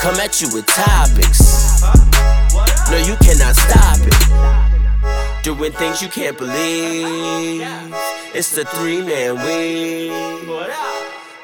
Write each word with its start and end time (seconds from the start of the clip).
Come 0.00 0.16
at 0.16 0.40
you 0.40 0.48
with 0.54 0.64
topics. 0.64 1.82
No, 2.90 2.96
you 2.96 3.16
cannot 3.16 3.54
stop 3.54 3.98
it. 4.00 5.44
Doing 5.44 5.72
things 5.72 6.00
you 6.00 6.08
can't 6.08 6.38
believe. 6.38 7.60
It's 8.34 8.54
the 8.56 8.64
three 8.64 9.02
man 9.02 9.34
weave. 9.44 10.48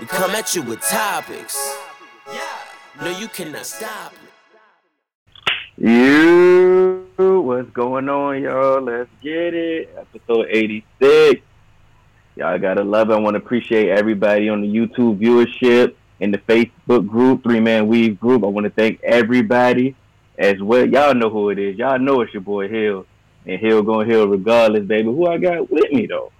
We 0.01 0.06
come 0.06 0.30
at 0.30 0.55
you 0.55 0.62
with 0.62 0.80
topics. 0.80 1.77
No, 2.98 3.10
you 3.19 3.29
cannot 3.29 3.66
stop 3.66 4.15
it. 4.15 5.84
You, 5.84 7.07
what's 7.18 7.68
going 7.73 8.09
on, 8.09 8.41
y'all? 8.43 8.80
Let's 8.80 9.10
get 9.23 9.52
it. 9.52 9.95
Episode 9.98 10.46
86. 10.48 11.43
Y'all 12.37 12.59
gotta 12.59 12.84
love 12.84 13.10
it. 13.10 13.12
I 13.12 13.21
want 13.21 13.34
to 13.34 13.38
appreciate 13.38 13.90
everybody 13.90 14.49
on 14.49 14.62
the 14.62 14.66
YouTube 14.66 15.18
viewership 15.18 15.95
in 16.20 16.30
the 16.30 16.38
Facebook 16.38 17.06
group, 17.06 17.42
Three 17.42 17.60
Man 17.60 17.86
Weave 17.88 18.18
group. 18.18 18.45
I 18.45 18.46
want 18.46 18.64
to 18.64 18.70
thank 18.70 19.02
everybody 19.02 19.95
as 20.38 20.60
well. 20.60 20.86
Y'all 20.86 21.14
know 21.14 21.30
who 21.30 21.50
it 21.50 21.59
is. 21.59 21.76
Y'all 21.76 21.98
know 21.98 22.20
it's 22.20 22.32
your 22.32 22.42
boy 22.42 22.68
Hill, 22.68 23.06
and 23.45 23.60
Hill 23.60 23.82
going 23.82 24.09
Hill 24.09 24.28
regardless, 24.28 24.84
baby. 24.84 25.09
Who 25.09 25.26
I 25.26 25.38
got 25.38 25.70
with 25.70 25.92
me 25.92 26.06
though? 26.06 26.32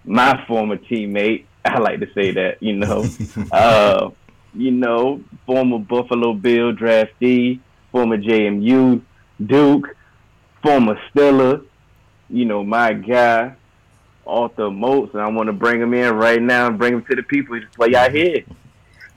my 0.03 0.44
former 0.47 0.78
teammate. 0.78 1.45
I 1.66 1.80
like 1.80 2.00
to 2.00 2.11
say 2.13 2.31
that, 2.31 2.61
you 2.61 2.75
know. 2.75 3.05
uh, 3.52 4.09
you 4.53 4.72
know, 4.72 5.22
former 5.45 5.80
Buffalo 5.80 6.33
Bill 6.33 6.73
draftee, 6.73 7.59
former 7.91 8.17
JMU 8.17 9.02
Duke, 9.45 9.95
former 10.63 11.00
Steeler, 11.09 11.66
you 12.30 12.45
know, 12.45 12.63
my 12.63 12.94
guy, 12.94 13.55
Arthur 14.25 14.72
Moats, 14.72 15.13
and 15.13 15.22
I 15.22 15.30
want 15.30 15.47
to 15.47 15.53
bring 15.53 15.81
him 15.81 15.94
in 15.94 16.16
right 16.16 16.41
now 16.41 16.67
and 16.67 16.78
bring 16.78 16.94
him 16.94 17.05
to 17.05 17.16
the 17.16 17.23
people. 17.23 17.59
Just 17.59 17.73
play 17.73 17.91
y'all 17.91 18.09
here. 18.09 18.44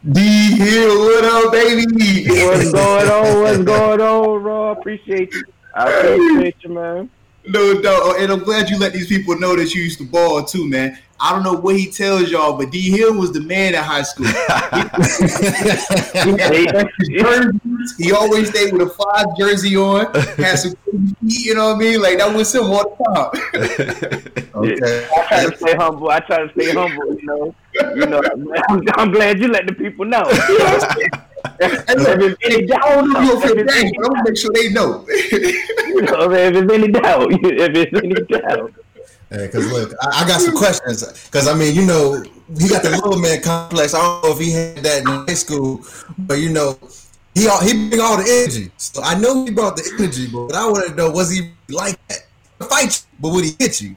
D 0.09 0.19
Hill, 0.57 0.99
what 0.99 1.25
up, 1.27 1.53
baby? 1.53 2.25
What's 2.27 2.73
going 2.73 3.09
on? 3.11 3.43
What's 3.43 3.59
going 3.59 4.01
on, 4.01 4.43
Raw? 4.43 4.71
Appreciate 4.71 5.31
you. 5.35 5.43
I 5.75 5.91
appreciate 5.91 6.57
you, 6.63 6.71
man. 6.71 7.11
No 7.47 7.83
doubt, 7.83 8.19
and 8.19 8.33
I'm 8.33 8.39
glad 8.39 8.71
you 8.71 8.79
let 8.79 8.95
these 8.95 9.09
people 9.09 9.39
know 9.39 9.55
that 9.57 9.75
you 9.75 9.83
used 9.83 9.99
to 9.99 10.07
ball 10.07 10.43
too, 10.43 10.67
man. 10.67 10.99
I 11.23 11.33
don't 11.33 11.43
know 11.43 11.55
what 11.55 11.77
he 11.77 11.91
tells 11.91 12.31
y'all, 12.31 12.57
but 12.57 12.71
D 12.71 12.91
Hill 12.91 13.15
was 13.15 13.33
the 13.33 13.41
man 13.41 13.75
at 13.75 13.85
high 13.85 14.03
school. 14.03 14.27
he, 17.99 18.05
he 18.05 18.13
always 18.13 18.49
stayed 18.49 18.73
with 18.73 18.83
a 18.83 18.91
five 18.91 19.27
jersey 19.39 19.77
on, 19.77 20.13
had 20.37 20.57
some, 20.57 20.75
you 21.23 21.55
know 21.55 21.69
what 21.69 21.77
I 21.77 21.79
mean? 21.79 22.01
Like 22.01 22.19
that 22.19 22.35
was 22.35 22.55
him 22.55 22.65
all 22.65 22.85
the 22.85 22.97
time. 23.05 23.31
okay. 24.55 25.09
I 25.15 25.27
try 25.27 25.51
to 25.51 25.57
stay 25.57 25.77
humble. 25.77 26.11
I 26.11 26.21
try 26.21 26.47
to 26.47 26.53
stay 26.53 26.73
humble. 26.73 27.15
You 27.15 27.27
know, 27.27 27.55
you 27.95 28.07
know. 28.07 28.23
I'm, 28.69 28.83
I'm 28.95 29.13
glad 29.13 29.41
you 29.41 29.49
let 29.49 29.67
the 29.67 29.75
people 29.75 30.07
know. 30.07 30.25
You 30.49 30.59
know 30.59 30.79
and 31.61 32.03
look, 32.03 32.21
if 32.21 32.37
any 32.45 32.67
doubt, 32.67 32.85
I 32.85 32.95
don't 32.95 33.13
know 33.13 33.21
if 33.21 33.27
you'll 33.27 33.41
feel 33.41 33.65
dang, 33.65 33.93
but 33.97 34.07
I'm 34.07 34.13
gonna 34.13 34.25
make 34.25 34.37
sure 34.37 34.51
they 34.55 34.69
know. 34.71 35.05
you 35.09 36.03
know, 36.03 36.31
if 36.31 36.53
there's 36.55 36.71
any 36.71 36.89
doubt, 36.89 37.29
if 37.31 37.73
there's 37.73 38.03
any 38.03 38.15
doubt. 38.27 38.73
Because 39.31 39.71
look, 39.71 39.95
I, 40.03 40.25
I, 40.25 40.29
got 40.29 40.41
some 40.41 40.57
questions. 40.57 41.07
Because 41.27 41.47
I 41.47 41.55
mean, 41.55 41.75
you 41.75 41.87
know, 41.87 42.21
he 42.59 42.69
got 42.69 42.83
the 42.83 42.91
little 42.91 43.17
man 43.17 43.41
complex. 43.41 43.95
I 43.95 43.99
don't 43.99 44.25
know 44.25 44.33
if 44.33 44.39
he 44.39 44.51
had 44.51 44.79
that 44.79 45.01
in 45.01 45.07
high 45.07 45.35
school, 45.35 45.85
but 46.19 46.35
you 46.35 46.49
know, 46.49 46.77
he 47.35 47.43
he 47.43 47.89
bring 47.89 48.01
all 48.01 48.17
the 48.17 48.27
energy. 48.29 48.73
So 48.77 49.03
I 49.03 49.17
know 49.19 49.45
he 49.45 49.53
brought 49.53 49.77
the 49.77 49.89
energy, 49.99 50.27
but 50.33 50.57
I 50.57 50.67
want 50.67 50.89
to 50.89 50.95
know 50.97 51.11
was 51.13 51.31
he 51.31 51.53
like 51.69 51.97
that? 52.09 52.27
Fight 52.69 53.05
you, 53.13 53.19
but 53.21 53.29
would 53.33 53.45
he 53.45 53.55
hit 53.59 53.81
you? 53.81 53.97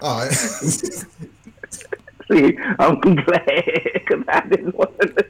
All 0.00 0.20
right. 0.20 0.32
See, 2.30 2.58
I'm 2.78 3.00
glad 3.00 3.80
because 3.94 4.22
I 4.28 4.46
didn't 4.48 4.76
want 4.76 5.00
to. 5.00 5.26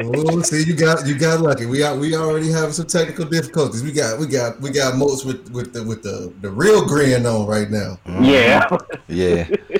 Oh, 0.00 0.42
see, 0.42 0.64
you 0.64 0.74
got 0.74 1.06
you 1.06 1.16
got 1.16 1.40
lucky. 1.40 1.66
We 1.66 1.78
got 1.78 1.98
we 1.98 2.16
already 2.16 2.50
have 2.50 2.74
some 2.74 2.86
technical 2.86 3.24
difficulties. 3.24 3.82
We 3.82 3.92
got 3.92 4.18
we 4.18 4.26
got 4.26 4.60
we 4.60 4.70
got 4.70 4.96
Moats 4.96 5.24
with 5.24 5.50
with 5.50 5.72
the 5.72 5.82
with 5.84 6.02
the 6.02 6.32
the 6.40 6.50
real 6.50 6.86
grin 6.86 7.26
on 7.26 7.46
right 7.46 7.70
now. 7.70 7.98
Mm-hmm. 8.06 8.24
Yeah, 8.24 8.78
yeah. 9.08 9.78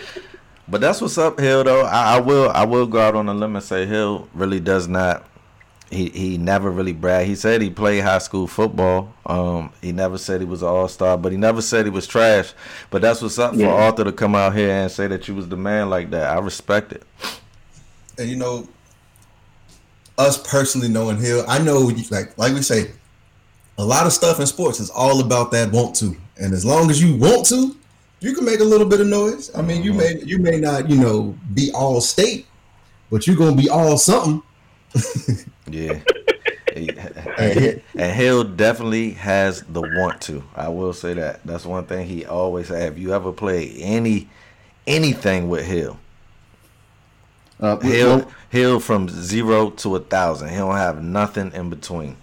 But 0.69 0.81
that's 0.81 1.01
what's 1.01 1.19
up, 1.19 1.39
Hill. 1.39 1.65
Though 1.65 1.85
I, 1.85 2.17
I 2.17 2.21
will 2.21 2.51
I 2.51 2.65
will 2.65 2.87
go 2.87 3.01
out 3.01 3.17
on 3.17 3.29
a 3.29 3.35
limb 3.35 3.57
and 3.57 3.65
say 3.65 3.87
Hill 3.87 4.29
really 4.35 4.61
does 4.61 4.89
not 4.89 5.27
he 5.91 6.09
he 6.11 6.39
never 6.39 6.71
really 6.71 6.93
bragged. 6.93 7.29
He 7.29 7.37
said 7.37 7.63
he 7.63 7.71
played 7.71 8.03
high 8.03 8.19
school 8.19 8.47
football. 8.47 9.15
Um, 9.27 9.73
he 9.81 9.93
never 9.93 10.19
said 10.19 10.41
he 10.41 10.47
was 10.47 10.63
an 10.63 10.69
all 10.69 10.89
star, 10.89 11.17
but 11.17 11.33
he 11.33 11.39
never 11.39 11.63
said 11.63 11.87
he 11.87 11.91
was 11.91 12.07
trash. 12.07 12.53
But 12.91 13.03
that's 13.03 13.23
what's 13.23 13.39
up 13.39 13.55
yeah. 13.55 13.67
for 13.67 13.73
Arthur 13.73 14.05
to 14.05 14.13
come 14.13 14.35
out 14.35 14.55
here 14.55 14.71
and 14.71 14.91
say 14.91 15.07
that 15.07 15.29
you 15.29 15.35
was 15.35 15.49
the 15.49 15.57
man 15.57 15.91
like 15.91 16.11
that. 16.11 16.37
I 16.37 16.41
respect 16.41 16.93
it. 16.93 17.03
And 18.19 18.29
you 18.29 18.37
know, 18.37 18.69
us 20.19 20.39
personally 20.49 20.89
knowing 20.89 21.19
Hill, 21.19 21.45
I 21.49 21.59
know 21.59 21.91
like 22.11 22.37
like 22.39 22.55
we 22.55 22.63
say, 22.63 22.91
a 23.79 23.85
lot 23.85 24.07
of 24.07 24.13
stuff 24.13 24.41
in 24.41 24.47
sports 24.47 24.81
is 24.81 24.91
all 24.91 25.21
about 25.21 25.51
that 25.53 25.73
want 25.73 25.97
to. 25.97 26.17
And 26.41 26.53
as 26.53 26.65
long 26.65 26.91
as 26.91 27.03
you 27.03 27.17
want 27.17 27.47
to, 27.47 27.77
you 28.21 28.35
can 28.35 28.45
make 28.45 28.61
a 28.61 28.65
little 28.65 28.89
bit 28.89 29.01
of 29.01 29.07
noise. 29.07 29.55
I 29.57 29.63
mean, 29.63 29.83
you 29.83 29.93
mm-hmm. 29.93 29.99
may 29.99 30.25
you 30.25 30.39
may 30.39 30.59
not, 30.59 30.89
you 30.89 30.97
know, 30.97 31.37
be 31.55 31.71
all 31.75 32.01
state, 32.01 32.47
but 33.11 33.27
you're 33.27 33.37
gonna 33.37 33.57
be 33.57 33.69
all 33.69 33.97
something. 33.99 34.43
Yeah. 35.67 36.01
and, 36.77 37.83
and 37.97 38.13
Hill 38.13 38.45
definitely 38.45 39.13
has 39.13 39.63
the 39.63 39.81
want 39.81 40.21
to. 40.23 40.43
I 40.55 40.69
will 40.69 40.93
say 40.93 41.15
that. 41.15 41.41
That's 41.45 41.65
one 41.65 41.87
thing 41.87 42.07
he 42.07 42.25
always 42.25 42.69
had. 42.69 42.83
Have 42.83 42.99
you 42.99 43.15
ever 43.15 43.33
played 43.33 43.77
any 43.79 44.29
anything 44.87 45.49
with 45.49 45.65
Hill? 45.65 45.99
Uh, 47.61 47.79
Hill 47.79 48.17
well, 48.17 48.31
Hill 48.51 48.81
from 48.81 49.09
zero 49.09 49.71
to 49.71 49.97
a 49.97 50.01
thousand. 50.01 50.49
He 50.49 50.57
don't 50.57 50.77
have 50.77 51.03
nothing 51.03 51.53
in 51.53 51.71
between. 51.71 52.17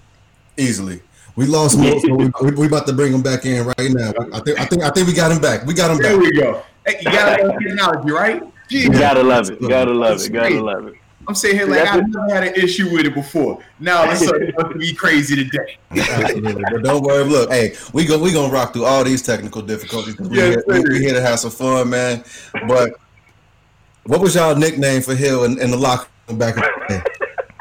Easily. 0.58 1.02
We 1.36 1.46
lost 1.46 1.80
him. 1.80 2.00
so 2.00 2.14
we, 2.14 2.52
we 2.52 2.68
about 2.68 2.86
to 2.88 2.94
bring 2.94 3.14
him 3.14 3.22
back 3.22 3.46
in 3.46 3.66
right 3.66 3.76
now. 3.80 4.12
I 4.34 4.40
think 4.42 4.60
I 4.60 4.66
think 4.66 4.84
I 4.84 4.90
think 4.90 5.08
we 5.08 5.14
got 5.14 5.32
him 5.32 5.40
back. 5.40 5.66
We 5.66 5.74
got 5.74 5.92
him 5.92 5.98
there 5.98 6.18
back. 6.18 6.22
There 6.22 6.32
we 6.32 6.38
go. 6.38 6.64
Hey, 6.86 6.98
you 7.00 7.12
gotta 7.12 7.48
love 7.48 7.60
technology, 7.60 8.12
right? 8.12 8.44
You 8.70 8.90
gotta 8.92 9.24
love 9.24 9.50
it. 9.50 9.62
You 9.62 9.70
gotta 9.70 9.94
love 9.94 10.22
it. 10.22 10.32
Gotta 10.32 10.62
love 10.62 10.88
it. 10.88 10.96
I'm 11.28 11.36
saying 11.36 11.56
here 11.56 11.68
like 11.68 11.88
I've 11.88 12.08
never 12.08 12.34
had 12.34 12.48
an 12.48 12.56
issue 12.56 12.92
with 12.92 13.06
it 13.06 13.14
before. 13.14 13.64
Now 13.80 14.04
let's 14.04 14.24
start 14.26 14.78
be 14.78 14.94
crazy 14.94 15.36
today. 15.36 15.78
but 15.90 16.84
don't 16.84 17.04
worry. 17.04 17.24
Look, 17.24 17.52
hey, 17.52 17.76
we 17.94 18.06
go 18.06 18.18
we 18.18 18.34
gonna 18.34 18.52
rock 18.52 18.74
through 18.74 18.86
all 18.86 19.04
these 19.04 19.22
technical 19.22 19.62
difficulties. 19.62 20.18
We 20.20 20.38
yes, 20.38 20.64
here, 20.66 20.84
we, 20.84 21.00
here 21.00 21.14
to 21.14 21.22
have 21.22 21.40
some 21.40 21.52
fun, 21.52 21.90
man. 21.90 22.24
But 22.68 23.00
what 24.06 24.22
was 24.22 24.36
y'all 24.36 24.56
nickname 24.56 25.02
for 25.02 25.16
Hill 25.16 25.44
in, 25.44 25.60
in 25.60 25.72
the 25.72 25.78
locker 25.78 26.08
room 26.28 26.38
back 26.38 26.56
in 26.56 26.62
the 26.62 26.86
day? 26.88 27.02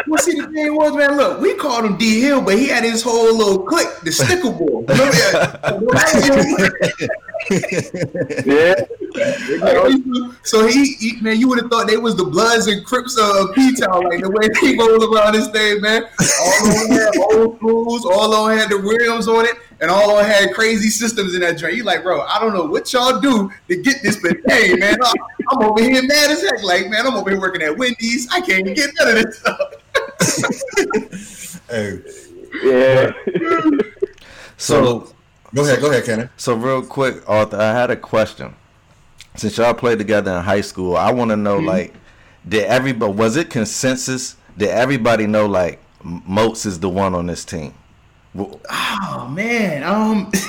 Well, 0.07 0.19
see, 0.19 0.41
the 0.41 0.49
thing 0.49 0.75
was, 0.75 0.97
man, 0.97 1.17
look, 1.17 1.41
we 1.41 1.55
called 1.55 1.85
him 1.85 1.97
D 1.97 2.21
Hill, 2.21 2.41
but 2.41 2.59
he 2.59 2.67
had 2.67 2.83
his 2.83 3.01
whole 3.01 3.37
little 3.37 3.61
clique, 3.61 3.87
the 4.03 4.11
sticker 4.11 4.51
ball. 4.51 4.85
yeah. 8.45 8.75
So 10.43 10.67
he, 10.67 10.95
he, 10.95 11.21
man, 11.21 11.39
you 11.39 11.47
would 11.49 11.61
have 11.61 11.71
thought 11.71 11.87
they 11.87 11.97
was 11.97 12.17
the 12.17 12.25
Bloods 12.25 12.67
and 12.67 12.85
Crips 12.85 13.17
of 13.17 13.55
P 13.55 13.73
Town, 13.77 14.03
like 14.09 14.21
the 14.21 14.31
way 14.31 14.49
they 14.61 14.77
roll 14.77 15.15
around 15.15 15.35
this 15.35 15.47
thing, 15.49 15.81
man. 15.81 16.03
All 16.41 16.67
on 16.67 16.91
had 16.91 17.17
old 17.17 17.59
schools, 17.59 18.05
all 18.05 18.35
on 18.35 18.59
had 18.59 18.71
the 18.71 18.79
rims 18.79 19.29
on 19.29 19.45
it. 19.45 19.55
And 19.81 19.91
all 19.91 20.19
of 20.19 20.27
had 20.27 20.53
crazy 20.53 20.91
systems 20.91 21.35
in 21.35 21.41
that 21.41 21.57
joint. 21.59 21.75
You 21.75 21.85
like, 21.85 22.03
bro, 22.03 22.21
I 22.23 22.39
don't 22.39 22.53
know 22.53 22.67
what 22.67 22.93
y'all 22.93 23.21
do 23.21 23.51
to 23.69 23.77
get 23.77 24.03
this, 24.03 24.21
but 24.21 24.37
hey, 24.49 24.75
man, 24.75 24.99
I'm, 25.03 25.15
I'm 25.51 25.63
over 25.71 25.83
here 25.83 26.03
mad 26.03 26.31
as 26.31 26.43
heck. 26.43 26.63
Like, 26.63 26.89
man, 26.91 27.07
I'm 27.07 27.15
over 27.15 27.31
here 27.31 27.41
working 27.41 27.63
at 27.63 27.77
Wendy's. 27.77 28.29
I 28.31 28.41
can't 28.41 28.61
even 28.61 28.75
get 28.75 28.91
none 28.99 29.17
of 29.17 29.25
this 29.25 29.39
stuff. 29.39 31.61
Hey, 31.71 32.01
Yeah. 32.65 33.13
so 34.57 35.13
go 35.55 35.65
ahead, 35.65 35.81
go 35.81 35.91
ahead, 35.91 36.05
Kenny. 36.05 36.29
So 36.37 36.55
real 36.55 36.83
quick, 36.83 37.23
Arthur, 37.29 37.59
I 37.59 37.73
had 37.73 37.91
a 37.91 37.97
question. 37.97 38.55
Since 39.37 39.59
y'all 39.59 39.75
played 39.75 39.99
together 39.99 40.33
in 40.37 40.43
high 40.43 40.61
school, 40.63 40.97
I 40.97 41.13
want 41.13 41.31
to 41.31 41.37
know 41.37 41.59
Mm-hmm. 41.59 41.67
like, 41.69 41.95
did 42.49 42.65
everybody 42.65 43.13
was 43.13 43.37
it 43.37 43.51
consensus? 43.51 44.37
Did 44.59 44.71
everybody 44.71 45.27
know 45.27 45.47
like 45.47 45.79
Moats 46.03 46.67
is 46.67 46.81
the 46.81 46.89
one 46.89 47.15
on 47.15 47.27
this 47.27 47.45
team? 47.45 47.75
Well, 48.35 48.61
Oh 48.71 49.29
man, 49.33 49.83
um, 49.83 50.31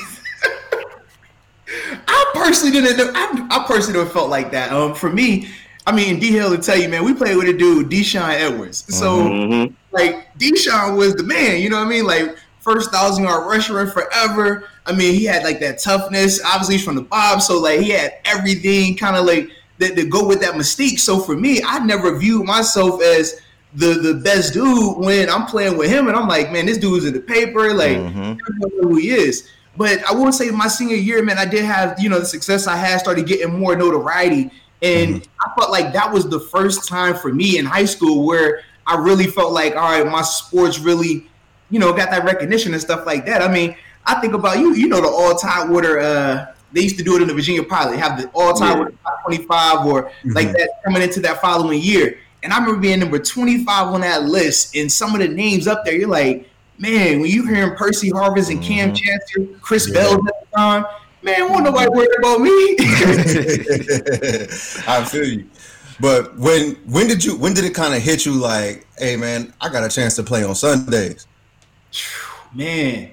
I 2.07 2.31
personally 2.33 2.71
didn't. 2.81 2.97
Know, 2.97 3.11
I, 3.15 3.47
I 3.49 3.65
personally 3.67 3.99
never 3.99 4.09
felt 4.09 4.29
like 4.29 4.51
that. 4.51 4.71
Um, 4.71 4.93
for 4.93 5.09
me, 5.09 5.49
I 5.87 5.91
mean, 5.95 6.19
D 6.19 6.31
Hill 6.31 6.55
to 6.55 6.61
tell 6.61 6.77
you, 6.77 6.89
man, 6.89 7.03
we 7.03 7.13
played 7.13 7.37
with 7.37 7.47
a 7.47 7.53
dude, 7.53 7.89
Deshaun 7.89 8.29
Edwards. 8.29 8.83
So 8.95 9.17
Mhm. 9.29 9.73
like 9.91 10.27
Deshaun 10.37 10.97
was 10.97 11.15
the 11.15 11.23
man, 11.23 11.61
you 11.61 11.69
know 11.69 11.77
what 11.77 11.87
I 11.87 11.89
mean? 11.89 12.05
Like 12.05 12.35
first 12.59 12.91
thousand 12.91 13.23
yard 13.23 13.47
rusher 13.47 13.87
forever. 13.87 14.67
I 14.85 14.91
mean, 14.93 15.13
he 15.15 15.25
had 15.25 15.43
like 15.43 15.59
that 15.61 15.79
toughness. 15.79 16.41
Obviously, 16.45 16.75
he's 16.75 16.83
from 16.85 16.95
the 16.95 17.01
Bob, 17.01 17.41
so 17.41 17.59
like 17.59 17.79
he 17.79 17.89
had 17.91 18.13
everything 18.25 18.95
kind 18.97 19.15
of 19.15 19.25
like 19.25 19.49
that 19.79 19.95
to 19.95 20.05
go 20.05 20.25
with 20.27 20.41
that 20.41 20.53
mystique. 20.55 20.99
So 20.99 21.19
for 21.19 21.35
me, 21.35 21.61
I 21.65 21.79
never 21.79 22.17
viewed 22.17 22.45
myself 22.45 23.01
as 23.01 23.39
the 23.73 23.93
the 23.93 24.13
best 24.15 24.53
dude 24.53 24.97
when 24.97 25.29
I'm 25.29 25.45
playing 25.45 25.77
with 25.77 25.89
him, 25.89 26.07
and 26.07 26.15
I'm 26.17 26.27
like, 26.27 26.51
man, 26.51 26.65
this 26.65 26.77
dude's 26.77 27.05
in 27.05 27.13
the 27.13 27.19
paper, 27.21 27.73
like 27.73 27.97
Mhm. 27.97 28.37
know 28.57 28.69
who 28.89 28.95
he 28.95 29.11
is. 29.11 29.47
But 29.77 30.03
I 30.09 30.13
will 30.13 30.31
say, 30.33 30.49
my 30.49 30.67
senior 30.67 30.97
year, 30.97 31.23
man, 31.23 31.37
I 31.37 31.45
did 31.45 31.63
have 31.63 31.97
you 31.99 32.09
know 32.09 32.19
the 32.19 32.25
success 32.25 32.67
I 32.67 32.75
had 32.75 32.99
started 32.99 33.25
getting 33.25 33.57
more 33.57 33.75
notoriety, 33.75 34.51
and 34.81 35.25
I 35.39 35.49
felt 35.57 35.71
like 35.71 35.93
that 35.93 36.11
was 36.11 36.27
the 36.29 36.39
first 36.39 36.87
time 36.89 37.15
for 37.15 37.33
me 37.33 37.57
in 37.57 37.65
high 37.65 37.85
school 37.85 38.25
where 38.25 38.61
I 38.85 38.97
really 38.97 39.27
felt 39.27 39.53
like, 39.53 39.75
all 39.75 39.81
right, 39.91 40.05
my 40.05 40.23
sports 40.23 40.79
really, 40.79 41.29
you 41.69 41.79
know, 41.79 41.93
got 41.93 42.09
that 42.11 42.25
recognition 42.25 42.73
and 42.73 42.81
stuff 42.81 43.05
like 43.05 43.25
that. 43.27 43.41
I 43.41 43.47
mean, 43.51 43.75
I 44.05 44.15
think 44.19 44.33
about 44.33 44.57
you, 44.59 44.73
you 44.73 44.87
know, 44.89 44.99
the 44.99 45.07
all 45.07 45.35
Tidewater. 45.35 45.99
Uh, 45.99 46.45
they 46.73 46.81
used 46.81 46.97
to 46.97 47.03
do 47.03 47.15
it 47.15 47.21
in 47.21 47.27
the 47.27 47.33
Virginia 47.33 47.63
Pilot, 47.63 47.99
have 47.99 48.19
the 48.21 48.27
all 48.33 48.53
time 48.53 48.71
Yeah. 48.71 48.77
water 48.79 48.93
top 49.03 49.23
25 49.25 49.85
or 49.85 50.11
like 50.25 50.51
that 50.53 50.69
coming 50.83 51.01
into 51.01 51.19
that 51.21 51.39
following 51.41 51.79
year. 51.81 52.17
And 52.43 52.51
I 52.51 52.57
remember 52.59 52.81
being 52.81 52.99
number 52.99 53.19
25 53.19 53.87
on 53.87 54.01
that 54.01 54.23
list, 54.23 54.75
and 54.75 54.91
some 54.91 55.13
of 55.13 55.21
the 55.21 55.27
names 55.27 55.67
up 55.67 55.85
there, 55.85 55.95
you're 55.95 56.09
like, 56.09 56.49
man, 56.79 57.19
when 57.19 57.29
you 57.29 57.45
hearing 57.45 57.75
Percy 57.75 58.09
Harvin 58.11 58.49
and 58.49 58.63
Kam 58.63 58.93
Chancellor, 58.95 59.45
Chris 59.61 59.87
Yeah. 59.87 59.93
Bell 59.93 60.13
at 60.13 60.21
the 60.23 60.57
time, 60.57 60.85
man, 61.21 61.49
won't 61.49 61.63
nobody 61.65 61.89
worry 61.89 62.07
about 62.17 62.41
me. 62.41 62.49
I 64.87 65.05
feel 65.09 65.25
you. 65.25 65.47
But 65.99 66.35
when 66.37 66.71
when 66.87 67.07
did 67.07 67.23
you 67.23 67.37
when 67.37 67.53
did 67.53 67.63
it 67.63 67.75
kind 67.75 67.93
of 67.93 68.01
hit 68.01 68.25
you 68.25 68.33
like, 68.33 68.87
hey 68.97 69.15
man, 69.17 69.53
I 69.61 69.69
got 69.69 69.83
a 69.83 69.89
chance 69.89 70.15
to 70.15 70.23
play 70.23 70.43
on 70.43 70.55
Sundays? 70.55 71.27
man, 72.55 73.11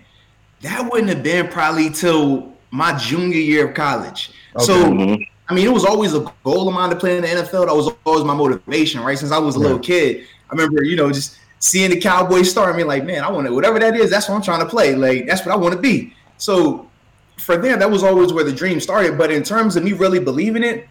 that 0.62 0.90
wouldn't 0.90 1.10
have 1.10 1.22
been 1.22 1.48
probably 1.48 1.90
till 1.90 2.54
my 2.70 2.96
junior 2.96 3.36
year 3.38 3.68
of 3.68 3.74
college. 3.74 4.30
Okay. 4.56 4.64
So 4.64 4.84
Mhm. 4.86 5.28
I 5.48 5.54
mean, 5.54 5.66
it 5.66 5.72
was 5.72 5.84
always 5.84 6.14
a 6.14 6.30
goal 6.44 6.68
of 6.68 6.74
mine 6.74 6.90
to 6.90 6.96
play 6.96 7.16
in 7.16 7.22
the 7.22 7.28
NFL. 7.28 7.66
That 7.66 7.74
was 7.74 7.90
always 8.04 8.24
my 8.24 8.34
motivation, 8.34 9.00
right? 9.00 9.18
Since 9.18 9.32
I 9.32 9.38
was 9.38 9.56
a 9.56 9.58
little 9.58 9.78
kid, 9.78 10.26
I 10.50 10.54
remember, 10.54 10.84
you 10.84 10.96
know, 10.96 11.10
just 11.10 11.38
seeing 11.58 11.90
the 11.90 12.00
Cowboys 12.00 12.50
start. 12.50 12.76
Mean, 12.76 12.86
like, 12.86 13.04
man, 13.04 13.24
I 13.24 13.30
want 13.30 13.46
to 13.46 13.54
whatever 13.54 13.78
that 13.78 13.96
is. 13.96 14.10
That's 14.10 14.28
what 14.28 14.34
I'm 14.34 14.42
trying 14.42 14.60
to 14.60 14.66
play. 14.66 14.94
Like, 14.94 15.26
that's 15.26 15.46
what 15.46 15.52
I 15.52 15.56
want 15.56 15.74
to 15.74 15.80
be. 15.80 16.14
So 16.36 16.88
for 17.38 17.56
them, 17.56 17.78
that 17.78 17.90
was 17.90 18.02
always 18.02 18.32
where 18.32 18.44
the 18.44 18.52
dream 18.52 18.78
started. 18.78 19.16
But 19.16 19.30
in 19.30 19.42
terms 19.42 19.76
of 19.76 19.84
me 19.84 19.92
really 19.94 20.20
believing 20.20 20.62
it, 20.62 20.86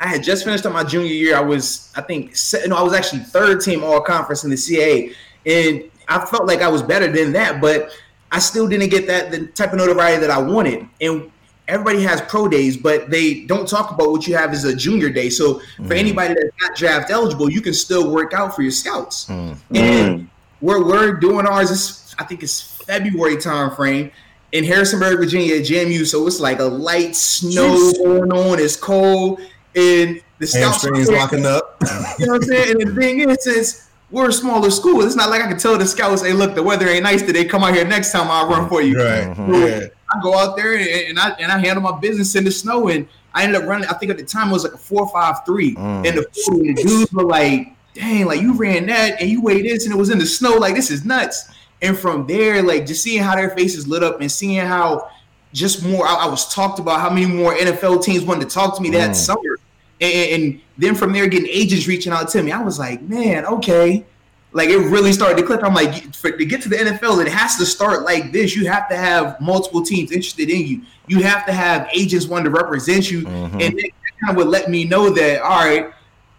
I 0.00 0.08
had 0.08 0.22
just 0.22 0.44
finished 0.44 0.66
up 0.66 0.72
my 0.72 0.84
junior 0.84 1.12
year. 1.12 1.36
I 1.36 1.40
was, 1.40 1.92
I 1.94 2.00
think, 2.00 2.34
no, 2.66 2.76
I 2.76 2.82
was 2.82 2.92
actually 2.92 3.20
third 3.20 3.60
team 3.60 3.84
all 3.84 4.00
conference 4.00 4.42
in 4.42 4.50
the 4.50 4.56
CAA, 4.56 5.14
and 5.46 5.84
I 6.08 6.24
felt 6.26 6.46
like 6.46 6.60
I 6.60 6.68
was 6.68 6.82
better 6.82 7.06
than 7.06 7.32
that, 7.34 7.60
but 7.60 7.90
I 8.32 8.40
still 8.40 8.66
didn't 8.66 8.88
get 8.88 9.06
that 9.06 9.30
the 9.30 9.46
type 9.48 9.72
of 9.72 9.78
notoriety 9.78 10.20
that 10.22 10.30
I 10.30 10.38
wanted. 10.38 10.88
And 11.00 11.30
everybody 11.72 12.02
has 12.02 12.20
pro 12.22 12.48
days, 12.48 12.76
but 12.76 13.10
they 13.10 13.40
don't 13.44 13.66
talk 13.66 13.90
about 13.90 14.10
what 14.10 14.26
you 14.26 14.36
have 14.36 14.52
as 14.52 14.64
a 14.64 14.76
junior 14.76 15.08
day. 15.08 15.30
So 15.30 15.60
for 15.86 15.94
anybody 15.94 16.34
that's 16.34 16.50
not 16.60 16.76
draft 16.76 17.10
eligible, 17.10 17.50
you 17.50 17.62
can 17.62 17.72
still 17.72 18.12
work 18.12 18.34
out 18.34 18.54
for 18.54 18.62
your 18.62 18.70
scouts. 18.70 19.26
Mm. 19.26 19.56
And 19.74 20.30
we're 20.60 20.84
we're 20.84 21.14
doing 21.14 21.46
ours. 21.46 21.70
This 21.70 22.14
I 22.18 22.24
think 22.24 22.42
it's 22.42 22.60
February 22.60 23.38
time 23.38 23.74
frame 23.74 24.12
in 24.52 24.64
Harrisonburg, 24.64 25.18
Virginia, 25.18 25.56
at 25.56 25.62
JMU. 25.62 26.06
So 26.06 26.26
it's 26.26 26.40
like 26.40 26.58
a 26.60 26.64
light 26.64 27.16
snow 27.16 27.74
Jeez. 27.74 28.04
going 28.04 28.32
on. 28.32 28.60
It's 28.60 28.76
cold, 28.76 29.40
and 29.74 30.20
the 30.38 30.46
scouts 30.46 30.84
Hamstrings 30.84 31.10
locking 31.10 31.46
up. 31.46 31.78
you 32.18 32.26
know 32.26 32.34
what 32.34 32.42
I'm 32.42 32.48
saying? 32.48 32.82
And 32.82 32.90
the 32.90 33.00
thing 33.00 33.20
is, 33.20 33.44
since 33.44 33.88
we're 34.10 34.28
a 34.28 34.32
smaller 34.32 34.70
school, 34.70 35.02
it's 35.02 35.16
not 35.16 35.30
like 35.30 35.40
I 35.40 35.48
can 35.48 35.58
tell 35.58 35.78
the 35.78 35.86
scouts, 35.86 36.22
"Hey, 36.22 36.34
look, 36.34 36.54
the 36.54 36.62
weather 36.62 36.86
ain't 36.86 37.04
nice 37.04 37.22
today. 37.22 37.44
They 37.44 37.48
come 37.48 37.64
out 37.64 37.74
here 37.74 37.86
next 37.86 38.12
time. 38.12 38.30
I'll 38.30 38.46
run 38.46 38.68
for 38.68 38.82
you." 38.82 38.98
right. 38.98 39.34
Mhm. 39.34 39.80
Yeah. 39.80 39.88
I 40.14 40.20
go 40.22 40.36
out 40.38 40.56
there 40.56 40.74
and, 40.74 40.88
and 40.88 41.18
I 41.18 41.30
and 41.38 41.50
I 41.52 41.58
handle 41.58 41.82
my 41.82 41.98
business 41.98 42.34
in 42.34 42.44
the 42.44 42.50
snow, 42.50 42.88
and 42.88 43.06
I 43.34 43.44
ended 43.44 43.60
up 43.62 43.68
running. 43.68 43.88
I 43.88 43.94
think 43.94 44.10
at 44.10 44.18
the 44.18 44.24
time 44.24 44.50
it 44.50 44.52
was 44.52 44.64
like 44.64 44.74
a 44.74 44.78
four 44.78 45.08
five 45.08 45.44
three, 45.46 45.74
Mm. 45.74 46.06
and 46.08 46.18
the, 46.18 46.26
and 46.48 46.76
the 46.76 46.82
dudes 46.82 47.12
were 47.12 47.24
like, 47.24 47.68
"Dang, 47.94 48.26
like 48.26 48.40
you 48.40 48.52
ran 48.54 48.86
that 48.86 49.20
and 49.20 49.30
you 49.30 49.40
weighed 49.40 49.64
this, 49.64 49.84
and 49.86 49.94
it 49.94 49.98
was 49.98 50.10
in 50.10 50.18
the 50.18 50.26
snow. 50.26 50.54
Like 50.56 50.74
this 50.74 50.90
is 50.90 51.04
nuts." 51.04 51.50
And 51.80 51.98
from 51.98 52.26
there, 52.26 52.62
like 52.62 52.86
just 52.86 53.02
seeing 53.02 53.22
how 53.22 53.34
their 53.34 53.50
faces 53.50 53.88
lit 53.88 54.02
up 54.04 54.20
and 54.20 54.30
seeing 54.30 54.64
how 54.64 55.08
just 55.52 55.84
more 55.84 56.06
I, 56.06 56.14
I 56.14 56.26
was 56.26 56.52
talked 56.54 56.78
about, 56.78 57.00
how 57.00 57.10
many 57.10 57.26
more 57.26 57.54
NFL 57.54 58.02
teams 58.04 58.24
wanted 58.24 58.48
to 58.48 58.54
talk 58.54 58.76
to 58.76 58.82
me 58.82 58.90
that 58.90 59.10
Mm. 59.10 59.14
summer, 59.16 59.58
and, 60.00 60.12
and 60.42 60.60
then 60.78 60.94
from 60.94 61.12
there 61.12 61.26
getting 61.26 61.48
agents 61.48 61.86
reaching 61.86 62.12
out 62.12 62.28
to 62.30 62.42
me, 62.42 62.52
I 62.52 62.62
was 62.62 62.78
like, 62.78 63.02
man, 63.02 63.44
okay. 63.46 64.04
Like 64.54 64.68
it 64.68 64.76
really 64.76 65.12
started 65.12 65.38
to 65.38 65.46
click. 65.46 65.62
I'm 65.62 65.74
like, 65.74 66.14
for, 66.14 66.30
to 66.30 66.44
get 66.44 66.60
to 66.62 66.68
the 66.68 66.76
NFL, 66.76 67.24
it 67.24 67.30
has 67.32 67.56
to 67.56 67.64
start 67.66 68.02
like 68.02 68.32
this. 68.32 68.54
You 68.54 68.66
have 68.66 68.88
to 68.90 68.96
have 68.96 69.40
multiple 69.40 69.82
teams 69.82 70.12
interested 70.12 70.50
in 70.50 70.66
you. 70.66 70.82
You 71.06 71.22
have 71.22 71.46
to 71.46 71.52
have 71.52 71.88
agents 71.92 72.26
wanting 72.26 72.44
to 72.44 72.50
represent 72.50 73.10
you, 73.10 73.22
Mhm. 73.22 73.52
and 73.54 73.78
that 73.78 73.90
kind 74.20 74.30
of 74.30 74.36
would 74.36 74.48
let 74.48 74.70
me 74.70 74.84
know 74.84 75.10
that 75.10 75.40
all 75.42 75.64
right, 75.64 75.90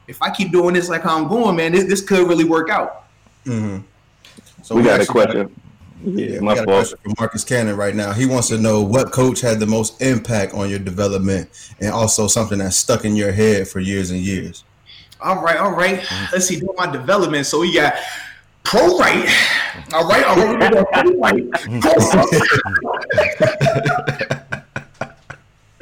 if 0.07 0.21
I 0.21 0.29
keep 0.29 0.51
doing 0.51 0.73
this 0.75 0.89
like 0.89 1.01
how 1.01 1.17
I'm 1.17 1.27
going, 1.27 1.55
man, 1.55 1.71
this, 1.71 1.85
this 1.85 2.01
could 2.01 2.27
really 2.27 2.43
work 2.43 2.69
out. 2.69 3.05
hmm 3.45 3.79
So 4.61 4.75
We 4.75 4.83
got 4.83 4.99
a 4.99 5.01
actually 5.01 5.07
question. 5.25 5.55
Yeah, 6.05 6.25
Yeah, 6.25 6.31
we 6.33 6.39
my 6.39 6.55
got 6.55 6.63
a 6.63 6.65
question 6.65 6.97
from 7.03 7.13
Marcus 7.17 7.43
Cannon 7.43 7.75
right 7.77 7.95
now. 7.95 8.11
He 8.13 8.25
wants 8.25 8.47
to 8.49 8.57
know 8.57 8.81
what 8.81 9.11
coach 9.11 9.39
had 9.41 9.59
the 9.59 9.65
most 9.65 10.01
impact 10.01 10.53
on 10.53 10.69
your 10.69 10.79
development, 10.79 11.49
and 11.79 11.91
also 11.91 12.27
something 12.27 12.59
that 12.59 12.73
stuck 12.73 13.05
in 13.05 13.15
your 13.15 13.31
head 13.31 13.67
for 13.67 13.79
years 13.79 14.11
and 14.11 14.19
years. 14.19 14.63
All 15.23 15.41
right, 15.41 15.57
all 15.57 15.71
right. 15.71 16.05
Let's 16.31 16.45
see, 16.47 16.59
doing 16.59 16.75
my 16.77 16.91
development. 16.91 17.45
So 17.45 17.61
we 17.61 17.73
got 17.73 17.93
pro 18.63 18.97
right. 18.97 19.27
All 19.93 20.07
right, 20.07 20.23
all 20.25 20.35
right. 20.55 20.71
Pro 20.91 21.19
right. 21.19 21.43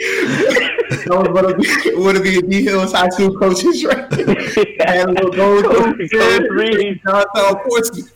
That 0.01 1.07
was 1.09 1.27
one 1.29 1.45
of 1.45 1.57
the, 1.57 1.93
one 1.97 2.15
of 2.15 2.23
the 2.23 2.41
D 2.41 2.63
Hills 2.63 2.91
High 2.93 3.09
School 3.09 3.37
coaches, 3.37 3.83
right? 3.85 4.11
Had 4.81 5.09
a 5.09 5.11
little 5.11 5.31
gold 5.31 5.65
Coach- 5.65 5.97
tooth, 5.97 6.11
Coach 6.11 6.43
Reed. 6.51 7.01
Jonathan 7.05 7.55
Portsmouth. 7.67 8.11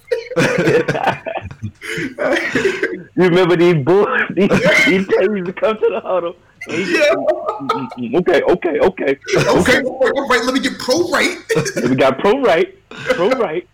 you 3.15 3.23
remember 3.23 3.55
these 3.55 3.83
boys? 3.83 4.21
These, 4.35 4.49
these 4.87 5.07
used 5.07 5.45
to 5.45 5.53
come 5.53 5.77
to 5.77 5.89
the 5.89 6.01
huddle. 6.01 6.35
And 6.67 6.75
he- 6.83 6.93
Yeah. 6.97 7.13
Mm, 7.13 7.67
mm, 7.69 7.69
mm, 7.69 8.11
mm. 8.11 8.15
Okay, 8.21 8.41
okay, 8.41 8.79
okay. 8.79 9.17
Okay, 9.37 9.81
all 9.83 10.27
right, 10.27 10.43
let 10.45 10.53
me 10.53 10.59
get 10.59 10.77
pro 10.79 11.09
right. 11.09 11.37
We 11.89 11.95
got 11.95 12.19
pro 12.19 12.41
right, 12.41 12.75
pro 12.89 13.29
right. 13.31 13.67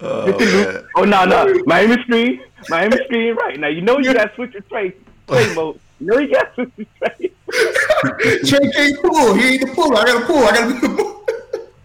Oh. 0.00 0.84
Oh 0.96 1.04
no, 1.04 1.24
no, 1.24 1.62
Miami 1.66 2.02
Street, 2.02 2.40
Miami 2.68 2.96
Street 3.06 3.32
right. 3.32 3.58
Now 3.58 3.68
you 3.68 3.80
know 3.80 3.98
you 3.98 4.12
got 4.12 4.28
to 4.30 4.34
switch 4.34 4.52
your 4.52 4.62
trade, 4.62 4.94
trade 5.28 5.54
mode. 5.54 5.78
You 6.00 6.06
know 6.06 6.18
you 6.18 6.30
got 6.32 6.54
to 6.56 6.70
switch 6.74 6.88
your 7.00 7.08
trade. 7.08 7.32
Trey 8.46 8.70
can't 8.72 9.00
pull. 9.02 9.34
He 9.34 9.54
ain't 9.54 9.60
the 9.66 9.72
pull. 9.74 9.96
I 9.96 10.04
gotta 10.04 10.26
pull. 10.26 10.44
I 10.44 10.52
gotta 10.52 10.74
be 10.74 10.80
the 10.80 10.88
pull. 10.96 11.10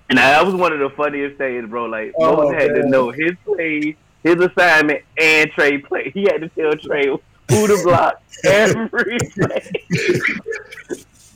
And 0.10 0.18
that 0.18 0.44
was 0.44 0.56
one 0.56 0.74
of 0.74 0.80
the 0.80 0.90
funniest 0.90 1.38
things, 1.38 1.70
bro. 1.70 1.86
Like 1.86 2.14
Oh, 2.18 2.36
Moats 2.38 2.60
had 2.60 2.74
to 2.74 2.90
know 2.90 3.12
his 3.12 3.34
play, 3.46 3.96
his 4.24 4.38
assignment, 4.38 5.04
and 5.20 5.52
Trey 5.52 5.78
play. 5.78 6.10
He 6.10 6.24
had 6.24 6.42
to 6.42 6.50
tell 6.50 6.74
Trey 6.74 7.16
who 7.50 7.68
to 7.68 7.84
block 7.84 8.22
every 8.46 9.18
play. 9.34 9.72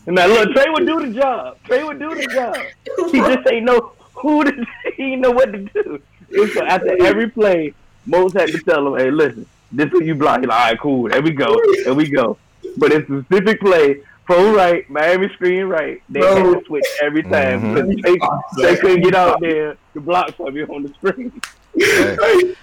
And 0.06 0.16
now 0.16 0.28
look, 0.28 0.52
Trey 0.52 0.70
would 0.70 0.86
do 0.86 1.00
the 1.06 1.14
job. 1.20 1.58
Trey 1.66 1.84
would 1.84 2.00
do 2.00 2.14
the 2.14 2.28
job. 2.28 2.56
He 3.12 3.20
just 3.20 3.48
ain't 3.52 3.66
know 3.66 3.94
who 4.16 4.44
to. 4.44 4.66
He 4.96 5.14
ain't 5.14 5.22
know 5.22 5.32
what 5.32 5.52
to 5.52 5.58
do. 5.60 6.00
And 6.32 6.50
so 6.52 6.64
after 6.66 7.04
every 7.04 7.30
play, 7.30 7.74
Moats 8.06 8.34
had 8.34 8.50
to 8.50 8.60
tell 8.60 8.88
him, 8.88 9.00
"Hey, 9.00 9.10
listen, 9.12 9.46
this 9.72 9.90
who 9.90 10.04
you 10.04 10.14
block." 10.14 10.42
He's 10.42 10.48
like, 10.50 10.60
"All 10.60 10.70
right, 10.72 10.80
cool. 10.80 11.10
There 11.10 11.22
we 11.22 11.32
go. 11.32 11.60
There 11.84 11.94
we 11.96 12.10
go." 12.10 12.38
But 12.78 12.92
it's 12.92 13.10
a 13.10 13.24
specific 13.24 13.60
play. 13.62 14.02
Pro 14.26 14.54
right, 14.56 14.90
Miami 14.90 15.28
screen 15.30 15.66
right. 15.66 16.02
They 16.10 16.20
had 16.20 16.44
to 16.44 16.62
switch 16.66 16.86
every 17.02 17.24
time. 17.24 17.62
Mhm. 17.76 18.02
They, 18.04 18.62
they 18.64 18.76
couldn't 18.78 19.02
get 19.02 19.16
out 19.16 19.40
there 19.42 19.76
to 19.94 20.00
block 20.02 20.34
for 20.36 20.50
me 20.52 20.64
on 20.64 20.84
the 20.84 20.90
screen. 20.94 21.42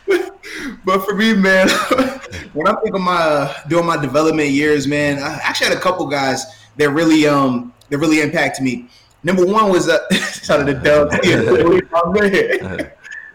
But 0.85 1.05
for 1.05 1.14
me, 1.14 1.35
man, 1.35 1.69
when 2.52 2.67
I 2.67 2.75
think 2.81 2.95
of 2.95 3.00
my 3.00 3.12
uh, 3.12 3.55
during 3.69 3.87
my 3.87 3.97
development 3.97 4.50
years, 4.50 4.87
man, 4.87 5.19
I 5.19 5.38
actually 5.43 5.69
had 5.69 5.76
a 5.76 5.81
couple 5.81 6.07
guys 6.07 6.47
that 6.76 6.90
really 6.90 7.26
um 7.26 7.73
that 7.90 7.99
really 7.99 8.21
impacted 8.21 8.64
me. 8.64 8.88
Number 9.23 9.45
one 9.45 9.71
was 9.71 9.88
uh, 9.88 9.99
out 10.50 10.64
to 10.64 10.75
Dub. 10.75 11.12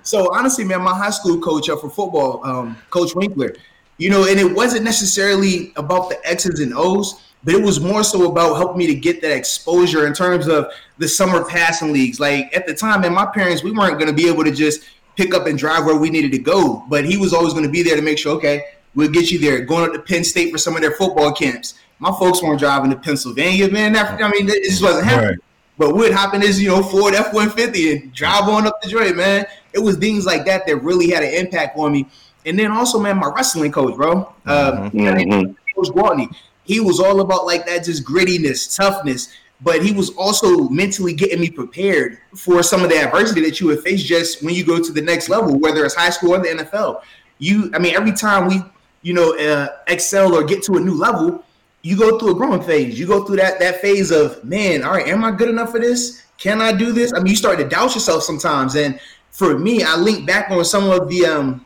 so 0.02 0.34
honestly, 0.34 0.64
man, 0.64 0.82
my 0.82 0.96
high 0.96 1.12
school 1.12 1.40
coach 1.40 1.70
uh, 1.70 1.78
for 1.78 1.90
football, 1.90 2.44
um, 2.44 2.76
Coach 2.90 3.14
Winkler, 3.16 3.56
you 3.98 4.10
know, 4.10 4.28
and 4.28 4.40
it 4.40 4.56
wasn't 4.56 4.84
necessarily 4.84 5.72
about 5.76 6.10
the 6.10 6.20
X's 6.28 6.60
and 6.60 6.74
O's, 6.76 7.22
but 7.44 7.54
it 7.54 7.62
was 7.62 7.80
more 7.80 8.04
so 8.04 8.30
about 8.30 8.56
helping 8.56 8.80
me 8.80 8.88
to 8.88 8.96
get 8.96 9.22
that 9.22 9.32
exposure 9.32 10.08
in 10.08 10.14
terms 10.14 10.48
of 10.48 10.72
the 10.98 11.08
summer 11.08 11.46
passing 11.46 11.94
leagues. 11.94 12.20
Like 12.20 12.56
at 12.56 12.66
the 12.66 12.74
time, 12.74 13.02
man, 13.02 13.14
my 13.14 13.28
parents, 13.28 13.64
we 13.64 13.72
weren't 13.72 14.00
going 14.00 14.08
to 14.08 14.14
be 14.14 14.28
able 14.28 14.44
to 14.44 14.52
just 14.52 14.84
pick 15.16 15.34
up 15.34 15.48
and 15.48 15.58
drive 15.58 15.86
where 15.86 15.96
we 15.96 16.10
needed 16.10 16.32
to 16.32 16.40
go, 16.40 16.86
but 16.90 17.06
he 17.06 17.18
was 17.18 17.34
always 17.34 17.54
going 17.54 17.66
to 17.66 17.72
be 17.72 17.84
there 17.84 17.96
to 17.96 18.02
make 18.02 18.18
sure, 18.18 18.36
okay, 18.36 18.64
we'll 18.94 19.12
get 19.12 19.32
you 19.32 19.40
there. 19.40 19.62
Going 19.62 19.86
up 19.86 19.94
to 19.94 20.02
Penn 20.02 20.24
State 20.24 20.52
for 20.52 20.58
some 20.58 20.76
of 20.76 20.82
their 20.82 20.92
football 20.92 21.32
camps. 21.32 21.76
My 22.00 22.12
folks 22.12 22.44
weren't 22.44 22.60
driving 22.60 22.92
to 22.92 22.98
Pennsylvania, 22.98 23.70
man. 23.70 23.94
That, 23.94 24.22
I 24.22 24.30
mean, 24.30 24.50
it 24.50 24.64
just 24.64 24.84
wasn't 24.84 25.06
happening. 25.06 25.30
Right. 25.30 25.40
But 25.78 25.96
we'd 25.96 26.14
hop 26.14 26.34
in 26.34 26.42
this, 26.42 26.60
you 26.60 26.70
know, 26.70 26.84
Ford 26.84 27.14
F 27.14 27.34
one 27.34 27.50
fifty 27.50 27.92
and 27.92 28.14
drive 28.14 28.50
on 28.50 28.66
up 28.66 28.82
the 28.82 28.90
joint, 28.90 29.18
man. 29.18 29.46
It 29.74 29.80
was 29.80 29.98
things 29.98 30.26
like 30.26 30.46
that 30.46 30.66
that 30.68 30.78
really 30.78 31.10
had 31.10 31.24
an 31.24 31.34
impact 31.34 31.78
on 31.78 31.92
me. 31.92 32.08
And 32.46 32.58
then 32.58 32.72
also, 32.72 33.00
man, 33.00 33.18
my 33.18 33.28
wrestling 33.28 33.72
coach, 33.72 33.96
bro, 33.96 34.34
uh, 34.46 34.90
mm-hmm. 34.94 35.52
Coach 35.76 35.94
Gwaltney, 35.94 36.34
he 36.64 36.80
was 36.80 37.00
all 37.00 37.20
about 37.22 37.46
like 37.46 37.66
that, 37.66 37.84
just 37.84 38.06
grittiness, 38.06 38.76
toughness. 38.76 39.30
But 39.62 39.84
he 39.84 39.94
was 39.94 40.10
also 40.12 40.68
mentally 40.70 41.14
getting 41.14 41.40
me 41.40 41.50
prepared 41.50 42.20
for 42.36 42.62
some 42.62 42.84
of 42.84 42.90
the 42.90 42.98
adversity 42.98 43.42
that 43.42 43.60
you 43.60 43.68
would 43.68 43.82
face 43.82 44.04
just 44.04 44.44
when 44.44 44.54
you 44.54 44.66
go 44.66 44.82
to 44.82 44.92
the 44.92 45.02
next 45.02 45.30
level, 45.30 45.58
whether 45.58 45.86
it's 45.86 45.96
high 45.96 46.10
school 46.10 46.36
or 46.36 46.40
the 46.40 46.50
NFL. 46.50 47.02
You, 47.40 47.72
I 47.74 47.80
mean, 47.80 47.96
every 47.96 48.12
time 48.12 48.48
we, 48.48 48.62
you 49.02 49.14
know, 49.14 49.38
uh, 49.38 49.78
excel 49.88 50.36
or 50.36 50.44
get 50.44 50.62
to 50.64 50.74
a 50.74 50.80
new 50.80 50.94
level, 50.94 51.44
you 51.84 51.96
go 51.96 52.18
through 52.18 52.32
a 52.32 52.36
growing 52.36 52.62
phase. 52.62 53.00
You 53.00 53.06
go 53.06 53.24
through 53.24 53.38
that 53.38 53.60
that 53.60 53.80
phase 53.80 54.12
of, 54.12 54.44
man, 54.44 54.84
all 54.84 54.94
right, 54.94 55.08
am 55.08 55.24
I 55.24 55.32
good 55.32 55.50
enough 55.50 55.72
for 55.72 55.80
this? 55.80 56.24
Can 56.38 56.62
I 56.62 56.74
do 56.74 56.92
this? 56.92 57.14
I 57.14 57.18
mean, 57.18 57.28
you 57.28 57.36
start 57.36 57.60
to 57.60 57.68
doubt 57.68 57.94
yourself 57.94 58.24
sometimes. 58.24 58.76
And 58.76 59.00
for 59.30 59.58
me, 59.58 59.84
I 59.84 59.96
link 59.96 60.26
back 60.26 60.50
on 60.50 60.66
some 60.66 60.90
of 60.90 61.08
the 61.10 61.26
um 61.26 61.66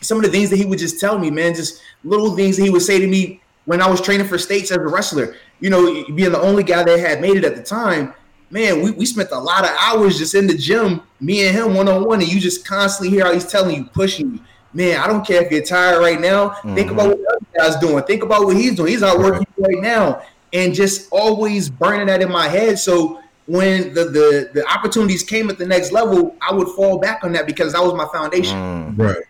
some 0.00 0.18
of 0.18 0.24
the 0.24 0.30
things 0.30 0.48
that 0.50 0.56
he 0.56 0.64
would 0.64 0.78
just 0.78 1.00
tell 1.00 1.18
me, 1.18 1.30
man, 1.30 1.54
just 1.54 1.82
little 2.04 2.34
things 2.34 2.56
that 2.56 2.62
he 2.62 2.70
would 2.70 2.82
say 2.82 2.98
to 2.98 3.06
me 3.06 3.40
when 3.64 3.82
I 3.82 3.90
was 3.90 4.00
training 4.00 4.26
for 4.26 4.38
states 4.38 4.70
as 4.70 4.78
a 4.78 4.80
wrestler. 4.80 5.36
You 5.60 5.70
know, 5.70 6.04
being 6.14 6.32
the 6.32 6.40
only 6.40 6.62
guy 6.62 6.84
that 6.84 6.98
had 6.98 7.20
made 7.20 7.36
it 7.36 7.44
at 7.44 7.56
the 7.56 7.62
time, 7.62 8.14
man, 8.50 8.82
we, 8.82 8.90
we 8.92 9.06
spent 9.06 9.30
a 9.32 9.38
lot 9.38 9.64
of 9.64 9.70
hours 9.80 10.18
just 10.18 10.34
in 10.34 10.46
the 10.46 10.56
gym, 10.56 11.02
me 11.20 11.46
and 11.46 11.56
him 11.56 11.74
one 11.74 11.88
on 11.88 12.04
one, 12.04 12.20
and 12.20 12.32
you 12.32 12.40
just 12.40 12.66
constantly 12.66 13.14
hear 13.14 13.24
how 13.26 13.32
he's 13.32 13.46
telling 13.46 13.76
you, 13.76 13.84
pushing 13.84 14.34
you. 14.34 14.40
Man, 14.72 15.00
I 15.00 15.06
don't 15.06 15.26
care 15.26 15.42
if 15.42 15.50
you're 15.50 15.62
tired 15.62 15.98
right 15.98 16.20
now. 16.20 16.50
Mm-hmm. 16.50 16.74
Think 16.74 16.90
about 16.90 17.08
what 17.08 17.18
the 17.18 17.28
other 17.30 17.70
guy's 17.70 17.80
doing. 17.80 18.04
Think 18.04 18.22
about 18.22 18.44
what 18.44 18.56
he's 18.56 18.76
doing. 18.76 18.92
He's 18.92 19.02
out 19.02 19.18
working 19.18 19.46
right. 19.56 19.74
right 19.74 19.82
now. 19.82 20.22
And 20.52 20.74
just 20.74 21.08
always 21.10 21.70
burning 21.70 22.06
that 22.06 22.22
in 22.22 22.30
my 22.30 22.48
head. 22.48 22.78
So 22.78 23.20
when 23.46 23.94
the, 23.94 24.04
the 24.04 24.50
the 24.52 24.66
opportunities 24.70 25.22
came 25.22 25.48
at 25.50 25.58
the 25.58 25.66
next 25.66 25.90
level, 25.90 26.36
I 26.40 26.52
would 26.52 26.68
fall 26.68 26.98
back 26.98 27.24
on 27.24 27.32
that 27.32 27.46
because 27.46 27.72
that 27.72 27.82
was 27.82 27.94
my 27.94 28.06
foundation. 28.12 28.56
Mm. 28.56 28.98
Right. 28.98 29.24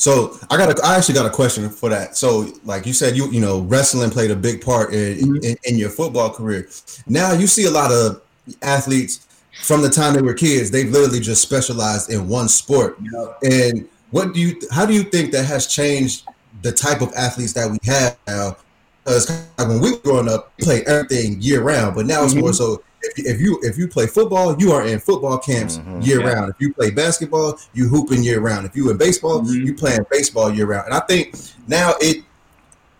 So 0.00 0.38
I 0.48 0.56
got 0.56 0.70
a, 0.70 0.82
I 0.82 0.96
actually 0.96 1.14
got 1.14 1.26
a 1.26 1.30
question 1.30 1.68
for 1.68 1.90
that. 1.90 2.16
So 2.16 2.46
like 2.64 2.86
you 2.86 2.94
said, 2.94 3.18
you 3.18 3.30
you 3.30 3.38
know 3.38 3.60
wrestling 3.60 4.08
played 4.08 4.30
a 4.30 4.36
big 4.36 4.62
part 4.62 4.94
in, 4.94 5.18
mm-hmm. 5.18 5.44
in, 5.44 5.56
in, 5.64 5.76
your 5.76 5.90
football 5.90 6.30
career. 6.30 6.68
Now 7.06 7.32
you 7.32 7.46
see 7.46 7.66
a 7.66 7.70
lot 7.70 7.92
of 7.92 8.22
athletes 8.62 9.26
from 9.62 9.82
the 9.82 9.90
time 9.90 10.14
they 10.14 10.22
were 10.22 10.32
kids. 10.32 10.70
They've 10.70 10.90
literally 10.90 11.20
just 11.20 11.42
specialized 11.42 12.10
in 12.10 12.28
one 12.28 12.48
sport. 12.48 12.98
And 13.42 13.86
what 14.10 14.32
do 14.32 14.40
you? 14.40 14.58
How 14.72 14.86
do 14.86 14.94
you 14.94 15.02
think 15.02 15.32
that 15.32 15.44
has 15.44 15.66
changed 15.66 16.26
the 16.62 16.72
type 16.72 17.02
of 17.02 17.12
athletes 17.12 17.52
that 17.52 17.70
we 17.70 17.76
have 17.84 18.16
now? 18.26 18.56
Because 19.04 19.30
when 19.58 19.80
we 19.80 19.92
were 19.92 19.98
growing 19.98 20.30
up, 20.30 20.50
we 20.56 20.64
played 20.64 20.88
everything 20.88 21.42
year 21.42 21.60
round, 21.60 21.94
but 21.94 22.06
now 22.06 22.24
it's 22.24 22.32
mm-hmm. 22.32 22.40
more 22.40 22.54
so 22.54 22.82
if, 23.02 23.26
if 23.26 23.40
you 23.40 23.58
if 23.62 23.78
you 23.78 23.88
play 23.88 24.06
football, 24.06 24.56
you 24.60 24.72
are 24.72 24.86
in 24.86 25.00
football 25.00 25.38
camps 25.38 25.78
mm-hmm, 25.78 26.00
year 26.00 26.20
yeah. 26.20 26.32
round. 26.32 26.50
If 26.50 26.60
you 26.60 26.72
play 26.72 26.90
basketball, 26.90 27.58
you 27.72 27.88
hooping 27.88 28.22
year 28.22 28.40
round. 28.40 28.66
If 28.66 28.76
you 28.76 28.90
in 28.90 28.96
baseball, 28.96 29.40
mm-hmm. 29.40 29.66
you 29.66 29.74
playing 29.74 30.04
baseball 30.10 30.52
year 30.52 30.66
round. 30.66 30.86
And 30.86 30.94
I 30.94 31.00
think 31.00 31.36
now 31.66 31.94
it 32.00 32.24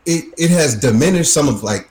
it 0.06 0.24
it 0.38 0.50
has 0.50 0.76
diminished 0.76 1.32
some 1.32 1.48
of 1.48 1.62
like 1.62 1.90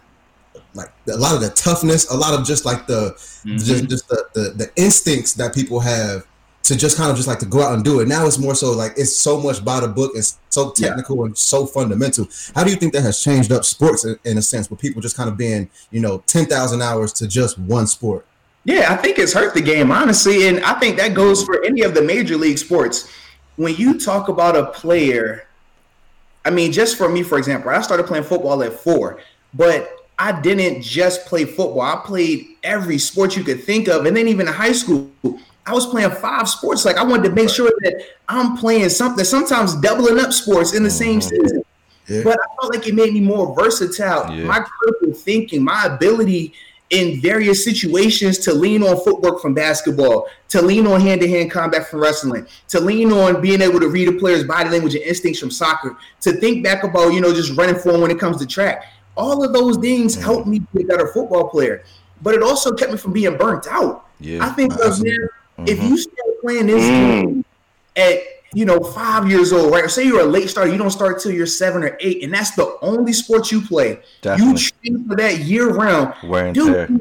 like 0.73 0.91
a 1.11 1.17
lot 1.17 1.35
of 1.35 1.41
the 1.41 1.49
toughness, 1.49 2.09
a 2.11 2.17
lot 2.17 2.37
of 2.37 2.45
just 2.45 2.65
like 2.65 2.87
the 2.87 3.11
mm-hmm. 3.11 3.57
just, 3.57 3.89
just 3.89 4.07
the, 4.07 4.25
the 4.33 4.41
the 4.51 4.71
instincts 4.75 5.33
that 5.33 5.53
people 5.53 5.79
have 5.79 6.25
to 6.63 6.75
just 6.75 6.97
kind 6.97 7.09
of 7.09 7.17
just 7.17 7.27
like 7.27 7.39
to 7.39 7.45
go 7.45 7.61
out 7.61 7.73
and 7.73 7.83
do 7.83 7.99
it. 7.99 8.07
Now 8.07 8.27
it's 8.27 8.37
more 8.37 8.53
so 8.53 8.71
like 8.71 8.93
it's 8.95 9.17
so 9.17 9.39
much 9.39 9.63
by 9.65 9.79
the 9.79 9.87
book, 9.87 10.11
it's 10.15 10.37
so 10.49 10.71
technical 10.71 11.17
yeah. 11.17 11.25
and 11.25 11.37
so 11.37 11.65
fundamental. 11.65 12.27
How 12.53 12.63
do 12.63 12.69
you 12.69 12.75
think 12.75 12.93
that 12.93 13.01
has 13.01 13.21
changed 13.21 13.51
up 13.51 13.65
sports 13.65 14.05
in, 14.05 14.19
in 14.23 14.37
a 14.37 14.41
sense, 14.41 14.69
with 14.69 14.79
people 14.79 15.01
just 15.01 15.17
kind 15.17 15.29
of 15.29 15.37
being, 15.37 15.69
you 15.91 15.99
know, 15.99 16.23
ten 16.27 16.45
thousand 16.45 16.81
hours 16.81 17.11
to 17.13 17.27
just 17.27 17.57
one 17.57 17.87
sport? 17.87 18.25
Yeah, 18.65 18.93
I 18.93 18.97
think 18.97 19.17
it's 19.17 19.33
hurt 19.33 19.53
the 19.53 19.61
game 19.61 19.91
honestly, 19.91 20.47
and 20.47 20.59
I 20.63 20.77
think 20.79 20.97
that 20.97 21.13
goes 21.13 21.43
for 21.43 21.63
any 21.63 21.81
of 21.81 21.93
the 21.93 22.01
major 22.01 22.37
league 22.37 22.57
sports. 22.57 23.09
When 23.55 23.75
you 23.75 23.99
talk 23.99 24.29
about 24.29 24.55
a 24.55 24.67
player, 24.67 25.47
I 26.45 26.49
mean, 26.51 26.71
just 26.71 26.97
for 26.97 27.09
me, 27.09 27.23
for 27.23 27.37
example, 27.37 27.71
I 27.71 27.81
started 27.81 28.05
playing 28.05 28.25
football 28.25 28.61
at 28.63 28.73
four, 28.73 29.21
but 29.53 30.07
I 30.19 30.39
didn't 30.39 30.81
just 30.81 31.25
play 31.25 31.45
football. 31.45 31.81
I 31.81 32.01
played 32.05 32.47
every 32.61 32.97
sport 32.97 33.35
you 33.35 33.43
could 33.43 33.63
think 33.63 33.87
of, 33.87 34.05
and 34.05 34.15
then 34.15 34.27
even 34.27 34.47
in 34.47 34.53
high 34.53 34.73
school. 34.73 35.09
I 35.69 35.73
was 35.73 35.85
playing 35.85 36.09
five 36.09 36.49
sports. 36.49 36.83
Like 36.83 36.97
I 36.97 37.03
wanted 37.03 37.29
to 37.29 37.35
make 37.35 37.49
sure 37.49 37.71
that 37.81 38.03
I'm 38.27 38.57
playing 38.57 38.89
something, 38.89 39.23
sometimes 39.23 39.75
doubling 39.75 40.19
up 40.19 40.33
sports 40.33 40.73
in 40.73 40.81
the 40.81 40.89
same 40.89 41.19
mm-hmm. 41.19 41.43
season. 41.43 41.63
Yeah. 42.07 42.23
But 42.23 42.39
I 42.39 42.55
felt 42.59 42.73
like 42.73 42.87
it 42.87 42.95
made 42.95 43.13
me 43.13 43.21
more 43.21 43.55
versatile. 43.55 44.33
Yeah. 44.33 44.45
My 44.45 44.61
critical 44.61 45.13
thinking, 45.13 45.63
my 45.63 45.83
ability 45.85 46.53
in 46.89 47.21
various 47.21 47.63
situations 47.63 48.39
to 48.39 48.51
lean 48.51 48.81
on 48.81 48.99
footwork 49.03 49.39
from 49.43 49.53
basketball, 49.53 50.27
to 50.47 50.59
lean 50.59 50.87
on 50.87 50.99
hand-to-hand 50.99 51.51
combat 51.51 51.87
from 51.87 51.99
wrestling, 51.99 52.47
to 52.69 52.79
lean 52.79 53.13
on 53.13 53.39
being 53.39 53.61
able 53.61 53.79
to 53.79 53.89
read 53.89 54.07
a 54.07 54.13
player's 54.13 54.43
body 54.43 54.71
language 54.71 54.95
and 54.95 55.03
instincts 55.03 55.39
from 55.39 55.51
soccer, 55.51 55.95
to 56.19 56.31
think 56.31 56.63
back 56.63 56.83
about, 56.83 57.09
you 57.09 57.21
know, 57.21 57.31
just 57.31 57.55
running 57.55 57.75
form 57.75 58.01
when 58.01 58.09
it 58.09 58.17
comes 58.17 58.37
to 58.37 58.47
track. 58.47 58.85
All 59.15 59.43
of 59.43 59.53
those 59.53 59.77
things 59.77 60.15
mm-hmm. 60.15 60.25
helped 60.25 60.47
me 60.47 60.61
be 60.73 60.81
a 60.81 60.87
better 60.87 61.09
football 61.13 61.47
player. 61.47 61.83
But 62.23 62.33
it 62.33 62.41
also 62.41 62.73
kept 62.73 62.91
me 62.91 62.97
from 62.97 63.13
being 63.13 63.37
burnt 63.37 63.67
out. 63.67 64.07
Yeah, 64.19 64.43
I 64.43 64.49
think 64.49 64.73
Mm-hmm. 65.65 65.67
If 65.67 65.83
you 65.83 65.97
start 65.97 66.41
playing 66.41 66.67
this 66.67 66.83
mm. 66.83 67.43
at 67.95 68.19
you 68.53 68.65
know 68.65 68.79
five 68.79 69.29
years 69.29 69.53
old, 69.53 69.71
right? 69.71 69.89
Say 69.89 70.05
you're 70.05 70.21
a 70.21 70.25
late 70.25 70.49
starter, 70.49 70.71
you 70.71 70.77
don't 70.77 70.91
start 70.91 71.21
till 71.21 71.31
you're 71.31 71.45
seven 71.45 71.83
or 71.83 71.97
eight, 71.99 72.23
and 72.23 72.33
that's 72.33 72.51
the 72.51 72.77
only 72.81 73.13
sport 73.13 73.51
you 73.51 73.61
play. 73.61 73.99
Definitely. 74.21 74.61
You 74.61 74.69
train 74.97 75.07
for 75.07 75.15
that 75.17 75.39
year 75.39 75.69
round. 75.69 76.13
Dude. 76.53 76.99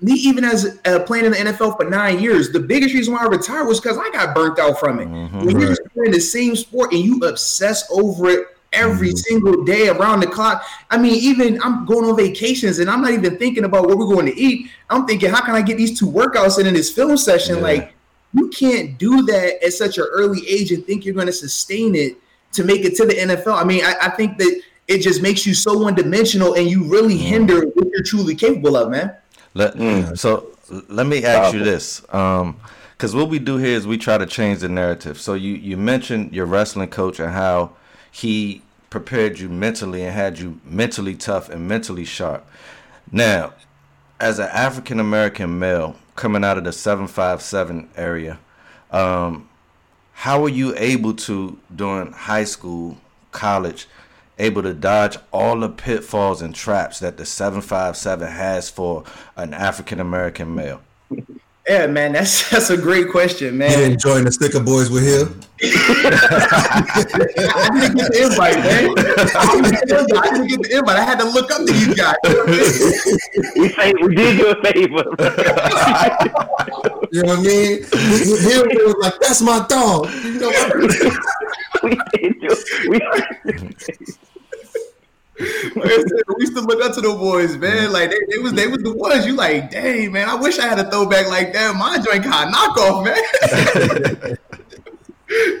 Me, 0.00 0.12
even 0.12 0.44
as 0.44 0.78
uh, 0.84 1.00
playing 1.00 1.24
in 1.24 1.32
the 1.32 1.38
NFL 1.38 1.76
for 1.76 1.82
nine 1.82 2.20
years, 2.20 2.52
the 2.52 2.60
biggest 2.60 2.94
reason 2.94 3.14
why 3.14 3.24
I 3.24 3.26
retired 3.26 3.66
was 3.66 3.80
because 3.80 3.98
I 3.98 4.08
got 4.10 4.32
burnt 4.32 4.56
out 4.60 4.78
from 4.78 5.00
it. 5.00 5.08
Mm-hmm, 5.08 5.44
when 5.44 5.58
you're 5.58 5.70
just 5.70 5.82
playing 5.92 6.12
the 6.12 6.20
same 6.20 6.54
sport 6.54 6.92
and 6.92 7.02
you 7.02 7.18
obsess 7.24 7.84
over 7.90 8.28
it 8.28 8.46
every 8.72 9.08
mm-hmm. 9.08 9.16
single 9.16 9.64
day 9.64 9.88
around 9.88 10.20
the 10.20 10.26
clock. 10.26 10.64
I 10.90 10.98
mean, 10.98 11.14
even 11.14 11.60
I'm 11.62 11.84
going 11.84 12.04
on 12.08 12.16
vacations 12.16 12.78
and 12.78 12.88
I'm 12.88 13.02
not 13.02 13.12
even 13.12 13.38
thinking 13.38 13.64
about 13.64 13.88
what 13.88 13.98
we're 13.98 14.06
going 14.06 14.26
to 14.26 14.38
eat. 14.38 14.70
I'm 14.90 15.06
thinking, 15.06 15.30
how 15.30 15.44
can 15.44 15.54
I 15.54 15.62
get 15.62 15.76
these 15.76 15.98
two 15.98 16.06
workouts 16.06 16.60
in 16.60 16.66
in 16.66 16.74
this 16.74 16.92
film 16.92 17.16
session? 17.16 17.56
Yeah. 17.56 17.62
Like 17.62 17.94
you 18.34 18.48
can't 18.48 18.98
do 18.98 19.22
that 19.22 19.64
at 19.64 19.72
such 19.72 19.98
an 19.98 20.06
early 20.10 20.46
age 20.48 20.72
and 20.72 20.84
think 20.84 21.04
you're 21.04 21.14
going 21.14 21.26
to 21.26 21.32
sustain 21.32 21.94
it 21.94 22.16
to 22.52 22.64
make 22.64 22.84
it 22.84 22.94
to 22.96 23.06
the 23.06 23.14
NFL. 23.14 23.60
I 23.60 23.64
mean, 23.64 23.84
I, 23.84 23.94
I 24.02 24.08
think 24.10 24.38
that 24.38 24.62
it 24.86 24.98
just 24.98 25.22
makes 25.22 25.46
you 25.46 25.54
so 25.54 25.78
one 25.78 25.94
dimensional 25.94 26.54
and 26.54 26.68
you 26.68 26.84
really 26.84 27.14
mm. 27.14 27.20
hinder 27.20 27.66
what 27.66 27.88
you're 27.90 28.02
truly 28.02 28.34
capable 28.34 28.76
of, 28.76 28.90
man. 28.90 29.14
Let, 29.54 29.74
mm. 29.74 30.16
So 30.18 30.48
let 30.88 31.06
me 31.06 31.24
ask 31.24 31.54
you 31.54 31.64
this. 31.64 32.02
Um, 32.12 32.58
because 32.98 33.14
what 33.14 33.28
we 33.28 33.38
do 33.38 33.58
here 33.58 33.76
is 33.76 33.86
we 33.86 33.96
try 33.96 34.18
to 34.18 34.26
change 34.26 34.58
the 34.58 34.68
narrative. 34.68 35.20
So 35.20 35.34
you 35.34 35.54
you 35.54 35.76
mentioned 35.76 36.32
your 36.32 36.46
wrestling 36.46 36.88
coach 36.88 37.20
and 37.20 37.32
how 37.32 37.70
he 38.10 38.60
prepared 38.90 39.38
you 39.38 39.48
mentally 39.48 40.02
and 40.02 40.12
had 40.12 40.40
you 40.40 40.60
mentally 40.64 41.14
tough 41.14 41.48
and 41.48 41.68
mentally 41.68 42.04
sharp. 42.04 42.44
Now, 43.12 43.52
as 44.18 44.40
an 44.40 44.48
African 44.48 44.98
American 44.98 45.60
male, 45.60 45.94
coming 46.18 46.42
out 46.42 46.58
of 46.58 46.64
the 46.64 46.72
757 46.72 47.88
area. 47.96 48.40
Um, 48.90 49.48
how 50.12 50.42
were 50.42 50.48
you 50.48 50.74
able 50.76 51.14
to, 51.14 51.58
during 51.74 52.12
high 52.12 52.42
school, 52.42 52.98
college, 53.30 53.86
able 54.36 54.62
to 54.62 54.74
dodge 54.74 55.16
all 55.32 55.60
the 55.60 55.68
pitfalls 55.68 56.42
and 56.42 56.52
traps 56.52 56.98
that 56.98 57.18
the 57.18 57.24
757 57.24 58.26
has 58.26 58.68
for 58.68 59.04
an 59.36 59.54
African 59.54 60.00
American 60.00 60.54
male? 60.54 60.82
Yeah, 61.68 61.86
man, 61.86 62.12
that's 62.12 62.50
that's 62.52 62.70
a 62.70 62.76
great 62.78 63.10
question, 63.10 63.58
man. 63.58 63.78
You 63.78 63.84
enjoying 63.84 64.24
the 64.24 64.32
sticker 64.32 64.60
boys 64.60 64.90
with 64.90 65.04
him? 65.04 65.38
I 65.60 65.68
didn't 67.74 67.96
get 67.98 68.12
the 68.12 68.22
invite, 68.24 68.56
man. 68.56 68.94
I 70.22 70.30
didn't 70.32 70.48
get 70.48 70.62
the 70.62 70.78
invite. 70.78 70.96
I 70.96 71.04
had 71.04 71.18
to 71.18 71.26
look 71.26 71.50
up 71.50 71.66
to 71.66 71.74
you 71.74 71.94
guys. 71.94 72.16
we 73.56 73.68
say 73.68 73.92
we 74.00 74.14
did 74.14 74.38
you 74.38 74.48
a 74.48 74.54
favor. 74.64 75.04
you 77.12 77.22
know 77.22 77.34
what 77.34 77.38
I 77.38 77.42
mean? 77.42 77.82
Him 77.82 78.64
was 78.86 78.96
like, 79.02 79.18
"That's 79.20 79.42
my 79.42 79.66
dog." 79.68 80.08
You 80.24 80.40
know 80.40 80.48
what? 80.48 80.72
I 80.72 80.78
mean? 80.78 81.12
we 81.82 81.90
did 82.14 82.34
you. 82.40 82.54
We. 82.88 82.98
We 85.38 86.34
used 86.38 86.56
to 86.56 86.62
look 86.62 86.82
up 86.82 86.94
to 86.94 87.00
the 87.00 87.14
boys, 87.18 87.56
man. 87.56 87.92
Like 87.92 88.10
they, 88.10 88.18
they 88.30 88.38
was 88.38 88.52
they 88.52 88.66
was 88.66 88.82
the 88.82 88.92
ones. 88.92 89.26
You 89.26 89.34
like, 89.34 89.70
dang, 89.70 90.12
man. 90.12 90.28
I 90.28 90.34
wish 90.34 90.58
I 90.58 90.66
had 90.66 90.78
a 90.78 90.90
throwback 90.90 91.28
like 91.28 91.52
that. 91.52 91.74
My 91.76 91.98
joint 91.98 92.26
of 92.26 92.32
knockoff, 92.32 93.04
man. 93.04 94.38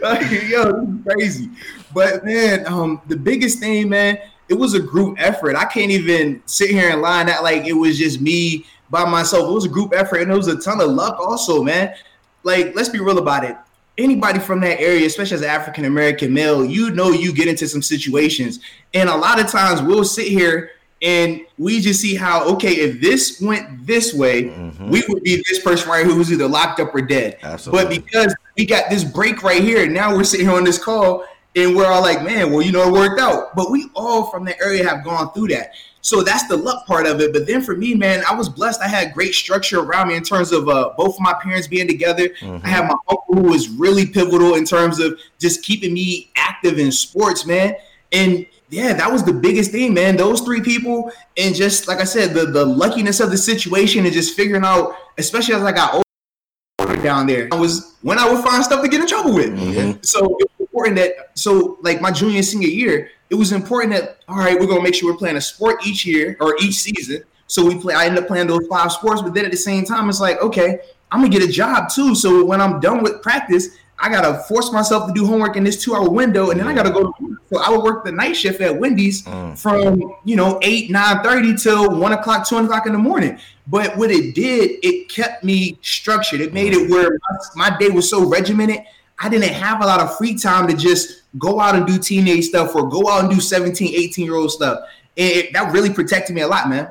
like, 0.02 0.48
yo, 0.48 0.98
crazy. 1.04 1.50
But 1.94 2.24
man, 2.24 2.66
um, 2.66 3.00
the 3.06 3.16
biggest 3.16 3.60
thing, 3.60 3.88
man, 3.88 4.18
it 4.48 4.54
was 4.54 4.74
a 4.74 4.80
group 4.80 5.16
effort. 5.18 5.56
I 5.56 5.64
can't 5.64 5.90
even 5.90 6.42
sit 6.46 6.70
here 6.70 6.90
and 6.90 7.00
lie 7.00 7.24
that 7.24 7.42
like 7.42 7.64
it 7.66 7.74
was 7.74 7.98
just 7.98 8.20
me 8.20 8.66
by 8.90 9.04
myself. 9.04 9.48
It 9.48 9.52
was 9.52 9.64
a 9.64 9.70
group 9.70 9.92
effort, 9.94 10.22
and 10.22 10.32
it 10.32 10.36
was 10.36 10.48
a 10.48 10.58
ton 10.58 10.80
of 10.80 10.90
luck, 10.90 11.18
also, 11.20 11.62
man. 11.62 11.94
Like, 12.42 12.74
let's 12.74 12.88
be 12.88 13.00
real 13.00 13.18
about 13.18 13.44
it. 13.44 13.56
Anybody 13.98 14.38
from 14.38 14.60
that 14.60 14.80
area, 14.80 15.06
especially 15.06 15.34
as 15.34 15.42
an 15.42 15.50
African 15.50 15.84
American 15.84 16.32
male, 16.32 16.64
you 16.64 16.90
know 16.90 17.10
you 17.10 17.32
get 17.32 17.48
into 17.48 17.66
some 17.66 17.82
situations, 17.82 18.60
and 18.94 19.08
a 19.08 19.16
lot 19.16 19.40
of 19.40 19.48
times 19.48 19.82
we'll 19.82 20.04
sit 20.04 20.28
here 20.28 20.70
and 21.00 21.40
we 21.58 21.80
just 21.80 22.00
see 22.00 22.14
how 22.14 22.44
okay 22.44 22.72
if 22.72 23.00
this 23.00 23.40
went 23.40 23.86
this 23.86 24.12
way 24.12 24.44
mm-hmm. 24.44 24.90
we 24.90 25.02
would 25.08 25.22
be 25.22 25.36
this 25.48 25.62
person 25.62 25.88
right 25.88 26.04
here 26.04 26.14
who's 26.14 26.32
either 26.32 26.48
locked 26.48 26.80
up 26.80 26.92
or 26.94 27.00
dead 27.00 27.38
Absolutely. 27.42 27.84
but 27.84 28.04
because 28.04 28.34
we 28.56 28.66
got 28.66 28.90
this 28.90 29.04
break 29.04 29.42
right 29.42 29.62
here 29.62 29.88
now 29.88 30.14
we're 30.14 30.24
sitting 30.24 30.46
here 30.46 30.56
on 30.56 30.64
this 30.64 30.82
call 30.82 31.24
and 31.54 31.76
we're 31.76 31.86
all 31.86 32.02
like 32.02 32.22
man 32.24 32.50
well 32.50 32.62
you 32.62 32.72
know 32.72 32.88
it 32.88 32.92
worked 32.92 33.20
out 33.20 33.54
but 33.54 33.70
we 33.70 33.88
all 33.94 34.24
from 34.24 34.44
that 34.44 34.60
area 34.60 34.82
have 34.88 35.04
gone 35.04 35.32
through 35.32 35.48
that 35.48 35.70
so 36.08 36.22
that's 36.22 36.46
the 36.48 36.56
luck 36.56 36.86
part 36.86 37.06
of 37.06 37.20
it 37.20 37.32
but 37.32 37.46
then 37.46 37.60
for 37.60 37.76
me 37.76 37.94
man 37.94 38.22
i 38.28 38.34
was 38.34 38.48
blessed 38.48 38.80
i 38.80 38.88
had 38.88 39.12
great 39.12 39.34
structure 39.34 39.80
around 39.80 40.08
me 40.08 40.16
in 40.16 40.22
terms 40.22 40.52
of 40.52 40.68
uh, 40.68 40.92
both 40.96 41.14
of 41.14 41.20
my 41.20 41.34
parents 41.42 41.66
being 41.66 41.86
together 41.86 42.28
mm-hmm. 42.28 42.64
i 42.64 42.68
had 42.68 42.84
my 42.84 42.96
uncle 43.10 43.34
who 43.34 43.42
was 43.42 43.68
really 43.68 44.06
pivotal 44.06 44.54
in 44.54 44.64
terms 44.64 44.98
of 44.98 45.18
just 45.38 45.62
keeping 45.62 45.92
me 45.92 46.30
active 46.36 46.78
in 46.78 46.90
sports 46.90 47.46
man 47.46 47.74
and 48.12 48.46
yeah, 48.70 48.92
that 48.92 49.10
was 49.10 49.24
the 49.24 49.32
biggest 49.32 49.70
thing, 49.70 49.94
man. 49.94 50.16
Those 50.16 50.42
three 50.42 50.60
people, 50.60 51.10
and 51.36 51.54
just 51.54 51.88
like 51.88 52.00
I 52.00 52.04
said, 52.04 52.34
the 52.34 52.46
the 52.46 52.64
luckiness 52.64 53.20
of 53.20 53.30
the 53.30 53.38
situation 53.38 54.04
and 54.04 54.12
just 54.12 54.36
figuring 54.36 54.64
out, 54.64 54.94
especially 55.16 55.54
as 55.54 55.62
I 55.62 55.72
got 55.72 55.94
older 55.94 57.02
down 57.02 57.26
there, 57.26 57.48
I 57.50 57.56
was 57.56 57.96
when 58.02 58.18
I 58.18 58.30
would 58.30 58.44
find 58.44 58.62
stuff 58.62 58.82
to 58.82 58.88
get 58.88 59.00
in 59.00 59.06
trouble 59.06 59.34
with. 59.34 59.50
Mm-hmm. 59.50 60.00
So 60.02 60.36
it's 60.38 60.60
important 60.60 60.96
that 60.96 61.30
so 61.34 61.78
like 61.82 62.00
my 62.00 62.10
junior 62.10 62.36
and 62.36 62.44
senior 62.44 62.68
year, 62.68 63.10
it 63.30 63.34
was 63.34 63.52
important 63.52 63.92
that 63.92 64.18
all 64.28 64.38
right, 64.38 64.58
we're 64.58 64.66
gonna 64.66 64.82
make 64.82 64.94
sure 64.94 65.12
we're 65.12 65.18
playing 65.18 65.36
a 65.36 65.40
sport 65.40 65.86
each 65.86 66.04
year 66.06 66.36
or 66.40 66.56
each 66.60 66.76
season. 66.76 67.22
So 67.46 67.64
we 67.64 67.78
play. 67.78 67.94
I 67.94 68.06
end 68.06 68.18
up 68.18 68.26
playing 68.26 68.46
those 68.46 68.66
five 68.66 68.92
sports, 68.92 69.22
but 69.22 69.34
then 69.34 69.44
at 69.44 69.50
the 69.50 69.56
same 69.56 69.84
time, 69.84 70.08
it's 70.08 70.20
like 70.20 70.40
okay, 70.42 70.80
I'm 71.10 71.20
gonna 71.20 71.32
get 71.32 71.42
a 71.42 71.52
job 71.52 71.88
too. 71.90 72.14
So 72.14 72.44
when 72.44 72.60
I'm 72.60 72.80
done 72.80 73.02
with 73.02 73.22
practice, 73.22 73.76
I 73.98 74.08
gotta 74.08 74.40
force 74.44 74.72
myself 74.72 75.08
to 75.08 75.12
do 75.12 75.26
homework 75.26 75.56
in 75.56 75.64
this 75.64 75.82
two 75.82 75.94
hour 75.94 76.08
window, 76.08 76.50
and 76.50 76.60
then 76.60 76.68
I 76.68 76.74
gotta 76.74 76.90
go. 76.90 77.12
So 77.50 77.60
I 77.60 77.70
would 77.70 77.82
work 77.82 78.04
the 78.04 78.12
night 78.12 78.34
shift 78.34 78.60
at 78.60 78.78
Wendy's 78.78 79.22
mm. 79.22 79.58
from 79.58 80.14
you 80.24 80.36
know 80.36 80.58
eight 80.62 80.90
nine 80.90 81.22
thirty 81.22 81.56
till 81.56 81.98
one 81.98 82.12
o'clock, 82.12 82.46
two 82.46 82.58
o'clock 82.58 82.86
in 82.86 82.92
the 82.92 82.98
morning. 82.98 83.38
But 83.66 83.96
what 83.96 84.10
it 84.10 84.34
did, 84.34 84.78
it 84.82 85.08
kept 85.08 85.44
me 85.44 85.78
structured. 85.82 86.40
It 86.40 86.52
made 86.52 86.72
it 86.72 86.88
where 86.90 87.10
my, 87.54 87.70
my 87.70 87.78
day 87.78 87.88
was 87.88 88.08
so 88.08 88.26
regimented. 88.26 88.84
I 89.18 89.28
didn't 89.28 89.52
have 89.52 89.82
a 89.82 89.86
lot 89.86 90.00
of 90.00 90.16
free 90.16 90.38
time 90.38 90.68
to 90.68 90.76
just 90.76 91.22
go 91.38 91.60
out 91.60 91.74
and 91.74 91.86
do 91.86 91.98
teenage 91.98 92.46
stuff 92.46 92.74
or 92.74 92.88
go 92.88 93.08
out 93.08 93.24
and 93.24 93.30
do 93.30 93.40
17, 93.40 93.94
18 93.94 94.24
year 94.24 94.34
old 94.34 94.50
stuff. 94.50 94.80
And 95.16 95.30
it, 95.30 95.52
that 95.52 95.72
really 95.72 95.92
protected 95.92 96.34
me 96.34 96.42
a 96.42 96.48
lot, 96.48 96.68
man. 96.68 96.90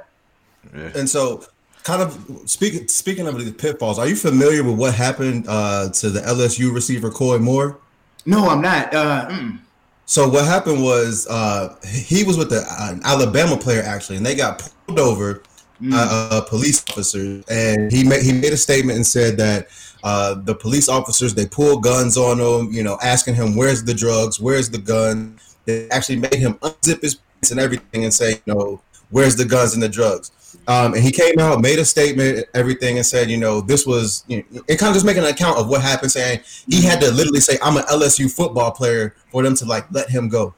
Yeah. 0.76 0.92
And 0.96 1.10
so 1.10 1.44
kind 1.84 2.02
of 2.02 2.42
speaking 2.46 2.88
speaking 2.88 3.28
of 3.28 3.44
the 3.44 3.52
pitfalls, 3.52 3.98
are 3.98 4.08
you 4.08 4.16
familiar 4.16 4.64
with 4.64 4.78
what 4.78 4.94
happened 4.94 5.46
uh, 5.48 5.90
to 5.90 6.10
the 6.10 6.20
LSU 6.22 6.74
receiver 6.74 7.10
Koy 7.10 7.38
Moore? 7.38 7.80
No, 8.26 8.50
I'm 8.50 8.62
not. 8.62 8.94
Uh, 8.94 9.30
mm. 9.30 9.60
So 10.06 10.28
what 10.28 10.46
happened 10.46 10.84
was 10.84 11.28
uh, 11.28 11.76
he 11.86 12.24
was 12.24 12.38
with 12.38 12.50
the 12.50 12.66
uh, 12.70 12.96
Alabama 13.04 13.58
player 13.58 13.82
actually, 13.84 14.18
and 14.18 14.26
they 14.26 14.36
got 14.36 14.70
pulled 14.86 15.00
over 15.00 15.44
mm. 15.82 15.94
uh, 15.94 16.42
a 16.44 16.48
police 16.48 16.84
officer, 16.90 17.42
and 17.50 17.92
he 17.92 18.04
made 18.04 18.24
he 18.24 18.34
made 18.34 18.54
a 18.54 18.58
statement 18.58 18.98
and 18.98 19.08
said 19.08 19.38
that 19.38 19.68
uh, 20.08 20.36
the 20.36 20.56
police 20.56 20.88
officers 20.88 21.34
they 21.34 21.46
pull 21.46 21.82
guns 21.82 22.16
on 22.16 22.40
him, 22.40 22.72
you 22.72 22.82
know, 22.82 22.98
asking 23.04 23.36
him 23.36 23.58
where's 23.58 23.84
the 23.84 23.94
drugs, 23.94 24.40
where's 24.40 24.70
the 24.70 24.78
gun. 24.78 25.38
They 25.66 25.90
actually 25.90 26.16
made 26.16 26.36
him 26.36 26.54
unzip 26.60 27.02
his 27.02 27.16
pants 27.16 27.52
and 27.52 27.60
everything 27.60 28.06
and 28.06 28.14
say, 28.14 28.42
you 28.46 28.54
know, 28.54 28.82
where's 29.10 29.36
the 29.36 29.44
guns 29.44 29.74
and 29.74 29.84
the 29.84 29.90
drugs. 29.90 30.32
Um, 30.66 30.94
and 30.94 31.04
he 31.04 31.12
came 31.12 31.38
out, 31.40 31.60
made 31.60 31.78
a 31.78 31.84
statement, 31.84 32.46
everything, 32.54 32.96
and 32.96 33.06
said, 33.06 33.30
you 33.30 33.36
know, 33.36 33.60
this 33.60 33.86
was, 33.86 34.24
you 34.30 34.46
know, 34.50 34.62
it 34.70 34.80
kind 34.80 34.92
of 34.92 34.94
just 34.94 35.06
making 35.06 35.24
an 35.24 35.30
account 35.30 35.58
of 35.58 35.68
what 35.68 35.82
happened, 35.82 36.14
saying 36.14 36.40
he 36.70 36.82
had 36.82 37.02
to 37.02 37.12
literally 37.12 37.42
say, 37.42 37.58
I'm 37.62 37.76
an 37.76 37.84
LSU 37.84 38.32
football 38.32 38.72
player 38.72 39.14
for 39.30 39.44
them 39.44 39.56
to 39.56 39.66
like 39.66 39.92
let 39.92 40.10
him 40.10 40.30
go. 40.30 40.54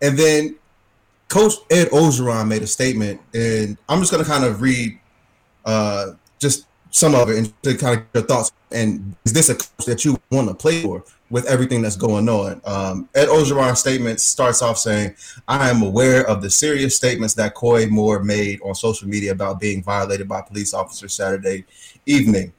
And 0.00 0.18
then 0.18 0.56
Coach 1.28 1.52
Ed 1.70 1.88
Orgeron 1.88 2.48
made 2.48 2.62
a 2.62 2.66
statement, 2.66 3.20
and 3.34 3.76
I'm 3.86 4.00
just 4.00 4.10
going 4.10 4.24
to 4.24 4.30
kind 4.30 4.44
of 4.44 4.62
read 4.62 4.98
uh, 5.66 6.12
just 6.38 6.64
some 6.94 7.14
of 7.14 7.28
it 7.28 7.38
and 7.38 7.62
to 7.62 7.76
kind 7.76 8.00
of 8.00 8.06
your 8.14 8.22
thoughts. 8.22 8.52
And 8.70 9.16
is 9.24 9.32
this 9.32 9.48
a 9.48 9.56
coach 9.56 9.86
that 9.86 10.04
you 10.04 10.16
want 10.30 10.48
to 10.48 10.54
play 10.54 10.82
for? 10.82 11.04
with 11.30 11.46
everything 11.46 11.82
that's 11.82 11.96
going 11.96 12.28
on. 12.28 12.60
Um, 12.64 13.08
Ed 13.14 13.26
Orgeron's 13.26 13.80
statement 13.80 14.20
starts 14.20 14.62
off 14.62 14.78
saying, 14.78 15.16
I 15.48 15.68
am 15.68 15.82
aware 15.82 16.24
of 16.28 16.42
the 16.42 16.48
serious 16.48 16.94
statements 16.94 17.34
that 17.34 17.54
Koy 17.54 17.86
Moore 17.86 18.22
made 18.22 18.60
on 18.62 18.74
social 18.76 19.08
media 19.08 19.32
about 19.32 19.58
being 19.58 19.82
violated 19.82 20.28
by 20.28 20.42
police 20.42 20.72
officers 20.74 21.12
Saturday 21.14 21.64
evening. 22.06 22.52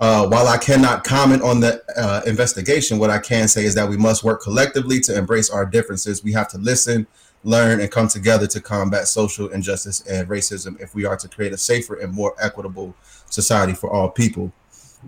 Uh, 0.00 0.26
while 0.26 0.48
I 0.48 0.58
cannot 0.58 1.04
comment 1.04 1.42
on 1.42 1.60
the 1.60 1.82
uh, 1.96 2.22
investigation, 2.26 2.98
what 2.98 3.10
I 3.10 3.18
can 3.18 3.46
say 3.46 3.64
is 3.64 3.74
that 3.76 3.88
we 3.88 3.96
must 3.96 4.24
work 4.24 4.42
collectively 4.42 4.98
to 5.00 5.16
embrace 5.16 5.50
our 5.50 5.64
differences. 5.64 6.24
We 6.24 6.32
have 6.32 6.48
to 6.48 6.58
listen, 6.58 7.06
learn, 7.44 7.80
and 7.80 7.90
come 7.90 8.08
together 8.08 8.46
to 8.46 8.60
combat 8.60 9.08
social 9.08 9.48
injustice 9.48 10.00
and 10.06 10.28
racism 10.28 10.80
if 10.80 10.94
we 10.94 11.04
are 11.04 11.16
to 11.16 11.28
create 11.28 11.52
a 11.52 11.58
safer 11.58 11.96
and 11.96 12.12
more 12.12 12.34
equitable 12.40 12.94
society 13.30 13.72
for 13.72 13.90
all 13.90 14.08
people. 14.08 14.52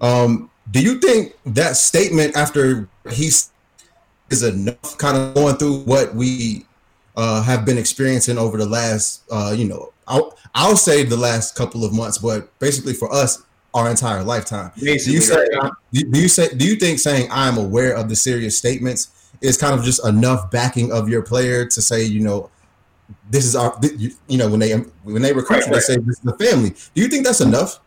Um, 0.01 0.51
do 0.71 0.81
you 0.81 1.01
think 1.01 1.35
that 1.47 1.77
statement 1.77 2.37
after 2.37 2.89
he's 3.11 3.51
is 4.31 4.43
enough 4.45 4.97
kind 4.99 5.17
of 5.17 5.35
going 5.35 5.57
through 5.57 5.81
what 5.81 6.15
we 6.15 6.65
uh, 7.17 7.43
have 7.43 7.65
been 7.65 7.77
experiencing 7.77 8.39
over 8.39 8.57
the 8.57 8.67
last 8.67 9.23
uh, 9.31 9.53
you 9.57 9.67
know 9.67 9.93
I'll, 10.07 10.37
I'll 10.55 10.77
say 10.77 11.03
the 11.05 11.17
last 11.17 11.57
couple 11.57 11.85
of 11.85 11.93
months 11.93 12.19
but 12.19 12.57
basically 12.59 12.95
for 12.95 13.13
us 13.13 13.43
our 13.75 13.91
entire 13.91 14.23
lifetime 14.23 14.73
Basically, 14.81 15.13
do 15.13 15.17
you 15.17 15.21
say 15.21 15.49
right. 15.61 15.73
do 15.93 16.21
you 16.21 16.29
say 16.29 16.55
do 16.55 16.67
you 16.67 16.77
think 16.77 16.99
saying 16.99 17.29
i'm 17.31 17.57
aware 17.57 17.95
of 17.95 18.09
the 18.09 18.17
serious 18.17 18.57
statements 18.57 19.20
is 19.41 19.57
kind 19.57 19.79
of 19.79 19.85
just 19.85 20.05
enough 20.07 20.51
backing 20.51 20.93
of 20.93 21.09
your 21.09 21.23
player 21.23 21.67
to 21.67 21.81
say 21.83 22.03
you 22.03 22.21
know 22.21 22.51
this 23.31 23.45
is 23.45 23.57
our 23.57 23.79
you 23.83 24.39
know 24.39 24.49
when 24.49 24.61
they 24.61 24.73
when 25.03 25.23
they 25.23 25.33
recruit 25.33 25.59
right, 25.59 25.67
you, 25.67 25.75
they 25.75 25.81
say 25.81 25.97
this 25.97 26.19
is 26.19 26.21
the 26.21 26.37
family 26.37 26.71
do 26.95 27.03
you 27.03 27.09
think 27.09 27.25
that's 27.25 27.41
enough 27.41 27.81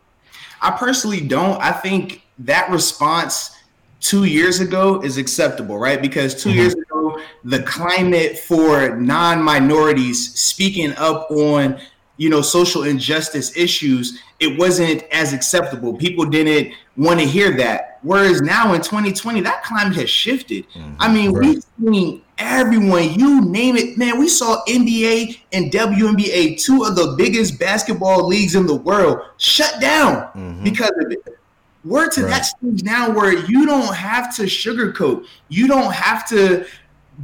i 0.61 0.71
personally 0.71 1.21
don't 1.21 1.61
i 1.61 1.71
think 1.71 2.23
that 2.39 2.69
response 2.69 3.55
two 4.03 4.25
years 4.25 4.59
ago 4.59 5.01
is 5.01 5.17
acceptable, 5.17 5.79
right? 5.79 6.01
Because 6.01 6.35
2 6.43 6.49
mm-hmm. 6.49 6.59
years 6.59 6.73
ago, 6.73 7.19
the 7.45 7.63
climate 7.63 8.37
for 8.37 8.95
non-minorities 8.97 10.37
speaking 10.39 10.93
up 10.97 11.31
on 11.31 11.79
you 12.23 12.29
know 12.29 12.41
social 12.41 12.83
injustice 12.83 13.55
issues 13.57 14.21
it 14.39 14.57
wasn't 14.57 15.03
as 15.11 15.33
acceptable 15.33 15.93
people 15.97 16.23
didn't 16.23 16.73
want 16.95 17.19
to 17.19 17.25
hear 17.25 17.51
that 17.57 17.99
whereas 18.01 18.41
now 18.41 18.73
in 18.73 18.81
2020 18.81 19.41
that 19.41 19.61
climate 19.63 19.93
has 19.93 20.09
shifted 20.09 20.65
mm-hmm. 20.69 20.95
i 20.99 21.13
mean 21.13 21.33
right. 21.33 21.45
we've 21.45 21.63
seen 21.83 22.21
everyone 22.37 23.13
you 23.13 23.41
name 23.41 23.75
it 23.75 23.97
man 23.97 24.17
we 24.17 24.29
saw 24.29 24.63
nba 24.69 25.37
and 25.51 25.69
WNBA 25.69 26.63
two 26.63 26.85
of 26.85 26.95
the 26.95 27.13
biggest 27.17 27.59
basketball 27.59 28.25
leagues 28.25 28.55
in 28.55 28.65
the 28.65 28.75
world 28.75 29.19
shut 29.37 29.81
down 29.81 30.21
mm-hmm. 30.33 30.63
because 30.63 30.91
of 31.01 31.11
it 31.11 31.37
we're 31.85 32.09
to 32.11 32.21
right. 32.21 32.29
that 32.29 32.45
stage 32.45 32.83
now 32.83 33.11
where 33.11 33.33
you 33.33 33.65
don't 33.65 33.93
have 33.93 34.33
to 34.37 34.43
sugarcoat. 34.43 35.25
You 35.49 35.67
don't 35.67 35.93
have 35.93 36.25
to 36.29 36.65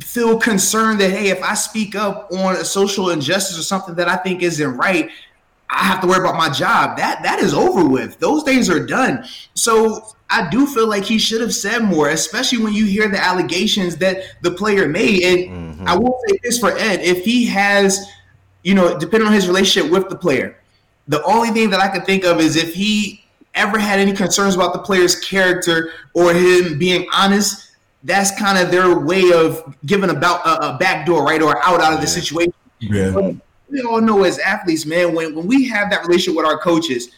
feel 0.01 0.39
concerned 0.39 0.99
that 1.01 1.11
hey, 1.11 1.29
if 1.29 1.41
I 1.43 1.53
speak 1.53 1.95
up 1.95 2.31
on 2.31 2.55
a 2.55 2.65
social 2.65 3.09
injustice 3.09 3.57
or 3.57 3.63
something 3.63 3.95
that 3.95 4.07
I 4.07 4.15
think 4.17 4.41
isn't 4.41 4.77
right, 4.77 5.09
I 5.69 5.83
have 5.83 6.01
to 6.01 6.07
worry 6.07 6.19
about 6.19 6.35
my 6.35 6.49
job. 6.49 6.97
That 6.97 7.21
that 7.23 7.39
is 7.39 7.53
over 7.53 7.85
with. 7.85 8.19
Those 8.19 8.43
days 8.43 8.69
are 8.69 8.85
done. 8.85 9.25
So 9.53 10.15
I 10.29 10.49
do 10.49 10.67
feel 10.67 10.87
like 10.87 11.03
he 11.03 11.17
should 11.17 11.41
have 11.41 11.53
said 11.53 11.79
more, 11.79 12.09
especially 12.09 12.63
when 12.63 12.73
you 12.73 12.85
hear 12.85 13.07
the 13.07 13.23
allegations 13.23 13.97
that 13.97 14.23
the 14.41 14.51
player 14.51 14.87
made. 14.87 15.23
And 15.23 15.49
mm-hmm. 15.49 15.87
I 15.87 15.97
will 15.97 16.19
say 16.27 16.39
this 16.43 16.59
for 16.59 16.71
Ed: 16.71 17.01
if 17.01 17.23
he 17.23 17.45
has, 17.47 18.07
you 18.63 18.73
know, 18.73 18.97
depending 18.97 19.27
on 19.27 19.33
his 19.33 19.47
relationship 19.47 19.91
with 19.91 20.09
the 20.09 20.17
player, 20.17 20.57
the 21.07 21.23
only 21.23 21.49
thing 21.49 21.69
that 21.71 21.79
I 21.79 21.87
can 21.87 22.01
think 22.03 22.23
of 22.23 22.39
is 22.39 22.55
if 22.55 22.73
he 22.73 23.23
ever 23.55 23.79
had 23.79 23.99
any 23.99 24.13
concerns 24.13 24.55
about 24.55 24.73
the 24.73 24.79
player's 24.79 25.19
character 25.19 25.91
or 26.13 26.33
him 26.33 26.77
being 26.77 27.07
honest, 27.13 27.68
that's 28.03 28.37
kind 28.39 28.57
of 28.57 28.71
their 28.71 28.97
way 28.99 29.31
of 29.33 29.75
giving 29.85 30.09
about 30.09 30.45
a, 30.45 30.75
a 30.75 30.77
back 30.77 31.05
door, 31.05 31.23
right, 31.23 31.41
or 31.41 31.57
out 31.63 31.81
out 31.81 31.93
of 31.93 32.01
the 32.01 32.07
situation. 32.07 32.53
Yeah. 32.79 33.31
we 33.69 33.81
all 33.81 33.99
know 34.01 34.23
as 34.23 34.39
athletes, 34.39 34.85
man, 34.85 35.13
when 35.13 35.35
when 35.35 35.47
we 35.47 35.67
have 35.67 35.89
that 35.91 36.05
relationship 36.05 36.37
with 36.37 36.45
our 36.45 36.57
coaches, 36.59 37.09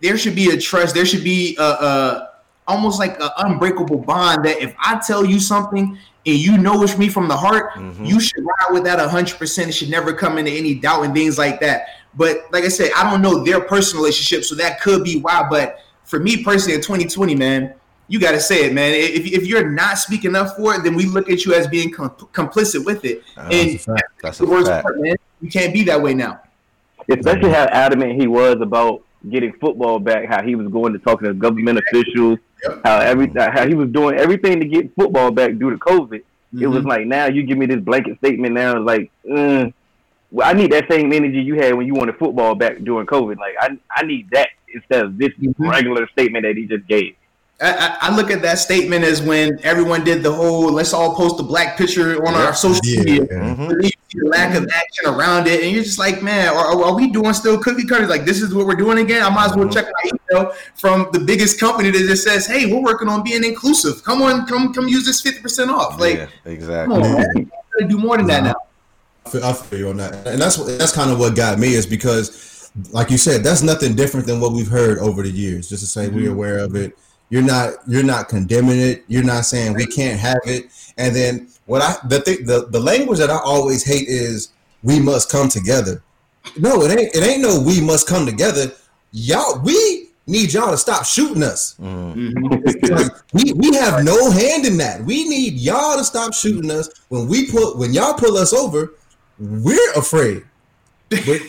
there 0.00 0.18
should 0.18 0.34
be 0.34 0.50
a 0.50 0.60
trust. 0.60 0.94
There 0.94 1.06
should 1.06 1.24
be 1.24 1.56
a, 1.58 1.62
a 1.62 2.28
almost 2.66 2.98
like 2.98 3.18
an 3.20 3.30
unbreakable 3.38 3.98
bond 3.98 4.44
that 4.44 4.60
if 4.60 4.74
I 4.78 5.00
tell 5.06 5.24
you 5.24 5.40
something 5.40 5.96
and 6.26 6.36
you 6.36 6.58
know 6.58 6.82
it's 6.82 6.98
me 6.98 7.08
from 7.08 7.26
the 7.26 7.36
heart, 7.36 7.72
Mhm. 7.74 8.06
you 8.06 8.20
should 8.20 8.44
ride 8.44 8.72
with 8.74 8.84
that 8.84 8.98
hundred 9.08 9.38
percent. 9.38 9.70
It 9.70 9.72
should 9.72 9.88
never 9.88 10.12
come 10.12 10.36
into 10.36 10.50
any 10.50 10.74
doubt 10.74 11.04
and 11.04 11.14
things 11.14 11.38
like 11.38 11.58
that. 11.60 11.86
But 12.14 12.44
like 12.52 12.64
I 12.64 12.68
said, 12.68 12.90
I 12.96 13.10
don't 13.10 13.22
know 13.22 13.42
their 13.44 13.60
personal 13.60 14.02
relationship, 14.02 14.44
so 14.44 14.54
that 14.56 14.80
could 14.82 15.04
be 15.04 15.20
why. 15.20 15.46
But 15.48 15.78
for 16.04 16.18
me 16.20 16.44
personally, 16.44 16.74
in 16.74 16.80
2020, 16.82 17.34
man, 17.34 17.72
you 18.08 18.18
got 18.18 18.32
to 18.32 18.40
say 18.40 18.64
it, 18.64 18.72
man. 18.72 18.92
If, 18.94 19.26
if 19.26 19.46
you're 19.46 19.68
not 19.70 19.98
speaking 19.98 20.34
up 20.34 20.56
for 20.56 20.74
it, 20.74 20.82
then 20.82 20.94
we 20.94 21.04
look 21.04 21.28
at 21.30 21.44
you 21.44 21.54
as 21.54 21.66
being 21.68 21.90
com- 21.92 22.10
complicit 22.10 22.84
with 22.84 23.04
it. 23.04 23.22
Uh, 23.36 23.48
and 23.52 23.70
That's 23.70 23.74
a 23.86 23.92
fact. 23.92 24.02
That's 24.22 24.38
the 24.38 24.44
a 24.46 24.50
worst 24.50 24.66
fact. 24.68 24.82
part, 24.82 25.00
man. 25.00 25.16
You 25.40 25.50
can't 25.50 25.72
be 25.74 25.84
that 25.84 26.00
way 26.00 26.14
now. 26.14 26.40
especially 27.10 27.50
how 27.50 27.64
adamant 27.66 28.20
he 28.20 28.26
was 28.26 28.56
about 28.60 29.02
getting 29.30 29.52
football 29.54 29.98
back. 29.98 30.26
How 30.26 30.42
he 30.42 30.54
was 30.54 30.68
going 30.68 30.92
to 30.94 30.98
talking 30.98 31.28
to 31.28 31.34
government 31.34 31.78
officials. 31.78 32.38
Yep. 32.64 32.80
How 32.84 32.98
every 32.98 33.28
how 33.36 33.66
he 33.68 33.74
was 33.74 33.88
doing 33.90 34.18
everything 34.18 34.58
to 34.60 34.66
get 34.66 34.94
football 34.96 35.30
back 35.30 35.58
due 35.58 35.70
to 35.70 35.76
COVID. 35.78 36.22
It 36.60 36.66
was 36.66 36.84
like 36.84 37.06
now 37.06 37.26
you 37.26 37.42
give 37.42 37.58
me 37.58 37.66
this 37.66 37.80
blanket 37.80 38.18
statement 38.18 38.54
now. 38.54 38.78
It's 38.78 38.86
like, 38.86 39.10
mm, 39.24 39.72
well, 40.30 40.48
I 40.48 40.54
need 40.54 40.72
that 40.72 40.90
same 40.90 41.12
energy 41.12 41.40
you 41.40 41.54
had 41.56 41.74
when 41.74 41.86
you 41.86 41.94
wanted 41.94 42.16
football 42.18 42.54
back 42.54 42.78
during 42.78 43.06
COVID. 43.06 43.36
Like 43.36 43.54
I 43.60 43.78
I 43.94 44.02
need 44.04 44.30
that 44.30 44.48
instead 44.74 45.04
of 45.04 45.18
this 45.18 45.30
Mhm. 45.40 45.54
regular 45.58 46.08
statement 46.08 46.44
that 46.44 46.56
he 46.56 46.66
just 46.66 46.86
gave. 46.88 47.14
I, 47.60 47.72
I 47.72 47.96
I 48.02 48.16
look 48.16 48.30
at 48.30 48.40
that 48.42 48.60
statement 48.60 49.04
as 49.04 49.20
when 49.20 49.58
everyone 49.64 50.04
did 50.04 50.22
the 50.22 50.32
whole 50.32 50.70
"let's 50.72 50.92
all 50.92 51.14
post 51.16 51.40
a 51.40 51.42
black 51.42 51.76
picture 51.76 52.24
on 52.24 52.34
our 52.34 52.54
social 52.54 52.80
Yeah. 52.84 52.98
media." 53.00 53.20
Mhm. 53.26 53.66
But 53.68 53.76
you 53.82 53.88
see 53.90 54.18
the 54.20 54.28
lack 54.28 54.54
of 54.54 54.68
action 54.72 55.06
around 55.12 55.48
it, 55.48 55.62
and 55.64 55.72
you're 55.72 55.82
just 55.82 55.98
like, 55.98 56.22
man, 56.22 56.48
are, 56.50 56.80
are 56.84 56.94
we 56.94 57.10
doing 57.10 57.32
still 57.34 57.58
cookie 57.58 57.84
cutters? 57.84 58.08
Like 58.08 58.24
this 58.24 58.40
is 58.42 58.54
what 58.54 58.66
we're 58.66 58.76
doing 58.76 58.98
again. 58.98 59.24
I 59.24 59.28
might 59.30 59.46
as 59.50 59.56
well 59.56 59.66
Mhm. 59.66 59.72
check 59.72 59.86
my 59.86 60.10
email 60.32 60.52
from 60.76 61.08
the 61.12 61.18
biggest 61.18 61.58
company 61.58 61.90
that 61.90 61.98
just 61.98 62.22
says, 62.22 62.46
"Hey, 62.46 62.72
we're 62.72 62.80
working 62.82 63.08
on 63.08 63.24
being 63.24 63.42
inclusive. 63.42 64.04
Come 64.04 64.22
on, 64.22 64.46
come 64.46 64.72
come 64.72 64.86
use 64.86 65.04
this 65.04 65.20
fifty 65.20 65.40
percent 65.40 65.68
off." 65.70 65.98
Like, 66.00 66.16
yeah, 66.16 66.26
exactly. 66.44 66.94
on, 66.94 67.12
man, 67.12 67.50
you 67.80 67.88
do 67.88 67.98
more 67.98 68.16
than 68.18 68.28
that 68.28 68.44
now. 68.44 68.54
I 69.26 69.30
feel, 69.30 69.44
I 69.44 69.52
feel 69.52 69.78
you 69.80 69.88
on 69.90 69.96
that, 69.96 70.26
and 70.28 70.40
that's 70.40 70.56
that's 70.78 70.92
kind 70.92 71.10
of 71.10 71.18
what 71.18 71.34
got 71.34 71.58
me 71.58 71.74
is 71.74 71.86
because, 71.86 72.70
like 72.92 73.10
you 73.10 73.18
said, 73.18 73.42
that's 73.42 73.62
nothing 73.62 73.96
different 73.96 74.28
than 74.28 74.38
what 74.38 74.52
we've 74.52 74.68
heard 74.68 74.98
over 75.00 75.24
the 75.24 75.30
years. 75.30 75.68
Just 75.68 75.82
to 75.82 75.88
say 75.88 76.08
we're 76.08 76.30
aware 76.30 76.58
of 76.58 76.76
it, 76.76 76.96
you're 77.30 77.42
not 77.42 77.74
you're 77.86 78.02
not 78.02 78.28
condemning 78.28 78.80
it. 78.80 79.04
You're 79.08 79.24
not 79.24 79.44
saying 79.44 79.74
we 79.74 79.86
can't 79.86 80.18
have 80.18 80.40
it. 80.44 80.66
And 80.96 81.14
then 81.14 81.48
what 81.66 81.82
I 81.82 81.96
the 82.06 82.20
thing 82.20 82.46
the 82.46 82.66
the 82.70 82.80
language 82.80 83.18
that 83.18 83.30
I 83.30 83.38
always 83.38 83.84
hate 83.84 84.08
is 84.08 84.52
we 84.82 85.00
must 85.00 85.30
come 85.30 85.48
together. 85.48 86.02
No, 86.56 86.82
it 86.82 86.98
ain't 86.98 87.14
it 87.14 87.22
ain't 87.22 87.42
no 87.42 87.60
we 87.60 87.80
must 87.80 88.08
come 88.08 88.24
together. 88.24 88.72
Y'all, 89.12 89.60
we 89.60 90.08
need 90.26 90.52
y'all 90.52 90.70
to 90.70 90.78
stop 90.78 91.04
shooting 91.04 91.42
us. 91.42 91.74
Mm. 91.80 92.32
It's 92.64 92.90
like, 92.90 93.12
we 93.32 93.52
we 93.54 93.76
have 93.76 94.04
no 94.04 94.30
hand 94.30 94.66
in 94.66 94.76
that. 94.78 95.02
We 95.02 95.28
need 95.28 95.54
y'all 95.54 95.96
to 95.96 96.04
stop 96.04 96.34
shooting 96.34 96.70
us 96.70 96.88
when 97.08 97.28
we 97.28 97.50
put 97.50 97.78
when 97.78 97.92
y'all 97.92 98.14
pull 98.14 98.36
us 98.36 98.52
over. 98.52 98.94
We're 99.38 99.92
afraid. 99.94 100.44
But 101.10 101.42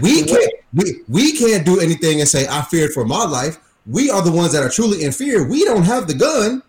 we 0.00 0.22
can't 0.24 0.52
we, 0.74 1.02
we 1.08 1.36
can't 1.36 1.64
do 1.64 1.80
anything 1.80 2.20
and 2.20 2.28
say 2.28 2.46
I 2.48 2.62
feared 2.62 2.92
for 2.92 3.04
my 3.04 3.24
life. 3.24 3.58
We 3.86 4.10
are 4.10 4.22
the 4.22 4.32
ones 4.32 4.52
that 4.52 4.62
are 4.62 4.70
truly 4.70 5.04
in 5.04 5.12
fear. 5.12 5.46
We 5.46 5.64
don't 5.64 5.82
have 5.82 6.06
the 6.06 6.14
gun, 6.14 6.62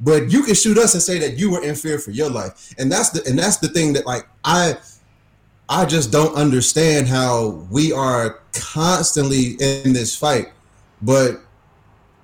but 0.00 0.30
you 0.30 0.42
can 0.42 0.54
shoot 0.54 0.78
us 0.78 0.94
and 0.94 1.02
say 1.02 1.18
that 1.18 1.38
you 1.38 1.50
were 1.50 1.62
in 1.62 1.74
fear 1.74 1.98
for 1.98 2.10
your 2.10 2.30
life. 2.30 2.74
And 2.78 2.90
that's 2.90 3.10
the 3.10 3.24
and 3.28 3.38
that's 3.38 3.56
the 3.58 3.68
thing 3.68 3.92
that 3.94 4.06
like 4.06 4.26
I 4.44 4.76
I 5.68 5.84
just 5.84 6.12
don't 6.12 6.34
understand 6.36 7.08
how 7.08 7.66
we 7.70 7.92
are 7.92 8.40
constantly 8.52 9.56
in 9.60 9.92
this 9.92 10.16
fight, 10.16 10.52
but 11.02 11.40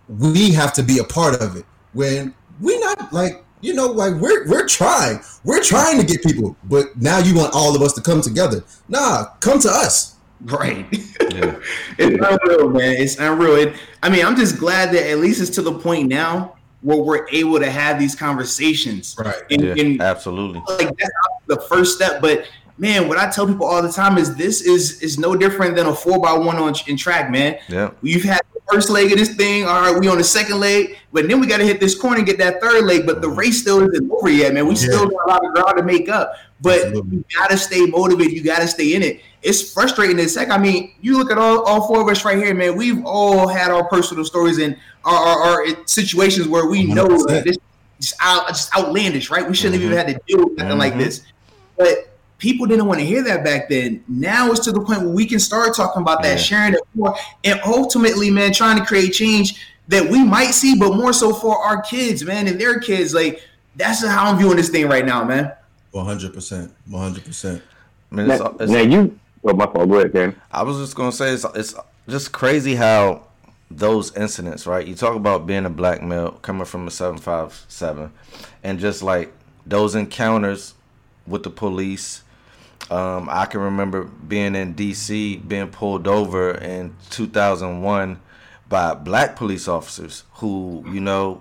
we 0.09 0.53
have 0.53 0.73
to 0.75 0.83
be 0.83 0.99
a 0.99 1.05
part 1.05 1.41
of 1.41 1.57
it 1.57 1.65
when 1.93 2.35
we 2.61 2.79
not 2.81 3.13
like 3.13 3.45
you 3.61 3.73
know 3.73 3.87
like 3.87 4.15
we're 4.15 4.47
we're 4.49 4.67
trying 4.67 5.21
we're 5.45 5.63
trying 5.63 5.99
to 5.99 6.05
get 6.05 6.23
people 6.23 6.57
but 6.65 6.97
now 7.01 7.19
you 7.19 7.35
want 7.35 7.55
all 7.55 7.75
of 7.75 7.83
us 7.83 7.93
to 7.93 8.01
come 8.01 8.21
together 8.21 8.63
nah 8.89 9.25
come 9.41 9.59
to 9.59 9.69
us 9.69 10.12
Right. 10.45 10.87
Yeah. 10.93 11.57
it's 11.99 12.25
unreal, 12.25 12.71
man. 12.71 12.97
It's 12.99 13.19
unreal. 13.19 13.57
It, 13.57 13.75
I 14.03 14.09
mean, 14.09 14.25
I'm 14.25 14.37
just 14.37 14.59
glad 14.59 14.93
that 14.95 15.09
at 15.09 15.19
least 15.19 15.41
it's 15.41 15.51
to 15.51 15.63
the 15.63 15.73
point 15.73 16.09
now 16.09 16.57
where 16.81 16.99
we're 16.99 17.29
able 17.31 17.61
to 17.61 17.71
have 17.71 17.99
these 17.99 18.15
conversations. 18.15 19.15
right 19.19 19.43
And, 19.51 19.63
Yeah, 19.63 19.75
and 19.85 20.03
absolutely. 20.03 20.63
like 20.69 20.97
that's 20.97 21.13
the 21.47 21.61
first 21.69 21.95
step. 21.95 22.21
But 22.21 22.47
man, 22.83 23.09
what 23.09 23.17
I 23.17 23.31
tell 23.31 23.47
people 23.47 23.65
all 23.65 23.81
the 23.81 23.93
time 23.93 24.19
is 24.19 24.35
this 24.35 24.61
is 24.61 25.01
is 25.01 25.17
no 25.17 25.37
different 25.37 25.77
than 25.77 25.87
a 25.87 25.95
four 25.95 26.19
by 26.21 26.33
one 26.33 26.57
on 26.57 26.75
in 26.89 26.97
track, 26.97 27.31
man. 27.31 27.57
Yeah. 27.69 27.93
You've 28.03 28.25
had 28.25 28.41
the 28.53 28.61
first 28.71 28.91
leg 28.91 29.13
of 29.13 29.19
this 29.19 29.35
thing. 29.37 29.65
All 29.65 29.81
right, 29.81 29.99
we 29.99 30.09
on 30.09 30.19
the 30.19 30.25
second 30.25 30.59
leg, 30.59 30.99
but 31.13 31.29
then 31.29 31.39
we 31.41 31.47
got 31.47 31.59
to 31.59 31.65
hit 31.65 31.79
this 31.79 31.95
corner 31.95 32.19
and 32.19 32.27
get 32.27 32.39
that 32.39 32.61
third 32.61 32.85
leg. 32.85 33.07
But 33.07 33.23
the 33.23 33.29
race 33.29 33.61
still 33.61 33.89
isn't 33.89 34.11
over 34.11 34.29
yet, 34.29 34.53
man. 34.53 34.67
We 34.67 34.75
Yeah. 34.75 34.81
still 34.81 35.09
got 35.09 35.25
a 35.27 35.29
lot 35.29 35.47
of 35.47 35.55
ground 35.55 35.79
to 35.79 35.85
make 35.85 36.09
up. 36.09 36.35
But 36.61 36.87
Absolutely. 36.87 37.17
you 37.19 37.25
gotta 37.39 37.57
stay 37.57 37.87
motivated. 37.87 38.33
You 38.35 38.43
gotta 38.43 38.69
stay 38.69 38.95
in 38.95 39.03
it. 39.03 39.21
It's 39.43 39.73
frustrating 39.73 40.19
as 40.19 40.35
heck. 40.35 40.51
I 40.51 40.59
mean, 40.59 40.93
you 41.01 41.17
look 41.19 41.31
at 41.31 41.39
all, 41.39 41.63
all 41.63 41.87
four 41.89 42.01
of 42.01 42.09
us 42.09 42.25
right 42.25 42.37
here, 42.39 42.53
man. 42.55 42.77
We've 42.77 43.05
all 43.05 43.47
had 43.49 43.71
our 43.71 43.85
personal 43.89 44.25
stories 44.25 44.59
and 44.59 44.77
our, 45.05 45.15
our, 45.15 45.39
our 45.67 45.67
situations 45.87 46.47
where 46.49 46.67
we 46.67 46.85
know 46.85 47.07
100%. 47.09 47.27
that 47.29 47.45
this 47.45 47.57
is 48.01 48.15
out, 48.21 48.47
just 48.49 48.77
outlandish, 48.77 49.31
right? 49.31 49.49
We 49.49 49.55
shouldn't 49.55 49.75
have 49.81 49.85
even 49.91 49.97
had 49.97 50.07
to 50.09 50.21
deal 50.29 50.49
with 50.49 50.59
nothing 50.59 50.79
like 50.79 50.95
Mhm. 50.95 50.99
this. 50.99 51.23
But 51.77 52.12
people 52.43 52.67
didn't 52.67 52.87
want 52.87 52.99
to 52.99 53.07
hear 53.07 53.23
that 53.23 53.45
back 53.45 53.69
then. 53.69 54.03
Now 54.09 54.51
it's 54.51 54.59
to 54.65 54.73
the 54.73 54.81
point 54.81 55.01
where 55.03 55.15
we 55.15 55.25
can 55.27 55.39
start 55.39 55.77
talking 55.77 56.03
about 56.03 56.23
that, 56.25 56.39
Yeah. 56.39 56.43
sharing 56.43 56.75
it 56.75 56.81
more, 56.93 57.15
and 57.45 57.61
ultimately, 57.65 58.31
man, 58.31 58.53
trying 58.53 58.77
to 58.79 58.85
create 58.85 59.13
change 59.13 59.55
that 59.87 60.11
we 60.11 60.25
might 60.25 60.51
see, 60.51 60.75
but 60.75 60.97
more 60.97 61.13
so 61.13 61.33
for 61.33 61.57
our 61.57 61.81
kids, 61.83 62.25
man, 62.25 62.49
and 62.49 62.61
their 62.61 62.81
kids. 62.81 63.15
Like 63.15 63.43
that's 63.77 64.05
how 64.05 64.25
I'm 64.31 64.39
viewing 64.39 64.57
this 64.57 64.71
thing 64.71 64.89
right 64.89 65.07
now, 65.07 65.23
man. 65.25 65.53
100% 65.95 66.71
100% 66.91 67.63
I 68.11 68.15
mean, 68.15 68.31
it's, 68.31 68.43
Now, 68.43 68.57
it's, 68.59 68.73
now 68.73 68.81
you, 68.81 69.19
oh 69.45 69.53
my 69.55 69.67
fault. 69.67 69.89
Go 69.89 69.99
ahead, 69.99 70.13
Ken. 70.13 70.35
I 70.51 70.65
was 70.65 70.79
just 70.79 70.97
gonna 70.97 71.13
say 71.13 71.31
it's 71.33 71.47
it's 71.55 71.75
just 72.09 72.33
crazy 72.33 72.75
how 72.75 73.23
those 73.71 74.15
incidents, 74.17 74.67
right? 74.67 74.85
You 74.85 74.97
talk 74.97 75.15
about 75.15 75.47
being 75.47 75.65
a 75.65 75.71
black 75.71 76.03
male 76.03 76.33
coming 76.43 76.65
from 76.65 76.89
a 76.89 76.91
seven 76.91 77.19
five 77.19 77.65
seven, 77.69 78.11
and 78.65 78.81
just 78.81 79.01
like 79.01 79.33
those 79.65 79.95
encounters 79.95 80.75
with 81.25 81.45
the 81.45 81.51
police. 81.51 82.22
Um, 82.93 83.31
I 83.31 83.47
can 83.47 83.61
remember 83.61 84.05
being 84.05 84.55
in 84.55 84.75
D.C. 84.75 85.39
being 85.39 85.69
pulled 85.69 86.07
over 86.07 86.51
in 86.51 86.95
2001 87.09 88.21
by 88.69 88.95
black 88.95 89.35
police 89.35 89.67
officers 89.67 90.25
who, 90.35 90.85
you 90.87 91.01
know, 91.01 91.41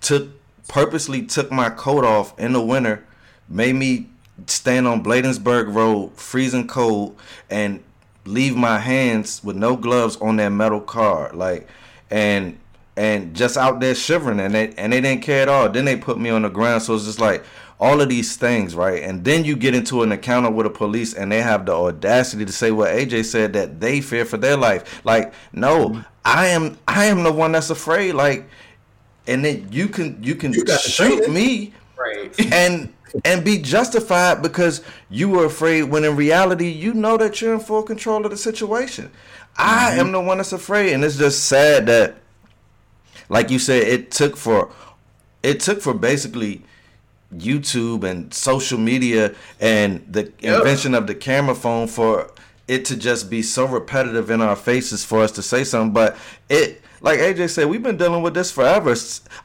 took 0.00 0.28
purposely 0.68 1.26
took 1.26 1.50
my 1.50 1.70
coat 1.70 2.04
off 2.04 2.38
in 2.38 2.52
the 2.52 2.60
winter, 2.60 3.04
made 3.48 3.74
me 3.74 4.10
stand 4.46 4.86
on 4.86 5.02
Bladensburg 5.02 5.74
Road, 5.74 6.12
freezing 6.14 6.68
cold, 6.68 7.18
and 7.50 7.82
leave 8.24 8.54
my 8.54 8.78
hands 8.78 9.42
with 9.42 9.56
no 9.56 9.74
gloves 9.74 10.18
on 10.18 10.36
that 10.36 10.50
metal 10.50 10.80
car, 10.80 11.32
like, 11.34 11.66
and 12.12 12.56
and 12.96 13.34
just 13.34 13.56
out 13.56 13.80
there 13.80 13.96
shivering, 13.96 14.38
and 14.38 14.54
they 14.54 14.72
and 14.74 14.92
they 14.92 15.00
didn't 15.00 15.22
care 15.22 15.42
at 15.42 15.48
all. 15.48 15.68
Then 15.68 15.84
they 15.84 15.96
put 15.96 16.20
me 16.20 16.30
on 16.30 16.42
the 16.42 16.48
ground, 16.48 16.82
so 16.82 16.94
it's 16.94 17.06
just 17.06 17.18
like 17.18 17.44
all 17.80 18.00
of 18.00 18.10
these 18.10 18.36
things, 18.36 18.74
right? 18.74 19.02
And 19.02 19.24
then 19.24 19.44
you 19.44 19.56
get 19.56 19.74
into 19.74 20.02
an 20.02 20.12
encounter 20.12 20.50
with 20.50 20.64
the 20.64 20.70
police, 20.70 21.14
and 21.14 21.32
they 21.32 21.40
have 21.40 21.66
the 21.66 21.72
audacity 21.72 22.44
to 22.44 22.52
say 22.52 22.70
what 22.70 22.90
AJ 22.90 23.24
said 23.24 23.54
that 23.54 23.80
they 23.80 24.00
fear 24.00 24.24
for 24.24 24.36
their 24.36 24.56
life. 24.56 25.04
Like, 25.04 25.32
no, 25.52 26.04
I 26.24 26.48
am 26.48 26.78
I 26.86 27.06
am 27.06 27.22
the 27.22 27.32
one 27.32 27.52
that's 27.52 27.70
afraid. 27.70 28.12
Like, 28.12 28.48
and 29.26 29.44
then 29.44 29.68
you 29.72 29.88
can 29.88 30.22
you 30.22 30.34
can 30.34 30.52
You 30.52 30.64
shoot 30.66 31.30
me 31.30 31.72
Right. 32.00 32.34
and 32.52 32.92
and 33.24 33.44
be 33.44 33.58
justified 33.58 34.40
because 34.40 34.82
you 35.08 35.28
were 35.28 35.44
afraid 35.44 35.84
when 35.84 36.04
in 36.04 36.16
reality 36.16 36.68
you 36.68 36.94
know 36.94 37.16
that 37.16 37.40
you're 37.40 37.54
in 37.54 37.60
full 37.60 37.82
control 37.82 38.24
of 38.24 38.30
the 38.30 38.36
situation. 38.36 39.10
I 39.56 39.96
am 39.96 40.12
the 40.12 40.20
one 40.20 40.38
that's 40.38 40.52
afraid 40.52 40.92
and 40.92 41.04
it's 41.04 41.16
just 41.16 41.44
sad 41.44 41.86
that 41.86 42.16
like 43.28 43.50
you 43.50 43.58
said 43.58 43.82
it 43.82 44.10
took 44.10 44.36
for 44.36 44.72
it 45.42 45.60
took 45.60 45.82
for 45.82 45.92
basically 45.92 46.62
YouTube 47.36 48.04
and 48.04 48.32
social 48.34 48.78
media 48.78 49.34
and 49.60 50.04
the 50.10 50.32
Yeah. 50.40 50.58
invention 50.58 50.94
of 50.94 51.06
the 51.06 51.14
camera 51.14 51.54
phone 51.54 51.86
for 51.86 52.30
it 52.68 52.84
to 52.86 52.96
just 52.96 53.28
be 53.30 53.42
so 53.42 53.64
repetitive 53.66 54.30
in 54.30 54.40
our 54.40 54.56
faces 54.56 55.04
for 55.04 55.22
us 55.22 55.32
to 55.32 55.42
say 55.42 55.64
something 55.64 55.92
but 55.92 56.16
it 56.48 56.80
like 57.02 57.18
AJ 57.18 57.48
said, 57.48 57.66
we've 57.66 57.82
been 57.82 57.96
dealing 57.96 58.20
with 58.20 58.34
this 58.34 58.50
forever. 58.50 58.94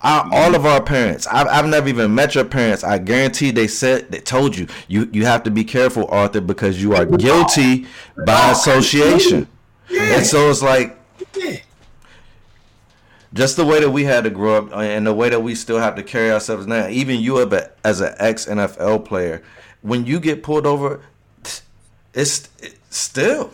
Our, 0.03 0.29
all 0.33 0.55
of 0.55 0.65
our 0.65 0.83
parents. 0.83 1.25
I've, 1.25 1.47
I've 1.47 1.65
never 1.65 1.87
even 1.87 2.13
met 2.13 2.35
your 2.35 2.43
parents. 2.43 2.83
I 2.83 2.97
guarantee 2.97 3.51
they 3.51 3.67
said 3.67 4.11
they 4.11 4.19
told 4.19 4.57
you 4.57 4.67
you 4.89 5.09
you 5.13 5.25
have 5.25 5.43
to 5.43 5.51
be 5.51 5.63
careful, 5.63 6.05
Arthur, 6.09 6.41
because 6.41 6.81
you 6.83 6.93
are 6.95 7.05
guilty 7.05 7.85
by 8.25 8.51
association. 8.51 9.47
And 9.89 10.25
so 10.25 10.49
it's 10.49 10.61
like 10.61 10.97
Yeah. 11.37 11.57
Just 13.35 13.57
the 13.57 13.65
way 13.65 13.79
that 13.79 13.89
we 13.89 14.03
had 14.03 14.23
to 14.23 14.29
grow 14.29 14.57
up 14.57 14.73
and 14.73 15.05
the 15.05 15.13
way 15.13 15.29
that 15.29 15.41
we 15.41 15.53
still 15.53 15.77
have 15.77 15.95
to 15.95 16.03
carry 16.03 16.31
ourselves 16.31 16.65
now. 16.65 16.87
Even 16.87 17.19
you 17.19 17.39
as 17.83 18.01
an 18.01 18.15
ex 18.17 18.45
NFL 18.45 19.05
player, 19.05 19.43
when 19.81 20.05
you 20.05 20.19
get 20.19 20.41
pulled 20.41 20.65
over, 20.65 21.01
it's, 22.13 22.49
it's 22.59 22.97
still 22.97 23.53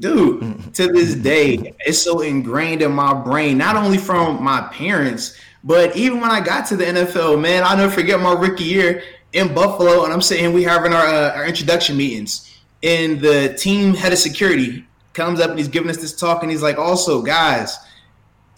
dude, 0.00 0.74
to 0.74 0.86
this 0.88 1.14
day, 1.14 1.74
it's 1.80 2.00
so 2.00 2.20
ingrained 2.20 2.82
in 2.82 2.92
my 2.92 3.12
brain, 3.12 3.58
not 3.58 3.76
only 3.76 3.98
from 3.98 4.42
my 4.42 4.60
parents, 4.72 5.38
but 5.64 5.96
even 5.96 6.20
when 6.20 6.30
I 6.30 6.40
got 6.40 6.66
to 6.66 6.76
the 6.76 6.84
NFL, 6.84 7.40
man, 7.40 7.64
I'll 7.64 7.76
never 7.76 7.92
forget 7.92 8.20
my 8.20 8.32
rookie 8.32 8.64
year 8.64 9.02
in 9.32 9.52
Buffalo, 9.54 10.04
and 10.04 10.12
I'm 10.12 10.22
sitting, 10.22 10.52
we 10.52 10.62
having 10.62 10.92
our, 10.92 11.06
uh, 11.06 11.36
our 11.36 11.46
introduction 11.46 11.96
meetings, 11.96 12.58
and 12.82 13.20
the 13.20 13.54
team 13.54 13.94
head 13.94 14.12
of 14.12 14.18
security 14.18 14.86
comes 15.14 15.40
up 15.40 15.50
and 15.50 15.58
he's 15.58 15.68
giving 15.68 15.90
us 15.90 15.96
this 15.96 16.16
talk, 16.16 16.42
and 16.42 16.50
he's 16.50 16.62
like, 16.62 16.78
also, 16.78 17.20
guys, 17.22 17.76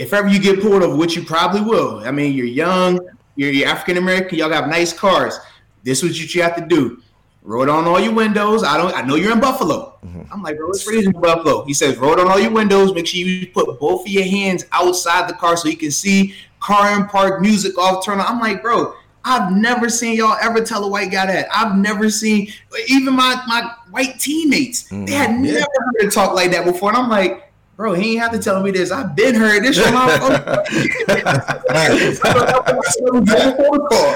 if 0.00 0.14
ever 0.14 0.28
you 0.28 0.40
get 0.40 0.62
pulled 0.62 0.82
over, 0.82 0.96
which 0.96 1.14
you 1.14 1.22
probably 1.22 1.60
will, 1.60 1.98
I 1.98 2.10
mean, 2.10 2.32
you're 2.32 2.46
young, 2.46 2.98
you're, 3.36 3.52
you're 3.52 3.68
African 3.68 3.98
American, 3.98 4.38
y'all 4.38 4.48
got 4.48 4.70
nice 4.70 4.94
cars. 4.94 5.38
This 5.82 6.02
is 6.02 6.18
what 6.18 6.34
you 6.34 6.42
have 6.42 6.56
to 6.56 6.66
do. 6.66 7.02
Roll 7.42 7.66
down 7.66 7.84
all 7.84 8.00
your 8.00 8.14
windows. 8.14 8.64
I 8.64 8.78
don't. 8.78 8.94
I 8.94 9.02
know 9.02 9.16
you're 9.16 9.32
in 9.32 9.40
Buffalo. 9.40 9.98
Mm-hmm. 10.04 10.32
I'm 10.32 10.42
like, 10.42 10.56
bro, 10.56 10.70
it's 10.70 10.82
freezing 10.82 11.14
in 11.14 11.20
Buffalo. 11.20 11.64
He 11.64 11.74
says, 11.74 11.98
roll 11.98 12.16
down 12.16 12.30
all 12.30 12.38
your 12.38 12.50
windows. 12.50 12.94
Make 12.94 13.06
sure 13.06 13.20
you 13.20 13.46
put 13.48 13.78
both 13.78 14.02
of 14.02 14.08
your 14.08 14.24
hands 14.24 14.64
outside 14.72 15.28
the 15.28 15.34
car 15.34 15.56
so 15.56 15.68
you 15.68 15.76
can 15.76 15.90
see 15.90 16.34
car 16.60 16.88
and 16.88 17.08
park 17.08 17.42
music 17.42 17.76
off. 17.76 18.04
Turn 18.04 18.20
on. 18.20 18.26
I'm 18.26 18.40
like, 18.40 18.62
bro, 18.62 18.94
I've 19.24 19.52
never 19.52 19.90
seen 19.90 20.16
y'all 20.16 20.36
ever 20.40 20.62
tell 20.62 20.84
a 20.84 20.88
white 20.88 21.10
guy 21.10 21.26
that. 21.26 21.48
I've 21.54 21.76
never 21.76 22.08
seen 22.08 22.50
even 22.88 23.14
my 23.14 23.42
my 23.46 23.74
white 23.90 24.18
teammates. 24.18 24.84
Mm-hmm. 24.84 25.04
They 25.04 25.12
had 25.12 25.30
yeah. 25.30 25.52
never 25.52 25.60
heard 25.60 26.08
it 26.08 26.12
talk 26.12 26.34
like 26.34 26.50
that 26.52 26.64
before. 26.64 26.90
And 26.90 26.98
I'm 26.98 27.10
like, 27.10 27.49
bro, 27.80 27.94
he 27.94 28.12
ain't 28.12 28.20
have 28.20 28.30
to 28.32 28.38
tell 28.38 28.62
me 28.62 28.70
this. 28.70 28.90
I've 28.90 29.16
been 29.16 29.34
heard 29.34 29.64
this 29.64 29.82
from 29.82 29.94
my 29.94 30.18
phone. 30.18 30.32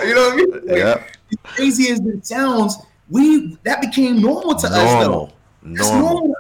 you 0.07 0.15
know 0.15 0.29
what 0.29 0.33
I 0.33 0.37
mean? 0.37 0.51
Like, 0.51 0.65
yeah. 0.67 1.03
Crazy 1.45 1.91
as 1.91 1.99
it 2.01 2.27
sounds, 2.27 2.77
we 3.09 3.57
that 3.63 3.81
became 3.81 4.21
normal 4.21 4.55
to 4.57 4.69
normal. 4.69 4.87
us 4.87 5.07
though. 5.07 5.33
That's 5.63 5.89
normal. 5.89 6.11
normal. 6.13 6.37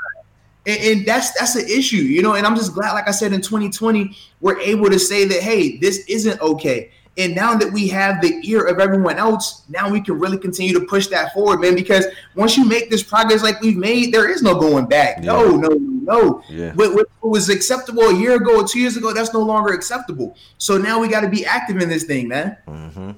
And, 0.67 0.81
and, 0.83 1.07
that's 1.07 1.33
that's 1.39 1.57
an 1.57 1.67
issue, 1.67 1.97
you 1.97 2.21
know. 2.21 2.35
And 2.35 2.47
I'm 2.47 2.57
just 2.57 2.75
glad, 2.75 2.93
like 2.93 3.09
I 3.09 3.11
said, 3.11 3.33
in 3.33 3.41
2020, 3.41 4.15
we're 4.43 4.61
able 4.61 4.91
to 4.91 4.99
say 4.99 5.25
that, 5.25 5.41
hey, 5.41 5.79
this 5.79 6.05
isn't 6.07 6.39
okay. 6.43 6.91
And 7.17 7.35
now 7.35 7.55
that 7.55 7.73
we 7.73 7.87
have 7.89 8.21
the 8.21 8.41
ear 8.43 8.67
of 8.67 8.81
everyone 8.81 9.19
else, 9.19 9.63
now 9.69 9.89
we 9.89 10.01
can 10.01 10.19
really 10.19 10.39
continue 10.39 10.73
to 10.79 10.85
push 10.87 11.07
that 11.09 11.33
forward, 11.33 11.61
man. 11.61 11.75
Because 11.77 12.07
once 12.35 12.57
you 12.57 12.65
make 12.65 12.91
this 12.91 13.05
progress 13.05 13.43
like 13.43 13.61
we've 13.61 13.77
made, 13.77 14.13
there 14.13 14.29
is 14.29 14.43
no 14.43 14.59
going 14.59 14.87
back. 14.87 15.19
Yeah. 15.19 15.27
No, 15.27 15.57
no, 15.57 15.69
no. 15.69 16.43
Yeah. 16.49 16.73
What, 16.75 16.95
what, 16.95 17.07
was 17.23 17.49
acceptable 17.49 18.03
a 18.03 18.15
year 18.15 18.37
ago 18.37 18.61
or 18.61 18.69
two 18.69 18.81
years 18.81 18.97
ago, 18.97 19.13
that's 19.13 19.33
no 19.33 19.41
longer 19.41 19.73
acceptable. 19.73 20.37
So 20.59 20.77
now 20.77 21.01
we 21.01 21.09
got 21.09 21.21
to 21.21 21.29
be 21.29 21.47
active 21.47 21.79
in 21.79 21.89
this 21.89 22.05
thing, 22.05 22.29
man. 22.29 22.57
Mm-hmm. 22.69 23.11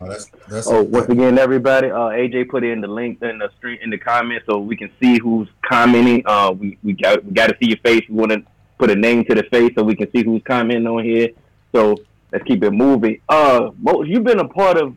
Oh, 0.00 0.08
that's, 0.08 0.26
that's 0.48 0.66
oh 0.68 0.82
once 0.82 1.08
again, 1.08 1.38
everybody, 1.38 1.90
uh, 1.90 2.10
AJ 2.10 2.50
put 2.50 2.62
in 2.62 2.80
the 2.80 2.86
link 2.86 3.20
in 3.20 3.38
the 3.38 3.50
stream 3.58 3.78
in 3.82 3.90
the 3.90 3.98
comments 3.98 4.46
so 4.46 4.58
we 4.58 4.76
can 4.76 4.90
see 5.00 5.18
who's 5.18 5.48
commenting. 5.62 6.22
Uh, 6.24 6.52
we 6.52 6.78
we 6.84 6.92
got 6.92 7.24
we 7.24 7.32
got 7.32 7.48
to 7.48 7.56
see 7.60 7.68
your 7.68 7.78
face. 7.78 8.04
We 8.08 8.14
want 8.14 8.30
to 8.30 8.42
put 8.78 8.90
a 8.90 8.94
name 8.94 9.24
to 9.24 9.34
the 9.34 9.42
face 9.44 9.72
so 9.74 9.82
we 9.82 9.96
can 9.96 10.10
see 10.12 10.22
who's 10.22 10.42
commenting 10.44 10.86
on 10.86 11.02
here. 11.02 11.30
So 11.74 11.96
let's 12.32 12.44
keep 12.44 12.62
it 12.62 12.70
moving. 12.70 13.20
Uh, 13.28 13.70
Mo, 13.78 14.02
you've 14.02 14.24
been 14.24 14.40
a 14.40 14.48
part 14.48 14.76
of 14.76 14.96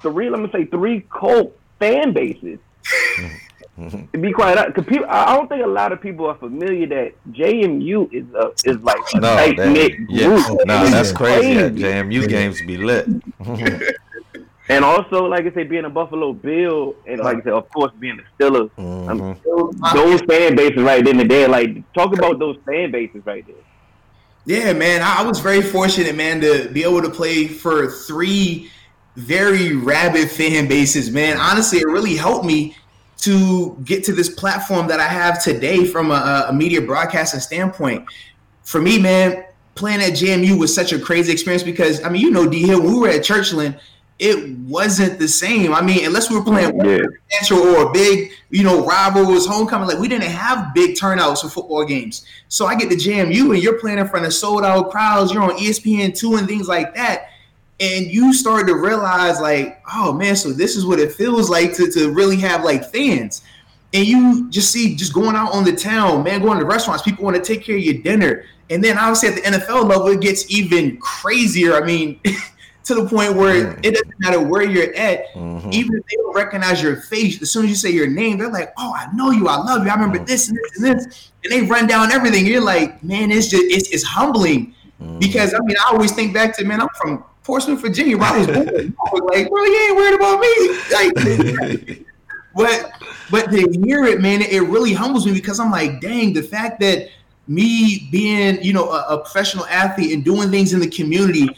three. 0.00 0.30
Let 0.30 0.40
me 0.40 0.50
say 0.52 0.64
three 0.66 1.06
cult 1.10 1.56
fan 1.78 2.12
bases. 2.12 2.58
be 4.12 4.32
quiet, 4.32 4.66
because 4.66 4.84
people, 4.86 5.06
I 5.08 5.36
don't 5.36 5.48
think 5.48 5.64
a 5.64 5.68
lot 5.68 5.92
of 5.92 6.00
people 6.00 6.26
are 6.26 6.34
familiar 6.34 6.86
that 6.88 7.32
JMU 7.32 8.12
is 8.12 8.26
a, 8.34 8.52
is 8.70 8.78
like 8.82 8.98
a 9.14 9.20
no, 9.20 9.34
tight 9.34 9.56
knit 9.56 9.92
yeah, 10.08 10.26
group. 10.26 10.66
No, 10.66 10.86
that's 10.86 11.12
crazy. 11.12 11.54
crazy. 11.54 11.82
JMU 11.82 12.28
games 12.28 12.60
be 12.66 12.76
lit. 12.76 13.06
And 14.70 14.84
also, 14.84 15.24
like 15.24 15.46
I 15.46 15.50
said, 15.52 15.68
being 15.68 15.84
a 15.84 15.90
Buffalo 15.90 16.32
Bill, 16.32 16.94
and 17.04 17.18
like 17.18 17.38
I 17.38 17.42
said, 17.42 17.54
of 17.54 17.68
course, 17.70 17.90
being 17.98 18.20
a 18.20 18.42
Steelers, 18.42 18.70
mm-hmm. 18.78 19.96
those 19.96 20.20
fan 20.20 20.54
bases 20.54 20.80
right 20.80 21.06
in 21.06 21.16
the 21.16 21.24
day, 21.24 21.48
like 21.48 21.92
talk 21.92 22.16
about 22.16 22.38
those 22.38 22.56
fan 22.64 22.92
bases 22.92 23.26
right 23.26 23.44
there. 23.44 23.56
Yeah, 24.46 24.72
man, 24.72 25.02
I 25.02 25.22
was 25.22 25.38
very 25.40 25.62
fortunate, 25.62 26.16
man, 26.16 26.40
to 26.40 26.68
be 26.70 26.82
able 26.82 27.02
to 27.02 27.10
play 27.10 27.46
for 27.46 27.90
three 27.90 28.70
very 29.16 29.74
rabid 29.76 30.30
fan 30.30 30.66
bases, 30.66 31.10
man. 31.10 31.36
Honestly, 31.36 31.80
it 31.80 31.86
really 31.86 32.16
helped 32.16 32.46
me 32.46 32.76
to 33.18 33.76
get 33.84 34.02
to 34.04 34.12
this 34.12 34.30
platform 34.30 34.86
that 34.88 34.98
I 34.98 35.06
have 35.06 35.42
today 35.42 35.84
from 35.84 36.10
a, 36.10 36.46
a 36.48 36.52
media 36.52 36.80
broadcasting 36.80 37.40
standpoint. 37.40 38.06
For 38.62 38.80
me, 38.80 38.98
man, 38.98 39.44
playing 39.74 40.00
at 40.00 40.12
JMU 40.12 40.58
was 40.58 40.74
such 40.74 40.92
a 40.92 40.98
crazy 40.98 41.32
experience 41.32 41.62
because 41.62 42.02
I 42.02 42.08
mean, 42.08 42.22
you 42.22 42.30
know, 42.30 42.48
D 42.48 42.66
Hill, 42.66 42.80
when 42.82 42.94
we 42.94 42.98
were 42.98 43.08
at 43.08 43.20
Churchland, 43.20 43.78
it 44.20 44.58
wasn't 44.58 45.18
the 45.18 45.26
same. 45.26 45.72
I 45.72 45.80
mean, 45.80 46.04
unless 46.04 46.28
we 46.28 46.36
were 46.36 46.44
playing 46.44 46.76
yeah. 46.84 47.56
or 47.56 47.88
a 47.88 47.90
big, 47.90 48.30
you 48.50 48.62
know, 48.62 48.84
rival 48.84 49.24
was 49.24 49.46
homecoming, 49.46 49.88
like 49.88 49.98
we 49.98 50.08
didn't 50.08 50.28
have 50.28 50.74
big 50.74 50.94
turnouts 50.94 51.40
for 51.40 51.48
football 51.48 51.86
games. 51.86 52.26
So 52.48 52.66
I 52.66 52.74
get 52.74 52.90
to 52.90 52.96
JMU 52.96 53.54
and 53.54 53.62
you're 53.62 53.80
playing 53.80 53.98
in 53.98 54.06
front 54.06 54.26
of 54.26 54.34
sold 54.34 54.62
out 54.62 54.90
crowds, 54.90 55.32
you're 55.32 55.42
on 55.42 55.56
ESPN 55.56 56.14
two 56.14 56.36
and 56.36 56.46
things 56.46 56.68
like 56.68 56.94
that. 56.96 57.30
And 57.80 58.08
you 58.08 58.34
start 58.34 58.66
to 58.66 58.74
realize, 58.74 59.40
like, 59.40 59.82
oh 59.90 60.12
man, 60.12 60.36
so 60.36 60.52
this 60.52 60.76
is 60.76 60.84
what 60.84 61.00
it 61.00 61.12
feels 61.12 61.48
like 61.48 61.72
to, 61.76 61.90
to 61.92 62.12
really 62.12 62.36
have 62.36 62.62
like 62.62 62.84
fans. 62.92 63.42
And 63.94 64.06
you 64.06 64.50
just 64.50 64.70
see 64.70 64.96
just 64.96 65.14
going 65.14 65.34
out 65.34 65.52
on 65.52 65.64
the 65.64 65.72
town, 65.72 66.24
man, 66.24 66.42
going 66.42 66.58
to 66.58 66.66
restaurants, 66.66 67.02
people 67.02 67.24
want 67.24 67.36
to 67.36 67.42
take 67.42 67.64
care 67.64 67.76
of 67.76 67.82
your 67.82 68.02
dinner. 68.02 68.44
And 68.68 68.84
then 68.84 68.98
obviously 68.98 69.30
at 69.30 69.34
the 69.36 69.58
NFL 69.58 69.88
level, 69.88 70.08
it 70.08 70.20
gets 70.20 70.50
even 70.50 70.98
crazier. 70.98 71.74
I 71.74 71.86
mean, 71.86 72.20
to 72.90 73.02
the 73.02 73.08
point 73.08 73.34
where 73.34 73.72
mm. 73.72 73.80
it 73.84 73.92
doesn't 73.92 74.18
matter 74.18 74.40
where 74.40 74.62
you're 74.62 74.92
at, 74.96 75.32
mm-hmm. 75.34 75.72
even 75.72 75.94
if 75.94 76.06
they 76.06 76.16
don't 76.16 76.34
recognize 76.34 76.82
your 76.82 76.96
face, 76.96 77.40
as 77.40 77.50
soon 77.50 77.64
as 77.64 77.70
you 77.70 77.76
say 77.76 77.90
your 77.90 78.08
name, 78.08 78.38
they're 78.38 78.50
like, 78.50 78.72
"Oh, 78.76 78.92
I 78.94 79.06
know 79.14 79.30
you, 79.30 79.46
I 79.46 79.56
love 79.56 79.84
you, 79.84 79.90
I 79.90 79.94
remember 79.94 80.18
mm. 80.18 80.26
this 80.26 80.48
and 80.48 80.58
this 80.58 80.76
and 80.76 80.98
this," 80.98 81.30
and 81.44 81.52
they 81.52 81.62
run 81.62 81.86
down 81.86 82.10
everything. 82.10 82.46
You're 82.46 82.64
like, 82.64 83.02
"Man, 83.04 83.30
it's 83.30 83.46
just 83.46 83.62
it's, 83.66 83.88
it's 83.90 84.02
humbling," 84.02 84.74
mm. 85.00 85.20
because 85.20 85.54
I 85.54 85.60
mean, 85.60 85.76
I 85.80 85.92
always 85.92 86.12
think 86.12 86.34
back 86.34 86.56
to 86.56 86.64
man, 86.64 86.80
I'm 86.80 86.88
from 87.00 87.24
Portsmouth, 87.44 87.80
Virginia, 87.80 88.18
where 88.18 88.28
I 88.28 88.38
was 88.38 88.46
born. 88.48 88.58
I 89.06 89.10
was 89.12 89.22
like, 89.32 89.48
"Bro, 89.48 89.64
you 89.64 89.80
ain't 89.86 89.96
worried 89.96 90.14
about 90.16 90.40
me." 90.40 91.76
Like, 91.86 92.06
but 92.56 92.92
but 93.30 93.50
to 93.52 93.80
hear 93.84 94.04
it, 94.04 94.20
man, 94.20 94.42
it 94.42 94.60
really 94.64 94.94
humbles 94.94 95.26
me 95.26 95.32
because 95.32 95.60
I'm 95.60 95.70
like, 95.70 96.00
dang, 96.00 96.32
the 96.32 96.42
fact 96.42 96.80
that 96.80 97.08
me 97.46 98.08
being, 98.10 98.62
you 98.62 98.72
know, 98.72 98.90
a, 98.90 99.14
a 99.14 99.18
professional 99.18 99.66
athlete 99.66 100.12
and 100.12 100.24
doing 100.24 100.50
things 100.50 100.72
in 100.72 100.80
the 100.80 100.88
community 100.88 101.48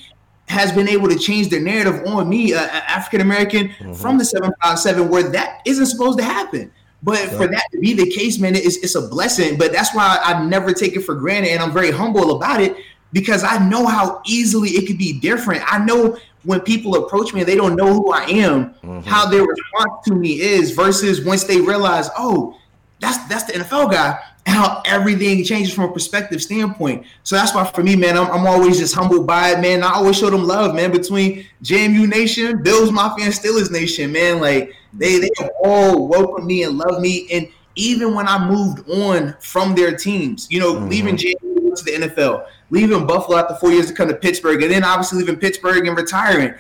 has 0.48 0.72
been 0.72 0.88
able 0.88 1.09
to 1.09 1.18
change 1.18 1.48
the 1.48 1.59
narrative 1.59 2.02
on 2.07 2.28
me, 2.28 2.52
uh, 2.55 2.61
African 2.61 3.20
American, 3.20 3.68
mm-hmm. 3.68 3.92
from 3.94 4.18
the 4.18 4.24
757, 4.24 5.09
where 5.09 5.22
that 5.31 5.62
isn't 5.64 5.87
supposed 5.87 6.18
to 6.18 6.24
happen. 6.24 6.70
But 7.02 7.18
for 7.31 7.48
that 7.48 7.64
to 7.72 7.81
be 7.81 7.94
the 7.94 8.09
case, 8.11 8.38
man, 8.38 8.55
it's, 8.55 8.76
it's 8.76 8.94
a 8.94 9.09
blessing. 9.09 9.59
But 9.59 9.72
that's 9.72 9.92
why 9.94 10.20
I 10.22 10.44
never 10.44 10.72
take 10.72 10.94
it 10.94 11.00
for 11.00 11.16
granted. 11.16 11.50
And 11.50 11.61
I'm 11.61 11.72
very 11.72 11.90
humble 11.90 12.37
about 12.37 12.61
it 12.61 12.76
because 13.12 13.42
I 13.42 13.59
know 13.68 13.87
how 13.87 14.22
easily 14.24 14.70
it 14.70 14.87
could 14.87 14.98
be 14.98 15.18
different. 15.18 15.64
I 15.66 15.85
know 15.85 16.16
when 16.44 16.61
people 16.61 16.94
approach 16.96 17.35
me 17.35 17.40
and 17.40 17.48
they 17.48 17.57
don't 17.57 17.74
know 17.74 17.92
who 17.92 18.12
I 18.12 18.22
am, 18.24 18.74
mm-hmm. 18.74 19.00
how 19.00 19.26
their 19.26 19.42
response 19.42 20.05
to 20.07 20.14
me 20.14 20.40
is 20.40 20.70
versus 20.70 21.24
once 21.24 21.42
they 21.42 21.61
realize, 21.61 22.09
oh, 22.16 22.57
that's 23.00 23.18
that's 23.26 23.44
the 23.44 23.55
NFL 23.55 23.90
guy 23.90 24.20
how 24.46 24.83
everything 24.85 25.44
changes 25.44 25.72
from 25.72 25.85
a 25.85 25.92
perspective 25.92 26.42
standpoint. 26.42 27.07
So 27.22 27.37
that's 27.37 27.55
why 27.55 27.64
for 27.64 27.83
me, 27.83 27.96
man, 27.96 28.16
I'm, 28.16 28.31
I'm 28.31 28.46
always 28.46 28.78
just 28.78 28.94
humbled 28.94 29.26
by 29.26 29.50
it, 29.50 29.61
man. 29.61 29.83
I 29.83 29.92
always 29.92 30.18
show 30.18 30.31
them 30.31 30.44
love, 30.46 30.74
man, 30.74 30.90
between 30.90 31.46
JMU 31.62 32.09
Nation, 32.09 32.62
Bills 32.62 32.90
Mafia, 32.90 33.26
and 33.26 33.35
Steelers 33.35 33.70
Nation, 33.70 34.12
man. 34.12 34.40
Like 34.40 34.74
they 34.92 35.20
they 35.20 35.31
all 35.62 36.09
welcome 36.09 36.46
me 36.46 36.64
and 36.64 36.76
love 36.76 37.00
me. 37.00 37.28
And 37.33 37.48
even 37.76 38.14
when 38.14 38.26
I 38.28 38.46
moved 38.46 38.88
on 38.90 39.35
from 39.40 39.74
their 39.74 39.96
teams, 39.96 40.48
you 40.50 40.61
know, 40.61 40.74
mm-hmm. 40.74 40.88
leaving 40.88 41.16
JMU 41.16 41.74
to 41.74 41.85
the 41.85 41.92
NFL, 41.92 42.46
leaving 42.70 43.07
Buffalo 43.07 43.38
after 43.38 43.55
four 43.55 43.70
years 43.70 43.87
to 43.87 43.94
come 43.94 44.09
to 44.09 44.14
Pittsburgh, 44.14 44.62
and 44.62 44.72
then 44.72 44.85
obviously 44.85 45.20
leaving 45.20 45.37
Pittsburgh 45.37 45.87
and 45.87 45.96
retiring 45.96 46.55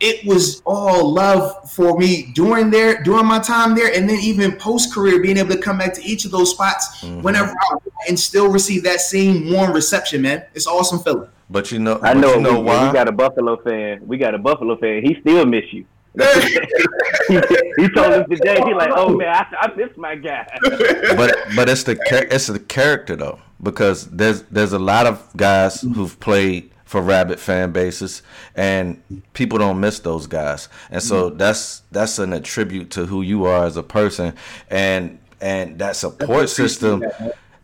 it 0.00 0.24
was 0.26 0.62
all 0.64 1.12
love 1.12 1.70
for 1.70 1.98
me 1.98 2.30
during 2.34 2.70
there, 2.70 3.02
during 3.02 3.26
my 3.26 3.40
time 3.40 3.74
there, 3.74 3.92
and 3.92 4.08
then 4.08 4.18
even 4.20 4.52
post 4.52 4.94
career, 4.94 5.20
being 5.20 5.36
able 5.36 5.54
to 5.54 5.60
come 5.60 5.78
back 5.78 5.94
to 5.94 6.02
each 6.04 6.24
of 6.24 6.30
those 6.30 6.50
spots 6.50 7.02
mm-hmm. 7.02 7.22
whenever 7.22 7.50
I 7.50 7.76
and 8.08 8.18
still 8.18 8.50
receive 8.50 8.84
that 8.84 9.00
same 9.00 9.52
warm 9.52 9.72
reception, 9.72 10.22
man. 10.22 10.44
It's 10.54 10.66
awesome 10.66 11.00
feeling. 11.00 11.28
But 11.50 11.72
you 11.72 11.78
know, 11.78 11.98
I 12.02 12.14
know, 12.14 12.34
you 12.34 12.40
know 12.40 12.60
we, 12.60 12.66
why? 12.66 12.86
we 12.86 12.92
got 12.92 13.08
a 13.08 13.12
Buffalo 13.12 13.56
fan. 13.62 14.06
We 14.06 14.18
got 14.18 14.34
a 14.34 14.38
Buffalo 14.38 14.76
fan. 14.76 15.02
He 15.02 15.16
still 15.20 15.46
miss 15.46 15.64
you. 15.72 15.86
he, 16.18 17.34
he, 17.76 17.88
told 17.90 18.12
us 18.12 18.26
today. 18.28 18.60
He 18.64 18.74
like, 18.74 18.90
oh 18.94 19.16
man, 19.16 19.28
I, 19.28 19.46
I 19.60 19.74
miss 19.74 19.90
my 19.96 20.14
guy. 20.14 20.46
but 20.62 21.36
but 21.56 21.68
it's 21.68 21.84
the 21.84 21.98
it's 22.30 22.48
the 22.48 22.58
character 22.58 23.16
though, 23.16 23.40
because 23.62 24.06
there's 24.10 24.42
there's 24.44 24.72
a 24.72 24.78
lot 24.78 25.06
of 25.06 25.24
guys 25.36 25.80
who've 25.80 26.18
played 26.20 26.70
for 26.88 27.02
rabbit 27.02 27.38
fan 27.38 27.70
bases, 27.70 28.22
and 28.56 29.22
people 29.34 29.58
don't 29.58 29.78
miss 29.78 29.98
those 29.98 30.26
guys. 30.26 30.70
And 30.90 31.02
so 31.02 31.28
mm-hmm. 31.28 31.36
that's 31.36 31.82
that's 31.92 32.18
an 32.18 32.32
attribute 32.32 32.90
to 32.92 33.04
who 33.04 33.20
you 33.20 33.44
are 33.44 33.66
as 33.66 33.76
a 33.76 33.82
person, 33.82 34.34
and 34.70 35.18
and 35.38 35.78
that 35.80 35.96
support 35.96 36.48
system 36.48 37.04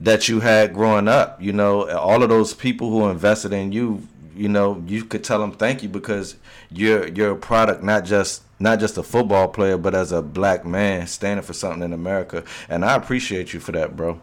that 0.01 0.29
you 0.29 0.41
had 0.41 0.75
growing 0.75 1.09
up. 1.09 1.41
You 1.41 1.55
know, 1.55 1.89
all 1.91 2.23
of 2.23 2.29
those 2.29 2.53
people 2.53 2.91
who 2.91 3.09
invested 3.09 3.53
in 3.53 3.73
you. 3.73 4.07
You 4.37 4.49
know, 4.49 4.83
you 4.89 5.05
could 5.05 5.23
tell 5.23 5.39
them 5.39 5.53
thank 5.53 5.85
you 5.85 5.89
because 5.89 6.35
you're 6.69 7.07
you're 7.07 7.31
a 7.31 7.37
product 7.37 7.85
not 7.85 8.05
just 8.05 8.43
not 8.59 8.81
just 8.81 8.99
a 8.99 9.03
football 9.05 9.47
player, 9.47 9.79
but 9.79 9.95
as 9.95 10.11
a 10.11 10.21
black 10.21 10.67
man 10.67 11.07
standing 11.07 11.45
for 11.45 11.53
something 11.53 11.83
in 11.83 11.93
America. 11.93 12.43
And 12.69 12.85
I 12.85 12.97
appreciate 12.97 13.55
you 13.55 13.61
for 13.61 13.71
that, 13.73 13.97
bro. 13.97 14.21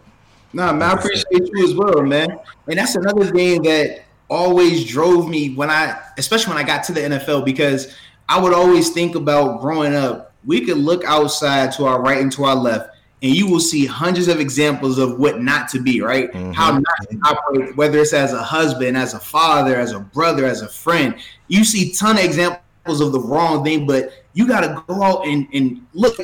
Nah, 0.51 0.73
man, 0.73 0.81
I 0.81 0.93
appreciate 0.99 1.49
you 1.53 1.63
as 1.63 1.73
well, 1.73 2.03
man. 2.03 2.37
And 2.67 2.77
that's 2.77 2.95
another 2.95 3.25
thing 3.31 3.61
that 3.63 4.03
always 4.31 4.85
drove 4.85 5.29
me 5.29 5.53
when 5.53 5.69
I, 5.69 6.01
especially 6.17 6.53
when 6.53 6.63
I 6.63 6.65
got 6.65 6.83
to 6.85 6.93
the 6.93 7.01
NFL, 7.01 7.45
because 7.45 7.93
I 8.29 8.39
would 8.39 8.53
always 8.53 8.89
think 8.89 9.15
about 9.15 9.59
growing 9.59 9.93
up. 9.93 10.33
We 10.45 10.61
could 10.61 10.77
look 10.77 11.03
outside 11.03 11.73
to 11.73 11.85
our 11.85 12.01
right 12.01 12.21
and 12.21 12.31
to 12.31 12.45
our 12.45 12.55
left, 12.55 12.95
and 13.21 13.35
you 13.35 13.45
will 13.45 13.59
see 13.59 13.85
hundreds 13.85 14.29
of 14.29 14.39
examples 14.39 14.97
of 14.97 15.19
what 15.19 15.41
not 15.41 15.67
to 15.69 15.79
be, 15.79 16.01
right? 16.01 16.31
Mhm. 16.31 16.55
How 16.55 16.71
not 16.71 17.09
to 17.11 17.19
operate, 17.25 17.75
whether 17.75 17.99
it's 17.99 18.13
as 18.13 18.33
a 18.33 18.41
husband, 18.41 18.97
as 18.97 19.13
a 19.13 19.19
father, 19.19 19.75
as 19.75 19.91
a 19.91 19.99
brother, 19.99 20.45
as 20.45 20.61
a 20.61 20.67
friend. 20.67 21.13
You 21.49 21.63
see 21.65 21.91
ton 21.91 22.17
of 22.17 22.23
examples 22.23 23.01
of 23.01 23.11
the 23.11 23.19
wrong 23.19 23.63
thing, 23.63 23.85
but 23.85 24.13
you 24.33 24.47
got 24.47 24.61
to 24.61 24.81
go 24.87 25.03
out 25.03 25.27
and, 25.27 25.45
and 25.53 25.85
look 25.93 26.17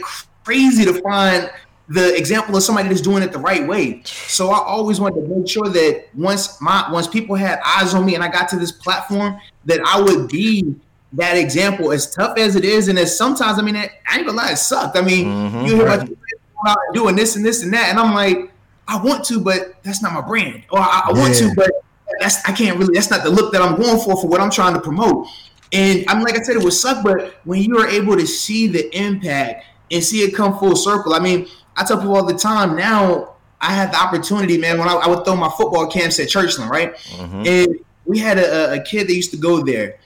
crazy 0.43 0.86
to 0.86 0.93
find 1.02 1.52
the 1.89 2.15
example 2.17 2.56
of 2.58 2.63
somebody 2.63 2.89
that's 2.89 3.02
doing 3.02 3.23
it 3.23 3.32
the 3.32 3.39
right 3.39 3.65
way. 3.65 4.02
So 4.04 4.50
I 4.50 4.60
always 4.60 5.00
wanted 5.00 5.21
to 5.21 5.28
make 5.36 5.47
sure 5.47 5.69
that 5.69 6.08
once 6.13 6.60
my 6.62 6.89
once 6.91 7.08
people 7.08 7.36
had 7.36 7.60
eyes 7.65 7.93
on 7.93 8.06
me 8.06 8.15
and 8.15 8.23
I 8.23 8.28
got 8.28 8.50
to 8.50 8.58
this 8.58 8.71
platform, 8.71 9.39
that 9.65 9.80
I 9.86 10.02
would 10.02 10.28
be 10.28 10.76
that 11.13 11.38
example. 11.38 11.91
As 11.93 12.13
tough 12.13 12.38
as 12.38 12.56
it 12.58 12.65
is, 12.65 12.89
and 12.89 13.00
as 13.00 13.17
sometimes 13.17 13.58
I 13.58 13.62
mean, 13.62 13.78
I 13.78 13.89
ain't 14.13 14.26
gonna 14.26 14.34
lie, 14.38 14.52
it 14.52 14.58
sucked. 14.58 14.97
I 14.97 15.02
mean, 15.02 15.26
Mhm. 15.28 15.67
you 15.67 15.76
hear 15.76 15.86
about 15.86 16.02
people 16.02 16.17
going 16.62 16.71
out 16.71 16.78
and 16.88 16.95
doing 16.95 17.15
this 17.15 17.36
and 17.38 17.45
this 17.45 17.63
and 17.63 17.73
that, 17.73 17.89
and 17.89 17.97
I'm 18.00 18.13
like, 18.13 18.52
I 18.88 18.97
want 19.02 19.23
to, 19.26 19.39
but 19.39 19.76
that's 19.84 20.02
not 20.02 20.13
my 20.13 20.21
brand. 20.21 20.63
Or 20.69 20.80
I, 20.80 21.04
I 21.06 21.12
want 21.13 21.39
Yeah. 21.39 21.50
to, 21.50 21.56
but 21.56 21.71
that's 22.19 22.43
I 22.45 22.52
can't 22.52 22.78
really. 22.78 22.93
That's 22.93 23.10
not 23.10 23.23
the 23.23 23.30
look 23.30 23.54
that 23.54 23.62
I'm 23.62 23.76
going 23.76 23.97
for 24.00 24.19
for 24.19 24.28
what 24.28 24.41
I'm 24.41 24.50
trying 24.52 24.73
to 24.73 24.82
promote. 24.82 25.28
And 25.71 26.04
I'm 26.10 26.21
like 26.21 26.38
I 26.38 26.41
said, 26.41 26.58
it 26.58 26.63
would 26.63 26.73
suck, 26.73 27.04
but 27.04 27.36
when 27.45 27.62
you 27.62 27.78
are 27.80 27.88
able 27.88 28.17
to 28.17 28.26
see 28.28 28.67
the 28.67 28.93
impact 28.97 29.63
and 29.91 30.04
see 30.04 30.19
it 30.23 30.36
come 30.36 30.58
full 30.60 30.76
circle, 30.76 31.13
I 31.13 31.19
mean, 31.19 31.47
I 31.77 31.83
tell 31.83 31.97
people 31.97 32.15
all 32.15 32.25
the 32.25 32.33
time 32.33 32.75
now. 32.75 33.35
I 33.59 33.73
had 33.73 33.91
the 33.91 33.97
opportunity, 33.97 34.57
man. 34.57 34.77
When 34.77 34.87
I, 34.87 34.93
I 34.93 35.07
would 35.07 35.25
throw 35.25 35.35
my 35.35 35.49
football 35.49 35.87
camps 35.87 36.19
at 36.19 36.27
Churchland, 36.27 36.69
right? 36.69 36.95
Mhm. 36.95 37.47
And 37.47 37.79
we 38.05 38.19
had 38.19 38.37
a, 38.37 38.73
a 38.73 38.83
kid 38.83 39.07
that 39.07 39.13
used 39.13 39.31
to 39.31 39.37
go 39.37 39.63
there, 39.63 39.97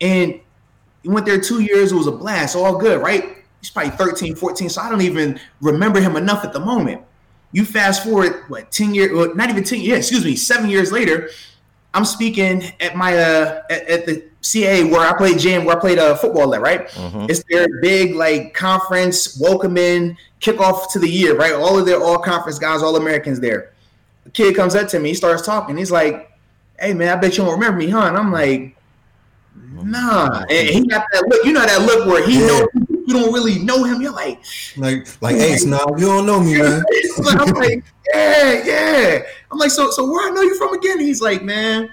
and 0.00 0.38
he 1.02 1.08
went 1.08 1.26
there 1.26 1.40
two 1.40 1.60
years. 1.62 1.92
It 1.92 1.96
was 1.96 2.06
a 2.06 2.12
blast, 2.12 2.54
all 2.54 2.76
good, 2.78 3.02
right? 3.02 3.38
He's 3.60 3.70
probably 3.70 3.90
13, 3.92 4.34
14, 4.36 4.68
so 4.68 4.82
I 4.82 4.88
don't 4.90 5.02
even 5.02 5.38
remember 5.60 6.00
him 6.00 6.16
enough 6.16 6.44
at 6.44 6.52
the 6.52 6.60
moment. 6.60 7.02
You 7.52 7.64
fast 7.64 8.02
forward, 8.04 8.44
what, 8.48 8.72
10 8.72 8.94
years, 8.94 9.12
well, 9.12 9.34
not 9.34 9.50
even 9.50 9.62
10 9.62 9.80
years, 9.80 9.98
excuse 9.98 10.24
me, 10.24 10.36
seven 10.36 10.70
years 10.70 10.90
later, 10.90 11.28
I'm 11.94 12.04
speaking 12.04 12.72
at 12.80 12.96
my, 12.96 13.16
uh, 13.16 13.62
at, 13.68 13.86
at 13.88 14.06
the 14.06 14.24
CA 14.42 14.84
where 14.84 15.00
I 15.08 15.16
played 15.16 15.38
gym, 15.38 15.64
where 15.64 15.76
I 15.76 15.80
played 15.80 15.98
uh, 15.98 16.14
football 16.16 16.54
at, 16.54 16.60
right? 16.60 16.88
Mhm. 16.88 17.30
It's 17.30 17.42
their 17.48 17.66
big, 17.80 18.14
like, 18.14 18.54
conference, 18.54 19.38
welcoming, 19.40 20.16
kickoff 20.40 20.90
to 20.92 20.98
the 20.98 21.08
year, 21.08 21.36
right? 21.36 21.52
All 21.54 21.78
of 21.78 21.86
their 21.86 22.02
all 22.02 22.18
conference 22.18 22.58
guys, 22.58 22.82
all 22.82 22.96
Americans 22.96 23.38
there. 23.40 23.70
The 24.24 24.30
kid 24.30 24.54
comes 24.56 24.74
up 24.74 24.88
to 24.88 24.98
me, 24.98 25.10
he 25.10 25.14
starts 25.14 25.42
talking. 25.46 25.76
He's 25.76 25.90
like, 25.92 26.30
hey, 26.78 26.92
man, 26.92 27.16
I 27.16 27.20
bet 27.20 27.36
you 27.38 27.44
don't 27.44 27.52
remember 27.54 27.78
me, 27.78 27.88
huh? 27.88 28.00
And 28.08 28.16
I'm 28.16 28.32
like, 28.32 28.76
nah. 29.84 30.44
And 30.50 30.68
he 30.68 30.86
got 30.86 31.06
that 31.12 31.28
look, 31.28 31.44
you 31.44 31.52
know, 31.52 31.60
that 31.64 31.82
look 31.82 32.06
where 32.06 32.26
he 32.26 32.40
Yeah. 32.40 32.46
knows 32.46 32.68
you 33.04 33.14
don't 33.14 33.32
really 33.32 33.58
know 33.58 33.82
him. 33.84 34.00
You're 34.00 34.12
like, 34.12 34.40
Like, 34.76 35.06
like, 35.20 35.36
Ace, 35.36 35.64
nah, 35.64 35.84
you 35.96 36.06
don't 36.06 36.24
know 36.26 36.40
me, 36.40 36.58
man. 36.58 36.82
I'm 37.26 37.52
like, 37.54 37.82
yeah, 38.14 38.62
yeah. 38.64 39.22
I'm 39.50 39.58
like, 39.58 39.70
so, 39.70 39.90
so 39.90 40.10
where 40.10 40.26
I 40.28 40.30
know 40.30 40.42
you 40.42 40.56
from 40.56 40.72
again? 40.74 40.98
He's 41.00 41.20
like, 41.20 41.42
man, 41.42 41.90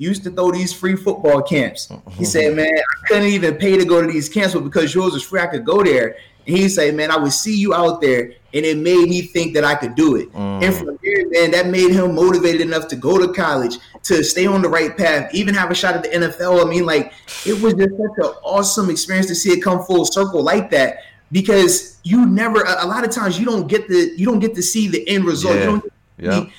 used 0.00 0.24
to 0.24 0.30
throw 0.30 0.50
these 0.50 0.72
free 0.72 0.96
football 0.96 1.42
camps. 1.42 1.92
He 2.12 2.24
said, 2.24 2.56
man, 2.56 2.66
I 2.66 3.06
couldn't 3.06 3.28
even 3.28 3.56
pay 3.56 3.76
to 3.76 3.84
go 3.84 4.00
to 4.00 4.10
these 4.10 4.30
camps, 4.30 4.54
but 4.54 4.64
because 4.64 4.94
yours 4.94 5.12
was 5.12 5.22
free, 5.22 5.40
I 5.40 5.46
could 5.46 5.64
go 5.64 5.84
there. 5.84 6.16
And 6.46 6.56
he 6.56 6.70
said, 6.70 6.94
man, 6.94 7.10
I 7.10 7.18
would 7.18 7.34
see 7.34 7.54
you 7.54 7.74
out 7.74 8.00
there, 8.00 8.32
and 8.54 8.64
it 8.64 8.78
made 8.78 9.10
me 9.10 9.20
think 9.20 9.52
that 9.54 9.62
I 9.62 9.74
could 9.74 9.94
do 9.94 10.16
it. 10.16 10.32
Mm. 10.32 10.64
And 10.64 10.74
from 10.74 10.98
there, 11.04 11.28
man, 11.28 11.50
that 11.50 11.66
made 11.66 11.90
him 11.90 12.14
motivated 12.14 12.62
enough 12.62 12.88
to 12.88 12.96
go 12.96 13.18
to 13.18 13.30
college, 13.34 13.76
to 14.04 14.24
stay 14.24 14.46
on 14.46 14.62
the 14.62 14.70
right 14.70 14.96
path, 14.96 15.34
even 15.34 15.54
have 15.54 15.70
a 15.70 15.74
shot 15.74 15.94
at 15.94 16.02
the 16.02 16.08
NFL. 16.08 16.64
I 16.64 16.68
mean, 16.68 16.86
like, 16.86 17.12
it 17.44 17.60
was 17.62 17.74
just 17.74 17.90
such 17.90 18.24
an 18.26 18.32
awesome 18.42 18.88
experience 18.88 19.26
to 19.26 19.34
see 19.34 19.50
it 19.50 19.62
come 19.62 19.84
full 19.84 20.06
circle 20.06 20.42
like 20.42 20.70
that. 20.70 21.00
Because 21.30 21.98
you 22.04 22.24
never, 22.24 22.62
a 22.62 22.84
a 22.84 22.86
lot 22.86 23.04
of 23.04 23.10
times, 23.10 23.38
you 23.38 23.44
don't 23.44 23.68
get 23.68 23.86
the, 23.86 24.14
you 24.16 24.24
don't 24.24 24.40
get 24.40 24.54
to 24.54 24.62
see 24.62 24.88
the 24.88 25.06
end 25.06 25.26
result. 25.26 25.56
Yeah. 25.56 25.60
You 25.60 25.66
don't 25.66 25.82
get 25.84 25.92
to 26.20 26.26
see 26.26 26.52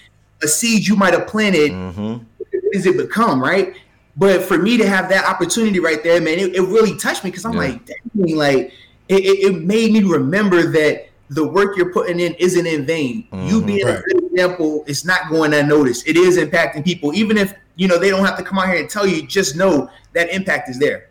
a 0.43 0.47
seed 0.47 0.87
you 0.87 0.95
might 0.95 1.13
have 1.13 1.27
planted 1.27 1.71
Mhm. 1.71 2.25
What 2.71 2.83
does 2.83 2.85
it 2.85 2.97
become, 2.97 3.41
right? 3.41 3.75
But 4.17 4.43
for 4.43 4.57
me 4.57 4.77
to 4.77 4.87
have 4.87 5.09
that 5.09 5.25
opportunity 5.25 5.79
right 5.79 6.03
there, 6.03 6.19
man, 6.21 6.37
it, 6.39 6.55
it 6.55 6.61
really 6.61 6.97
touched 6.97 7.23
me 7.23 7.31
because 7.31 7.45
I'm 7.45 7.53
Yeah. 7.53 7.59
like, 7.59 7.85
dang, 7.85 8.35
like 8.35 8.73
it, 9.09 9.19
it, 9.25 9.53
it 9.55 9.61
made 9.63 9.91
me 9.91 10.03
remember 10.03 10.63
that 10.71 11.07
the 11.29 11.45
work 11.47 11.77
you're 11.77 11.91
putting 11.93 12.19
in 12.19 12.33
isn't 12.35 12.65
in 12.67 12.85
vain. 12.85 13.25
You 13.31 13.61
Mhm. 13.61 13.65
being 13.65 13.85
Right. 13.87 13.97
a 13.99 14.01
good 14.01 14.23
example 14.31 14.83
is 14.87 15.05
not 15.05 15.29
going 15.29 15.53
unnoticed. 15.53 16.07
It 16.07 16.17
is 16.17 16.37
impacting 16.37 16.83
people, 16.83 17.13
even 17.13 17.37
if 17.37 17.53
you 17.75 17.87
know 17.87 17.97
they 17.97 18.09
don't 18.09 18.25
have 18.25 18.37
to 18.37 18.43
come 18.43 18.59
out 18.59 18.67
here 18.67 18.79
and 18.79 18.89
tell 18.89 19.07
you. 19.07 19.21
Just 19.25 19.55
know 19.55 19.89
that 20.13 20.33
impact 20.33 20.69
is 20.69 20.77
there. 20.77 21.07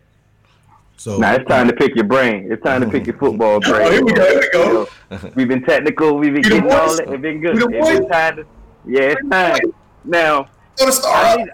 So 0.97 1.17
Now 1.17 1.33
it's 1.33 1.47
time 1.47 1.67
to 1.67 1.73
pick 1.73 1.95
your 1.95 2.05
brain. 2.05 2.47
It's 2.51 2.63
time 2.63 2.81
to 2.81 2.87
pick 2.87 3.07
your 3.07 3.17
football 3.17 3.59
brain. 3.67 3.87
Oh, 3.87 3.91
here 3.91 4.05
we 4.05 4.13
go. 4.13 4.25
Here 4.25 4.39
we 4.41 4.49
go. 4.51 4.87
we've 5.35 5.47
been 5.47 5.63
technical. 5.63 6.17
We've 6.17 6.33
been 6.33 6.43
You 6.43 6.49
getting 6.61 6.71
all 6.71 6.87
voice. 6.87 6.97
that. 6.99 7.09
It's 7.09 7.21
been 7.21 7.41
good. 7.41 7.55
You 7.57 7.67
It's 7.71 7.89
been 7.89 8.07
time 8.07 8.35
to, 8.37 8.45
yeah, 8.85 9.01
it's 9.01 9.29
time. 9.29 9.57
Now 10.05 10.47
Go 10.77 10.89
to 10.89 11.07
I 11.07 11.35
need, 11.37 11.49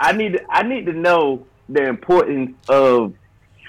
I 0.00 0.12
need, 0.12 0.40
I 0.48 0.62
need 0.62 0.86
to 0.86 0.92
know 0.92 1.46
the 1.68 1.84
importance 1.86 2.52
of 2.68 3.14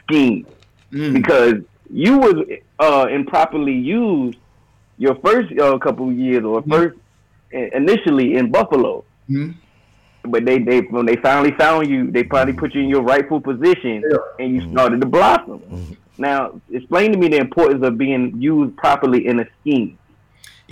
scheme 0.04 0.46
Mm. 0.92 1.12
because 1.14 1.56
you 1.90 2.20
was 2.20 2.36
uh, 2.80 3.08
improperly 3.10 3.74
used 3.74 4.38
your 5.00 5.16
first 5.16 5.52
uh, 5.60 5.76
couple 5.80 6.08
of 6.10 6.16
years 6.16 6.44
or 6.44 6.62
first 6.70 6.96
initially 7.52 8.36
in 8.36 8.52
Buffalo. 8.52 9.04
Mhm. 9.28 9.56
But 10.26 10.46
they, 10.46 10.60
they 10.60 10.82
when 10.82 11.08
they 11.08 11.16
finally 11.16 11.52
found 11.58 11.90
you, 11.90 12.12
they 12.12 12.24
finally 12.26 12.54
put 12.54 12.76
you 12.76 12.82
in 12.84 12.90
your 12.90 13.02
rightful 13.02 13.42
position, 13.42 14.04
Yeah. 14.08 14.18
and 14.40 14.54
you 14.54 14.72
started 14.72 15.02
to 15.02 15.08
blossom. 15.08 15.62
Now, 16.20 16.62
explain 16.72 17.12
to 17.14 17.18
me 17.18 17.28
the 17.28 17.38
importance 17.38 17.84
of 17.84 17.98
being 17.98 18.40
used 18.40 18.78
properly 18.78 19.26
in 19.26 19.40
a 19.40 19.48
scheme. 19.62 19.98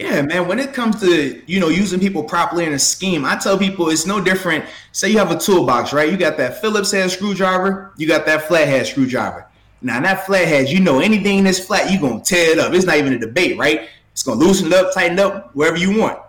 Yeah, 0.02 0.22
man. 0.24 0.48
When 0.48 0.60
it 0.60 0.74
comes 0.74 1.00
to 1.02 1.42
you 1.46 1.60
know 1.60 1.70
using 1.70 2.00
people 2.00 2.24
properly 2.24 2.66
in 2.66 2.74
a 2.74 2.80
scheme, 2.80 3.26
I 3.26 3.38
tell 3.38 3.58
people 3.58 3.90
it's 3.90 4.06
no 4.06 4.20
different. 4.22 4.66
Say 4.92 5.10
you 5.10 5.18
have 5.18 5.32
a 5.32 5.38
toolbox, 5.38 5.94
right? 5.94 6.12
You 6.12 6.18
got 6.18 6.38
that 6.38 6.60
Phillips 6.62 6.92
head 6.92 7.12
screwdriver, 7.12 7.94
you 7.98 8.08
got 8.08 8.26
that 8.26 8.48
flathead 8.48 8.88
screwdriver. 8.88 9.48
Now 9.82 10.00
that 10.02 10.26
flathead, 10.26 10.70
you 10.70 10.80
know 10.80 11.00
anything 11.00 11.44
that's 11.44 11.60
flat, 11.60 11.92
you 11.92 12.00
gonna 12.00 12.22
tear 12.22 12.52
it 12.52 12.60
up. 12.60 12.74
It's 12.74 12.86
not 12.86 12.98
even 12.98 13.14
a 13.14 13.20
debate, 13.20 13.58
right? 13.58 13.90
It's 14.12 14.24
gonna 14.24 14.40
loosen 14.40 14.68
it 14.68 14.74
up, 14.74 14.94
tighten 14.94 15.20
up, 15.20 15.56
wherever 15.56 15.78
you 15.78 16.00
want. 16.00 16.20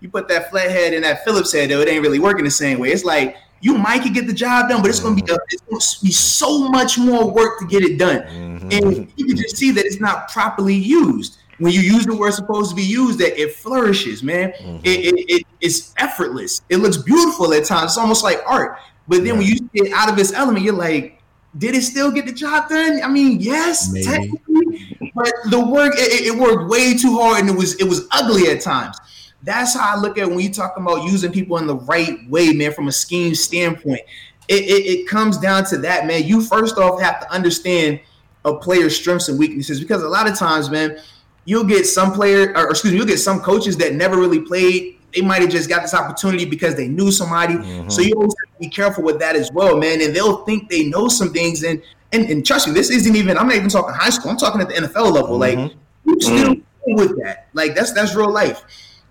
You 0.00 0.08
put 0.08 0.28
that 0.28 0.50
flathead 0.50 0.94
in 0.94 1.02
that 1.02 1.24
Phillips 1.24 1.52
head, 1.52 1.70
though, 1.70 1.80
it 1.80 1.88
ain't 1.88 2.02
really 2.02 2.20
working 2.20 2.44
the 2.44 2.50
same 2.50 2.78
way. 2.78 2.90
It's 2.90 3.04
like 3.04 3.36
you 3.60 3.76
might 3.76 4.02
could 4.02 4.14
get 4.14 4.26
the 4.26 4.32
job 4.32 4.68
done, 4.68 4.80
but 4.80 4.88
it's 4.88 5.00
gonna 5.00 5.16
be 5.16 5.22
mm-hmm. 5.22 5.34
a, 5.34 5.38
it's 5.50 5.62
gonna 5.62 6.06
be 6.06 6.12
so 6.12 6.68
much 6.68 6.98
more 6.98 7.30
work 7.30 7.58
to 7.60 7.66
get 7.66 7.82
it 7.82 7.98
done. 7.98 8.22
Mm-hmm. 8.22 8.68
And 8.72 9.12
you 9.16 9.26
can 9.26 9.36
just 9.36 9.56
see 9.56 9.70
that 9.72 9.84
it's 9.84 10.00
not 10.00 10.30
properly 10.30 10.74
used. 10.74 11.38
When 11.58 11.72
you 11.72 11.80
use 11.80 12.06
the 12.06 12.16
word 12.16 12.32
supposed 12.34 12.70
to 12.70 12.76
be 12.76 12.82
used, 12.84 13.18
that 13.18 13.40
it 13.40 13.54
flourishes, 13.54 14.22
man. 14.22 14.52
Mm-hmm. 14.52 14.76
It, 14.84 15.00
it, 15.14 15.14
it- 15.28 15.46
it's 15.60 15.92
effortless. 15.96 16.62
It 16.68 16.76
looks 16.76 16.96
beautiful 16.96 17.52
at 17.52 17.64
times. 17.64 17.90
It's 17.92 17.98
almost 17.98 18.22
like 18.22 18.40
art. 18.46 18.78
But 19.08 19.24
then 19.24 19.38
when 19.38 19.46
you 19.46 19.58
get 19.74 19.86
it 19.88 19.92
out 19.92 20.08
of 20.08 20.16
its 20.16 20.32
element, 20.32 20.64
you're 20.64 20.72
like, 20.72 21.20
did 21.56 21.74
it 21.74 21.82
still 21.82 22.12
get 22.12 22.26
the 22.26 22.32
job 22.32 22.68
done? 22.68 23.00
I 23.02 23.08
mean, 23.08 23.40
yes, 23.40 23.90
Maybe. 23.90 24.04
technically, 24.06 25.10
but 25.16 25.32
the 25.50 25.58
work 25.58 25.94
it, 25.96 26.26
it- 26.28 26.38
worked 26.38 26.70
way 26.70 26.96
too 26.96 27.18
hard, 27.18 27.40
and 27.40 27.48
it 27.50 27.56
was 27.56 27.74
it 27.80 27.84
was 27.88 28.06
ugly 28.12 28.48
at 28.52 28.60
times. 28.60 28.96
That's 29.42 29.74
how 29.74 29.96
I 29.96 30.00
look 30.00 30.16
at 30.18 30.28
when 30.28 30.38
you 30.40 30.52
talking 30.52 30.82
about 30.84 31.02
using 31.04 31.32
people 31.32 31.58
in 31.58 31.66
the 31.66 31.76
right 31.76 32.18
way, 32.28 32.52
man, 32.52 32.72
from 32.72 32.86
a 32.86 32.92
scheme 32.92 33.34
standpoint. 33.34 34.00
It, 34.46 34.62
it, 34.64 34.86
it 35.00 35.08
comes 35.08 35.38
down 35.38 35.64
to 35.66 35.78
that, 35.78 36.06
man. 36.06 36.22
You 36.24 36.40
first 36.40 36.76
off 36.78 37.00
have 37.00 37.20
to 37.20 37.30
understand 37.32 38.00
a 38.44 38.54
player's 38.54 38.94
strengths 38.96 39.28
and 39.28 39.38
weaknesses 39.38 39.80
because 39.80 40.02
a 40.04 40.08
lot 40.08 40.28
of 40.28 40.38
times, 40.38 40.70
man, 40.70 41.00
you'll 41.48 41.64
get 41.64 41.86
some 41.86 42.12
player, 42.12 42.52
or 42.54 42.68
excuse 42.68 42.92
me, 42.92 42.98
you'll 42.98 43.06
get 43.06 43.18
some 43.18 43.40
coaches 43.40 43.74
that 43.78 43.94
never 43.94 44.18
really 44.18 44.40
played. 44.40 44.98
They 45.14 45.22
might 45.22 45.40
have 45.40 45.50
just 45.50 45.66
got 45.66 45.80
this 45.80 45.94
opportunity 45.94 46.44
because 46.44 46.74
they 46.74 46.88
knew 46.88 47.10
somebody. 47.10 47.54
So 47.54 47.60
mm-hmm. 47.60 48.02
you 48.02 48.14
always 48.16 48.34
have 48.44 48.54
to 48.54 48.60
be 48.60 48.68
careful 48.68 49.02
with 49.02 49.18
that 49.20 49.34
as 49.34 49.50
well, 49.50 49.78
man. 49.78 50.02
And 50.02 50.14
they'll 50.14 50.44
think 50.44 50.68
they 50.68 50.84
know 50.84 51.08
some 51.08 51.32
things, 51.32 51.62
and 51.62 51.82
and, 52.12 52.28
and 52.28 52.44
trust 52.44 52.68
me, 52.68 52.74
this 52.74 52.90
isn't 52.90 53.16
even. 53.16 53.38
I'm 53.38 53.46
not 53.46 53.56
even 53.56 53.70
talking 53.70 53.94
high 53.94 54.10
school. 54.10 54.30
I'm 54.30 54.36
talking 54.36 54.60
at 54.60 54.68
the 54.68 54.74
NFL 54.74 55.10
level. 55.10 55.38
Like 55.38 55.56
mm-hmm. 55.56 56.10
you 56.10 56.20
still 56.20 56.54
mm-hmm. 56.54 56.94
with 56.94 57.16
that. 57.22 57.48
Like 57.54 57.74
that's 57.74 57.92
that's 57.92 58.14
real 58.14 58.30
life. 58.30 58.62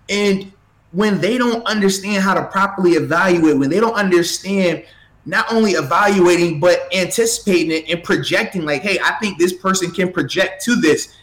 And 0.08 0.52
when 0.92 1.20
they 1.20 1.38
don't 1.38 1.66
understand 1.66 2.22
how 2.22 2.34
to 2.34 2.44
properly 2.44 2.92
evaluate, 2.92 3.58
when 3.58 3.68
they 3.68 3.80
don't 3.80 3.94
understand 3.94 4.84
not 5.26 5.52
only 5.52 5.72
evaluating 5.72 6.60
but 6.60 6.86
anticipating 6.94 7.72
it 7.72 7.90
and 7.90 8.04
projecting, 8.04 8.64
like, 8.64 8.82
hey, 8.82 9.00
I 9.00 9.18
think 9.20 9.38
this 9.38 9.52
person 9.52 9.90
can 9.90 10.12
project 10.12 10.64
to 10.66 10.76
this, 10.76 11.16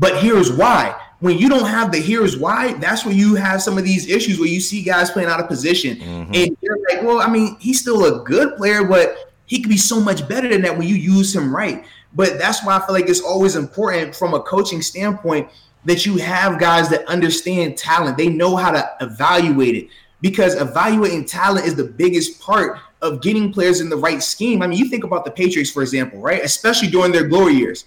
but 0.00 0.20
here's 0.20 0.50
why. 0.52 1.00
When 1.20 1.36
you 1.36 1.50
don't 1.50 1.68
have 1.68 1.92
the 1.92 2.00
here's 2.00 2.38
why, 2.38 2.72
that's 2.74 3.04
where 3.04 3.14
you 3.14 3.34
have 3.34 3.60
some 3.60 3.76
of 3.76 3.84
these 3.84 4.08
issues 4.08 4.38
where 4.38 4.48
you 4.48 4.58
see 4.58 4.82
guys 4.82 5.10
playing 5.10 5.28
out 5.28 5.38
of 5.38 5.46
position, 5.48 6.00
and 6.00 6.56
you're 6.62 6.78
like, 6.88 7.02
well, 7.02 7.20
I 7.20 7.28
mean, 7.28 7.56
he's 7.60 7.78
still 7.78 8.06
a 8.06 8.24
good 8.24 8.56
player, 8.56 8.84
but 8.84 9.32
he 9.44 9.60
could 9.60 9.68
be 9.68 9.76
so 9.76 10.00
much 10.00 10.26
better 10.26 10.48
than 10.48 10.62
that 10.62 10.76
when 10.76 10.88
you 10.88 10.94
use 10.94 11.36
him 11.36 11.54
right. 11.54 11.84
But 12.14 12.38
that's 12.38 12.64
why 12.64 12.76
I 12.76 12.86
feel 12.86 12.94
like 12.94 13.08
it's 13.08 13.20
always 13.20 13.54
important 13.54 14.16
from 14.16 14.32
a 14.32 14.40
coaching 14.40 14.80
standpoint 14.80 15.50
that 15.84 16.06
you 16.06 16.16
have 16.16 16.58
guys 16.58 16.88
that 16.88 17.04
understand 17.06 17.76
talent. 17.76 18.16
They 18.16 18.28
know 18.28 18.56
how 18.56 18.70
to 18.70 18.96
evaluate 19.00 19.74
it 19.74 19.88
because 20.22 20.54
evaluating 20.54 21.26
talent 21.26 21.66
is 21.66 21.74
the 21.74 21.84
biggest 21.84 22.40
part 22.40 22.78
of 23.02 23.20
getting 23.22 23.52
players 23.52 23.80
in 23.80 23.88
the 23.90 23.96
right 23.96 24.22
scheme. 24.22 24.62
I 24.62 24.66
mean, 24.66 24.78
you 24.78 24.88
think 24.88 25.04
about 25.04 25.24
the 25.24 25.30
Patriots, 25.30 25.70
for 25.70 25.82
example, 25.82 26.20
right? 26.20 26.42
Especially 26.42 26.88
during 26.88 27.12
their 27.12 27.28
glory 27.28 27.54
years. 27.54 27.84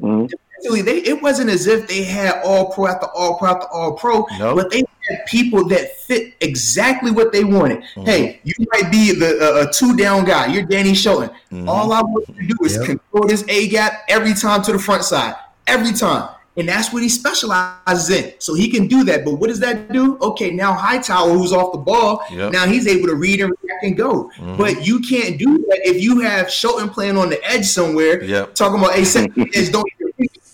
Mm-hmm. 0.00 0.26
They, 0.64 0.98
it 0.98 1.22
wasn't 1.22 1.50
as 1.50 1.66
if 1.66 1.86
they 1.86 2.04
had 2.04 2.40
all 2.44 2.72
pro 2.72 2.88
after 2.88 3.06
all 3.06 3.38
pro 3.38 3.50
after 3.50 3.66
all 3.68 3.92
pro, 3.92 4.26
nope. 4.38 4.56
but 4.56 4.70
they 4.70 4.82
had 5.08 5.26
people 5.26 5.68
that 5.68 5.96
fit 5.96 6.34
exactly 6.40 7.10
what 7.10 7.32
they 7.32 7.44
wanted. 7.44 7.78
Mm-hmm. 7.78 8.04
Hey, 8.04 8.40
you 8.44 8.54
might 8.72 8.90
be 8.90 9.12
the 9.12 9.38
uh, 9.40 9.68
a 9.68 9.72
two 9.72 9.96
down 9.96 10.24
guy. 10.24 10.46
You're 10.46 10.64
Danny 10.64 10.94
Shelton. 10.94 11.30
Mm-hmm. 11.52 11.68
All 11.68 11.92
I 11.92 12.00
want 12.00 12.28
you 12.28 12.34
to 12.34 12.46
do 12.46 12.64
is 12.64 12.76
yep. 12.76 12.86
control 12.86 13.26
this 13.28 13.44
A 13.48 13.68
gap 13.68 14.04
every 14.08 14.34
time 14.34 14.62
to 14.62 14.72
the 14.72 14.78
front 14.78 15.04
side, 15.04 15.34
every 15.66 15.92
time. 15.92 16.30
And 16.56 16.68
that's 16.68 16.92
what 16.92 17.02
he 17.02 17.08
specializes 17.08 18.10
in. 18.10 18.32
So 18.38 18.54
he 18.54 18.70
can 18.70 18.86
do 18.86 19.02
that. 19.04 19.24
But 19.24 19.34
what 19.34 19.48
does 19.48 19.58
that 19.58 19.92
do? 19.92 20.16
Okay, 20.18 20.52
now 20.52 20.72
Hightower, 20.72 21.32
who's 21.32 21.52
off 21.52 21.72
the 21.72 21.78
ball, 21.78 22.24
yep. 22.30 22.52
now 22.52 22.64
he's 22.64 22.86
able 22.86 23.08
to 23.08 23.16
read 23.16 23.40
and 23.40 23.52
react 23.60 23.82
and 23.82 23.96
go. 23.96 24.30
Mm-hmm. 24.36 24.56
But 24.56 24.86
you 24.86 25.00
can't 25.00 25.36
do 25.36 25.58
that 25.58 25.80
if 25.82 26.00
you 26.00 26.20
have 26.20 26.48
Shelton 26.48 26.90
playing 26.90 27.16
on 27.16 27.28
the 27.28 27.44
edge 27.44 27.64
somewhere, 27.64 28.22
yep. 28.22 28.54
talking 28.54 28.78
about 28.78 28.94
a 28.94 29.00
edge 29.00 29.72
don't 29.72 29.88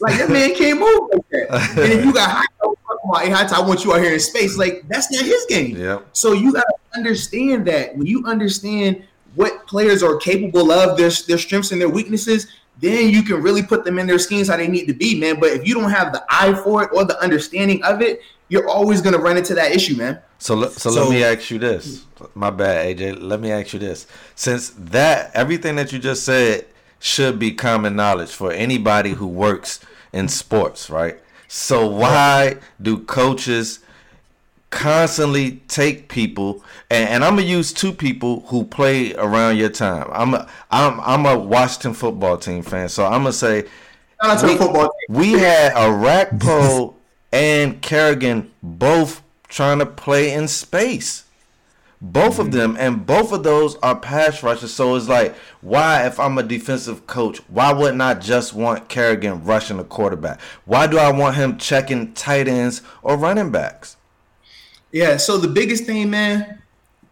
like 0.01 0.19
that 0.19 0.31
man 0.31 0.55
can't 0.55 0.81
move 0.81 1.11
like 1.13 1.29
that. 1.31 1.77
and 1.79 1.93
if 1.93 2.05
you 2.05 2.13
got 2.13 2.31
high, 2.31 2.45
talking 2.61 3.33
about, 3.33 3.53
I 3.53 3.61
want 3.61 3.85
you 3.85 3.93
out 3.93 4.01
here 4.01 4.13
in 4.13 4.21
space, 4.21 4.57
like 4.57 4.85
that's 4.89 5.11
not 5.11 5.25
his 5.25 5.47
game. 5.49 5.77
Yep. 5.77 6.09
So 6.13 6.33
you 6.33 6.53
gotta 6.53 6.75
understand 6.95 7.67
that 7.67 7.97
when 7.97 8.07
you 8.07 8.25
understand 8.27 9.05
what 9.35 9.67
players 9.67 10.03
are 10.03 10.17
capable 10.17 10.71
of, 10.73 10.97
their 10.97 11.11
their 11.11 11.39
strengths 11.39 11.73
and 11.73 11.81
their 11.81 11.89
weaknesses, 11.89 12.49
then 12.81 13.11
you 13.11 13.23
can 13.23 13.43
really 13.43 13.63
put 13.63 13.85
them 13.85 13.99
in 13.99 14.07
their 14.07 14.19
schemes 14.19 14.49
how 14.49 14.57
they 14.57 14.69
need 14.69 14.87
to 14.87 14.95
be, 14.95 15.19
man. 15.19 15.39
But 15.39 15.51
if 15.51 15.67
you 15.67 15.75
don't 15.75 15.91
have 15.91 16.13
the 16.13 16.25
eye 16.29 16.55
for 16.55 16.85
it 16.85 16.91
or 16.93 17.05
the 17.05 17.21
understanding 17.21 17.83
of 17.85 18.01
it, 18.03 18.21
you're 18.49 18.69
always 18.69 19.01
gonna 19.01 19.19
run 19.19 19.37
into 19.37 19.55
that 19.55 19.73
issue, 19.73 19.97
man. 19.97 20.21
So, 20.39 20.69
so, 20.69 20.91
so 20.91 21.03
let 21.05 21.11
me 21.11 21.23
ask 21.23 21.51
you 21.51 21.59
this. 21.59 22.05
My 22.35 22.51
bad, 22.51 22.97
AJ. 22.97 23.21
Let 23.21 23.41
me 23.41 23.53
ask 23.53 23.73
you 23.73 23.79
this. 23.79 24.07
Since 24.35 24.71
that 24.71 25.31
everything 25.35 25.77
that 25.77 25.93
you 25.93 25.99
just 25.99 26.25
said 26.25 26.67
should 27.01 27.39
be 27.39 27.53
common 27.53 27.97
knowledge 27.97 28.31
for 28.31 28.53
anybody 28.53 29.15
who 29.15 29.27
works 29.27 29.81
in 30.13 30.29
sports, 30.29 30.89
right? 30.89 31.19
So 31.49 31.87
why 31.89 32.59
do 32.81 32.99
coaches 32.99 33.81
constantly 34.71 35.63
take 35.67 36.09
people 36.09 36.63
and, 36.91 37.09
and, 37.09 37.25
I'm 37.25 37.37
gonna 37.37 37.47
use 37.47 37.73
two 37.73 37.93
people 37.93 38.41
who 38.47 38.65
play 38.65 39.15
around 39.15 39.57
your 39.57 39.69
time. 39.69 40.09
I'm 40.13 40.35
a, 40.35 40.49
I'm 40.71 41.01
I'm 41.01 41.27
a 41.27 41.39
Washington 41.39 41.95
football 41.95 42.37
team 42.37 42.63
fan, 42.63 42.89
so 42.89 43.05
I'm 43.05 43.23
gonna 43.23 43.33
say 43.33 43.67
we, 44.43 44.59
we 45.09 45.33
had 45.33 45.73
Orakpo 45.75 46.95
and 47.33 47.81
Kerrigan 47.81 48.51
both 48.63 49.23
trying 49.49 49.79
to 49.79 49.87
play 49.87 50.33
in 50.33 50.49
space. 50.49 51.25
Both 52.03 52.39
of 52.39 52.51
them, 52.51 52.77
and 52.81 53.05
both 53.05 53.31
of 53.31 53.43
those 53.43 53.77
are 53.77 53.95
pass 53.95 54.43
rushers. 54.43 54.73
So 54.73 54.97
it's 54.97 55.07
like, 55.07 55.35
why, 55.61 56.07
if 56.07 56.19
I'm 56.19 56.39
a 56.39 56.43
defensive 56.43 57.07
coach, 57.07 57.39
why 57.49 57.73
wouldn't 57.73 58.01
I 58.01 58.15
just 58.15 58.55
want 58.55 58.89
Kerrigan 58.89 59.45
rushing 59.45 59.77
the 59.77 59.85
quarterback? 59.85 60.41
Why 60.65 60.87
do 60.87 60.97
I 60.97 61.13
want 61.13 61.37
him 61.37 61.59
checking 61.59 62.15
tight 62.15 62.49
ends 62.49 62.81
or 63.03 63.19
running 63.19 63.51
backs? 63.51 63.99
Yeah, 64.93 65.19
so 65.19 65.37
the 65.37 65.49
biggest 65.49 65.85
thing, 65.85 66.09
man, 66.09 66.63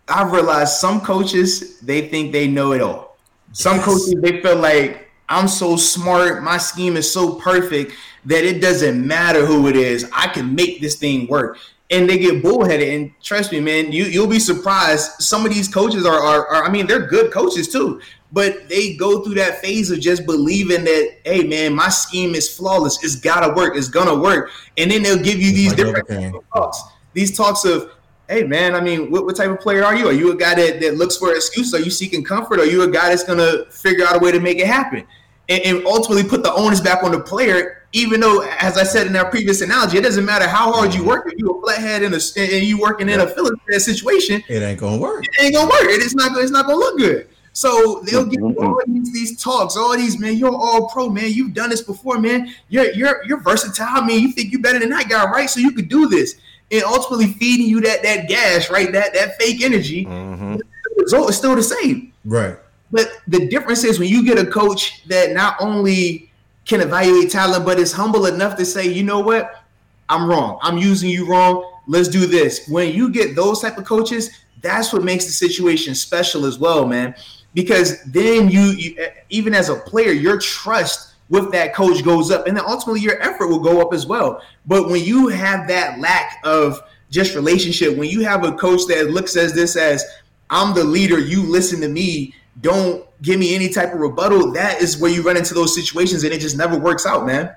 I've 0.09 0.33
realized 0.33 0.75
some 0.79 1.03
coaches 1.03 1.81
they 1.81 2.09
think 2.09 2.33
they 2.33 2.49
know 2.49 2.73
it 2.73 2.81
all. 2.81 3.19
Some 3.53 3.77
yes. 3.77 3.85
coaches 3.85 4.15
they 4.21 4.41
feel 4.41 4.57
like 4.57 5.11
I'm 5.29 5.49
so 5.49 5.77
smart, 5.77 6.43
my 6.43 6.57
scheme 6.57 6.97
is 6.97 7.11
so 7.11 7.35
perfect 7.35 7.93
that 8.25 8.45
it 8.45 8.61
doesn't 8.61 9.07
matter 9.07 9.45
who 9.45 9.69
it 9.69 9.77
is. 9.77 10.11
I 10.15 10.29
can 10.29 10.55
make 10.55 10.81
this 10.81 10.97
thing 10.97 11.27
work. 11.27 11.59
And 11.91 12.09
they 12.09 12.19
get 12.19 12.43
bullheaded. 12.43 12.89
And 12.89 13.13
trust 13.23 13.51
me, 13.51 13.61
man, 13.61 13.93
you 13.93 14.05
you'll 14.05 14.27
be 14.27 14.39
surprised. 14.39 15.11
Some 15.21 15.47
of 15.47 15.53
these 15.53 15.69
coaches 15.69 16.05
are, 16.05 16.21
are, 16.21 16.47
are 16.47 16.65
I 16.65 16.71
mean, 16.71 16.87
they're 16.87 17.07
good 17.07 17.33
coaches 17.33 17.69
too, 17.69 18.01
but 18.31 18.69
they 18.69 18.95
go 18.97 19.23
through 19.23 19.37
that 19.37 19.63
phase 19.63 19.91
of 19.91 19.99
just 20.01 20.27
believing 20.27 20.85
that, 20.85 21.19
hey, 21.25 21.45
man, 21.45 21.75
my 21.75 21.89
scheme 21.89 22.35
is 22.35 22.55
flawless. 22.55 23.03
It's 23.03 23.17
gotta 23.17 23.55
work. 23.55 23.75
It's 23.75 23.89
gonna 23.89 24.15
work. 24.15 24.51
And 24.77 24.91
then 24.91 25.03
they'll 25.03 25.23
give 25.23 25.41
you 25.41 25.53
these 25.53 25.73
different 25.73 26.07
talks 26.53 26.83
these 27.19 27.37
talks 27.37 27.65
of, 27.65 27.93
hey 28.29 28.45
man, 28.45 28.75
I 28.75 28.81
mean, 28.81 29.11
what, 29.11 29.25
what 29.25 29.37
type 29.37 29.51
of 29.51 29.61
player 29.61 29.85
are 29.85 29.97
you? 29.97 30.09
Are 30.09 30.13
you 30.13 30.33
a 30.33 30.37
guy 30.37 30.55
that, 30.55 30.81
that 30.81 30.97
looks 30.97 31.17
for 31.17 31.35
excuses? 31.35 31.75
Are 31.75 31.81
you 31.81 31.91
seeking 31.91 32.23
comfort? 32.23 32.61
Are 32.61 32.67
you 32.67 32.83
a 32.83 32.91
guy 32.91 33.09
that's 33.09 33.25
gonna 33.25 33.65
figure 33.71 34.07
out 34.07 34.17
a 34.17 34.19
way 34.19 34.33
to 34.33 34.41
make 34.41 34.59
it 34.59 34.67
happen? 34.67 35.07
And, 35.49 35.63
and 35.63 35.87
ultimately 35.87 36.29
put 36.29 36.43
the 36.43 36.53
onus 36.53 36.81
back 36.81 37.03
on 37.03 37.13
the 37.13 37.21
player, 37.21 37.78
even 37.93 38.21
though, 38.21 38.43
as 38.59 38.77
I 38.77 38.83
said 38.83 39.07
in 39.07 39.17
our 39.17 39.31
previous 39.31 39.63
analogy, 39.63 39.99
it 39.99 40.03
doesn't 40.03 40.25
matter 40.25 40.47
how 40.47 40.73
hard 40.73 40.95
you 40.95 41.05
work. 41.05 41.27
If 41.27 41.39
you 41.39 41.51
a 41.51 41.61
flathead 41.63 42.03
in 42.03 42.13
a 42.13 42.21
and 42.37 42.67
you 42.67 42.79
working 42.79 43.09
in 43.09 43.21
a 43.21 43.27
Phillips 43.27 43.85
situation, 43.85 44.43
it 44.49 44.63
ain't 44.63 44.81
gonna 44.81 44.99
work. 44.99 45.25
It 45.25 45.43
ain't 45.43 45.55
gonna 45.55 45.71
work. 45.71 45.85
It's 45.85 46.15
not. 46.15 46.37
It's 46.37 46.51
not 46.51 46.67
gonna 46.67 46.79
look 46.79 46.99
good. 46.99 47.29
So 47.53 48.03
they'll 48.05 48.25
give 48.25 48.41
you 48.41 48.55
all 48.61 48.81
these, 48.87 49.13
these 49.13 49.43
talks, 49.43 49.77
all 49.77 49.97
these 49.97 50.19
man. 50.19 50.37
You're 50.37 50.55
all 50.55 50.89
pro, 50.89 51.09
man. 51.09 51.33
You've 51.33 51.55
done 51.55 51.71
this 51.71 51.83
before, 51.83 52.19
man. 52.19 52.55
You're 52.69 52.93
you're 52.93 53.25
you're 53.27 53.41
versatile, 53.41 54.03
man. 54.03 54.21
You 54.21 54.33
think 54.33 54.53
you're 54.53 54.63
better 54.63 54.79
than 54.79 54.91
that 54.91 55.09
guy, 55.09 55.29
right? 55.31 55.49
So 55.49 55.59
you 55.61 55.73
could 55.73 55.89
do 55.89 56.09
this 56.09 56.37
and 56.71 56.83
ultimately 56.85 57.33
feeding 57.33 57.67
you 57.67 57.81
that 57.81 58.03
that 58.03 58.29
gas, 58.29 58.71
right? 58.71 58.93
That 58.93 59.15
that 59.15 59.41
fake 59.41 59.63
energy. 59.63 60.05
Mm-hmm. 60.05 60.57
The 60.57 61.03
result 61.03 61.31
is 61.31 61.37
still 61.37 61.57
the 61.57 61.63
same. 61.63 62.13
Right. 62.25 62.57
But 62.91 63.11
the 63.27 63.49
difference 63.49 63.85
is 63.85 63.99
when 63.99 64.09
you 64.09 64.25
get 64.25 64.39
a 64.39 64.47
coach 64.47 65.07
that 65.09 65.33
not 65.33 65.57
only 65.61 66.28
can 66.69 66.81
evaluate 66.81 67.31
talent, 67.31 67.65
but 67.65 67.79
is 67.79 67.93
humble 67.93 68.27
enough 68.27 68.57
to 68.57 68.65
say, 68.65 68.87
you 68.87 69.03
know 69.03 69.21
what, 69.21 69.65
I'm 70.09 70.29
wrong. 70.29 70.59
I'm 70.63 70.79
using 70.79 71.11
you 71.11 71.27
wrong. 71.27 71.79
Let's 71.87 72.09
do 72.09 72.27
this. 72.27 72.69
When 72.69 72.95
you 72.95 73.11
get 73.11 73.35
those 73.35 73.61
type 73.61 73.79
of 73.79 73.85
coaches, 73.85 74.31
that's 74.61 74.93
what 74.93 75.03
makes 75.03 75.25
the 75.25 75.33
situation 75.33 75.95
special 75.95 76.45
as 76.45 76.59
well, 76.59 76.87
man. 76.87 77.15
Because 77.55 78.03
then 78.05 78.51
you, 78.51 78.61
you 78.61 79.09
even 79.31 79.55
as 79.55 79.71
a 79.71 79.77
player, 79.77 80.13
your 80.13 80.39
trust 80.39 81.15
with 81.31 81.51
that 81.53 81.75
coach 81.75 82.05
goes 82.05 82.31
up, 82.31 82.47
and 82.47 82.57
then 82.57 82.65
ultimately 82.67 83.01
your 83.01 83.21
effort 83.23 83.49
will 83.49 83.59
go 83.59 83.81
up 83.81 83.93
as 83.93 84.07
well. 84.07 84.43
But 84.67 84.89
when 84.89 85.03
you 85.03 85.29
have 85.29 85.67
that 85.69 85.99
lack 85.99 86.41
of 86.45 86.81
just 87.11 87.35
relationship, 87.35 87.97
when 87.97 88.11
you 88.11 88.21
have 88.21 88.45
a 88.45 88.53
coach 88.53 88.83
that 88.89 89.11
looks 89.11 89.37
as 89.37 89.55
this 89.55 89.77
as 89.77 90.05
I'm 90.51 90.75
the 90.75 90.85
leader, 90.85 91.19
you 91.19 91.43
listen 91.43 91.81
to 91.81 91.89
me, 91.89 92.35
don't 92.61 93.07
give 93.23 93.39
me 93.39 93.55
any 93.55 93.69
type 93.69 93.93
of 93.93 94.01
rebuttal, 94.01 94.53
that 94.53 94.81
is 94.81 94.99
where 94.99 95.11
you 95.11 95.23
run 95.23 95.37
into 95.37 95.55
those 95.55 95.75
situations 95.75 96.25
and 96.25 96.33
it 96.33 96.41
just 96.41 96.57
never 96.57 96.79
works 96.79 97.07
out, 97.07 97.27
man. 97.27 97.55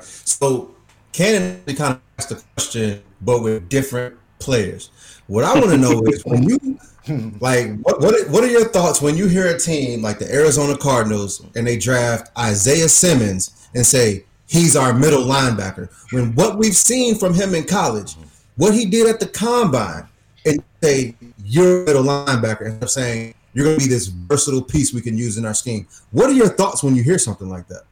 So 0.00 0.74
Cannon 1.12 1.62
kind 1.66 1.94
of 1.94 2.00
asked 2.18 2.28
the 2.28 2.42
question, 2.54 3.02
but 3.20 3.42
with 3.42 3.68
different 3.68 4.16
players. 4.38 4.90
What 5.26 5.44
I 5.44 5.54
want 5.54 5.70
to 5.70 5.78
know 5.78 6.02
is 6.06 6.24
when 6.24 6.42
you 6.42 6.78
like 7.40 7.80
what 7.80 8.00
what 8.00 8.28
what 8.28 8.44
are 8.44 8.50
your 8.50 8.68
thoughts 8.68 9.02
when 9.02 9.16
you 9.16 9.26
hear 9.26 9.46
a 9.46 9.58
team 9.58 10.02
like 10.02 10.18
the 10.18 10.32
Arizona 10.32 10.76
Cardinals 10.76 11.44
and 11.56 11.66
they 11.66 11.76
draft 11.76 12.30
Isaiah 12.38 12.88
Simmons 12.88 13.68
and 13.74 13.84
say 13.84 14.24
he's 14.46 14.76
our 14.76 14.92
middle 14.92 15.22
linebacker 15.22 15.90
when 16.12 16.34
what 16.34 16.58
we've 16.58 16.76
seen 16.76 17.16
from 17.16 17.34
him 17.34 17.54
in 17.54 17.64
college, 17.64 18.14
what 18.56 18.74
he 18.74 18.84
did 18.84 19.08
at 19.08 19.18
the 19.18 19.26
combine, 19.26 20.06
and 20.44 20.62
say 20.82 21.16
you're 21.44 21.82
a 21.82 21.86
middle 21.86 22.04
linebacker 22.04 22.66
and 22.66 22.82
I'm 22.82 22.88
saying 22.88 23.34
you're 23.54 23.64
going 23.64 23.78
to 23.78 23.84
be 23.84 23.90
this 23.90 24.06
versatile 24.06 24.62
piece 24.62 24.92
we 24.92 25.00
can 25.00 25.16
use 25.16 25.38
in 25.38 25.44
our 25.44 25.54
scheme. 25.54 25.86
What 26.10 26.30
are 26.30 26.34
your 26.34 26.48
thoughts 26.48 26.82
when 26.82 26.96
you 26.96 27.02
hear 27.02 27.18
something 27.18 27.48
like 27.48 27.68
that? 27.68 27.82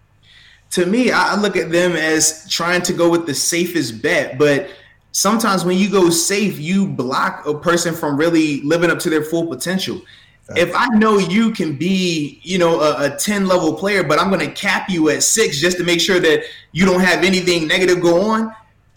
To 0.72 0.86
me, 0.86 1.10
I 1.10 1.34
look 1.34 1.56
at 1.56 1.70
them 1.70 1.92
as 1.92 2.48
trying 2.48 2.82
to 2.82 2.92
go 2.92 3.10
with 3.10 3.26
the 3.26 3.34
safest 3.34 4.00
bet, 4.02 4.38
but 4.38 4.70
sometimes 5.12 5.64
when 5.64 5.76
you 5.76 5.90
go 5.90 6.10
safe, 6.10 6.58
you 6.58 6.86
block 6.86 7.44
a 7.46 7.58
person 7.58 7.94
from 7.94 8.16
really 8.16 8.62
living 8.62 8.90
up 8.90 8.98
to 9.00 9.10
their 9.10 9.22
full 9.24 9.46
potential. 9.46 10.00
If 10.56 10.74
I 10.74 10.86
know 10.96 11.18
you 11.18 11.52
can 11.52 11.76
be, 11.76 12.40
you 12.42 12.58
know, 12.58 12.80
a, 12.80 13.14
a 13.14 13.16
10 13.16 13.46
level 13.46 13.72
player, 13.74 14.02
but 14.02 14.18
I'm 14.18 14.30
going 14.30 14.44
to 14.44 14.52
cap 14.52 14.90
you 14.90 15.08
at 15.10 15.22
six 15.22 15.60
just 15.60 15.76
to 15.78 15.84
make 15.84 16.00
sure 16.00 16.18
that 16.18 16.42
you 16.72 16.84
don't 16.84 17.00
have 17.00 17.22
anything 17.22 17.68
negative 17.68 18.00
go 18.00 18.30
on, 18.30 18.52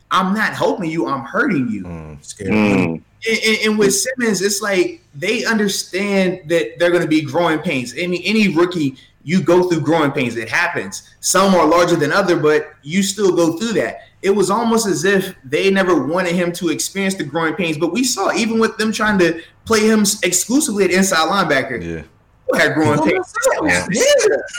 I'm 0.09 0.33
not 0.33 0.53
helping 0.53 0.89
you, 0.89 1.07
I'm 1.07 1.23
hurting 1.23 1.69
you. 1.69 1.83
Mm, 1.83 2.47
mm. 2.47 3.01
And, 3.29 3.39
and, 3.45 3.57
and, 3.65 3.79
with 3.79 3.95
Simmons, 3.95 4.41
it's 4.41 4.61
like 4.61 5.01
they 5.15 5.45
understand 5.45 6.49
that 6.49 6.77
they're 6.77 6.91
going 6.91 7.03
to 7.03 7.07
be 7.07 7.21
growing 7.21 7.59
pains. 7.59 7.93
Any 7.95 8.25
any 8.25 8.53
rookie, 8.53 8.97
you 9.23 9.41
go 9.41 9.69
through 9.69 9.81
growing 9.81 10.11
pains. 10.11 10.35
It 10.35 10.49
happens. 10.49 11.09
Some 11.21 11.55
are 11.55 11.65
larger 11.65 11.95
than 11.95 12.11
other, 12.11 12.35
but 12.35 12.73
you 12.81 13.01
still 13.01 13.35
go 13.35 13.57
through 13.57 13.73
that 13.73 14.01
it 14.23 14.29
was 14.29 14.49
almost 14.49 14.87
as 14.87 15.03
if 15.03 15.35
they 15.43 15.69
never 15.69 16.05
wanted 16.05 16.33
him 16.33 16.51
to 16.53 16.69
experience 16.69 17.13
the 17.13 17.25
growing 17.25 17.53
pains. 17.55 17.77
But 17.77 17.91
we 17.91 18.05
saw 18.05 18.31
even 18.31 18.57
with 18.57 18.77
them 18.77 18.91
trying 18.91 19.19
to 19.19 19.41
play 19.65 19.81
him 19.81 20.05
exclusively 20.23 20.85
at 20.85 20.91
inside 20.91 21.29
linebacker. 21.29 21.83
Yeah. 21.83 22.03
Had 22.57 22.73
growing 22.73 23.01
pains. 23.01 23.33
Yeah. 23.63 23.85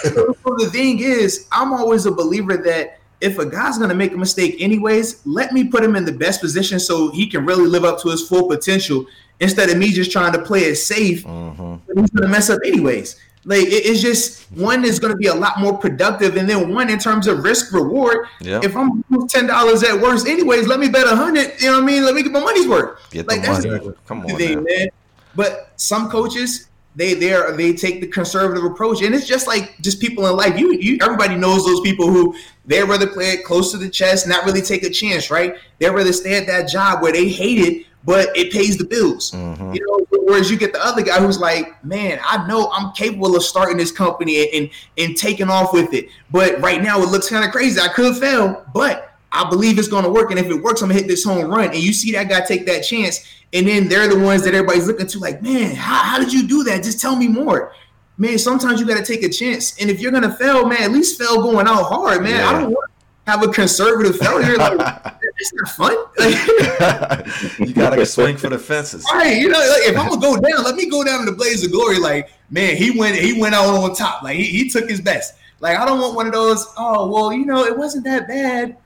so, 0.02 0.36
so 0.44 0.56
the 0.58 0.68
thing 0.70 0.98
is, 1.00 1.46
I'm 1.50 1.72
always 1.72 2.06
a 2.06 2.10
believer 2.10 2.56
that 2.58 2.98
if 3.25 3.39
a 3.39 3.47
guy's 3.47 3.79
gonna 3.79 3.95
make 3.95 4.12
a 4.12 4.16
mistake 4.16 4.57
anyways, 4.61 5.20
let 5.27 5.53
me 5.53 5.64
put 5.64 5.83
him 5.83 5.97
in 5.97 6.05
the 6.05 6.12
best 6.12 6.41
position 6.41 6.79
so 6.79 7.11
he 7.11 7.27
can 7.27 7.45
really 7.47 7.66
live 7.66 7.85
up 7.85 8.01
to 8.03 8.09
his 8.11 8.27
full 8.29 8.47
potential 8.49 9.07
instead 9.41 9.68
of 9.70 9.77
me 9.79 9.91
just 9.91 10.11
trying 10.12 10.33
to 10.33 10.43
play 10.43 10.61
it 10.61 10.77
safe. 10.77 11.25
Mm-hmm. 11.25 12.01
He's 12.01 12.11
gonna 12.11 12.29
mess 12.29 12.51
up 12.51 12.61
anyways. 12.64 13.16
Like 13.47 13.61
it- 13.66 13.85
it's 13.91 14.01
just 14.01 14.45
one 14.53 14.85
is 14.85 14.99
going 14.99 15.12
to 15.12 15.18
be 15.18 15.27
a 15.27 15.35
lot 15.35 15.61
more 15.61 15.77
productive, 15.77 16.37
and 16.39 16.49
then 16.49 16.72
one 16.72 16.89
in 16.89 16.99
terms 16.99 17.27
of 17.27 17.45
risk 17.45 17.72
reward. 17.75 18.27
Yeah. 18.41 18.61
If 18.62 18.75
I'm 18.75 19.05
ten 19.29 19.47
dollars 19.47 19.83
at 19.83 20.01
worst, 20.01 20.27
anyways, 20.27 20.66
let 20.66 20.81
me 20.81 20.89
bet 20.89 21.07
a 21.07 21.14
hundred. 21.14 21.53
You 21.61 21.66
know 21.66 21.75
what 21.75 21.83
I 21.83 21.87
mean? 21.87 22.05
Let 22.07 22.14
me 22.14 22.22
get 22.22 22.33
my 22.33 22.41
money's 22.41 22.66
worth. 22.66 22.99
Get 23.11 23.29
like 23.29 23.43
that's 23.43 23.66
money. 23.66 23.91
Come 24.07 24.20
on, 24.22 24.37
thing, 24.39 24.62
man. 24.64 24.89
But 25.37 25.72
some 25.77 26.09
coaches, 26.09 26.68
they 26.97 27.14
they 27.14 27.32
are 27.32 27.53
they 27.53 27.72
take 27.72 28.01
the 28.01 28.07
conservative 28.07 28.64
approach, 28.64 29.03
and 29.03 29.14
it's 29.14 29.26
just 29.26 29.47
like 29.47 29.76
just 29.80 30.01
people 30.01 30.26
in 30.26 30.36
life. 30.36 30.59
You 30.59 30.72
you 30.72 30.99
everybody 31.03 31.36
knows 31.36 31.64
those 31.64 31.80
people 31.80 32.11
who 32.11 32.34
they 32.66 32.82
rather 32.82 33.07
play 33.07 33.30
it 33.30 33.45
close 33.45 33.72
to 33.72 33.78
the 33.78 33.90
chest, 33.90 34.26
not 34.26 34.45
really 34.45 34.62
take 34.62 34.82
a 34.84 34.90
chance, 34.90 35.30
right? 35.30 35.57
They 35.78 35.90
rather 35.90 36.12
stay 36.12 36.36
at 36.36 36.47
that 36.47 36.68
job 36.68 37.03
where 37.03 37.12
they 37.12 37.28
hate 37.28 37.59
it, 37.59 37.86
but 38.05 38.36
it 38.36 38.53
pays 38.53 38.76
the 38.76 38.84
bills. 38.84 39.32
Mhm. 39.32 39.74
You 39.74 39.86
know, 39.86 40.18
whereas 40.22 40.51
you 40.51 40.57
get 40.57 40.72
the 40.72 40.84
other 40.84 41.03
guy 41.03 41.20
who's 41.20 41.38
like, 41.38 41.84
man, 41.84 42.20
I 42.24 42.47
know 42.47 42.70
I'm 42.72 42.92
capable 42.92 43.36
of 43.36 43.42
starting 43.42 43.76
this 43.76 43.92
company 43.92 44.51
and 44.53 44.70
and 44.97 45.16
taking 45.16 45.49
off 45.49 45.72
with 45.72 45.92
it, 45.92 46.09
but 46.30 46.61
right 46.61 46.82
now 46.82 47.03
it 47.03 47.09
looks 47.09 47.28
kind 47.28 47.45
of 47.45 47.51
crazy. 47.51 47.80
I 47.80 47.88
could 47.88 48.16
fail, 48.16 48.62
but 48.72 49.13
I 49.35 49.49
believe 49.51 49.78
it's 49.78 49.89
going 49.89 50.05
to 50.05 50.11
work, 50.11 50.30
and 50.30 50.39
if 50.39 50.47
it 50.47 50.55
works, 50.55 50.80
I'm 50.80 50.89
gonna 50.89 51.01
hit 51.01 51.09
this 51.09 51.24
home 51.24 51.51
run. 51.51 51.66
And 51.66 51.78
you 51.78 51.93
see 51.93 52.12
that 52.12 52.28
guy 52.28 52.41
take 52.41 52.66
that 52.66 52.82
chance, 52.82 53.26
and 53.53 53.66
then 53.66 53.89
they're 53.89 54.07
the 54.07 54.18
ones 54.18 54.45
that 54.45 54.55
everybody's 54.55 54.87
looking 54.87 55.09
to, 55.09 55.18
like, 55.18 55.43
man, 55.43 55.74
how, 55.74 55.97
how 55.97 56.18
did 56.18 56.32
you 56.32 56.47
do 56.47 56.62
that? 56.64 56.85
Just 56.85 57.01
tell 57.01 57.16
me 57.16 57.26
more. 57.26 57.72
Man, 58.16 58.39
sometimes 58.39 58.78
you 58.78 58.87
got 58.87 58.97
to 58.97 59.05
take 59.05 59.24
a 59.24 59.28
chance, 59.28 59.76
and 59.80 59.91
if 59.91 60.01
you're 60.01 60.12
gonna 60.12 60.35
fail, 60.37 60.66
man, 60.66 60.82
at 60.82 60.93
least 60.93 61.18
fail 61.18 61.43
going 61.43 61.66
out 61.66 61.82
hard, 61.82 62.22
man. 62.22 62.37
Yeah. 62.37 62.49
I 62.49 62.53
don't 62.53 62.70
want 62.70 62.91
to 63.26 63.30
have 63.32 63.43
a 63.43 63.49
conservative 63.49 64.16
failure. 64.18 64.57
Like, 64.57 64.78
it's 65.39 65.53
not 65.53 65.68
fun. 65.70 65.97
Like, 66.16 67.59
you 67.59 67.74
gotta 67.74 68.07
swing 68.07 68.37
for 68.37 68.51
the 68.51 68.59
fences. 68.59 69.05
Right, 69.12 69.39
you 69.39 69.49
know, 69.49 69.59
like 69.59 69.89
if 69.89 69.99
I'm 69.99 70.11
gonna 70.11 70.20
go 70.20 70.37
down, 70.37 70.62
let 70.62 70.76
me 70.76 70.89
go 70.89 71.03
down 71.03 71.20
in 71.20 71.26
the 71.26 71.32
blaze 71.32 71.64
of 71.64 71.72
glory. 71.72 71.99
Like, 71.99 72.30
man, 72.51 72.76
he 72.76 72.97
went, 72.97 73.16
he 73.16 73.41
went 73.41 73.57
out 73.57 73.66
on 73.66 73.97
top. 73.97 74.22
Like 74.22 74.37
he, 74.37 74.45
he 74.45 74.70
took 74.70 74.89
his 74.89 75.01
best. 75.01 75.35
Like 75.59 75.76
I 75.76 75.85
don't 75.85 76.01
want 76.01 76.14
one 76.14 76.26
of 76.26 76.32
those. 76.32 76.72
Oh 76.76 77.09
well, 77.11 77.32
you 77.32 77.47
know, 77.47 77.64
it 77.64 77.76
wasn't 77.76 78.05
that 78.05 78.28
bad. 78.28 78.76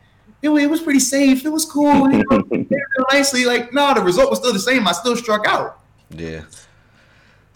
It, 0.40 0.50
it 0.50 0.70
was 0.70 0.80
pretty 0.80 1.00
safe. 1.00 1.44
It 1.44 1.50
was 1.50 1.64
cool. 1.64 2.10
You 2.10 2.24
know, 2.30 2.44
it 2.50 2.50
did 2.68 2.70
real 2.70 3.06
nicely. 3.12 3.44
Like 3.44 3.72
no, 3.72 3.92
the 3.94 4.00
result 4.00 4.30
was 4.30 4.38
still 4.38 4.52
the 4.52 4.58
same. 4.58 4.86
I 4.86 4.92
still 4.92 5.16
struck 5.16 5.46
out. 5.46 5.80
Yeah. 6.10 6.42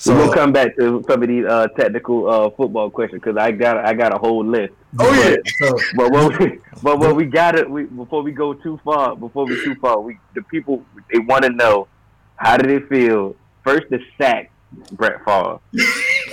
So 0.03 0.16
we'll 0.16 0.33
come 0.33 0.53
back 0.53 0.74
to 0.78 1.05
some 1.09 1.22
of 1.22 1.28
these 1.28 1.45
uh, 1.45 1.68
technical 1.76 2.28
uh, 2.28 2.51
football 2.51 2.91
questions 2.91 3.22
because 3.22 3.37
I 3.37 3.53
got 3.53 3.76
I 3.76 3.95
got 3.95 4.12
a 4.12 4.18
whole 4.18 4.45
list. 4.45 4.72
Oh 4.99 5.12
yeah, 5.14 5.37
So 5.59 5.78
But 5.95 6.11
what 6.11 6.41
we, 6.41 6.59
but 6.83 6.99
what 6.99 7.14
we 7.14 7.24
got 7.24 7.55
it 7.55 7.70
we, 7.70 7.85
before 7.85 8.22
we 8.22 8.33
go 8.33 8.53
too 8.53 8.80
far 8.85 9.14
before 9.14 9.47
we 9.47 9.62
too 9.62 9.76
far 9.76 10.01
we 10.01 10.18
the 10.35 10.43
people 10.43 10.85
they 11.12 11.20
want 11.20 11.45
to 11.45 11.51
know 11.51 11.87
how 12.35 12.57
did 12.57 12.68
it 12.68 12.89
feel 12.89 13.37
first 13.62 13.89
to 13.91 14.01
sack 14.18 14.51
Brett 14.91 15.24
Favre 15.24 15.61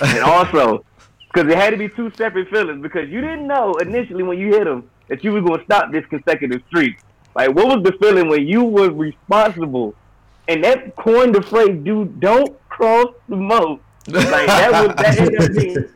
and 0.02 0.18
also 0.18 0.84
because 1.32 1.50
it 1.50 1.56
had 1.56 1.70
to 1.70 1.76
be 1.76 1.88
two 1.88 2.10
separate 2.16 2.48
feelings 2.48 2.82
because 2.82 3.08
you 3.08 3.20
didn't 3.20 3.46
know 3.46 3.74
initially 3.74 4.24
when 4.24 4.36
you 4.36 4.48
hit 4.48 4.66
him 4.66 4.90
that 5.10 5.22
you 5.22 5.32
were 5.32 5.42
going 5.42 5.58
to 5.58 5.64
stop 5.66 5.92
this 5.92 6.06
consecutive 6.06 6.62
streak. 6.68 6.96
Like 7.34 7.50
what 7.54 7.66
was 7.66 7.84
the 7.84 7.92
feeling 7.98 8.28
when 8.28 8.46
you 8.46 8.64
were 8.64 8.90
responsible 8.90 9.94
and 10.48 10.64
that 10.64 10.96
coined 10.96 11.34
the 11.34 11.42
phrase 11.42 11.78
"dude 11.84 12.18
don't 12.20 12.56
cross 12.70 13.12
the 13.28 13.36
moat." 13.36 13.80
Like 14.08 14.46
that 14.46 14.70
was 14.86 14.96
that 14.96 15.18
ended 15.20 15.90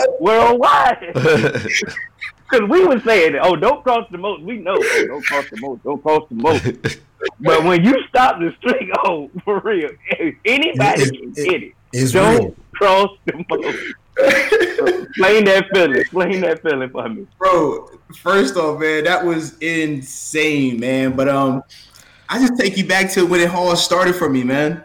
up 0.00 0.20
worldwide. 0.20 1.12
Because 2.50 2.68
we 2.68 2.84
were 2.84 2.98
saying, 3.02 3.36
"Oh, 3.40 3.54
don't 3.54 3.80
cross 3.84 4.08
the 4.10 4.18
moat." 4.18 4.40
We 4.42 4.58
know, 4.58 4.74
oh, 4.76 5.04
don't 5.06 5.24
cross 5.24 5.48
the 5.50 5.56
moat. 5.60 5.84
Don't 5.84 6.02
cross 6.02 6.28
the 6.28 6.34
moat. 6.34 6.60
but 7.38 7.62
when 7.62 7.84
you 7.84 7.94
stop 8.08 8.40
the 8.40 8.52
streak, 8.58 8.90
oh, 9.04 9.30
for 9.44 9.60
real, 9.60 9.90
anybody 10.44 11.02
It- 11.02 11.12
can 11.12 11.32
it- 11.36 11.52
hit 11.52 11.62
it. 11.62 11.72
it's 11.92 12.10
Don't 12.10 12.38
real. 12.40 12.56
cross 12.72 13.10
the 13.26 13.44
moat. 13.48 13.74
Explain 14.18 15.44
that 15.44 15.68
feeling. 15.72 15.96
Explain 15.96 16.40
that 16.42 16.62
feeling 16.62 16.90
for 16.90 17.08
me. 17.08 17.26
bro. 17.38 17.88
First 18.16 18.56
off, 18.56 18.80
man, 18.80 19.04
that 19.04 19.24
was 19.24 19.56
insane, 19.58 20.80
man. 20.80 21.16
But 21.16 21.28
um, 21.28 21.62
I 22.28 22.38
just 22.38 22.56
take 22.58 22.76
you 22.76 22.86
back 22.86 23.10
to 23.12 23.26
when 23.26 23.40
it 23.40 23.50
all 23.50 23.74
started 23.76 24.14
for 24.14 24.28
me, 24.28 24.44
man. 24.44 24.82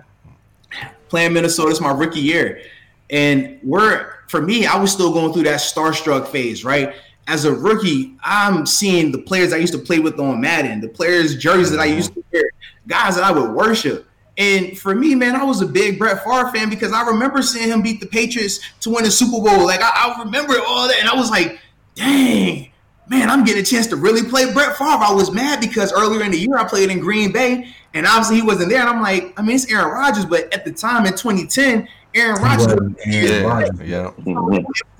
Playing 1.10 1.34
Minnesota 1.34 1.72
is 1.72 1.82
my 1.82 1.92
rookie 1.92 2.20
year, 2.20 2.62
and 3.10 3.60
we're 3.64 4.16
for 4.28 4.42
me, 4.42 4.66
I 4.66 4.78
was 4.78 4.92
still 4.92 5.14
going 5.14 5.34
through 5.34 5.44
that 5.44 5.60
starstruck 5.60 6.28
phase, 6.28 6.66
right? 6.66 6.96
As 7.28 7.46
a 7.46 7.54
rookie, 7.54 8.16
I'm 8.24 8.66
seeing 8.66 9.12
the 9.12 9.20
players 9.20 9.54
I 9.54 9.58
used 9.58 9.74
to 9.74 9.80
play 9.80 10.00
with 10.00 10.20
on 10.20 10.42
Madden, 10.42 10.82
the 10.82 10.90
players' 10.90 11.36
jerseys 11.36 11.72
that 11.72 11.80
I 11.80 11.86
used 11.86 12.14
to 12.14 12.24
wear, 12.32 12.44
guys 12.88 13.16
that 13.16 13.24
I 13.24 13.32
would 13.32 13.52
worship. 13.52 14.08
And 14.38 14.78
for 14.78 14.94
me, 14.94 15.16
man, 15.16 15.36
I 15.36 15.44
was 15.44 15.62
a 15.62 15.66
big 15.66 15.98
Brett 15.98 16.24
Favre 16.24 16.52
fan 16.52 16.70
because 16.70 16.92
I 16.92 17.06
remember 17.08 17.42
seeing 17.42 17.70
him 17.70 17.82
beat 17.82 18.02
the 18.02 18.08
Patriots 18.08 18.60
to 18.82 18.90
win 18.90 19.06
the 19.06 19.12
Super 19.12 19.44
Bowl. 19.44 19.66
Like 19.66 19.82
I, 19.82 19.92
I 19.94 20.24
remember 20.24 20.56
all 20.68 20.88
that, 20.88 20.98
and 21.00 21.08
I 21.08 21.16
was 21.16 21.30
like, 21.30 21.60
dang, 21.96 22.70
man, 23.08 23.30
I'm 23.30 23.46
getting 23.46 23.62
a 23.62 23.66
chance 23.66 23.88
to 23.88 23.96
really 23.96 24.28
play 24.28 24.52
Brett 24.52 24.78
Favre. 24.78 25.04
I 25.04 25.14
was 25.14 25.32
mad 25.32 25.62
because 25.62 25.94
earlier 25.94 26.24
in 26.24 26.32
the 26.32 26.38
year 26.38 26.58
I 26.58 26.66
played 26.66 26.90
in 26.90 27.00
Green 27.00 27.32
Bay, 27.32 27.74
and 27.94 28.06
obviously 28.06 28.36
he 28.36 28.42
wasn't 28.42 28.70
there. 28.70 28.82
And 28.82 28.90
I'm 28.90 29.02
like, 29.02 29.34
I 29.38 29.42
mean, 29.42 29.56
it's 29.56 29.72
Aaron 29.72 29.92
Rodgers, 29.92 30.26
but 30.26 30.54
at 30.54 30.66
the 30.66 30.72
time 30.72 31.06
in 31.06 31.14
2010, 31.14 31.88
Aaron 32.14 32.42
Rodgers 32.42 32.96
yeah. 33.06 33.42
Rodgers. 33.42 33.82
Yeah. 33.82 34.12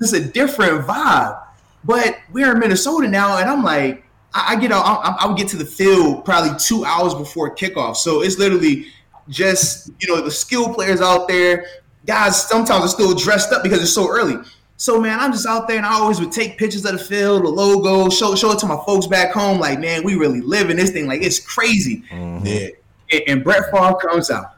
it's 0.00 0.12
a 0.12 0.24
different 0.24 0.86
vibe. 0.86 1.42
But 1.84 2.18
we're 2.32 2.52
in 2.52 2.58
Minnesota 2.58 3.08
now, 3.08 3.38
and 3.38 3.48
I'm 3.48 3.62
like, 3.62 4.04
I, 4.34 4.54
I 4.54 4.60
get 4.60 4.72
out, 4.72 4.84
I, 4.84 5.16
I 5.20 5.26
would 5.26 5.36
get 5.36 5.48
to 5.48 5.56
the 5.56 5.64
field 5.64 6.24
probably 6.24 6.58
two 6.58 6.84
hours 6.84 7.14
before 7.14 7.54
kickoff. 7.54 7.96
So 7.96 8.22
it's 8.22 8.38
literally 8.38 8.86
just 9.28 9.90
you 10.00 10.08
know 10.08 10.20
the 10.20 10.30
skill 10.30 10.72
players 10.72 11.00
out 11.00 11.28
there. 11.28 11.66
Guys 12.06 12.48
sometimes 12.48 12.84
are 12.84 12.88
still 12.88 13.14
dressed 13.14 13.52
up 13.52 13.62
because 13.62 13.82
it's 13.82 13.92
so 13.92 14.08
early. 14.08 14.36
So 14.78 15.00
man, 15.00 15.18
I'm 15.18 15.32
just 15.32 15.46
out 15.46 15.66
there, 15.66 15.78
and 15.78 15.86
I 15.86 15.94
always 15.94 16.20
would 16.20 16.32
take 16.32 16.58
pictures 16.58 16.84
of 16.84 16.92
the 16.92 16.98
field, 17.04 17.44
the 17.44 17.48
logo, 17.48 18.10
show 18.10 18.34
show 18.34 18.52
it 18.52 18.58
to 18.60 18.66
my 18.66 18.78
folks 18.84 19.06
back 19.06 19.32
home. 19.32 19.58
Like, 19.58 19.80
man, 19.80 20.04
we 20.04 20.14
really 20.16 20.40
living 20.40 20.76
this 20.76 20.90
thing. 20.90 21.06
Like, 21.06 21.22
it's 21.22 21.40
crazy. 21.40 22.04
Mhm. 22.12 22.44
Yeah. 22.46 22.68
And, 23.12 23.22
and 23.28 23.44
Brett 23.44 23.70
Favre 23.70 23.94
comes 23.94 24.30
out. 24.30 24.52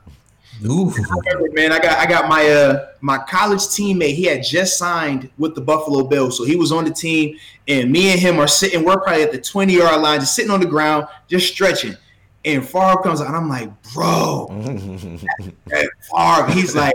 Ooh. 0.67 0.91
remember, 0.91 1.49
man, 1.53 1.73
I 1.73 1.79
got 1.79 1.99
I 1.99 2.07
got 2.07 2.29
my 2.29 2.45
uh 2.49 2.89
my 3.01 3.19
college 3.19 3.61
teammate. 3.61 4.15
He 4.15 4.25
had 4.25 4.43
just 4.43 4.77
signed 4.77 5.31
with 5.39 5.55
the 5.55 5.61
Buffalo 5.61 6.03
Bills, 6.05 6.37
so 6.37 6.45
he 6.45 6.57
was 6.57 6.73
on 6.73 6.85
the 6.85 6.91
team, 6.91 7.37
and 7.69 7.93
me 7.93 8.11
and 8.11 8.19
him 8.19 8.41
are 8.41 8.49
sitting. 8.49 8.85
We're 8.85 8.99
probably 8.99 9.23
at 9.23 9.31
the 9.31 9.41
twenty 9.41 9.75
yard 9.75 10.01
line, 10.01 10.19
just 10.21 10.35
sitting 10.35 10.51
on 10.51 10.61
the 10.61 10.67
ground, 10.67 11.07
just 11.29 11.53
stretching. 11.53 11.97
And 12.45 12.67
Favre 12.67 13.03
comes 13.03 13.21
out, 13.21 13.27
and 13.27 13.37
I'm 13.37 13.49
like, 13.49 13.71
bro, 13.93 14.47
that 15.67 15.91
Favre. 16.11 16.51
He's 16.53 16.75
like, 16.75 16.95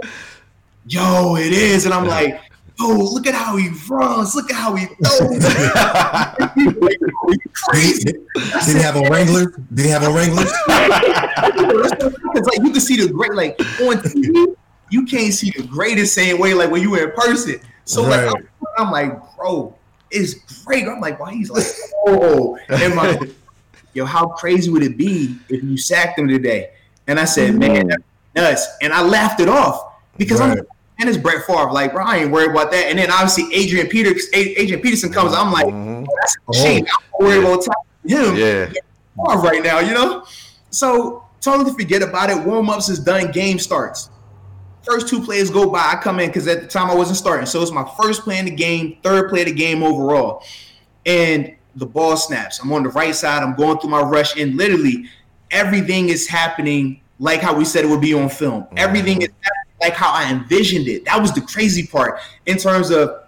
yo, 0.88 1.36
it 1.36 1.52
is, 1.54 1.86
and 1.86 1.94
I'm 1.94 2.08
like. 2.08 2.40
Oh, 2.80 3.08
look 3.14 3.28
at 3.28 3.36
how 3.36 3.56
he 3.56 3.70
runs! 3.88 4.34
Look 4.34 4.50
at 4.50 4.56
how 4.56 4.76
he 4.76 4.88
throws! 4.88 5.30
He's 5.30 5.44
like, 5.46 6.50
"Yo, 6.58 7.30
you 7.30 7.40
crazy! 7.54 8.04
Did 8.04 8.78
he 8.78 8.82
have 8.82 8.96
a 8.96 9.08
Wrangler? 9.10 9.54
Did 9.74 9.86
he 9.86 9.92
have 9.92 10.02
a 10.02 10.12
Wrangler? 10.12 10.44
it's 12.36 12.48
like 12.48 12.58
you 12.66 12.72
can 12.72 12.82
see 12.82 12.98
the 12.98 13.14
great 13.14 13.36
like 13.36 13.60
on 13.60 13.98
TV, 13.98 14.56
you 14.90 15.06
can't 15.06 15.34
see 15.34 15.52
the 15.52 15.64
greatest 15.68 16.16
same 16.16 16.40
way 16.40 16.56
like 16.56 16.72
when 16.72 16.82
you 16.82 16.90
were 16.90 17.10
in 17.10 17.12
person. 17.12 17.60
So 17.86 18.02
like 18.02 18.28
I'm, 18.28 18.48
I'm 18.78 18.92
like, 18.92 19.20
bro, 19.36 19.76
it's 20.10 20.64
great. 20.64 20.88
I'm 20.88 21.00
like, 21.00 21.20
why 21.20 21.34
he's 21.34 21.50
like, 21.52 21.66
oh, 22.08 22.58
and 22.70 22.96
my 22.96 23.20
yo, 23.94 24.06
how 24.06 24.28
crazy 24.28 24.70
would 24.70 24.84
it 24.84 24.98
be 24.98 25.36
if 25.50 25.64
you 25.64 25.78
sacked 25.78 26.18
him 26.20 26.28
today? 26.28 26.70
And 27.08 27.20
I 27.20 27.26
said, 27.26 27.56
man, 27.56 27.88
that's 27.88 28.04
nuts. 28.36 28.68
And 28.82 28.94
I 28.94 29.02
laughed 29.02 29.40
it 29.40 29.50
off 29.50 29.94
because 30.18 30.40
I'm 30.42 30.50
Right. 30.52 30.60
and 31.00 31.10
it's 31.10 31.18
Brett 31.18 31.46
Favre. 31.46 31.72
Like, 31.72 31.94
bro, 31.94 32.06
I 32.06 32.18
ain't 32.18 32.32
worried 32.32 32.52
about 32.52 32.72
that. 32.72 32.86
And 32.90 32.98
then 33.00 33.12
obviously 33.12 33.54
Adrian 33.54 33.88
Peters, 33.88 34.28
Adrian 34.34 34.82
Peterson 34.82 35.12
comes. 35.12 35.34
I'm 35.34 35.52
like, 35.52 35.66
Mhm. 35.66 36.06
oh, 36.08 36.16
that's 36.22 36.36
a 36.36 36.40
Oh. 36.48 36.54
shame. 36.54 36.86
I'm 37.20 37.26
worried 37.26 37.44
about 37.44 37.66
him 38.06 38.36
Yeah. 38.36 38.66
Favre 39.28 39.42
right 39.42 39.64
now, 39.64 39.80
you 39.80 39.94
know? 39.94 40.24
So 40.70 41.24
totally 41.42 41.72
forget 41.72 42.02
about 42.02 42.30
it. 42.30 42.38
Warm 42.40 42.70
ups 42.70 42.90
is 42.90 43.00
done. 43.00 43.32
Game 43.32 43.60
starts. 43.60 44.10
First 44.84 45.08
two 45.08 45.22
plays 45.22 45.50
go 45.50 45.70
by. 45.70 45.92
I 45.94 45.96
come 45.96 46.20
in 46.20 46.28
because 46.28 46.48
at 46.48 46.62
the 46.62 46.68
time 46.68 46.90
I 46.90 46.96
wasn't 46.96 47.18
starting. 47.18 47.46
So 47.46 47.62
it's 47.62 47.72
my 47.72 47.86
first 48.02 48.24
play 48.24 48.38
in 48.40 48.46
the 48.46 48.52
game, 48.52 48.98
third 49.04 49.30
play 49.30 49.42
of 49.42 49.48
the 49.48 49.54
game 49.54 49.82
overall. 49.84 50.44
And 51.06 51.54
the 51.76 51.86
ball 51.86 52.18
snaps. 52.18 52.60
I'm 52.60 52.72
on 52.72 52.84
the 52.84 52.90
right 52.90 53.16
side. 53.16 53.44
I'm 53.44 53.56
going 53.56 53.80
through 53.80 53.90
my 53.90 54.02
rush. 54.02 54.38
And 54.38 54.56
literally 54.56 55.06
everything 55.52 56.10
is 56.10 56.28
happening 56.28 57.02
like 57.20 57.42
how 57.42 57.56
we 57.56 57.66
said 57.66 57.86
it 57.86 57.88
would 57.88 58.02
be 58.02 58.14
on 58.14 58.30
film. 58.30 58.64
Mm-hmm. 58.64 58.78
Everything 58.78 59.22
is 59.22 59.30
happening 59.30 59.74
like 59.82 59.94
how 59.94 60.12
I 60.12 60.32
envisioned 60.32 60.88
it. 60.88 61.06
That 61.06 61.22
was 61.22 61.34
the 61.34 61.42
crazy 61.42 61.86
part 61.86 62.20
in 62.46 62.58
terms 62.58 62.90
of 62.90 63.24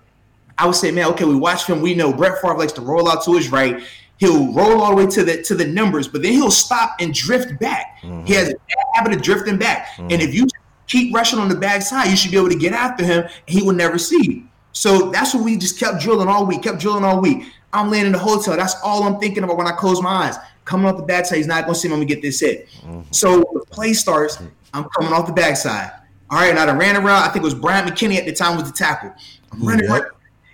I 0.58 0.66
would 0.66 0.76
say, 0.76 0.90
man, 0.92 1.08
okay, 1.08 1.26
we 1.26 1.36
watch 1.36 1.66
film. 1.66 1.82
We 1.82 1.96
know 1.96 2.14
Brett 2.14 2.42
Favre 2.42 2.58
likes 2.58 2.72
to 2.74 2.82
roll 2.82 3.10
out 3.10 3.24
to 3.26 3.34
his 3.34 3.52
right. 3.52 3.84
He'll 4.18 4.54
roll 4.54 4.82
all 4.82 4.92
the 4.92 4.96
way 4.96 5.08
to 5.12 5.24
the 5.24 5.42
to 5.44 5.56
the 5.56 5.66
numbers, 5.66 6.08
but 6.08 6.22
then 6.22 6.32
he'll 6.32 6.52
stop 6.52 6.96
and 7.02 7.14
drift 7.14 7.60
back. 7.60 7.98
He 8.02 8.08
mm-hmm. 8.08 8.26
has 8.34 8.50
a 8.50 8.54
bad 8.54 8.86
habit 8.94 9.14
of 9.14 9.22
drifting 9.22 9.58
back. 9.58 9.90
And 9.98 10.10
mm-hmm. 10.10 10.22
if 10.22 10.34
you 10.34 10.48
keep 10.88 11.14
rushing 11.14 11.40
on 11.40 11.50
the 11.50 11.56
backside, 11.56 12.10
you 12.10 12.16
should 12.16 12.32
be 12.32 12.38
able 12.38 12.50
to 12.50 12.56
get 12.58 12.72
after 12.72 13.04
him, 13.04 13.24
and 13.24 13.32
he 13.48 13.62
will 13.62 13.74
never 13.74 13.98
see 13.98 14.24
you. 14.24 14.48
So 14.72 15.10
that's 15.10 15.34
what 15.34 15.44
we 15.44 15.58
just 15.58 15.80
kept 15.80 16.02
drilling 16.02 16.28
all 16.28 16.46
week, 16.46 16.64
kept 16.64 16.80
drilling 16.80 17.04
all 17.04 17.22
week. 17.22 17.44
I'm 17.76 17.92
laying 17.92 18.06
in 18.06 18.12
the 18.12 18.20
hotel. 18.20 18.56
That's 18.56 18.76
all 18.84 19.04
I'm 19.04 19.20
thinking 19.20 19.44
about 19.44 19.58
when 19.58 19.68
I 19.68 19.72
close 19.72 20.02
my 20.02 20.28
eyes. 20.28 20.36
Coming 20.64 20.88
off 20.88 20.98
the 20.98 21.04
backside, 21.04 21.38
he's 21.38 21.48
not 21.48 21.66
going 21.66 21.76
to 21.76 21.80
see 21.80 21.88
me. 21.88 21.94
I'm 21.94 22.00
going 22.00 22.08
to 22.08 22.16
get 22.16 22.22
this 22.22 22.40
hit. 22.40 22.68
Mm-hmm. 22.82 23.02
So 23.12 23.40
the 23.54 23.66
play 23.70 23.94
starts. 23.94 24.40
I'm 24.74 24.86
coming 24.90 25.14
off 25.14 25.28
the 25.28 25.34
backside. 25.34 25.92
All 26.30 26.40
right, 26.40 26.56
now 26.56 26.66
I 26.66 26.76
ran 26.76 26.96
around. 26.96 27.24
I 27.24 27.28
think 27.28 27.38
it 27.38 27.44
was 27.44 27.54
Bryant 27.54 27.88
McKinnie 27.88 28.18
at 28.18 28.26
the 28.26 28.34
time 28.34 28.58
was 28.58 28.70
the 28.70 28.76
tackle. 28.76 29.14
I'm 29.52 29.66
running 29.66 29.88
around. 29.90 30.08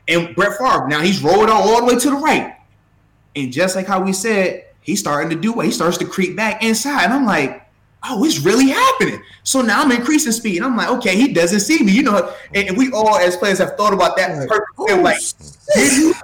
And 0.07 0.35
Brett 0.35 0.57
Favre, 0.57 0.87
now 0.89 0.99
he's 0.99 1.23
rolled 1.23 1.49
out 1.49 1.61
all 1.61 1.79
the 1.79 1.85
way 1.85 1.97
to 1.97 2.09
the 2.09 2.17
right. 2.17 2.55
And 3.35 3.53
just 3.53 3.75
like 3.75 3.87
how 3.87 4.01
we 4.01 4.11
said, 4.11 4.65
he's 4.81 4.99
starting 4.99 5.29
to 5.29 5.35
do 5.35 5.53
what 5.53 5.65
he 5.65 5.71
starts 5.71 5.97
to 5.99 6.05
creep 6.05 6.35
back 6.35 6.61
inside. 6.61 7.05
And 7.05 7.13
I'm 7.13 7.25
like, 7.25 7.65
oh, 8.03 8.23
it's 8.23 8.39
really 8.39 8.69
happening. 8.69 9.21
So 9.43 9.61
now 9.61 9.81
I'm 9.81 9.91
increasing 9.91 10.31
speed. 10.31 10.57
And 10.57 10.65
I'm 10.65 10.75
like, 10.75 10.89
okay, 10.89 11.15
he 11.15 11.33
doesn't 11.33 11.61
see 11.61 11.83
me. 11.83 11.91
You 11.91 12.03
know, 12.03 12.33
and, 12.53 12.69
and 12.69 12.77
we 12.77 12.91
all 12.91 13.17
as 13.17 13.37
players 13.37 13.59
have 13.59 13.75
thought 13.77 13.93
about 13.93 14.17
that 14.17 14.37
Like, 14.37 14.49
perfect 14.49 14.69
oh, 14.77 15.01
like, 15.01 15.19
did 15.75 16.15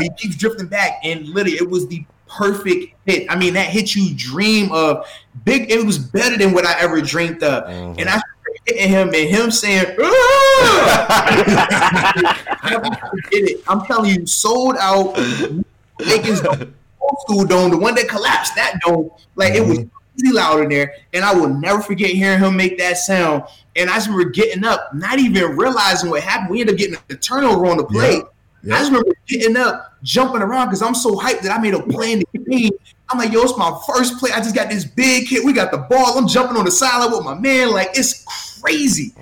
he. 0.00 0.10
Keeps 0.16 0.36
drifting 0.36 0.66
back, 0.66 1.00
and 1.04 1.26
literally, 1.28 1.58
it 1.58 1.68
was 1.68 1.86
the 1.88 2.04
perfect 2.28 2.94
hit. 3.06 3.30
I 3.30 3.36
mean, 3.36 3.54
that 3.54 3.68
hit 3.68 3.94
you 3.94 4.14
dream 4.16 4.70
of 4.72 5.06
big. 5.44 5.70
It 5.70 5.84
was 5.84 5.98
better 5.98 6.36
than 6.36 6.52
what 6.52 6.66
I 6.66 6.78
ever 6.80 7.00
dreamed 7.00 7.42
of. 7.42 7.64
Mhm. 7.64 7.98
And 7.98 8.08
I 8.08 8.18
started 8.18 8.60
hitting 8.66 8.88
him, 8.88 9.08
and 9.08 9.28
him 9.28 9.50
saying! 9.50 9.96
I 12.50 13.08
forget 13.10 13.32
it. 13.32 13.62
I'm 13.68 13.84
telling 13.86 14.14
you, 14.14 14.26
sold 14.26 14.76
out. 14.78 15.16
Lakers 16.00 16.40
dome, 16.42 16.74
old 17.08 17.20
school 17.20 17.44
dome, 17.44 17.70
the 17.70 17.78
one 17.78 17.94
that 17.94 18.08
collapsed. 18.08 18.54
That 18.54 18.80
dome, 18.84 19.10
like 19.36 19.54
it 19.54 19.66
was 19.66 19.78
mm-hmm. 19.78 20.22
really 20.22 20.34
loud 20.34 20.62
in 20.62 20.68
there, 20.68 20.94
and 21.14 21.24
I 21.24 21.34
will 21.34 21.48
never 21.48 21.80
forget 21.80 22.10
hearing 22.10 22.40
him 22.40 22.56
make 22.56 22.78
that 22.78 22.98
sound. 22.98 23.44
And 23.76 23.88
I 23.88 23.94
just 23.94 24.08
remember 24.08 24.30
getting 24.30 24.64
up, 24.64 24.94
not 24.94 25.18
even 25.18 25.56
realizing 25.56 26.10
what 26.10 26.22
happened. 26.22 26.50
We 26.50 26.60
ended 26.60 26.74
up 26.74 26.78
getting 26.78 26.96
a 27.10 27.14
turnover 27.14 27.66
on 27.66 27.76
the 27.76 27.84
play. 27.84 28.22
Yeah. 28.62 28.74
I 28.74 28.78
just 28.78 28.90
remember 28.90 29.12
getting 29.26 29.56
up, 29.56 29.94
jumping 30.02 30.42
around 30.42 30.66
because 30.66 30.82
I'm 30.82 30.94
so 30.94 31.14
hyped 31.14 31.42
that 31.42 31.56
I 31.56 31.58
made 31.60 31.74
a 31.74 31.82
play 31.82 32.12
in 32.12 32.22
the 32.32 32.38
game. 32.38 32.72
I'm 33.10 33.18
like, 33.18 33.32
yo, 33.32 33.40
it's 33.40 33.56
my 33.56 33.78
first 33.86 34.18
play. 34.18 34.30
I 34.32 34.38
just 34.38 34.54
got 34.54 34.68
this 34.68 34.84
big 34.84 35.28
hit. 35.28 35.44
We 35.44 35.52
got 35.52 35.70
the 35.70 35.78
ball. 35.78 36.18
I'm 36.18 36.28
jumping 36.28 36.56
on 36.56 36.64
the 36.64 36.70
sideline 36.70 37.12
with 37.12 37.24
my 37.24 37.34
man. 37.34 37.70
Like, 37.70 37.90
it's 37.94 38.60
crazy. 38.60 39.14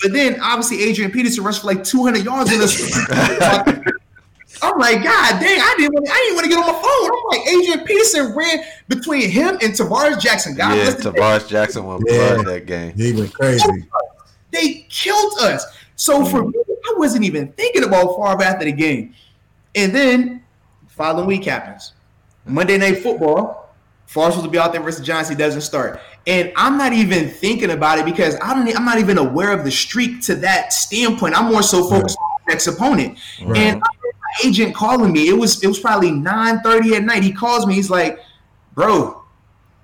But 0.00 0.12
then, 0.12 0.40
obviously, 0.40 0.82
Adrian 0.82 1.10
Peterson 1.10 1.44
rushed 1.44 1.60
for 1.60 1.66
like 1.66 1.84
200 1.84 2.24
yards 2.24 2.52
in 2.52 2.58
this. 2.58 2.98
I'm 4.62 4.78
like, 4.78 5.02
God 5.02 5.40
dang, 5.40 5.60
I 5.60 5.74
didn't 5.78 5.94
want 5.94 6.08
I 6.10 6.14
didn't 6.14 6.34
want 6.34 6.44
to 6.44 6.50
get 6.50 6.58
on 6.58 6.66
my 6.66 6.80
phone. 6.80 7.10
I'm 7.10 7.38
like, 7.38 7.48
Adrian 7.48 7.86
Peterson 7.86 8.34
ran 8.34 8.64
between 8.88 9.30
him 9.30 9.58
and 9.62 9.72
Tarvaris 9.72 10.20
Jackson. 10.20 10.54
God 10.54 10.76
yeah, 10.76 10.84
bless 10.84 11.04
Tarvaris 11.04 11.48
Jackson 11.48 11.84
went 11.84 12.02
Yeah. 12.06 12.34
blood 12.34 12.46
that 12.46 12.66
game. 12.66 12.92
He 12.94 13.12
went 13.12 13.32
crazy. 13.32 13.64
They 14.50 14.86
killed 14.88 15.38
us. 15.40 15.64
So 15.96 16.24
for 16.24 16.42
mm-hmm. 16.42 16.50
me, 16.50 16.76
I 16.86 16.94
wasn't 16.96 17.24
even 17.24 17.52
thinking 17.52 17.84
about 17.84 18.16
Favre 18.16 18.42
after 18.42 18.64
the 18.64 18.72
game. 18.72 19.14
And 19.74 19.94
then 19.94 20.42
following 20.88 21.26
week 21.26 21.44
happens. 21.44 21.92
Monday 22.44 22.78
night 22.78 22.98
football. 22.98 23.60
Favre's 24.06 24.34
supposed 24.34 24.46
to 24.46 24.50
be 24.50 24.58
out 24.58 24.72
there 24.72 24.82
versus 24.82 25.06
Giants. 25.06 25.30
He 25.30 25.36
doesn't 25.36 25.60
start. 25.60 26.00
And 26.26 26.52
I'm 26.56 26.76
not 26.76 26.92
even 26.92 27.28
thinking 27.28 27.70
about 27.70 28.00
it 28.00 28.04
because 28.04 28.34
I 28.42 28.54
don't. 28.54 28.76
I'm 28.76 28.84
not 28.84 28.98
even 28.98 29.18
aware 29.18 29.52
of 29.52 29.64
the 29.64 29.70
streak 29.70 30.20
to 30.22 30.34
that 30.36 30.72
standpoint. 30.72 31.38
I'm 31.38 31.50
more 31.50 31.62
so 31.62 31.88
focused 31.88 32.18
on 32.18 32.40
the 32.44 32.52
next 32.52 32.66
opponent. 32.66 33.18
Right. 33.40 33.56
And 33.56 33.82
I 33.82 33.86
heard 33.86 33.99
my 33.99 33.99
agent 34.44 34.74
calling 34.74 35.12
me. 35.12 35.28
It 35.28 35.36
was 35.36 35.62
it 35.62 35.66
was 35.66 35.78
probably 35.78 36.10
9:30 36.10 36.96
at 36.96 37.04
night. 37.04 37.22
He 37.22 37.32
calls 37.32 37.66
me. 37.66 37.74
He's 37.74 37.90
like, 37.90 38.18
"Bro, 38.74 39.22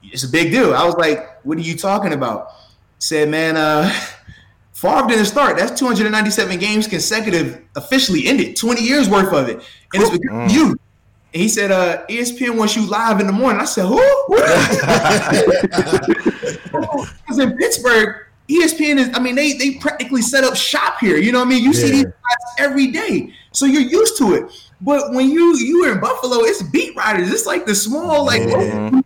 it's 0.02 0.24
a 0.24 0.28
big 0.28 0.50
deal." 0.50 0.74
I 0.74 0.84
was 0.84 0.94
like, 0.96 1.44
"What 1.44 1.58
are 1.58 1.62
you 1.62 1.76
talking 1.76 2.12
about?" 2.12 2.48
He 2.96 3.00
said, 3.00 3.28
"Man, 3.28 3.56
uh, 3.56 3.92
Favre 4.72 5.06
didn't 5.08 5.26
start. 5.26 5.56
That's 5.56 5.78
297 5.78 6.58
games 6.58 6.86
consecutive 6.86 7.62
officially 7.76 8.26
ended. 8.26 8.56
20 8.56 8.82
years 8.82 9.08
worth 9.08 9.32
of 9.32 9.48
it, 9.48 9.56
and 9.94 10.02
it's 10.02 10.10
because 10.10 10.50
of 10.50 10.52
you." 10.52 10.76
And 11.36 11.42
he 11.42 11.48
said, 11.50 11.70
uh, 11.70 12.06
ESPN 12.06 12.56
wants 12.56 12.76
you 12.76 12.86
live 12.88 13.20
in 13.20 13.26
the 13.26 13.32
morning. 13.32 13.60
I 13.60 13.66
said, 13.66 13.84
who? 13.84 14.00
Because 17.26 17.38
in 17.38 17.54
Pittsburgh, 17.58 18.25
ESPN 18.48 18.98
is, 18.98 19.10
I 19.14 19.18
mean, 19.18 19.34
they 19.34 19.54
they 19.54 19.74
practically 19.74 20.22
set 20.22 20.44
up 20.44 20.56
shop 20.56 20.98
here. 21.00 21.16
You 21.16 21.32
know 21.32 21.40
what 21.40 21.46
I 21.46 21.50
mean? 21.50 21.64
You 21.64 21.72
see 21.72 21.90
these 21.90 22.04
guys 22.04 22.12
every 22.58 22.88
day. 22.88 23.32
So 23.52 23.66
you're 23.66 23.82
used 23.82 24.16
to 24.18 24.34
it. 24.34 24.52
But 24.80 25.12
when 25.12 25.30
you 25.30 25.56
you 25.56 25.82
were 25.82 25.92
in 25.92 26.00
Buffalo, 26.00 26.38
it's 26.44 26.62
beat 26.62 26.96
writers. 26.96 27.32
It's 27.32 27.46
like 27.46 27.66
the 27.66 27.74
small, 27.74 28.24
like 28.24 28.42
Yeah. 28.42 29.00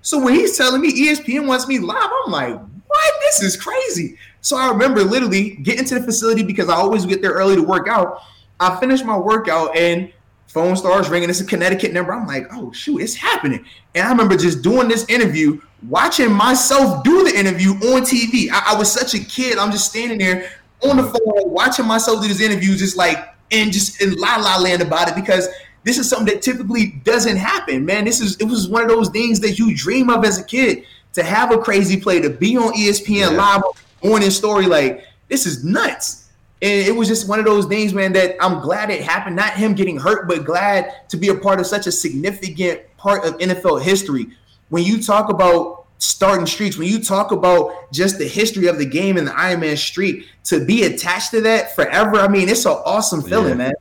so 0.00 0.22
when 0.22 0.34
he's 0.34 0.56
telling 0.56 0.80
me 0.80 0.92
ESPN 1.08 1.46
wants 1.46 1.66
me 1.68 1.78
live, 1.78 2.10
I'm 2.24 2.32
like, 2.32 2.54
what? 2.54 3.14
This 3.20 3.42
is 3.42 3.56
crazy. 3.56 4.16
So 4.40 4.56
I 4.56 4.68
remember 4.70 5.02
literally 5.02 5.56
getting 5.56 5.84
to 5.86 5.98
the 5.98 6.02
facility 6.02 6.42
because 6.42 6.68
I 6.68 6.74
always 6.74 7.06
get 7.06 7.22
there 7.22 7.32
early 7.32 7.56
to 7.56 7.62
work 7.62 7.88
out. 7.88 8.20
I 8.60 8.78
finished 8.78 9.04
my 9.04 9.16
workout 9.16 9.76
and 9.76 10.12
phone 10.46 10.76
starts 10.76 11.08
ringing. 11.08 11.30
It's 11.30 11.40
a 11.40 11.44
Connecticut 11.44 11.92
number. 11.92 12.12
I'm 12.12 12.26
like, 12.26 12.46
oh 12.52 12.72
shoot, 12.72 12.98
it's 13.00 13.14
happening. 13.14 13.64
And 13.94 14.06
I 14.06 14.10
remember 14.10 14.36
just 14.36 14.62
doing 14.62 14.88
this 14.88 15.04
interview, 15.08 15.60
watching 15.88 16.32
myself 16.32 17.02
do 17.04 17.24
the 17.24 17.38
interview 17.38 17.70
on 17.70 18.02
TV. 18.02 18.48
I, 18.50 18.74
I 18.74 18.78
was 18.78 18.90
such 18.90 19.14
a 19.14 19.18
kid. 19.18 19.58
I'm 19.58 19.72
just 19.72 19.88
standing 19.90 20.18
there 20.18 20.50
on 20.82 20.96
the 20.96 21.04
phone, 21.04 21.50
watching 21.50 21.86
myself 21.86 22.22
do 22.22 22.28
this 22.28 22.40
interview, 22.40 22.76
just 22.76 22.96
like 22.96 23.18
and 23.50 23.72
just 23.72 24.00
in 24.00 24.14
la 24.14 24.36
la 24.36 24.58
land 24.58 24.82
about 24.82 25.08
it 25.08 25.14
because 25.14 25.48
this 25.84 25.98
is 25.98 26.08
something 26.08 26.32
that 26.32 26.42
typically 26.42 27.00
doesn't 27.04 27.36
happen, 27.36 27.84
man. 27.84 28.04
This 28.04 28.20
is 28.20 28.36
it 28.36 28.44
was 28.44 28.68
one 28.68 28.82
of 28.82 28.88
those 28.88 29.08
things 29.10 29.40
that 29.40 29.58
you 29.58 29.74
dream 29.76 30.10
of 30.10 30.24
as 30.24 30.38
a 30.38 30.44
kid 30.44 30.84
to 31.14 31.22
have 31.22 31.52
a 31.52 31.58
crazy 31.58 32.00
play 32.00 32.20
to 32.20 32.30
be 32.30 32.56
on 32.56 32.72
ESPN 32.72 33.20
Yeah. 33.20 33.28
live 33.28 33.62
morning 34.02 34.30
story. 34.30 34.66
Like 34.66 35.04
this 35.28 35.46
is 35.46 35.64
nuts. 35.64 36.20
And 36.62 36.86
it 36.86 36.94
was 36.94 37.08
just 37.08 37.28
one 37.28 37.40
of 37.40 37.44
those 37.44 37.66
things, 37.66 37.92
man, 37.92 38.12
that 38.12 38.36
I'm 38.40 38.60
glad 38.60 38.88
it 38.88 39.02
happened. 39.02 39.34
Not 39.34 39.54
him 39.54 39.74
getting 39.74 39.98
hurt, 39.98 40.28
but 40.28 40.44
glad 40.44 41.08
to 41.08 41.16
be 41.16 41.28
a 41.28 41.34
part 41.34 41.58
of 41.58 41.66
such 41.66 41.88
a 41.88 41.92
significant 41.92 42.82
part 42.96 43.24
of 43.24 43.36
NFL 43.38 43.82
history. 43.82 44.28
When 44.72 44.84
you 44.84 45.02
talk 45.02 45.28
about 45.28 45.84
starting 45.98 46.46
streaks, 46.46 46.78
when 46.78 46.88
you 46.88 46.98
talk 47.02 47.30
about 47.30 47.92
just 47.92 48.16
the 48.16 48.26
history 48.26 48.68
of 48.68 48.78
the 48.78 48.86
game 48.86 49.18
and 49.18 49.26
the 49.28 49.38
Iron 49.38 49.60
Man 49.60 49.76
streak, 49.76 50.26
to 50.44 50.64
be 50.64 50.84
attached 50.84 51.30
to 51.32 51.42
that 51.42 51.76
forever, 51.76 52.16
I 52.16 52.26
mean, 52.28 52.48
it's 52.48 52.64
an 52.64 52.72
awesome 52.86 53.20
feeling, 53.20 53.50
Yeah. 53.50 53.54
man. 53.66 53.72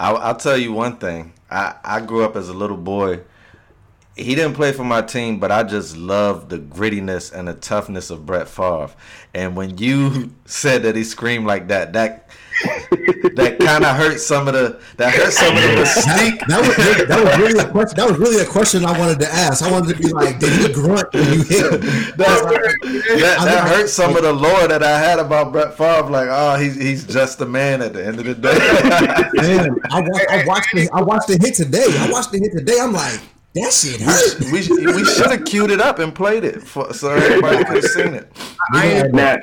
I'll, 0.00 0.16
I'll 0.16 0.34
tell 0.36 0.56
you 0.56 0.72
one 0.72 0.96
thing. 0.96 1.34
I, 1.50 1.74
I 1.84 2.00
grew 2.00 2.24
up 2.24 2.34
as 2.34 2.48
a 2.48 2.54
little 2.54 2.78
boy. 2.78 3.20
He 4.16 4.34
didn't 4.34 4.54
play 4.54 4.72
for 4.72 4.84
my 4.84 5.02
team, 5.02 5.38
but 5.38 5.52
I 5.52 5.64
just 5.64 5.98
loved 5.98 6.48
the 6.48 6.58
grittiness 6.60 7.30
and 7.30 7.46
the 7.48 7.52
toughness 7.52 8.08
of 8.08 8.24
Brett 8.24 8.48
Favre. 8.48 8.94
And 9.34 9.54
when 9.54 9.76
you 9.76 10.32
said 10.46 10.82
that 10.84 10.96
he 10.96 11.04
screamed 11.04 11.46
like 11.46 11.68
that, 11.68 11.92
that 11.92 12.30
that 13.36 13.56
kind 13.60 13.84
of 13.84 13.96
hurt 13.96 14.18
some 14.18 14.48
of 14.48 14.54
the 14.54 14.80
that 14.96 15.12
hurt 15.14 15.32
some 15.32 15.54
of 15.56 15.62
the 15.62 15.68
mystique. 15.68 16.38
That, 16.46 16.48
that 16.48 16.60
was 16.60 16.78
really, 16.78 17.04
that 17.04 17.24
was 17.24 17.38
really 17.38 17.58
a 17.60 17.70
question. 17.70 17.96
That 17.96 18.08
was 18.08 18.18
really 18.18 18.42
a 18.42 18.46
question 18.46 18.84
I 18.84 18.98
wanted 18.98 19.20
to 19.20 19.28
ask. 19.28 19.62
I 19.62 19.70
wanted 19.70 19.96
to 19.96 20.02
be 20.02 20.12
like, 20.12 20.38
did 20.38 20.62
you 20.62 20.74
grunt 20.74 21.12
when 21.12 21.24
you 21.32 21.42
hit 21.44 21.72
him? 21.72 21.80
that, 22.16 22.78
that, 23.18 23.44
that 23.44 23.68
hurt 23.68 23.88
some 23.88 24.16
of 24.16 24.22
the 24.22 24.32
lore 24.32 24.68
that 24.68 24.82
I 24.82 24.98
had 24.98 25.18
about 25.18 25.52
Brett 25.52 25.76
Favre. 25.76 26.10
Like, 26.10 26.28
oh, 26.30 26.56
he's 26.56 26.76
he's 26.76 27.06
just 27.06 27.40
a 27.40 27.46
man 27.46 27.82
at 27.82 27.92
the 27.92 28.04
end 28.04 28.18
of 28.18 28.24
the 28.24 28.34
day. 28.34 28.56
Man, 29.34 29.76
I, 29.90 30.00
wa- 30.00 30.20
I 30.30 30.44
watched 30.46 30.74
the 30.74 30.88
I 30.92 31.02
watched 31.02 31.28
the 31.28 31.38
hit 31.40 31.54
today. 31.54 31.86
I 31.88 32.10
watched 32.10 32.32
the 32.32 32.38
hit 32.38 32.52
today. 32.52 32.78
I'm 32.80 32.92
like, 32.92 33.20
that 33.54 33.72
shit 33.72 34.00
hurt. 34.00 34.40
we 34.52 34.92
we 34.94 35.04
should 35.04 35.30
have 35.30 35.44
queued 35.44 35.70
it 35.70 35.80
up 35.80 35.98
and 35.98 36.14
played 36.14 36.44
it 36.44 36.62
for, 36.62 36.92
so 36.92 37.10
everybody 37.10 37.64
could 37.64 37.82
have 37.82 37.84
seen 37.84 38.14
it. 38.14 38.30
I, 38.72 39.08
Now, 39.12 39.36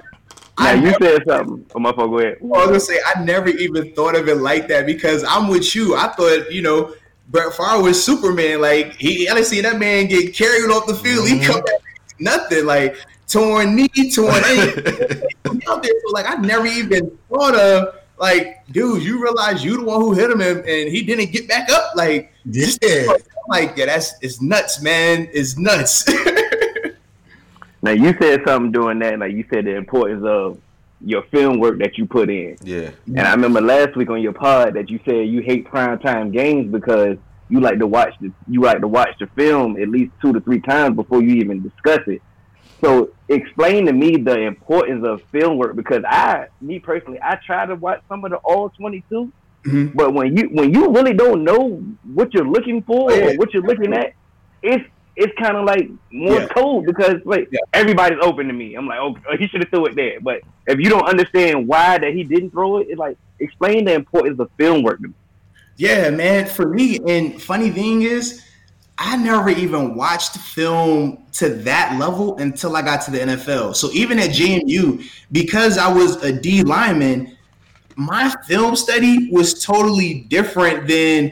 now 0.60 0.66
I 0.66 0.74
you 0.74 0.82
never- 0.82 1.06
said 1.06 1.24
something. 1.28 1.66
Oh, 1.76 1.80
my 1.80 1.92
fault. 1.94 2.12
Go 2.12 2.20
ahead. 2.20 2.38
I 2.42 2.46
was 2.46 2.66
gonna 2.68 2.80
say 2.80 3.00
I 3.06 3.24
never 3.24 3.50
even 3.50 3.94
thought 3.94 4.16
of 4.16 4.28
it 4.28 4.38
like 4.38 4.68
that 4.68 4.86
because 4.86 5.24
I'm 5.24 5.48
with 5.48 5.76
you. 5.76 5.96
I 5.96 6.08
thought 6.10 6.52
you 6.52 6.62
know 6.62 6.94
Brett 7.30 7.54
Favre 7.54 7.82
was 7.82 8.04
Superman. 8.04 8.62
Like 8.62 8.96
he, 8.96 9.28
I 9.28 9.34
didn't 9.34 9.48
see 9.48 9.62
that 9.62 9.80
man 9.80 10.08
get 10.08 10.34
carried 10.36 10.70
off 10.70 10.86
the 10.86 10.96
field. 10.96 11.28
He 11.28 11.36
mm-hmm. 11.36 11.52
come 11.52 11.62
back 11.62 11.76
nothing 12.20 12.66
like 12.66 12.96
torn 13.28 13.76
knee, 13.76 13.90
torn 14.14 14.34
ankle. 14.46 14.84
out 15.68 15.84
there. 15.84 15.92
So 16.06 16.12
like 16.12 16.30
I 16.30 16.36
never 16.36 16.66
even 16.68 17.18
thought 17.30 17.56
of 17.56 17.96
like, 18.18 18.66
dude, 18.72 19.04
you 19.04 19.22
realize 19.22 19.64
you 19.64 19.78
the 19.78 19.84
one 19.84 20.00
who 20.02 20.14
hit 20.14 20.30
him 20.30 20.42
and, 20.42 20.60
and 20.60 20.90
he 20.90 21.04
didn't 21.04 21.32
get 21.32 21.48
back 21.48 21.70
up. 21.70 21.96
Like, 21.96 22.32
Yeah. 22.46 22.72
I'm 23.10 23.18
like 23.50 23.76
yeah, 23.76 23.88
that's 23.88 24.14
it's 24.22 24.42
nuts, 24.42 24.82
man. 24.82 25.28
It's 25.34 25.58
nuts. 25.58 26.06
Now 27.84 27.92
you 27.92 28.16
said 28.20 28.42
something 28.48 28.72
doing 28.72 29.00
that. 29.00 29.20
Like 29.20 29.34
you 29.34 29.46
said 29.54 29.66
the 29.66 29.76
importance 29.76 30.24
of 30.26 30.58
your 31.06 31.24
film 31.24 31.60
work 31.60 31.80
that 31.80 31.98
you 31.98 32.06
put 32.06 32.30
in. 32.30 32.56
Yeah, 32.64 32.92
And 33.08 33.20
I 33.20 33.34
remember 33.34 33.60
last 33.60 33.96
week 33.98 34.10
on 34.10 34.22
your 34.22 34.32
pod 34.32 34.74
that 34.76 34.90
you 34.90 35.00
said 35.06 35.28
you 35.28 35.42
hate 35.42 35.66
prime 35.66 36.00
time 36.00 36.32
games 36.32 36.72
because 36.72 37.18
you 37.50 37.60
like 37.60 37.78
to 37.80 37.88
watch 37.88 38.14
the 38.22 38.32
you 38.48 38.62
like 38.62 38.80
to 38.80 38.88
watch 38.88 39.20
the 39.20 39.28
film 39.36 39.76
at 39.82 39.90
least 39.90 40.14
two 40.22 40.32
to 40.32 40.40
three 40.40 40.62
times 40.62 40.96
before 40.96 41.22
you 41.22 41.36
even 41.36 41.62
discuss 41.62 42.00
it. 42.08 42.22
So 42.80 43.12
explain 43.28 43.86
to 43.88 43.94
me 43.94 44.16
the 44.16 44.40
importance 44.42 45.06
of 45.06 45.22
film 45.32 45.58
work 45.58 45.76
because 45.76 46.04
I, 46.08 46.48
me 46.62 46.80
personally, 46.80 47.20
I 47.22 47.38
try 47.46 47.66
to 47.66 47.76
watch 47.76 48.02
some 48.08 48.24
of 48.24 48.32
the 48.32 48.38
all 48.38 48.70
twenty 48.70 49.04
two, 49.10 49.32
Mhm. 49.66 49.94
but 49.94 50.14
when 50.14 50.36
you 50.38 50.50
when 50.54 50.74
you 50.74 50.90
really 50.90 51.14
don't 51.14 51.44
know 51.44 51.84
what 52.14 52.34
you're 52.34 52.48
looking 52.48 52.82
for 52.84 53.12
yeah. 53.12 53.32
or 53.32 53.38
what 53.38 53.54
you're 53.54 53.64
looking 53.64 53.94
at, 53.94 54.14
it's 54.62 54.84
it's 55.16 55.34
kind 55.40 55.56
of 55.58 55.66
like 55.66 55.90
more 56.12 56.40
Yeah. 56.42 56.48
cold 56.48 56.86
because 56.86 57.16
like 57.26 57.48
Yeah. 57.52 57.60
everybody's 57.74 58.20
open 58.22 58.48
to 58.48 58.54
me. 58.54 58.76
I'm 58.76 58.88
like, 58.88 59.00
oh, 59.00 59.16
he 59.38 59.48
should 59.48 59.62
have 59.62 59.70
threw 59.70 59.86
it 59.86 59.96
there. 59.96 60.20
But 60.22 60.42
if 60.68 60.80
you 60.80 60.90
don't 60.90 61.08
understand 61.08 61.68
why 61.68 61.98
that 61.98 62.14
he 62.14 62.24
didn't 62.24 62.52
throw 62.52 62.78
it, 62.78 62.88
it's 62.90 63.00
like 63.00 63.18
explain 63.40 63.86
the 63.86 63.94
importance 63.94 64.40
of 64.40 64.50
film 64.58 64.84
work. 64.84 64.98
to 65.02 65.10
me. 65.10 65.14
Yeah, 65.78 66.10
man. 66.10 66.46
For 66.48 66.68
me, 66.70 67.00
and 67.08 67.42
funny 67.42 67.70
thing 67.70 68.04
is, 68.04 68.44
I 68.98 69.18
never 69.18 69.50
even 69.50 69.96
watched 69.96 70.38
film 70.38 71.24
to 71.34 71.50
that 71.50 71.98
level 72.00 72.38
until 72.38 72.76
I 72.76 72.82
got 72.84 73.02
to 73.06 73.12
the 73.12 73.20
NFL. 73.20 73.76
So 73.76 73.90
even 73.92 74.20
at 74.20 74.30
JMU, 74.30 75.04
because 75.32 75.78
I 75.80 75.92
was 75.92 76.24
a 76.24 76.32
D 76.32 76.62
lineman, 76.64 77.36
my 77.96 78.34
film 78.48 78.76
study 78.76 79.30
was 79.32 79.64
totally 79.64 80.22
different 80.30 80.88
than 80.88 81.32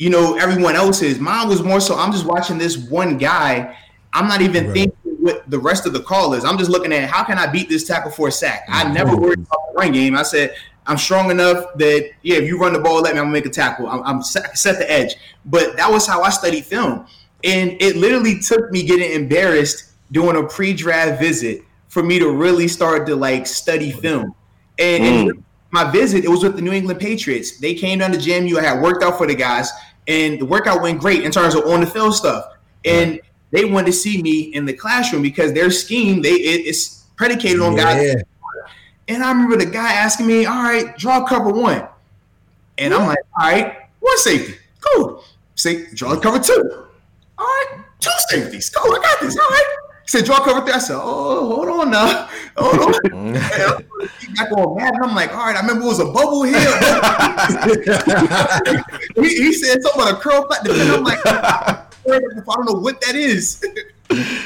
you 0.00 0.08
know 0.08 0.36
everyone 0.38 0.76
else's. 0.76 1.20
Mine 1.20 1.46
was 1.46 1.62
more 1.62 1.78
so 1.78 1.94
I'm 1.94 2.10
just 2.10 2.24
watching 2.24 2.56
this 2.56 2.78
one 2.78 3.18
guy. 3.18 3.76
I'm 4.14 4.26
not 4.26 4.40
even 4.40 4.64
right. 4.64 4.72
thinking 4.72 4.96
what 5.18 5.48
the 5.50 5.58
rest 5.58 5.84
of 5.84 5.92
the 5.92 6.00
call 6.00 6.32
is. 6.32 6.42
I'm 6.42 6.56
just 6.56 6.70
looking 6.70 6.90
at 6.92 7.10
how 7.10 7.22
can 7.22 7.36
I 7.36 7.46
beat 7.46 7.68
this 7.68 7.86
tackle 7.86 8.10
for 8.10 8.28
a 8.28 8.32
sack. 8.32 8.64
I 8.68 8.90
never 8.90 9.14
worried 9.14 9.40
about 9.40 9.58
the 9.68 9.78
run 9.78 9.92
game. 9.92 10.16
I 10.16 10.22
said 10.22 10.56
I'm 10.86 10.96
strong 10.96 11.30
enough 11.30 11.76
that 11.76 12.12
yeah, 12.22 12.38
if 12.38 12.44
you 12.44 12.58
run 12.58 12.72
the 12.72 12.78
ball, 12.78 13.02
let 13.02 13.12
me. 13.12 13.20
I'm 13.20 13.26
gonna 13.26 13.32
make 13.32 13.44
a 13.44 13.50
tackle. 13.50 13.88
I'm, 13.88 14.02
I'm 14.04 14.22
set, 14.22 14.56
set 14.56 14.78
the 14.78 14.90
edge. 14.90 15.16
But 15.44 15.76
that 15.76 15.90
was 15.90 16.06
how 16.06 16.22
I 16.22 16.30
studied 16.30 16.64
film, 16.64 17.06
and 17.44 17.76
it 17.82 17.96
literally 17.96 18.40
took 18.40 18.72
me 18.72 18.82
getting 18.82 19.12
embarrassed 19.12 19.92
doing 20.12 20.36
a 20.36 20.48
pre-draft 20.48 21.20
visit 21.20 21.62
for 21.88 22.02
me 22.02 22.18
to 22.18 22.32
really 22.32 22.68
start 22.68 23.06
to 23.06 23.14
like 23.14 23.46
study 23.46 23.92
film. 23.92 24.34
And, 24.78 25.04
mm. 25.04 25.30
and 25.30 25.44
my 25.70 25.88
visit, 25.90 26.24
it 26.24 26.28
was 26.28 26.42
with 26.42 26.56
the 26.56 26.62
New 26.62 26.72
England 26.72 27.00
Patriots. 27.00 27.58
They 27.58 27.74
came 27.74 27.98
down 27.98 28.12
to 28.12 28.18
JMU. 28.18 28.58
I 28.58 28.62
had 28.62 28.82
worked 28.82 29.04
out 29.04 29.18
for 29.18 29.26
the 29.26 29.34
guys, 29.34 29.70
and 30.08 30.40
the 30.40 30.44
workout 30.44 30.82
went 30.82 31.00
great 31.00 31.22
in 31.24 31.30
terms 31.30 31.54
of 31.54 31.64
on 31.66 31.80
the 31.80 31.86
field 31.86 32.14
stuff. 32.14 32.54
And 32.84 33.20
they 33.50 33.64
wanted 33.64 33.86
to 33.86 33.92
see 33.92 34.22
me 34.22 34.54
in 34.54 34.64
the 34.64 34.72
classroom 34.72 35.22
because 35.22 35.52
their 35.52 35.70
scheme 35.70 36.22
they 36.22 36.32
it, 36.32 36.66
it's 36.66 37.04
predicated 37.16 37.60
on 37.60 37.76
yeah. 37.76 37.82
guys 37.82 38.22
and 39.10 39.24
I 39.24 39.32
remember 39.32 39.56
the 39.56 39.66
guy 39.66 39.92
asking 39.92 40.28
me, 40.28 40.46
all 40.46 40.62
right, 40.62 40.96
draw 40.96 41.26
cover 41.26 41.50
one. 41.50 41.86
And 42.78 42.94
I'm 42.94 43.08
like, 43.08 43.18
all 43.36 43.50
right, 43.50 43.76
one 43.98 44.18
safety. 44.18 44.54
Cool. 44.80 45.24
Say, 45.56 45.86
draw 45.94 46.18
cover 46.20 46.38
two. 46.38 46.86
All 47.36 47.44
right, 47.44 47.82
two 47.98 48.10
safeties. 48.28 48.70
Cool, 48.70 48.94
I 48.94 49.00
got 49.02 49.20
this. 49.20 49.36
All 49.36 49.48
right. 49.48 49.76
Said, 50.10 50.24
draw 50.24 50.40
cover 50.40 50.62
three. 50.62 50.72
I 50.72 50.80
said, 50.80 50.98
oh, 51.00 51.54
hold 51.54 51.68
on 51.68 51.92
now. 51.92 52.28
Hold 52.56 52.80
on. 52.80 52.94
Mm. 53.10 53.34
back 54.36 54.52
on 54.52 54.76
mad. 54.76 54.94
And 54.94 55.04
I'm 55.04 55.14
like, 55.14 55.30
all 55.30 55.46
right, 55.46 55.56
I 55.56 55.60
remember 55.60 55.84
it 55.84 55.86
was 55.86 56.00
a 56.00 56.06
bubble 56.06 56.42
here. 56.42 56.58
he, 59.14 59.36
he, 59.36 59.52
said 59.52 59.80
something 59.82 60.02
about 60.02 60.14
a 60.14 60.16
curl 60.16 60.44
flat. 60.46 60.66
And 60.68 60.92
I'm 60.92 61.04
like, 61.04 61.20
I 61.24 61.84
don't 62.06 62.64
know 62.64 62.80
what 62.80 63.00
that 63.02 63.14
is. 63.14 63.64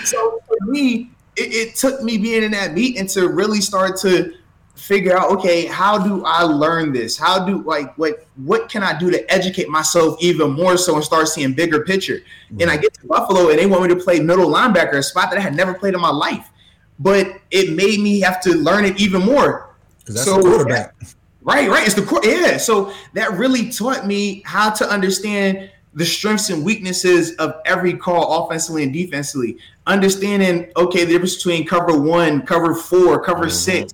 so 0.04 0.42
for 0.46 0.58
me, 0.66 1.12
it, 1.36 1.54
it 1.54 1.76
took 1.76 2.02
me 2.02 2.18
being 2.18 2.42
in 2.42 2.50
that 2.50 2.74
meeting 2.74 3.06
to 3.08 3.28
really 3.28 3.62
start 3.62 3.96
to 4.00 4.34
figure 4.74 5.16
out 5.16 5.30
okay 5.30 5.66
how 5.66 5.98
do 5.98 6.24
i 6.24 6.42
learn 6.42 6.92
this? 6.92 7.16
How 7.16 7.44
do 7.44 7.62
like 7.62 7.96
what 7.96 8.26
what 8.36 8.68
can 8.68 8.82
i 8.82 8.96
do 8.98 9.10
to 9.10 9.32
educate 9.32 9.68
myself 9.68 10.16
even 10.20 10.50
more 10.50 10.76
so 10.76 10.96
and 10.96 11.04
start 11.04 11.28
seeing 11.28 11.52
bigger 11.52 11.84
picture? 11.84 12.18
Mm-hmm. 12.50 12.62
and 12.62 12.70
i 12.70 12.76
get 12.76 12.94
to 12.94 13.06
buffalo 13.06 13.50
and 13.50 13.58
they 13.58 13.66
want 13.66 13.82
me 13.82 13.88
to 13.88 13.96
play 13.96 14.20
middle 14.20 14.50
linebacker 14.50 14.94
a 14.94 15.02
spot 15.02 15.30
that 15.30 15.38
i 15.38 15.42
had 15.42 15.54
never 15.54 15.74
played 15.74 15.94
in 15.94 16.00
my 16.00 16.10
life. 16.10 16.50
But 16.98 17.40
it 17.50 17.74
made 17.74 18.00
me 18.00 18.20
have 18.20 18.40
to 18.42 18.54
learn 18.54 18.84
it 18.84 19.00
even 19.00 19.22
more. 19.22 19.74
That's 20.06 20.24
so, 20.24 20.36
the 20.36 20.42
quarterback. 20.42 20.94
Right 21.42 21.68
right 21.68 21.86
it's 21.86 21.94
the 21.94 22.20
yeah. 22.24 22.56
So 22.56 22.92
that 23.12 23.32
really 23.32 23.70
taught 23.70 24.06
me 24.06 24.42
how 24.46 24.70
to 24.70 24.88
understand 24.88 25.70
the 25.92 26.04
strengths 26.04 26.50
and 26.50 26.64
weaknesses 26.64 27.34
of 27.36 27.56
every 27.66 27.94
call 27.94 28.44
offensively 28.44 28.82
and 28.82 28.92
defensively. 28.92 29.58
Understanding 29.86 30.72
okay 30.76 31.04
the 31.04 31.12
difference 31.12 31.36
between 31.36 31.66
cover 31.66 32.00
one 32.00 32.42
cover 32.42 32.74
four 32.74 33.22
cover 33.22 33.46
mm-hmm. 33.46 33.50
six 33.50 33.92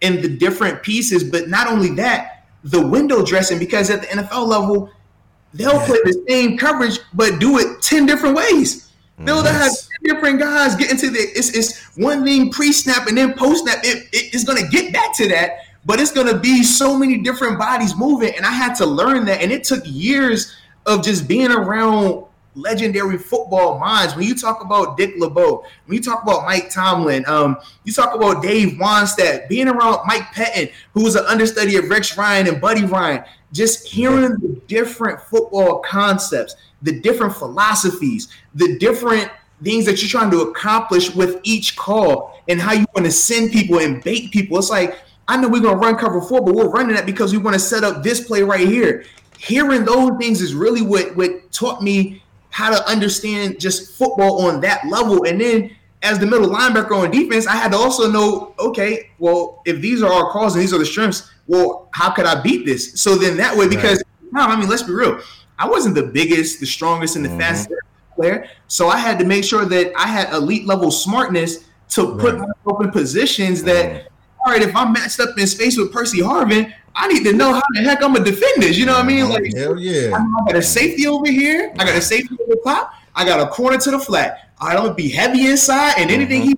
in 0.00 0.20
the 0.20 0.28
different 0.28 0.82
pieces. 0.82 1.24
But 1.24 1.48
not 1.48 1.66
only 1.66 1.90
that, 1.96 2.44
the 2.64 2.86
window 2.86 3.24
dressing, 3.24 3.58
because 3.58 3.90
at 3.90 4.02
the 4.02 4.06
NFL 4.08 4.46
level, 4.46 4.90
they'll 5.54 5.74
yeah. 5.74 5.86
play 5.86 5.98
the 6.04 6.24
same 6.28 6.58
coverage, 6.58 6.98
but 7.14 7.38
do 7.38 7.58
it 7.58 7.82
10 7.82 8.06
different 8.06 8.36
ways. 8.36 8.86
They'll 9.18 9.42
yes. 9.42 9.88
have 9.88 10.02
different 10.04 10.38
guys 10.38 10.76
get 10.76 10.90
into 10.90 11.08
the 11.08 11.18
it's, 11.18 11.50
it's 11.50 11.96
one 11.96 12.22
thing 12.22 12.50
pre-snap 12.50 13.06
and 13.06 13.16
then 13.16 13.32
post-snap. 13.32 13.78
It, 13.82 14.08
it, 14.12 14.34
it's 14.34 14.44
gonna 14.44 14.68
get 14.68 14.92
back 14.92 15.16
to 15.16 15.28
that, 15.28 15.60
but 15.86 16.00
it's 16.00 16.12
gonna 16.12 16.38
be 16.38 16.62
so 16.62 16.98
many 16.98 17.18
different 17.18 17.58
bodies 17.58 17.96
moving. 17.96 18.34
And 18.36 18.44
I 18.44 18.52
had 18.52 18.74
to 18.74 18.86
learn 18.86 19.24
that, 19.24 19.40
and 19.40 19.50
it 19.50 19.64
took 19.64 19.82
years 19.86 20.54
of 20.84 21.02
just 21.02 21.26
being 21.26 21.50
around 21.50 22.25
legendary 22.56 23.18
football 23.18 23.78
minds. 23.78 24.16
When 24.16 24.26
you 24.26 24.34
talk 24.34 24.64
about 24.64 24.96
Dick 24.96 25.14
LeBeau, 25.18 25.64
when 25.84 25.96
you 25.96 26.02
talk 26.02 26.22
about 26.22 26.44
Mike 26.44 26.70
Tomlin, 26.70 27.24
um, 27.26 27.58
you 27.84 27.92
talk 27.92 28.14
about 28.14 28.42
Dave 28.42 28.78
Wannstedt, 28.78 29.48
being 29.48 29.68
around 29.68 30.06
Mike 30.06 30.24
Pettine, 30.34 30.72
who 30.94 31.04
was 31.04 31.14
an 31.14 31.24
understudy 31.26 31.76
of 31.76 31.88
Rex 31.88 32.16
Ryan 32.16 32.48
and 32.48 32.60
Buddy 32.60 32.84
Ryan, 32.84 33.24
just 33.52 33.86
hearing 33.86 34.36
the 34.38 34.60
different 34.66 35.20
football 35.20 35.80
concepts, 35.80 36.56
the 36.82 37.00
different 37.00 37.34
philosophies, 37.34 38.28
the 38.54 38.78
different 38.78 39.30
things 39.62 39.86
that 39.86 40.02
you're 40.02 40.08
trying 40.08 40.30
to 40.30 40.42
accomplish 40.42 41.14
with 41.14 41.40
each 41.42 41.76
call 41.76 42.40
and 42.48 42.60
how 42.60 42.72
you 42.72 42.84
want 42.94 43.06
to 43.06 43.12
send 43.12 43.52
people 43.52 43.78
and 43.78 44.02
bait 44.02 44.30
people. 44.30 44.58
It's 44.58 44.70
like, 44.70 44.98
I 45.28 45.36
know 45.36 45.48
we're 45.48 45.60
going 45.60 45.78
to 45.78 45.80
run 45.80 45.96
cover 45.96 46.20
four, 46.20 46.42
but 46.42 46.54
we're 46.54 46.68
running 46.68 46.94
that 46.94 47.06
because 47.06 47.32
we 47.32 47.38
want 47.38 47.54
to 47.54 47.60
set 47.60 47.82
up 47.82 48.02
this 48.02 48.26
play 48.26 48.42
right 48.42 48.66
here. 48.66 49.04
Hearing 49.38 49.84
those 49.84 50.12
things 50.18 50.40
is 50.40 50.54
really 50.54 50.82
what, 50.82 51.16
what 51.16 51.50
taught 51.52 51.82
me 51.82 52.22
how 52.56 52.70
to 52.70 52.88
understand 52.88 53.60
just 53.60 53.98
football 53.98 54.46
on 54.46 54.62
that 54.62 54.82
level. 54.86 55.24
And 55.24 55.38
then 55.38 55.76
as 56.02 56.18
the 56.18 56.24
middle 56.24 56.48
linebacker 56.48 56.92
on 56.92 57.10
defense, 57.10 57.46
I 57.46 57.54
had 57.54 57.72
to 57.72 57.76
also 57.76 58.10
know, 58.10 58.54
okay, 58.58 59.10
well, 59.18 59.60
if 59.66 59.82
these 59.82 60.02
are 60.02 60.10
our 60.10 60.30
calls 60.30 60.54
and 60.54 60.62
these 60.62 60.72
are 60.72 60.78
the 60.78 60.86
strengths, 60.86 61.30
well, 61.46 61.90
how 61.92 62.10
could 62.12 62.24
I 62.24 62.40
beat 62.40 62.64
this? 62.64 62.98
So 62.98 63.14
then 63.14 63.36
that 63.36 63.54
way, 63.54 63.68
because 63.68 64.02
right. 64.32 64.48
I 64.48 64.58
mean, 64.58 64.70
let's 64.70 64.84
be 64.84 64.94
real, 64.94 65.20
I 65.58 65.68
wasn't 65.68 65.96
the 65.96 66.04
biggest, 66.04 66.58
the 66.58 66.64
strongest, 66.64 67.16
and 67.16 67.26
the 67.26 67.28
mm-hmm. 67.28 67.40
fastest 67.40 67.74
player. 68.14 68.48
So 68.68 68.88
I 68.88 68.96
had 68.96 69.18
to 69.18 69.26
make 69.26 69.44
sure 69.44 69.66
that 69.66 69.92
I 69.94 70.06
had 70.06 70.32
elite 70.32 70.66
level 70.66 70.90
smartness 70.90 71.66
to 71.90 72.12
right. 72.12 72.20
put 72.20 72.38
myself 72.38 72.84
in 72.84 72.90
positions 72.90 73.62
that, 73.64 74.08
all 74.46 74.50
right, 74.50 74.62
if 74.62 74.74
I'm 74.74 74.94
matched 74.94 75.20
up 75.20 75.36
in 75.36 75.46
space 75.46 75.76
with 75.76 75.92
Percy 75.92 76.20
Harvin, 76.20 76.72
I 76.98 77.08
need 77.08 77.24
to 77.24 77.32
know 77.34 77.52
how 77.52 77.62
the 77.74 77.82
heck 77.82 78.02
I'm 78.02 78.14
gonna 78.14 78.24
defend 78.24 78.62
this. 78.62 78.78
You 78.78 78.86
know 78.86 78.94
what 78.94 79.04
I 79.04 79.06
mean? 79.06 79.28
Like, 79.28 79.54
hell 79.54 79.78
yeah. 79.78 80.16
I 80.16 80.44
got 80.46 80.56
a 80.56 80.62
safety 80.62 81.06
over 81.06 81.30
here. 81.30 81.72
I 81.78 81.84
got 81.84 81.94
a 81.94 82.00
safety 82.00 82.34
over 82.40 82.54
the 82.54 82.60
top. 82.64 82.94
I 83.14 83.24
got 83.24 83.38
a 83.38 83.46
corner 83.50 83.78
to 83.78 83.90
the 83.90 83.98
flat. 83.98 84.50
I 84.58 84.72
don't 84.72 84.96
be 84.96 85.10
heavy 85.10 85.46
inside, 85.46 85.94
and 85.98 86.10
anything 86.10 86.40
mm-hmm. 86.40 86.48
he 86.50 86.56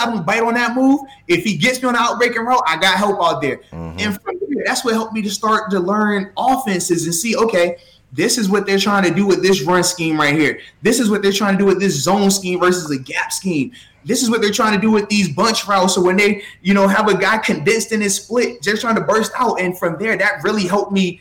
I 0.00 0.06
don't 0.06 0.24
bite 0.24 0.42
on 0.42 0.54
that 0.54 0.74
move. 0.74 1.00
If 1.26 1.44
he 1.44 1.56
gets 1.56 1.82
me 1.82 1.88
on 1.88 1.94
the 1.94 2.00
outbreaking 2.00 2.46
route, 2.46 2.62
I 2.66 2.76
got 2.78 2.96
help 2.96 3.20
out 3.22 3.42
there. 3.42 3.58
Mm-hmm. 3.72 3.98
And 3.98 4.20
from 4.20 4.36
there, 4.48 4.64
that's 4.64 4.84
what 4.84 4.94
helped 4.94 5.12
me 5.12 5.22
to 5.22 5.30
start 5.30 5.70
to 5.72 5.80
learn 5.80 6.32
offenses 6.36 7.04
and 7.04 7.14
see, 7.14 7.36
okay, 7.36 7.76
this 8.12 8.38
is 8.38 8.48
what 8.48 8.66
they're 8.66 8.78
trying 8.78 9.04
to 9.04 9.14
do 9.14 9.26
with 9.26 9.42
this 9.42 9.62
run 9.62 9.84
scheme 9.84 10.18
right 10.18 10.34
here. 10.34 10.60
This 10.82 10.98
is 10.98 11.10
what 11.10 11.22
they're 11.22 11.32
trying 11.32 11.56
to 11.56 11.58
do 11.58 11.66
with 11.66 11.80
this 11.80 11.94
zone 12.02 12.30
scheme 12.30 12.60
versus 12.60 12.90
a 12.90 12.98
gap 12.98 13.32
scheme. 13.32 13.72
This 14.04 14.22
is 14.22 14.30
what 14.30 14.40
they're 14.40 14.50
trying 14.50 14.74
to 14.74 14.80
do 14.80 14.90
with 14.90 15.08
these 15.08 15.28
bunch 15.28 15.66
routes. 15.68 15.94
So 15.94 16.02
when 16.02 16.16
they, 16.16 16.42
you 16.62 16.74
know, 16.74 16.88
have 16.88 17.08
a 17.08 17.16
guy 17.16 17.38
condensed 17.38 17.92
in 17.92 18.00
his 18.00 18.16
split, 18.16 18.62
just 18.62 18.80
trying 18.80 18.94
to 18.96 19.02
burst 19.02 19.32
out. 19.36 19.60
And 19.60 19.78
from 19.78 19.98
there, 19.98 20.16
that 20.16 20.42
really 20.42 20.66
helped 20.66 20.90
me 20.90 21.20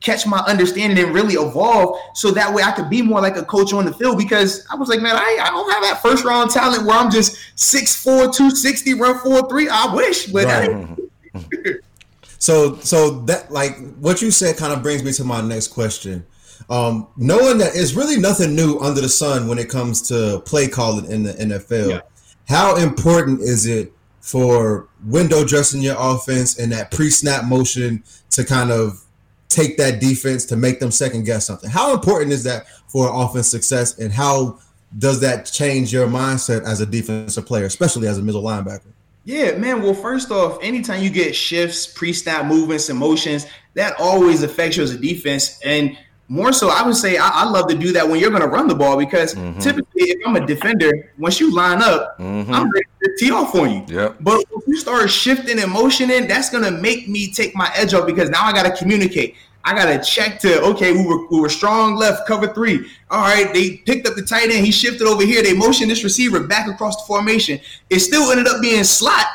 catch 0.00 0.26
my 0.26 0.38
understanding 0.46 1.04
and 1.04 1.14
really 1.14 1.34
evolve 1.34 1.98
so 2.14 2.30
that 2.30 2.52
way 2.54 2.62
I 2.62 2.72
could 2.72 2.88
be 2.88 3.02
more 3.02 3.20
like 3.20 3.36
a 3.36 3.44
coach 3.44 3.74
on 3.74 3.84
the 3.84 3.92
field 3.92 4.16
because 4.16 4.66
I 4.70 4.76
was 4.76 4.88
like, 4.88 5.00
man, 5.00 5.16
I, 5.16 5.38
I 5.42 5.50
don't 5.50 5.70
have 5.70 5.82
that 5.82 6.00
first 6.00 6.24
round 6.24 6.50
talent 6.50 6.86
where 6.86 6.96
I'm 6.96 7.10
just 7.10 7.36
6'4, 7.56 8.34
260, 8.34 8.94
run 8.94 9.18
4 9.18 9.48
3. 9.48 9.68
I 9.68 9.94
wish, 9.94 10.26
but 10.26 10.44
right. 10.46 10.96
so 12.40 12.76
so 12.76 13.20
that 13.26 13.52
like 13.52 13.76
what 13.96 14.20
you 14.22 14.30
said 14.30 14.56
kind 14.56 14.72
of 14.72 14.82
brings 14.82 15.04
me 15.04 15.12
to 15.12 15.24
my 15.24 15.40
next 15.40 15.68
question. 15.68 16.26
Um, 16.68 17.08
knowing 17.16 17.58
that 17.58 17.72
it's 17.74 17.94
really 17.94 18.18
nothing 18.18 18.54
new 18.54 18.78
under 18.80 19.00
the 19.00 19.08
sun 19.08 19.46
when 19.46 19.58
it 19.58 19.68
comes 19.68 20.06
to 20.08 20.40
play 20.44 20.68
calling 20.68 21.10
in 21.10 21.22
the 21.22 21.32
NFL. 21.34 21.90
Yeah. 21.90 22.00
How 22.48 22.76
important 22.76 23.40
is 23.40 23.66
it 23.66 23.92
for 24.20 24.88
window 25.04 25.44
dressing 25.44 25.80
your 25.80 25.96
offense 25.98 26.58
and 26.58 26.70
that 26.72 26.90
pre-snap 26.90 27.44
motion 27.44 28.04
to 28.30 28.44
kind 28.44 28.70
of 28.70 29.02
take 29.48 29.76
that 29.78 30.00
defense 30.00 30.44
to 30.46 30.56
make 30.56 30.80
them 30.80 30.90
second 30.90 31.24
guess 31.24 31.46
something? 31.46 31.70
How 31.70 31.92
important 31.92 32.32
is 32.32 32.44
that 32.44 32.66
for 32.88 33.10
offense 33.12 33.50
success, 33.50 33.98
and 33.98 34.12
how 34.12 34.58
does 34.96 35.20
that 35.20 35.46
change 35.46 35.92
your 35.92 36.06
mindset 36.06 36.62
as 36.64 36.80
a 36.80 36.86
defensive 36.86 37.46
player, 37.46 37.64
especially 37.64 38.08
as 38.08 38.18
a 38.18 38.22
middle 38.22 38.42
linebacker? 38.42 38.92
Yeah, 39.24 39.56
man. 39.56 39.82
Well, 39.82 39.94
first 39.94 40.30
off, 40.30 40.58
anytime 40.62 41.02
you 41.02 41.10
get 41.10 41.34
shifts, 41.34 41.86
pre-snap 41.86 42.46
movements, 42.46 42.88
and 42.88 42.98
motions, 42.98 43.46
that 43.74 43.94
always 43.98 44.42
affects 44.42 44.76
you 44.76 44.82
as 44.82 44.92
a 44.92 44.98
defense. 44.98 45.60
And 45.64 45.96
more 46.28 46.52
so, 46.52 46.70
I 46.70 46.82
would 46.82 46.94
say 46.94 47.16
I, 47.16 47.28
I, 47.28 47.44
love 47.44 47.68
to 47.68 47.74
do 47.74 47.92
that 47.92 48.08
when 48.08 48.20
you're 48.20 48.30
going 48.30 48.42
to 48.42 48.48
run 48.48 48.68
the 48.68 48.74
ball 48.74 48.96
because 48.96 49.34
mm-hmm. 49.34 49.58
typically, 49.58 50.04
if 50.04 50.26
I'm 50.26 50.36
a 50.36 50.46
defender, 50.46 51.12
once 51.18 51.40
you 51.40 51.52
line 51.52 51.82
up, 51.82 52.18
mm-hmm. 52.18 52.54
I'm 52.54 52.70
ready 52.70 52.86
to 53.02 53.16
tee 53.18 53.32
off 53.32 53.54
on 53.56 53.70
you. 53.70 53.84
Yep. 53.88 54.18
But 54.20 54.44
if 54.52 54.66
you 54.66 54.76
start 54.76 55.10
shifting 55.10 55.58
and 55.58 55.70
motioning, 55.70 56.28
that's 56.28 56.48
going 56.48 56.62
to 56.62 56.70
make 56.70 57.08
me 57.08 57.32
take 57.32 57.54
my 57.56 57.70
edge 57.74 57.94
off 57.94 58.06
because 58.06 58.30
now 58.30 58.44
I 58.44 58.52
got 58.52 58.62
to 58.62 58.76
communicate. 58.76 59.34
I 59.64 59.74
got 59.74 59.86
to 59.86 60.10
check 60.10 60.38
to 60.40 60.60
okay, 60.62 60.92
we 60.92 61.04
were 61.04 61.26
we 61.28 61.40
were 61.40 61.48
strong 61.48 61.96
left, 61.96 62.26
cover 62.26 62.52
three. 62.52 62.86
All 63.10 63.20
right, 63.22 63.52
they 63.52 63.78
picked 63.78 64.06
up 64.06 64.14
the 64.14 64.22
tight 64.22 64.50
end, 64.50 64.64
he 64.64 64.72
shifted 64.72 65.06
over 65.06 65.24
here. 65.24 65.42
They 65.42 65.52
motioned 65.54 65.90
this 65.90 66.02
receiver 66.02 66.40
back 66.46 66.66
across 66.68 66.96
the 66.96 67.06
formation. 67.06 67.60
It 67.90 68.00
still 68.00 68.30
ended 68.30 68.46
up 68.46 68.62
being 68.62 68.84
slot. 68.84 69.26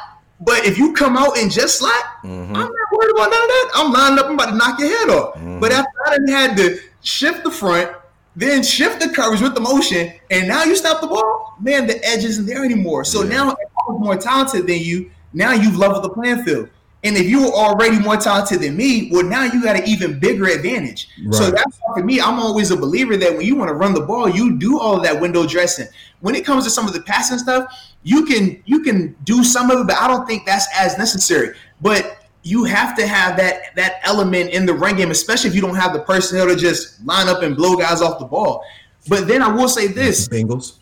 But 0.42 0.66
if 0.66 0.78
you 0.78 0.94
come 0.94 1.16
out 1.16 1.38
and 1.38 1.50
just 1.50 1.80
slot, 1.80 2.04
mm-hmm. 2.24 2.54
I'm 2.54 2.54
not 2.54 2.92
worried 2.92 3.12
about 3.12 3.30
none 3.30 3.44
of 3.44 3.50
that. 3.50 3.72
I'm 3.76 3.92
lining 3.94 4.20
up, 4.20 4.26
I'm 4.26 4.34
about 4.34 4.50
to 4.50 4.58
knock 4.58 4.80
your 4.80 4.90
head 4.90 5.10
off. 5.10 5.36
Mm-hmm. 5.36 5.60
But 5.60 5.72
after 5.72 5.92
I 6.06 6.12
didn't 6.12 6.28
had 6.30 6.58
to 6.58 6.80
shift 7.02 7.44
the 7.44 7.52
front, 7.52 7.96
then 8.36 8.64
shift 8.64 9.00
the 9.00 9.10
coverage 9.10 9.42
with 9.42 9.56
the 9.56 9.62
motion, 9.62 10.12
and 10.30 10.48
now 10.48 10.64
you 10.66 10.76
stop 10.76 11.00
the 11.00 11.08
ball, 11.08 11.56
man, 11.62 11.88
the 11.88 12.04
edge 12.06 12.26
isn't 12.26 12.46
there 12.46 12.66
anymore. 12.66 13.06
So 13.06 13.24
Yeah. 13.24 13.30
now 13.30 13.52
if 13.52 13.58
I 13.58 13.92
was 13.92 14.02
more 14.04 14.18
talented 14.18 14.68
than 14.68 14.80
you, 14.80 15.10
now 15.32 15.54
you've 15.54 15.78
leveled 15.78 16.04
the 16.04 16.10
playing 16.10 16.44
field. 16.44 16.70
And 17.06 17.16
if 17.16 17.28
you 17.28 17.44
were 17.44 17.54
already 17.54 18.00
more 18.00 18.18
talented 18.18 18.62
than 18.62 18.76
me, 18.76 19.10
well, 19.12 19.24
now 19.24 19.44
you 19.44 19.62
got 19.62 19.76
an 19.76 19.88
even 19.88 20.20
bigger 20.20 20.48
advantage. 20.48 21.08
So 21.32 21.52
that's 21.52 21.78
why 21.80 22.00
for 22.00 22.04
me, 22.04 22.20
I'm 22.20 22.40
always 22.40 22.72
a 22.72 22.76
believer 22.76 23.16
that 23.16 23.32
when 23.32 23.46
you 23.46 23.56
want 23.56 23.70
to 23.70 23.76
run 23.76 23.94
the 23.94 24.02
ball, 24.02 24.28
you 24.28 24.58
do 24.58 24.80
all 24.80 24.98
of 24.98 25.04
that 25.04 25.22
window 25.22 25.46
dressing. 25.46 25.88
When 26.22 26.34
it 26.34 26.44
comes 26.44 26.64
to 26.64 26.72
some 26.72 26.88
of 26.88 26.94
the 26.94 27.02
passing 27.02 27.38
stuff, 27.38 27.72
you 28.02 28.26
can 28.26 28.62
you 28.66 28.82
can 28.82 29.16
do 29.24 29.44
some 29.44 29.70
of 29.70 29.82
it, 29.82 29.88
but 29.88 29.98
I 29.98 30.08
don't 30.08 30.26
think 30.26 30.48
that's 30.48 30.68
as 30.76 30.98
necessary. 30.98 31.56
But 31.80 32.26
you 32.42 32.64
have 32.64 32.96
to 32.98 33.06
have 33.06 33.38
that 33.38 33.76
that 33.76 34.00
element 34.04 34.50
in 34.50 34.66
the 34.66 34.74
run 34.74 34.96
game, 34.96 35.12
especially 35.12 35.50
if 35.50 35.56
you 35.56 35.62
don't 35.62 35.76
have 35.76 35.94
the 35.94 36.02
personnel 36.02 36.48
to 36.48 36.56
just 36.56 37.06
line 37.06 37.28
up 37.28 37.44
and 37.44 37.56
blow 37.56 37.76
guys 37.76 38.02
off 38.02 38.18
the 38.18 38.26
ball. 38.26 38.64
But 39.08 39.28
then 39.28 39.44
I 39.44 39.48
will 39.48 39.70
say 39.70 39.88
this, 39.88 40.28
Bengals. 40.28 40.80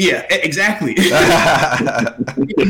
Yeah, 0.00 0.22
exactly. 0.30 0.94
And 0.96 1.06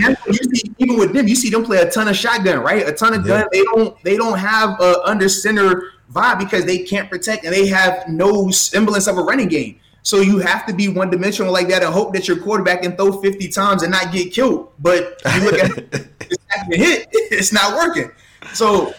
that's 0.03 0.21
what 0.27 0.41
you 0.41 0.57
see, 0.57 0.73
even 0.79 0.99
with 0.99 1.13
them, 1.13 1.29
you 1.29 1.37
see 1.37 1.49
them 1.49 1.65
play 1.65 1.79
a 1.79 1.89
ton 1.89 2.09
of 2.09 2.17
shotgun, 2.17 2.59
right? 2.59 2.89
A 2.89 2.93
ton 2.93 3.15
of 3.15 3.25
gun. 3.25 3.47
They 3.53 3.63
don't 3.63 4.03
they 4.03 4.17
don't 4.17 4.37
have 4.37 4.81
a 4.81 5.01
under 5.05 5.29
center 5.29 5.93
vibe 6.13 6.41
because 6.41 6.65
they 6.65 6.79
can't 6.79 7.09
protect 7.09 7.45
and 7.45 7.55
they 7.55 7.69
have 7.69 8.09
no 8.09 8.51
semblance 8.51 9.07
of 9.07 9.17
a 9.17 9.23
running 9.23 9.47
game. 9.47 9.79
So 10.03 10.21
you 10.21 10.39
have 10.39 10.67
to 10.67 10.73
be 10.73 10.89
one 10.89 11.09
dimensional 11.09 11.53
like 11.53 11.69
that 11.69 11.85
and 11.85 11.95
hope 11.95 12.13
that 12.15 12.27
your 12.27 12.39
quarterback 12.39 12.83
can 12.83 12.97
throw 12.97 13.21
50 13.21 13.47
times 13.49 13.83
and 13.85 13.93
not 13.93 14.11
get 14.13 14.33
killed. 14.33 14.73
But 14.81 15.21
you 15.35 15.41
look 15.43 15.55
at 15.55 15.71
it's 16.21 16.45
not 16.49 16.75
hit, 16.75 17.09
it's 17.13 17.53
not 17.53 17.77
working. 17.77 18.11
So 18.55 18.93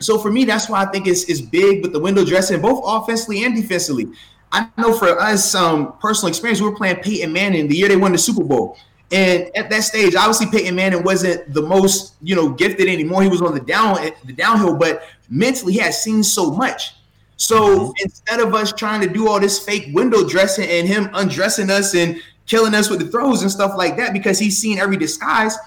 so 0.00 0.18
for 0.18 0.30
me, 0.30 0.46
that's 0.46 0.70
why 0.70 0.82
I 0.82 0.86
think 0.86 1.06
it's, 1.06 1.24
it's 1.24 1.40
big 1.40 1.82
with 1.82 1.92
the 1.92 2.00
window 2.00 2.24
dressing, 2.24 2.60
both 2.60 2.82
offensively 2.84 3.44
and 3.44 3.54
defensively. 3.54 4.08
I 4.54 4.68
know 4.78 4.92
for 4.92 5.18
us, 5.20 5.52
um, 5.56 5.94
personal 6.00 6.28
experience, 6.28 6.60
we 6.60 6.68
were 6.68 6.76
playing 6.76 6.96
Peyton 6.96 7.32
Manning 7.32 7.66
the 7.66 7.76
year 7.76 7.88
they 7.88 7.96
won 7.96 8.12
the 8.12 8.18
Super 8.18 8.44
Bowl. 8.44 8.78
And 9.10 9.50
at 9.56 9.68
that 9.70 9.82
stage, 9.82 10.14
obviously 10.14 10.46
Peyton 10.46 10.76
Manning 10.76 11.02
wasn't 11.02 11.52
the 11.52 11.60
most, 11.60 12.14
you 12.22 12.36
know, 12.36 12.50
gifted 12.50 12.88
anymore. 12.88 13.24
He 13.24 13.28
was 13.28 13.42
on 13.42 13.52
the 13.54 13.60
down 13.60 13.98
the 14.24 14.32
downhill, 14.32 14.76
but 14.76 15.02
mentally 15.28 15.72
he 15.72 15.80
had 15.80 15.92
seen 15.92 16.22
so 16.22 16.52
much. 16.52 16.94
So 17.36 17.92
instead 18.00 18.38
of 18.38 18.54
us 18.54 18.72
trying 18.72 19.00
to 19.00 19.08
do 19.08 19.28
all 19.28 19.40
this 19.40 19.58
fake 19.58 19.88
window 19.92 20.26
dressing 20.26 20.70
and 20.70 20.86
him 20.86 21.10
undressing 21.14 21.68
us 21.68 21.96
and 21.96 22.22
killing 22.46 22.74
us 22.74 22.88
with 22.88 23.00
the 23.00 23.06
throws 23.08 23.42
and 23.42 23.50
stuff 23.50 23.72
like 23.76 23.96
that, 23.96 24.12
because 24.12 24.38
he's 24.38 24.56
seen 24.56 24.78
every 24.78 24.96
disguise, 24.96 25.58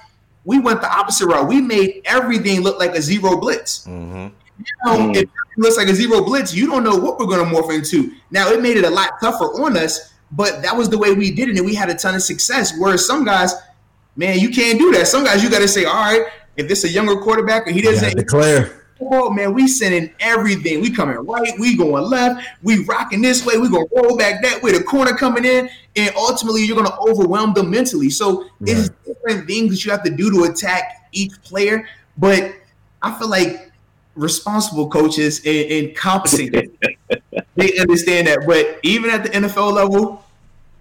we 0.45 0.59
went 0.59 0.79
the 0.79 0.89
opposite 0.89 1.27
route. 1.27 1.45
We 1.45 1.59
made 1.59 2.03
everything 2.05 2.61
look 2.61 2.79
like 2.79 2.95
a 2.95 3.01
zero 3.01 3.35
blitz. 3.35 3.85
Mhm. 3.85 4.31
Now, 4.85 4.97
hmm. 4.97 5.11
if 5.11 5.23
it 5.23 5.29
looks 5.57 5.77
like 5.77 5.87
a 5.87 5.93
zero 5.93 6.23
blitz, 6.23 6.53
you 6.53 6.67
don't 6.67 6.83
know 6.83 6.95
what 6.95 7.19
we're 7.19 7.25
going 7.25 7.47
to 7.47 7.55
morph 7.55 7.73
into. 7.73 8.13
Now, 8.31 8.49
it 8.49 8.61
made 8.61 8.77
it 8.77 8.85
a 8.85 8.89
lot 8.89 9.19
tougher 9.21 9.45
on 9.45 9.77
us, 9.77 10.13
but 10.31 10.61
that 10.61 10.75
was 10.75 10.89
the 10.89 10.97
way 10.97 11.13
we 11.13 11.31
did 11.31 11.49
it, 11.49 11.57
and 11.57 11.65
we 11.65 11.75
had 11.75 11.89
a 11.89 11.95
ton 11.95 12.15
of 12.15 12.21
success. 12.21 12.73
Whereas 12.77 13.05
some 13.05 13.23
guys, 13.23 13.53
man, 14.15 14.39
you 14.39 14.49
can't 14.49 14.79
do 14.79 14.91
that. 14.93 15.07
Some 15.07 15.23
guys, 15.23 15.43
you 15.43 15.49
got 15.49 15.59
to 15.59 15.67
say, 15.67 15.85
all 15.85 15.93
right, 15.93 16.27
if 16.57 16.67
this 16.67 16.83
a 16.83 16.89
younger 16.89 17.15
quarterback 17.17 17.67
and 17.67 17.75
he 17.75 17.81
doesn't, 17.81 18.17
declare. 18.17 18.83
oh 18.99 19.29
man, 19.29 19.53
we 19.53 19.67
sending 19.67 20.11
everything. 20.19 20.81
We 20.81 20.89
coming 20.91 21.15
right, 21.17 21.53
we 21.59 21.77
going 21.77 22.03
left, 22.03 22.45
we 22.63 22.83
rocking 22.83 23.21
this 23.21 23.45
way, 23.45 23.57
we 23.57 23.69
gonna 23.69 23.85
roll 23.95 24.17
back 24.17 24.41
that 24.41 24.61
way. 24.61 24.71
The 24.71 24.83
corner 24.83 25.13
coming 25.15 25.45
in, 25.45 25.69
and 25.95 26.15
ultimately 26.15 26.65
you're 26.65 26.75
gonna 26.75 26.99
overwhelm 26.99 27.53
them 27.53 27.69
mentally. 27.69 28.09
So 28.09 28.49
it's 28.61 28.89
different 29.05 29.47
things 29.47 29.71
that 29.71 29.85
you 29.85 29.91
have 29.91 30.03
to 30.03 30.09
do 30.09 30.31
to 30.31 30.51
attack 30.51 31.09
each 31.11 31.39
player. 31.43 31.87
But 32.17 32.55
I 33.03 33.17
feel 33.19 33.29
like 33.29 33.66
responsible 34.18 34.89
coaches 34.89 35.39
and, 35.45 35.72
and 35.72 35.95
competent, 35.95 36.78
they 37.55 37.78
understand 37.80 38.28
that. 38.28 38.39
But 38.45 38.80
even 38.84 39.09
at 39.09 39.24
the 39.24 39.30
NFL 39.30 39.72
level, 39.74 40.24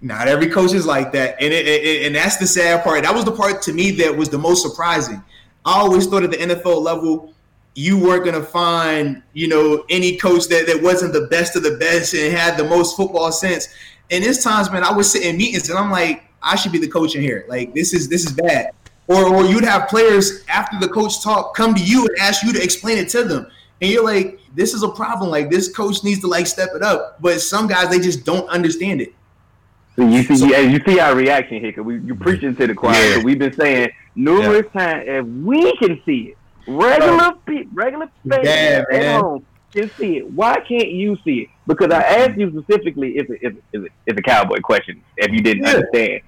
not 0.01 0.29
every 0.29 0.49
coach 0.49 0.73
is 0.75 0.87
like 0.87 1.13
that, 1.13 1.37
and 1.41 1.53
it, 1.53 1.67
it- 1.67 2.07
and 2.07 2.15
that's 2.15 2.37
the 2.37 2.47
sad 2.47 2.83
part. 2.85 3.03
That 3.05 3.15
was 3.15 3.25
the 3.25 3.33
part 3.33 3.63
to 3.63 3.73
me 3.73 3.91
that 3.93 4.17
was 4.17 4.29
the 4.29 4.39
most 4.39 4.63
surprising. 4.63 5.23
I 5.65 5.79
always 5.81 6.07
thought 6.07 6.23
at 6.23 6.31
the 6.31 6.37
NFL 6.37 6.81
level, 6.83 7.33
you 7.75 7.99
weren't 7.99 8.25
gonna 8.25 8.43
find, 8.43 9.23
you 9.33 9.49
know, 9.49 9.85
any 9.91 10.17
coach 10.17 10.47
that, 10.49 10.67
that 10.67 10.83
wasn't 10.83 11.13
the 11.13 11.27
best 11.29 11.57
of 11.57 11.63
the 11.63 11.77
best 11.77 12.15
and 12.15 12.33
had 12.33 12.57
the 12.57 12.65
most 12.65 12.97
football 12.97 13.31
sense. 13.33 13.69
And 14.11 14.23
there's 14.25 14.43
times, 14.43 14.71
man, 14.71 14.85
I 14.85 14.93
would 14.93 15.05
sit 15.05 15.23
in 15.25 15.37
meetings 15.37 15.69
and 15.69 15.79
I'm 15.79 15.91
like, 15.91 16.25
I 16.43 16.55
should 16.57 16.73
be 16.73 16.79
the 16.79 16.89
coach 16.89 17.15
in 17.17 17.23
here. 17.23 17.45
Like 17.49 17.75
this 17.75 17.93
is 17.93 18.09
this 18.09 18.25
is 18.25 18.33
bad. 18.33 18.71
Or 19.09 19.25
or 19.35 19.45
you'd 19.45 19.65
have 19.65 19.89
players 19.89 20.45
after 20.49 20.79
the 20.81 20.89
coach 20.89 21.23
talk 21.23 21.55
come 21.55 21.75
to 21.75 21.83
you 21.83 22.07
and 22.07 22.19
ask 22.21 22.43
you 22.43 22.53
to 22.53 22.63
explain 22.63 22.99
it 22.99 23.09
to 23.11 23.23
them. 23.25 23.47
And 23.81 23.91
you're 23.91 24.05
like, 24.05 24.41
this 24.55 24.75
is 24.75 24.83
a 24.83 24.89
problem. 24.89 25.31
Like 25.31 25.51
this 25.51 25.69
coach 25.75 26.03
needs 26.03 26.21
to 26.21 26.27
like 26.27 26.47
step 26.47 26.71
it 26.75 26.83
up. 26.83 27.21
But 27.21 27.41
some 27.41 27.67
guys 27.69 27.89
they 27.91 28.01
just 28.01 28.25
don't 28.25 28.49
understand 28.49 29.01
it. 29.01 29.15
So 29.95 30.07
you 30.07 30.23
see, 30.25 30.51
yeah, 30.51 30.59
you 30.59 30.81
see 30.87 30.99
our 31.01 31.15
reaction 31.15 31.61
here 31.61 31.71
because 31.71 31.85
we 31.85 32.01
you 32.01 32.15
preaching 32.15 32.55
to 32.57 32.67
the 32.67 32.75
choir. 32.75 32.95
Yeah. 32.95 33.15
So 33.15 33.21
we've 33.23 33.39
been 33.39 33.53
saying 33.55 33.91
numerous 34.15 34.67
times 34.73 35.05
if 35.07 35.25
we 35.27 35.75
can 35.77 36.03
see 36.05 36.35
it, 36.35 36.39
regular 36.67 37.33
pe- 37.47 37.67
regular 37.73 38.11
fans 38.29 38.45
Yeah, 38.45 38.83
at 38.91 38.93
man. 38.93 39.21
home 39.21 39.47
can 39.73 39.91
see 39.99 40.19
it. 40.19 40.31
Why 40.33 40.57
can't 40.61 40.91
you 40.91 41.17
see 41.25 41.43
it? 41.43 41.49
Because 41.67 41.91
I 41.93 42.03
asked 42.03 42.39
you 42.39 42.51
specifically 42.51 43.19
if 43.19 43.31
it, 43.31 43.39
if, 43.43 43.55
if, 43.73 43.93
if 44.07 44.17
a 44.17 44.23
cowboy 44.23 44.61
question 44.61 45.03
if 45.17 45.31
you 45.33 45.41
didn't 45.41 45.65
Yeah. 45.65 45.71
understand. 45.77 46.21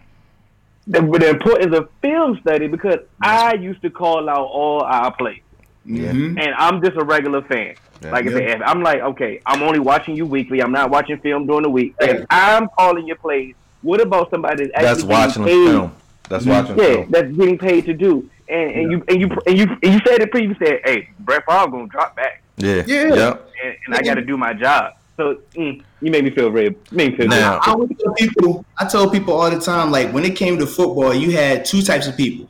The, 0.88 1.02
but 1.02 1.20
the 1.20 1.28
importance 1.30 1.76
of 1.76 1.88
film 2.02 2.38
study 2.40 2.66
because 2.66 2.98
I 3.22 3.54
used 3.54 3.82
to 3.82 3.90
call 3.90 4.28
out 4.28 4.46
all 4.46 4.82
our 4.82 5.14
plays. 5.14 5.42
Yeah. 5.84 6.12
Mhm. 6.12 6.38
and 6.38 6.54
I'm 6.58 6.82
just 6.82 6.96
a 6.98 7.04
regular 7.04 7.40
fan. 7.42 7.74
Yeah. 8.02 8.10
like 8.10 8.26
I 8.26 8.30
Yeah. 8.30 8.36
said, 8.36 8.60
if 8.60 8.62
I'm 8.66 8.82
like, 8.82 9.00
okay, 9.00 9.40
I'm 9.46 9.62
only 9.62 9.78
watching 9.78 10.16
you 10.16 10.26
weekly. 10.26 10.60
I'm 10.60 10.70
not 10.72 10.90
watching 10.90 11.18
film 11.18 11.46
during 11.46 11.62
the 11.62 11.70
week. 11.70 11.94
If 12.00 12.26
I'm 12.30 12.68
calling 12.78 13.06
your 13.06 13.16
plays, 13.16 13.54
what 13.82 14.00
about 14.00 14.30
somebody 14.30 14.66
that's 14.66 14.82
That's 14.82 14.98
actually 15.00 15.08
watching 15.08 15.42
the 15.44 15.48
paid? 15.48 15.68
film. 15.70 15.92
That's 16.28 16.44
watching 16.46 16.78
Yeah, 16.78 16.84
film. 16.84 17.06
that's 17.10 17.32
getting 17.32 17.58
paid 17.58 17.84
to 17.86 17.94
do. 17.94 18.28
And 18.50 18.70
and 18.70 18.92
you 18.92 19.04
and 19.08 19.20
you 19.20 19.28
and 19.46 19.58
you 19.58 19.66
and 19.82 19.94
you 19.94 20.00
said 20.06 20.20
it 20.20 20.30
previously. 20.30 20.66
Said, 20.66 20.80
hey, 20.84 21.08
Brett 21.20 21.44
Favre 21.48 21.68
gonna 21.70 21.86
drop 21.86 22.14
back, 22.16 22.42
Yeah. 22.58 22.82
Yeah. 22.86 23.14
Yep. 23.14 23.50
and, 23.64 23.76
and 23.86 23.94
I 23.94 24.02
got 24.02 24.14
to 24.14 24.22
do 24.22 24.36
my 24.36 24.52
job. 24.54 24.92
So 25.18 25.40
mm, 25.54 25.82
you 26.00 26.10
made 26.12 26.22
me 26.24 26.30
feel 26.30 26.48
very, 26.48 26.76
made 26.92 27.10
me 27.10 27.16
feel 27.16 27.26
good. 27.28 27.30
Now- 27.30 27.58
I 27.62 27.72
always 27.72 27.90
tell 27.98 28.14
people, 28.14 28.64
I 28.78 28.86
tell 28.86 29.10
people 29.10 29.34
all 29.34 29.50
the 29.50 29.60
time, 29.60 29.90
like 29.90 30.12
when 30.12 30.24
it 30.24 30.36
came 30.36 30.58
to 30.58 30.66
football, 30.66 31.12
you 31.12 31.32
had 31.32 31.64
two 31.64 31.82
types 31.82 32.06
of 32.06 32.16
people. 32.16 32.48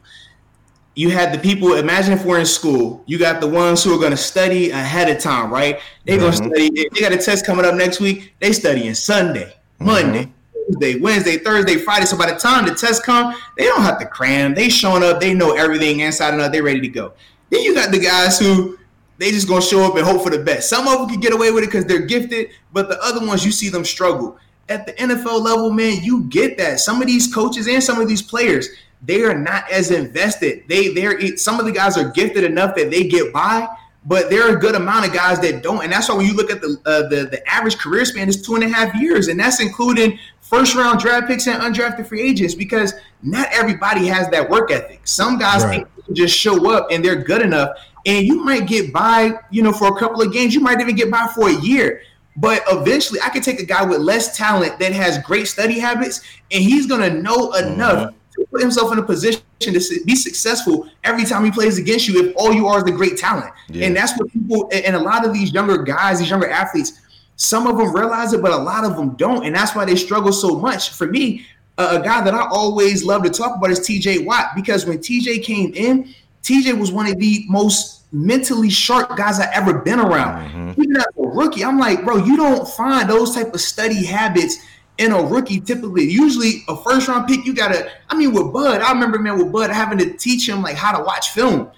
You 0.94 1.10
had 1.10 1.32
the 1.32 1.38
people. 1.38 1.74
Imagine 1.74 2.12
if 2.12 2.24
we're 2.24 2.40
in 2.40 2.46
school, 2.46 3.02
you 3.06 3.18
got 3.18 3.40
the 3.40 3.46
ones 3.46 3.82
who 3.84 3.94
are 3.94 3.98
going 3.98 4.10
to 4.10 4.16
study 4.16 4.70
ahead 4.70 5.08
of 5.08 5.22
time, 5.22 5.50
right? 5.50 5.78
They're 6.04 6.18
going 6.18 6.32
to 6.32 6.36
study. 6.36 6.70
They 6.74 7.00
got 7.00 7.12
a 7.12 7.16
test 7.16 7.46
coming 7.46 7.64
up 7.64 7.74
next 7.76 8.00
week. 8.00 8.34
They 8.40 8.52
studying 8.52 8.92
Sunday, 8.94 9.54
Monday, 9.78 10.28
Tuesday, 10.66 10.98
Wednesday, 10.98 11.38
Thursday, 11.38 11.76
Friday. 11.76 12.04
So 12.04 12.18
by 12.18 12.30
the 12.30 12.36
time 12.38 12.66
the 12.66 12.74
test 12.74 13.04
come, 13.04 13.32
they 13.56 13.64
don't 13.64 13.82
have 13.82 13.98
to 14.00 14.06
cram. 14.06 14.54
They 14.54 14.68
showing 14.68 15.04
up. 15.04 15.20
They 15.20 15.32
know 15.34 15.54
everything 15.56 16.00
inside 16.00 16.34
and 16.34 16.42
out. 16.42 16.52
They 16.52 16.60
ready 16.60 16.80
to 16.80 16.88
go. 16.88 17.12
Then 17.50 17.62
you 17.62 17.74
got 17.74 17.92
the 17.92 18.00
guys 18.00 18.38
who 18.38 18.77
they 19.18 19.30
just 19.30 19.48
gonna 19.48 19.60
show 19.62 19.82
up 19.84 19.96
and 19.96 20.04
hope 20.06 20.22
for 20.22 20.30
the 20.30 20.38
best. 20.38 20.68
Some 20.70 20.86
of 20.88 20.98
them 20.98 21.08
can 21.08 21.20
get 21.20 21.32
away 21.32 21.50
with 21.50 21.64
it 21.64 21.66
because 21.66 21.84
they're 21.84 22.06
gifted, 22.06 22.50
but 22.72 22.88
the 22.88 23.00
other 23.02 23.26
ones 23.26 23.44
you 23.44 23.52
see 23.52 23.68
them 23.68 23.84
struggle. 23.84 24.38
At 24.68 24.86
the 24.86 24.92
NFL 24.94 25.42
level, 25.42 25.70
man, 25.72 26.02
you 26.02 26.24
get 26.24 26.58
that. 26.58 26.78
Some 26.80 27.00
of 27.00 27.06
these 27.06 27.32
coaches 27.32 27.66
and 27.68 27.82
some 27.82 28.00
of 28.00 28.06
these 28.08 28.20
players, 28.22 28.68
they 29.02 29.22
are 29.22 29.36
not 29.36 29.70
as 29.70 29.90
invested. 29.90 30.64
They 30.68 30.88
they're 30.88 31.36
some 31.36 31.58
of 31.58 31.66
the 31.66 31.72
guys 31.72 31.96
are 31.96 32.10
gifted 32.10 32.44
enough 32.44 32.74
that 32.76 32.90
they 32.90 33.04
get 33.04 33.32
by, 33.32 33.66
but 34.04 34.28
there 34.30 34.42
are 34.48 34.56
a 34.56 34.60
good 34.60 34.74
amount 34.74 35.06
of 35.06 35.12
guys 35.14 35.40
that 35.40 35.62
don't. 35.62 35.82
And 35.82 35.92
that's 35.92 36.08
why 36.08 36.16
when 36.16 36.26
you 36.26 36.34
look 36.34 36.50
at 36.50 36.60
the 36.60 36.76
uh, 36.84 37.08
the 37.08 37.28
the 37.30 37.48
average 37.50 37.78
career 37.78 38.04
span 38.04 38.28
is 38.28 38.42
two 38.42 38.54
and 38.56 38.64
a 38.64 38.68
half 38.68 38.94
years, 39.00 39.28
and 39.28 39.40
that's 39.40 39.60
including 39.60 40.18
first 40.40 40.74
round 40.74 40.98
draft 41.00 41.26
picks 41.28 41.46
and 41.46 41.60
undrafted 41.62 42.06
free 42.06 42.22
agents 42.22 42.54
because 42.54 42.92
not 43.22 43.48
everybody 43.52 44.06
has 44.06 44.28
that 44.30 44.48
work 44.48 44.70
ethic. 44.70 45.00
Some 45.04 45.38
guys 45.38 45.62
Right. 45.64 45.76
think 45.80 45.88
they 45.96 46.02
can 46.02 46.14
just 46.14 46.36
show 46.38 46.70
up 46.72 46.88
and 46.90 47.04
they're 47.04 47.22
good 47.22 47.42
enough, 47.42 47.70
and 48.08 48.26
you 48.26 48.42
might 48.42 48.66
get 48.66 48.92
by, 48.92 49.32
you 49.50 49.62
know, 49.62 49.72
for 49.72 49.94
a 49.94 49.98
couple 50.00 50.22
of 50.22 50.32
games. 50.32 50.54
You 50.54 50.60
might 50.60 50.80
even 50.80 50.96
get 50.96 51.10
by 51.10 51.28
for 51.34 51.48
a 51.50 51.60
year. 51.60 52.00
But 52.36 52.62
eventually, 52.70 53.20
I 53.20 53.28
could 53.28 53.42
take 53.42 53.60
a 53.60 53.66
guy 53.66 53.84
with 53.84 53.98
less 53.98 54.36
talent 54.36 54.78
that 54.78 54.92
has 54.92 55.18
great 55.18 55.46
study 55.48 55.78
habits, 55.78 56.22
and 56.50 56.62
he's 56.62 56.86
gonna 56.86 57.10
know 57.10 57.52
enough 57.52 58.14
to 58.36 58.46
put 58.50 58.60
himself 58.60 58.92
in 58.92 58.98
a 58.98 59.02
position 59.02 59.42
to 59.60 60.00
be 60.06 60.14
successful 60.14 60.88
every 61.02 61.24
time 61.24 61.44
he 61.44 61.50
plays 61.50 61.78
against 61.78 62.06
you. 62.08 62.28
If 62.28 62.36
all 62.36 62.52
you 62.52 62.66
are 62.68 62.78
is 62.78 62.84
the 62.84 62.92
great 62.92 63.18
talent, 63.18 63.52
Yeah. 63.68 63.86
and 63.86 63.96
that's 63.96 64.16
what 64.16 64.32
people 64.32 64.70
and 64.72 64.94
a 64.94 65.00
lot 65.00 65.26
of 65.26 65.34
these 65.34 65.52
younger 65.52 65.78
guys, 65.78 66.20
these 66.20 66.30
younger 66.30 66.48
athletes, 66.48 66.92
some 67.34 67.66
of 67.66 67.76
them 67.76 67.92
realize 67.92 68.32
it, 68.32 68.40
but 68.40 68.52
a 68.52 68.56
lot 68.56 68.84
of 68.84 68.96
them 68.96 69.16
don't, 69.16 69.44
and 69.44 69.54
that's 69.54 69.74
why 69.74 69.84
they 69.84 69.96
struggle 69.96 70.32
so 70.32 70.58
much. 70.58 70.90
For 70.90 71.08
me, 71.08 71.44
a 71.76 72.00
guy 72.00 72.22
that 72.22 72.34
I 72.34 72.46
always 72.48 73.04
love 73.04 73.24
to 73.24 73.30
talk 73.30 73.56
about 73.56 73.70
is 73.70 73.80
T.J. 73.80 74.20
Watt 74.20 74.52
because 74.54 74.86
when 74.86 75.00
T.J. 75.00 75.40
came 75.40 75.72
in, 75.74 76.14
T.J. 76.42 76.72
was 76.74 76.90
one 76.92 77.06
of 77.06 77.18
the 77.18 77.44
most 77.48 77.97
mentally 78.12 78.70
sharp 78.70 79.16
guys 79.16 79.38
I've 79.38 79.50
ever 79.54 79.74
been 79.80 80.00
around. 80.00 80.50
Mhm. 80.50 80.78
Even 80.78 80.96
as 80.96 81.04
a 81.18 81.22
rookie, 81.28 81.64
I'm 81.64 81.78
like, 81.78 82.04
bro, 82.04 82.16
you 82.16 82.36
don't 82.36 82.66
find 82.68 83.08
those 83.08 83.34
type 83.34 83.52
of 83.54 83.60
study 83.60 84.04
habits 84.04 84.56
in 84.96 85.12
a 85.12 85.22
rookie 85.22 85.60
typically. 85.60 86.04
Usually, 86.10 86.64
a 86.68 86.76
first 86.76 87.06
round 87.08 87.28
pick, 87.28 87.44
you 87.44 87.54
gotta. 87.54 87.88
I 88.10 88.16
mean, 88.16 88.32
with 88.32 88.52
Bud, 88.52 88.80
I 88.80 88.90
remember 88.92 89.18
man 89.18 89.38
with 89.38 89.52
Bud 89.52 89.70
having 89.70 89.98
to 89.98 90.12
teach 90.16 90.48
him 90.48 90.62
like 90.62 90.76
how 90.76 90.96
to 90.96 91.04
watch 91.04 91.30
film. 91.30 91.68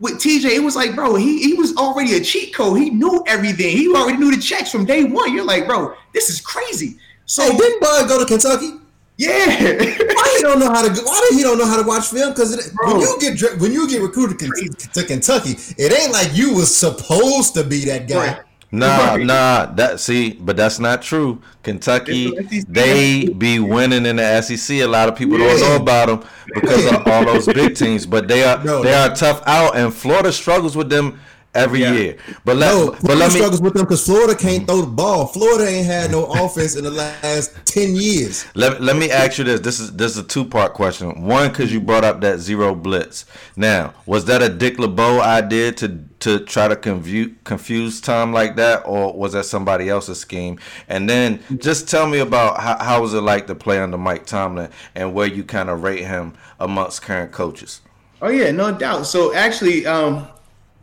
with 0.00 0.14
TJ, 0.20 0.50
it 0.54 0.62
was 0.62 0.76
like, 0.76 0.94
bro, 0.94 1.16
he, 1.16 1.40
he 1.42 1.54
was 1.54 1.76
already 1.76 2.14
a 2.14 2.20
cheat 2.20 2.54
code. 2.54 2.78
He 2.78 2.88
knew 2.90 3.24
everything. 3.26 3.76
He 3.76 3.92
already 3.92 4.16
knew 4.16 4.30
the 4.32 4.40
checks 4.40 4.70
from 4.70 4.84
day 4.84 5.02
one. 5.02 5.34
You're 5.34 5.44
like, 5.44 5.66
bro, 5.66 5.92
this 6.14 6.30
is 6.30 6.40
crazy. 6.40 6.98
So 7.26 7.42
Hey, 7.42 7.56
didn't 7.56 7.80
Bud 7.80 8.08
go 8.08 8.20
to 8.20 8.24
Kentucky? 8.24 8.74
Yeah, 9.18 9.46
Why 9.46 10.34
he 10.36 10.42
don't 10.42 10.60
know 10.60 10.70
how 10.72 10.82
to? 10.82 10.88
go- 10.94 11.02
Why 11.04 11.26
did 11.28 11.36
he 11.36 11.42
don't 11.42 11.58
know 11.58 11.66
how 11.66 11.80
to 11.82 11.86
watch 11.86 12.06
film? 12.08 12.30
Because 12.32 12.72
when 12.82 13.00
you 13.00 13.16
get 13.20 13.60
when 13.60 13.72
you 13.72 13.88
get 13.88 14.00
recruited 14.00 14.38
to, 14.38 14.88
to 14.94 15.04
Kentucky, 15.04 15.56
it 15.76 15.92
ain't 15.92 16.12
like 16.12 16.30
you 16.34 16.54
was 16.54 16.74
supposed 16.74 17.54
to 17.54 17.64
be 17.64 17.84
that 17.86 18.08
guy. 18.08 18.28
Right. 18.34 18.42
Nah, 18.70 18.86
Right. 19.14 19.24
nah, 19.24 19.66
that 19.76 19.98
see, 19.98 20.32
but 20.34 20.54
that's 20.56 20.78
not 20.78 21.00
true. 21.02 21.40
Kentucky, 21.62 22.26
It's 22.28 22.50
the 22.50 22.60
SEC. 22.60 22.66
they 22.74 23.28
be 23.28 23.58
winning 23.60 24.04
in 24.04 24.16
the 24.16 24.42
SEC. 24.42 24.80
A 24.80 24.86
lot 24.86 25.08
of 25.08 25.16
people 25.16 25.38
don't 25.38 25.58
know 25.60 25.76
about 25.76 26.08
them 26.08 26.30
because 26.54 26.84
of 26.92 27.06
all 27.08 27.24
those 27.24 27.46
big 27.46 27.74
teams, 27.74 28.04
but 28.04 28.28
they 28.28 28.44
are 28.44 28.62
No, 28.62 28.82
they 28.82 28.90
no. 28.90 29.06
are 29.08 29.14
tough 29.14 29.42
out, 29.46 29.74
and 29.74 29.92
Florida 29.92 30.30
struggles 30.32 30.76
with 30.76 30.90
them 30.90 31.18
every 31.54 31.80
Yeah. 31.80 31.92
year. 31.92 32.16
But 32.44 32.56
let 32.56 32.74
No, 32.74 32.86
but 32.90 33.00
Florida 33.00 33.20
let 33.20 33.32
me 33.32 33.38
struggles 33.38 33.60
with 33.60 33.74
them 33.74 33.84
because 33.84 34.04
Florida 34.04 34.34
can't 34.34 34.66
throw 34.66 34.80
the 34.82 34.86
ball. 34.86 35.26
Florida 35.26 35.68
ain't 35.68 35.86
had 35.86 36.10
no 36.10 36.24
offense 36.24 36.76
in 36.76 36.84
the 36.84 36.90
last 36.90 37.52
ten 37.64 37.94
years. 37.96 38.44
Let, 38.54 38.82
let 38.82 38.96
me 38.96 39.10
ask 39.10 39.38
you 39.38 39.44
this. 39.44 39.60
This 39.60 39.80
is 39.80 39.92
this 39.96 40.12
is 40.12 40.18
a 40.18 40.22
two 40.24 40.44
part 40.44 40.74
question. 40.74 41.22
One, 41.22 41.48
because 41.48 41.72
you 41.72 41.80
brought 41.80 42.04
up 42.04 42.20
that 42.20 42.38
zero 42.38 42.74
blitz. 42.74 43.24
Now, 43.56 43.94
was 44.06 44.26
that 44.26 44.42
a 44.42 44.48
Dick 44.48 44.78
LeBeau 44.78 45.20
idea 45.20 45.72
to 45.72 46.04
to 46.20 46.40
try 46.40 46.68
to 46.68 46.76
confuse 46.76 47.30
confuse 47.44 48.00
Tom 48.00 48.32
like 48.32 48.56
that, 48.56 48.82
or 48.84 49.12
was 49.12 49.32
that 49.32 49.44
somebody 49.44 49.88
else's 49.88 50.18
scheme? 50.18 50.58
And 50.88 51.08
then 51.08 51.40
just 51.58 51.88
tell 51.88 52.06
me 52.06 52.18
about 52.18 52.60
how, 52.60 52.76
how 52.78 53.00
was 53.02 53.14
it 53.14 53.20
like 53.20 53.46
to 53.46 53.54
play 53.54 53.78
under 53.80 53.98
Mike 53.98 54.26
Tomlin 54.26 54.70
and 54.94 55.14
where 55.14 55.26
you 55.26 55.44
kind 55.44 55.70
of 55.70 55.82
rate 55.82 56.04
him 56.04 56.34
amongst 56.60 57.02
current 57.02 57.32
coaches. 57.32 57.80
Oh 58.20 58.28
yeah, 58.28 58.50
no 58.50 58.72
doubt. 58.72 59.06
So 59.06 59.32
actually, 59.34 59.86
um, 59.86 60.26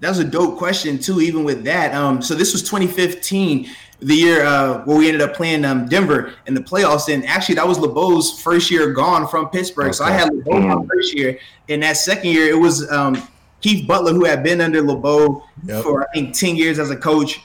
that 0.05 0.09
was 0.09 0.19
a 0.19 0.23
dope 0.23 0.57
question 0.59 0.99
too. 0.99 1.19
Even 1.19 1.43
with 1.43 1.63
that, 1.63 1.95
um, 1.95 2.21
so 2.21 2.35
this 2.35 2.53
was 2.53 2.61
2015, 2.61 3.67
the 4.01 4.13
year 4.13 4.45
uh, 4.45 4.83
where 4.85 4.97
we 4.97 5.07
ended 5.07 5.21
up 5.23 5.33
playing 5.33 5.65
um, 5.65 5.87
Denver 5.87 6.33
in 6.45 6.53
the 6.53 6.61
playoffs. 6.61 7.11
And 7.11 7.25
actually, 7.25 7.55
that 7.55 7.67
was 7.67 7.79
LeBeau's 7.79 8.39
first 8.41 8.69
year 8.69 8.93
gone 8.93 9.27
from 9.27 9.49
Pittsburgh. 9.49 9.93
So 9.95 10.03
I 10.05 10.11
had 10.11 10.31
LeBeau 10.31 10.59
my 10.59 10.85
first 10.85 11.15
year. 11.15 11.39
and 11.69 11.81
that 11.81 11.97
second 11.97 12.29
year, 12.29 12.47
it 12.49 12.59
was 12.59 12.89
um, 12.91 13.27
Keith 13.61 13.87
Butler 13.87 14.13
who 14.13 14.25
had 14.25 14.43
been 14.43 14.61
under 14.61 14.81
LeBeau 14.81 15.43
Yep. 15.65 15.83
for 15.83 16.03
I 16.03 16.05
think 16.13 16.35
10 16.35 16.55
years 16.55 16.77
as 16.77 16.91
a 16.91 16.95
coach. 16.95 17.39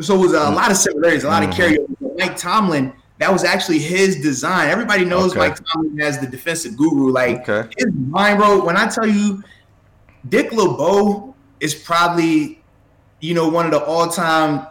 So 0.00 0.14
it 0.14 0.18
was 0.18 0.32
a 0.32 0.48
lot 0.50 0.70
of 0.70 0.78
similarities, 0.78 1.24
a 1.24 1.28
lot 1.28 1.42
of 1.42 1.50
carryover. 1.50 1.88
Mike 2.16 2.36
Tomlin. 2.38 2.94
That 3.18 3.30
was 3.32 3.42
actually 3.44 3.80
his 3.80 4.22
design. 4.22 4.70
Everybody 4.70 5.04
knows 5.04 5.32
Okay. 5.32 5.40
Mike 5.40 5.58
Tomlin 5.72 6.00
as 6.00 6.18
the 6.20 6.26
defensive 6.26 6.76
guru. 6.76 7.10
Like 7.10 7.46
Okay. 7.46 7.68
his 7.76 7.92
mind, 7.92 8.38
bro. 8.38 8.64
When 8.64 8.76
I 8.78 8.86
tell 8.88 9.06
you, 9.06 9.42
Dick 10.28 10.52
LeBeau 10.52 11.34
is 11.60 11.74
probably, 11.74 12.62
you 13.20 13.34
know, 13.34 13.48
one 13.48 13.66
of 13.66 13.72
the 13.72 13.82
all-time 13.82 14.66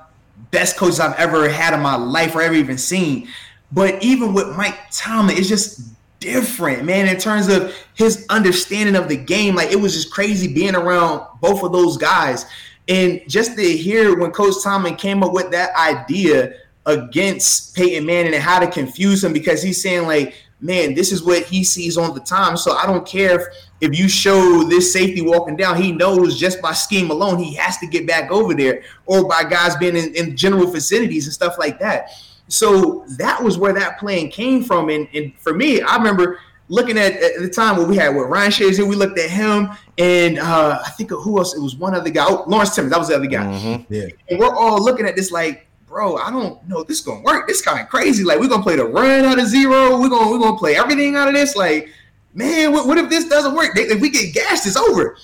best 0.52 0.78
coaches 0.78 1.00
I've 1.00 1.18
ever 1.20 1.50
had 1.50 1.74
in 1.74 1.82
my 1.82 1.96
life 1.96 2.36
or 2.36 2.42
ever 2.42 2.56
even 2.56 2.78
seen. 2.78 3.28
But 3.72 4.02
even 4.02 4.34
with 4.34 4.56
Mike 4.56 4.78
Tomlin, 4.92 5.38
it's 5.38 5.50
just 5.50 5.82
different, 6.20 6.86
man, 6.86 7.08
in 7.08 7.18
terms 7.18 7.48
of 7.48 7.76
his 7.96 8.26
understanding 8.30 8.96
of 8.96 9.10
the 9.10 9.18
game. 9.18 9.56
Like 9.56 9.72
it 9.72 9.80
was 9.80 9.94
just 9.94 10.12
crazy 10.12 10.54
being 10.54 10.76
around 10.76 11.26
both 11.42 11.64
of 11.64 11.72
those 11.72 11.98
guys. 11.98 12.46
And 12.88 13.22
just 13.28 13.58
to 13.58 13.64
hear 13.64 14.18
when 14.18 14.32
Coach 14.32 14.64
Tomlin 14.64 14.96
came 14.96 15.24
up 15.24 15.34
with 15.34 15.52
that 15.52 15.76
idea 15.76 16.54
against 16.86 17.76
Peyton 17.76 18.06
Manning 18.06 18.34
and 18.34 18.42
how 18.42 18.60
to 18.60 18.68
confuse 18.68 19.24
him 19.24 19.34
because 19.34 19.62
he's 19.62 19.82
saying 19.82 20.08
like, 20.08 20.36
man, 20.62 20.94
this 20.94 21.12
is 21.12 21.24
what 21.24 21.44
he 21.44 21.64
sees 21.64 21.98
on 21.98 22.14
the 22.14 22.22
time. 22.22 22.56
So 22.56 22.72
I 22.72 22.86
don't 22.86 23.06
care 23.06 23.40
if 23.40 23.48
if 23.80 23.98
you 23.98 24.08
show 24.10 24.64
this 24.64 24.92
safety 24.92 25.22
walking 25.22 25.56
down, 25.56 25.82
he 25.82 25.92
knows 25.92 26.40
just 26.40 26.62
by 26.62 26.74
scheme 26.74 27.12
alone 27.12 27.38
he 27.38 27.54
has 27.56 27.78
to 27.78 27.88
get 27.88 28.08
back 28.08 28.32
over 28.32 28.54
there, 28.54 28.84
or 29.06 29.28
by 29.28 29.44
guys 29.44 29.76
being 29.76 29.96
in, 29.96 30.16
in 30.16 30.36
general 30.36 30.68
vicinities 30.68 31.26
and 31.26 31.34
stuff 31.34 31.58
like 31.60 31.80
that. 31.80 32.10
So 32.48 33.06
that 33.18 33.42
was 33.44 33.58
where 33.58 33.74
that 33.74 34.00
plan 34.00 34.30
came 34.30 34.64
from. 34.64 34.90
And, 34.90 35.08
and 35.14 35.34
for 35.40 35.54
me, 35.54 35.82
I 35.82 35.98
remember 35.98 36.40
looking 36.70 36.98
at, 36.98 37.14
at 37.14 37.40
the 37.40 37.50
time 37.50 37.78
when 37.78 37.88
we 37.88 37.98
had 37.98 38.16
with 38.16 38.28
Ryan 38.28 38.52
Shazier, 38.52 38.88
we 38.88 38.96
looked 38.96 39.20
at 39.20 39.30
him 39.30 39.70
and 39.98 40.40
uh, 40.40 40.82
I 40.86 40.90
think 40.92 41.12
of 41.12 41.22
who 41.22 41.38
else? 41.38 41.56
It 41.56 41.62
was 41.62 41.76
one 41.76 41.94
other 41.94 42.10
guy, 42.10 42.26
oh, 42.28 42.44
Lawrence 42.48 42.76
Timmons. 42.76 42.92
That 42.92 43.00
was 43.00 43.10
the 43.10 43.16
other 43.16 43.28
guy. 43.28 43.46
Mm-hmm. 43.46 43.94
Yeah, 43.94 44.08
And 44.30 44.40
we're 44.40 44.54
all 44.54 44.84
looking 44.84 45.06
at 45.06 45.16
this 45.16 45.32
like, 45.32 45.68
bro, 45.88 46.18
I 46.18 46.30
don't 46.30 46.66
know 46.68 46.84
this 46.84 47.00
is 47.00 47.06
gonna 47.06 47.22
work. 47.22 47.48
This 47.48 47.62
kind 47.62 47.80
of 47.80 47.90
crazy. 47.90 48.24
Like, 48.24 48.40
we're 48.40 48.50
gonna 48.50 48.64
play 48.64 48.76
the 48.76 48.86
run 48.86 49.26
out 49.26 49.40
of 49.40 49.48
zero. 49.48 50.00
We're 50.00 50.10
gonna 50.10 50.30
we're 50.30 50.40
gonna 50.40 50.58
play 50.58 50.76
everything 50.76 51.16
out 51.16 51.28
of 51.28 51.34
this. 51.34 51.56
Like, 51.56 51.90
man, 52.34 52.72
what, 52.72 52.88
what 52.88 52.98
if 52.98 53.10
this 53.10 53.28
doesn't 53.28 53.56
work? 53.56 53.74
They- 53.76 53.84
If 53.84 54.00
we 54.02 54.10
get 54.10 54.34
gassed, 54.34 54.66
it's 54.68 54.76
over. 54.78 55.18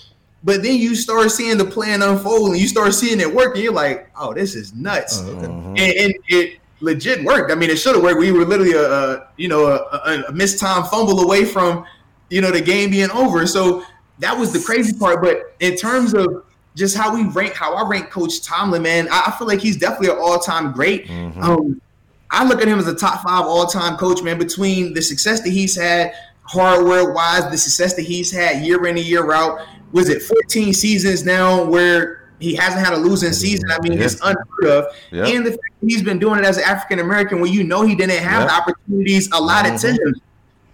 But 0.46 0.62
then 0.62 0.76
you 0.78 0.94
start 0.96 1.32
seeing 1.32 1.58
the 1.58 1.64
plan 1.66 2.02
unfold 2.02 2.52
and 2.52 2.60
you 2.60 2.68
start 2.68 2.94
seeing 2.94 3.22
it 3.22 3.34
work, 3.34 3.56
and 3.56 3.64
you're 3.64 3.74
like, 3.74 4.10
oh, 4.18 4.34
this 4.34 4.56
is 4.56 4.74
nuts. 4.74 5.22
Mm-hmm. 5.22 5.68
And, 5.68 5.80
and 5.80 6.14
it 6.28 6.60
legit 6.82 7.24
worked. 7.24 7.50
I 7.50 7.56
mean, 7.56 7.70
it 7.70 7.78
should 7.78 7.96
have 7.96 8.04
worked. 8.04 8.20
We 8.20 8.32
were 8.34 8.44
literally 8.44 8.74
a, 8.74 8.92
a 8.92 9.28
you 9.38 9.48
know 9.48 9.68
a, 9.68 9.76
a, 9.78 10.24
a 10.28 10.32
missed 10.34 10.60
time 10.60 10.84
fumble 10.84 11.22
away 11.22 11.46
from 11.46 11.86
you 12.30 12.42
know 12.42 12.52
the 12.52 12.60
game 12.60 12.90
being 12.92 13.10
over. 13.12 13.48
So 13.48 13.86
that 14.20 14.38
was 14.38 14.52
the 14.52 14.60
crazy 14.60 14.92
part. 14.98 15.22
But 15.22 15.56
in 15.62 15.78
terms 15.78 16.14
of 16.14 16.44
just 16.76 16.98
how 16.98 17.16
we 17.16 17.24
rank, 17.30 17.54
how 17.54 17.76
I 17.76 17.88
rank 17.88 18.10
Coach 18.10 18.42
Tomlin, 18.42 18.82
man, 18.82 19.08
I, 19.12 19.24
I 19.28 19.32
feel 19.38 19.48
like 19.48 19.62
he's 19.62 19.78
definitely 19.78 20.10
an 20.10 20.18
all-time 20.20 20.74
great. 20.74 21.08
Mhm. 21.08 21.42
Um, 21.42 21.82
I 22.32 22.44
look 22.44 22.62
at 22.62 22.68
him 22.68 22.80
as 22.80 22.88
a 22.88 22.96
top 22.96 23.22
five 23.24 23.46
all-time 23.46 23.96
coach, 23.96 24.22
man. 24.24 24.38
Between 24.40 24.94
the 24.94 25.02
success 25.02 25.40
that 25.42 25.52
he's 25.52 25.74
had, 25.80 26.12
hardware 26.54 27.12
wise, 27.12 27.50
the 27.50 27.58
success 27.58 27.94
that 27.96 28.04
he's 28.04 28.32
had 28.32 28.64
year 28.64 28.86
in 28.86 28.98
and 28.98 29.06
year 29.06 29.32
out. 29.34 29.66
Was 29.92 30.10
it 30.10 30.22
14 30.22 30.74
seasons 30.74 31.26
now 31.26 31.64
where 31.66 32.30
he 32.40 32.56
hasn't 32.56 32.84
had 32.84 32.94
a 32.94 32.98
losing 32.98 33.34
season? 33.34 33.70
I 33.72 33.80
mean, 33.82 33.94
Yeah. 33.94 34.06
it's 34.06 34.20
unheard 34.22 34.66
of. 34.66 34.86
Yeah. 35.12 35.26
And 35.26 35.46
the 35.46 35.52
fact 35.52 35.62
that 35.82 35.90
he's 35.90 36.04
been 36.04 36.20
doing 36.20 36.40
it 36.40 36.46
as 36.46 36.58
an 36.58 36.64
African 36.64 37.00
American 37.00 37.40
when 37.42 37.52
you 37.52 37.64
know 37.64 37.82
he 37.82 37.96
didn't 37.96 38.18
have 38.24 38.42
Yeah. 38.42 38.48
the 38.48 38.54
opportunities 38.54 39.30
allotted 39.32 39.78
to 39.80 39.88
mm-hmm. 39.88 40.08
him. 40.08 40.22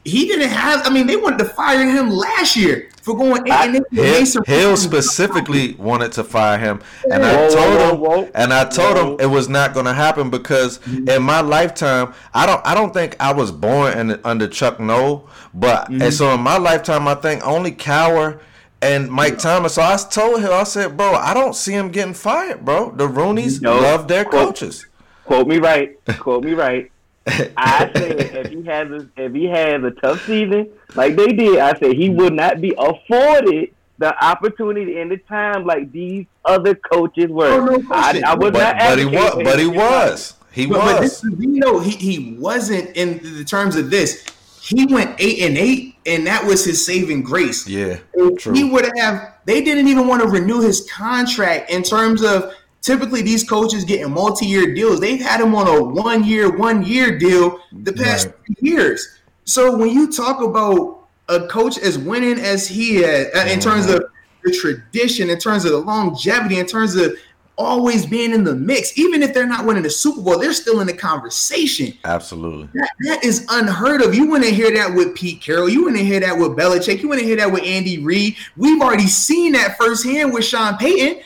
He 0.09 0.25
didn't 0.27 0.49
have. 0.49 0.85
I 0.85 0.89
mean, 0.89 1.07
they 1.07 1.15
wanted 1.15 1.39
to 1.39 1.45
fire 1.45 1.85
him 1.85 2.09
last 2.09 2.55
year 2.55 2.89
for 3.01 3.15
going 3.17 3.47
eight 3.47 3.51
and 3.51 3.75
eight. 3.77 3.83
Hill, 3.91 4.43
Hill 4.45 4.69
Rudolph. 4.71 4.79
specifically 4.79 5.73
wanted 5.75 6.11
to 6.13 6.23
fire 6.23 6.57
him, 6.57 6.81
and 7.11 7.23
I 7.25 7.35
Whoa, 7.35 7.47
whoa, 7.47 7.49
told 7.55 7.77
whoa, 7.77 7.89
him, 7.89 7.99
whoa. 8.25 8.31
and 8.35 8.53
I 8.53 8.65
told 8.65 8.95
Whoa. 8.97 9.13
him 9.13 9.19
it 9.19 9.27
was 9.27 9.47
not 9.49 9.73
going 9.73 9.85
to 9.85 9.93
happen 9.93 10.29
because 10.29 10.79
mm-hmm. 10.79 11.09
in 11.09 11.23
my 11.23 11.41
lifetime, 11.41 12.13
I 12.33 12.45
don't, 12.45 12.65
I 12.65 12.73
don't 12.73 12.93
think 12.93 13.15
I 13.19 13.33
was 13.33 13.51
born 13.51 13.97
in, 13.97 14.19
under 14.23 14.47
Chuck 14.47 14.79
Noll, 14.79 15.29
but 15.53 15.89
and 15.89 16.01
mm-hmm. 16.01 16.11
so 16.11 16.33
in 16.33 16.41
my 16.41 16.57
lifetime, 16.57 17.07
I 17.07 17.15
think 17.15 17.45
only 17.45 17.71
Cowher 17.71 18.39
and 18.81 19.09
Mike 19.09 19.37
Thomas. 19.39 19.73
So 19.75 19.81
I 19.81 19.97
told 19.97 20.41
him, 20.41 20.51
I 20.51 20.63
said, 20.63 20.95
bro, 20.95 21.13
I 21.13 21.33
don't 21.33 21.55
see 21.55 21.73
him 21.73 21.89
getting 21.89 22.13
fired, 22.13 22.63
bro. 22.63 22.91
The 22.91 23.07
Rooneys 23.07 23.61
No. 23.61 23.79
love 23.79 24.07
their 24.07 24.23
Quote- 24.25 24.47
coaches. 24.47 24.85
Quote 25.25 25.47
me 25.47 25.57
right. 25.59 25.95
Quote 26.17 26.43
me 26.43 26.53
right. 26.53 26.91
I 27.57 27.89
said 27.93 28.19
if 28.19 28.51
he 28.51 28.63
has 28.65 28.89
a, 28.91 29.09
if 29.17 29.33
he 29.33 29.45
has 29.45 29.83
a 29.83 29.91
tough 29.91 30.25
season 30.25 30.69
like 30.95 31.15
they 31.15 31.27
did, 31.27 31.59
I 31.59 31.77
said 31.77 31.93
he 31.93 32.09
would 32.09 32.33
not 32.33 32.61
be 32.61 32.73
afforded 32.77 33.73
the 33.97 34.25
opportunity 34.25 34.99
and 34.99 35.11
the 35.11 35.17
time 35.17 35.65
like 35.65 35.91
these 35.91 36.25
other 36.45 36.73
coaches 36.75 37.29
were. 37.29 37.47
Oh, 37.47 37.65
no 37.65 37.75
I, 37.75 37.81
question. 37.81 38.23
I 38.23 38.35
was 38.35 38.51
But, 38.51 38.59
not 38.59 38.77
but 38.77 38.99
he 38.99 39.05
was, 39.05 39.35
but 39.43 39.59
he 39.59 39.65
him 39.65 39.71
to 39.73 39.77
get 39.77 39.89
fired. 39.89 40.09
was, 40.11 40.33
he 40.51 40.65
But, 40.67 40.79
but 40.79 41.01
this, 41.01 41.23
was. 41.23 41.33
you 41.39 41.59
know, 41.59 41.79
he, 41.79 41.91
he 41.91 42.35
wasn't 42.39 42.95
in 42.95 43.19
the 43.37 43.43
terms 43.43 43.75
of 43.75 43.89
this. 43.89 44.25
He 44.61 44.85
went 44.85 45.15
eight 45.19 45.41
and 45.41 45.57
eight, 45.57 45.95
and 46.05 46.27
that 46.27 46.45
was 46.45 46.63
his 46.63 46.85
saving 46.85 47.23
grace. 47.23 47.67
Yeah, 47.67 47.99
true. 48.37 48.53
He 48.53 48.63
would 48.65 48.89
have. 48.97 49.33
They 49.45 49.63
didn't 49.63 49.87
even 49.87 50.07
want 50.07 50.21
to 50.21 50.29
renew 50.29 50.61
his 50.61 50.87
contract. 50.91 51.71
In 51.71 51.81
terms 51.81 52.21
of 52.23 52.53
typically 52.81 53.21
these 53.21 53.43
coaches 53.43 53.83
getting 53.83 54.11
multi-year 54.11 54.73
deals, 54.73 54.99
they've 54.99 55.21
had 55.21 55.41
him 55.41 55.55
on 55.55 55.67
a 55.67 55.83
one-year, 55.83 56.57
one-year 56.57 57.17
deal 57.17 57.59
the 57.83 57.93
past 57.93 58.27
Right. 58.27 58.57
years. 58.61 59.07
So 59.45 59.75
when 59.75 59.89
you 59.89 60.11
talk 60.11 60.41
about 60.41 61.07
a 61.27 61.47
coach 61.47 61.77
as 61.77 61.97
winning 61.97 62.39
as 62.39 62.67
he 62.67 62.95
has, 62.97 63.27
uh, 63.35 63.47
in 63.51 63.59
terms 63.59 63.87
of 63.87 64.03
the 64.43 64.51
tradition, 64.51 65.29
in 65.29 65.37
terms 65.37 65.65
of 65.65 65.71
the 65.71 65.79
longevity, 65.79 66.59
in 66.59 66.65
terms 66.65 66.95
of 66.95 67.13
always 67.57 68.05
being 68.05 68.31
in 68.31 68.45
the 68.45 68.55
mix, 68.55 68.97
even 68.97 69.21
if 69.21 69.33
they're 69.33 69.45
not 69.45 69.65
winning 69.65 69.83
the 69.83 69.89
Super 69.89 70.21
Bowl, 70.21 70.39
they're 70.39 70.53
still 70.53 70.79
in 70.79 70.87
the 70.87 70.93
conversation. 70.93 71.93
Absolutely. 72.05 72.69
That, 72.73 72.89
that 73.03 73.23
is 73.23 73.45
unheard 73.49 74.01
of. 74.01 74.15
You 74.15 74.29
wouldn't 74.29 74.53
hear 74.53 74.71
that 74.75 74.95
with 74.95 75.13
Pete 75.13 75.41
Carroll. 75.41 75.67
You 75.67 75.83
wouldn't 75.83 76.01
hear 76.01 76.21
that 76.21 76.37
with 76.37 76.51
Belichick. 76.51 77.01
You 77.01 77.09
wouldn't 77.09 77.27
hear 77.27 77.35
that 77.35 77.51
with 77.51 77.63
Andy 77.63 77.99
Reid. 77.99 78.37
We've 78.55 78.81
already 78.81 79.07
seen 79.07 79.51
that 79.51 79.77
firsthand 79.77 80.33
with 80.33 80.45
Sean 80.45 80.77
Payton. 80.77 81.21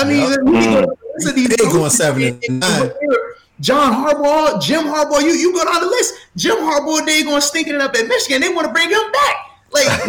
I 0.00 0.04
mean, 0.04 0.30
Yep. 0.30 0.38
we 0.44 0.52
go 0.52 0.80
to 0.80 0.86
the 0.86 0.96
rest 1.14 1.28
of 1.28 1.34
these 1.34 1.48
They 1.48 1.56
going 1.56 1.70
coaches 1.72 1.96
seven 1.96 2.22
and- 2.22 2.44
and 2.48 2.64
and- 2.64 2.80
nine. 2.80 2.90
John 3.60 3.92
Harbaugh, 3.92 4.60
Jim 4.62 4.84
Harbaugh. 4.84 5.20
You 5.20 5.32
you 5.32 5.52
go 5.52 5.64
down 5.70 5.82
the 5.82 5.86
list. 5.88 6.14
Jim 6.36 6.56
Harbaugh, 6.56 7.04
they 7.04 7.22
going 7.22 7.42
stinking 7.42 7.74
it 7.74 7.80
up 7.82 7.94
at 7.94 8.06
Michigan. 8.08 8.40
They 8.40 8.48
want 8.48 8.66
to 8.66 8.72
bring 8.72 8.88
him 8.88 9.12
back. 9.12 9.36
Like, 9.72 9.86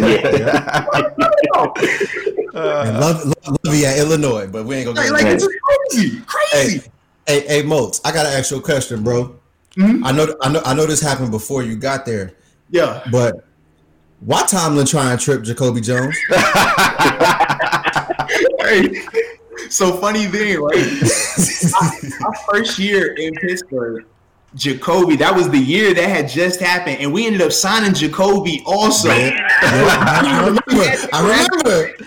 And 2.54 2.98
love, 3.00 3.24
love, 3.26 3.58
love 3.64 3.74
you 3.74 3.84
at 3.84 3.98
Illinois, 3.98 4.46
but 4.46 4.64
we 4.64 4.76
ain't 4.76 4.86
gonna 4.86 4.98
like, 4.98 5.08
go 5.08 5.14
like 5.14 5.24
there. 5.24 5.34
it's 5.34 5.46
crazy, 5.92 6.20
crazy. 6.26 6.78
Hey, 7.26 7.40
hey, 7.40 7.46
hey, 7.46 7.62
Moats, 7.62 8.00
I 8.04 8.12
gotta 8.12 8.28
ask 8.30 8.50
you 8.50 8.56
a 8.56 8.60
question, 8.60 9.02
bro. 9.02 9.34
Mhm. 9.76 10.00
I 10.04 10.12
know, 10.12 10.34
I 10.42 10.48
know, 10.50 10.62
I 10.64 10.74
know 10.74 10.86
this 10.86 11.00
happened 11.00 11.30
before 11.30 11.62
you 11.62 11.76
got 11.76 12.04
there, 12.06 12.32
Yeah. 12.70 13.02
but 13.12 13.44
why 14.20 14.44
Tomlin 14.46 14.86
try 14.86 15.10
and 15.12 15.20
trip 15.20 15.42
Jacoby 15.42 15.80
Jones? 15.80 16.16
hey, 18.60 19.02
so 19.68 19.96
funny 19.98 20.26
thing, 20.26 20.60
right? 20.60 20.76
My 22.20 22.32
first 22.50 22.78
year 22.78 23.14
in 23.14 23.34
Pittsburgh, 23.34 24.06
Jacoby, 24.54 25.16
that 25.16 25.34
was 25.34 25.48
the 25.48 25.58
year 25.58 25.94
that 25.94 26.08
had 26.08 26.28
just 26.28 26.60
happened, 26.60 26.98
and 27.00 27.12
we 27.12 27.26
ended 27.26 27.42
up 27.42 27.52
signing 27.52 27.94
Jacoby 27.94 28.62
also. 28.66 29.08
I 29.10 30.42
remember. 30.44 31.08
I 31.12 31.48
remember. 31.62 32.06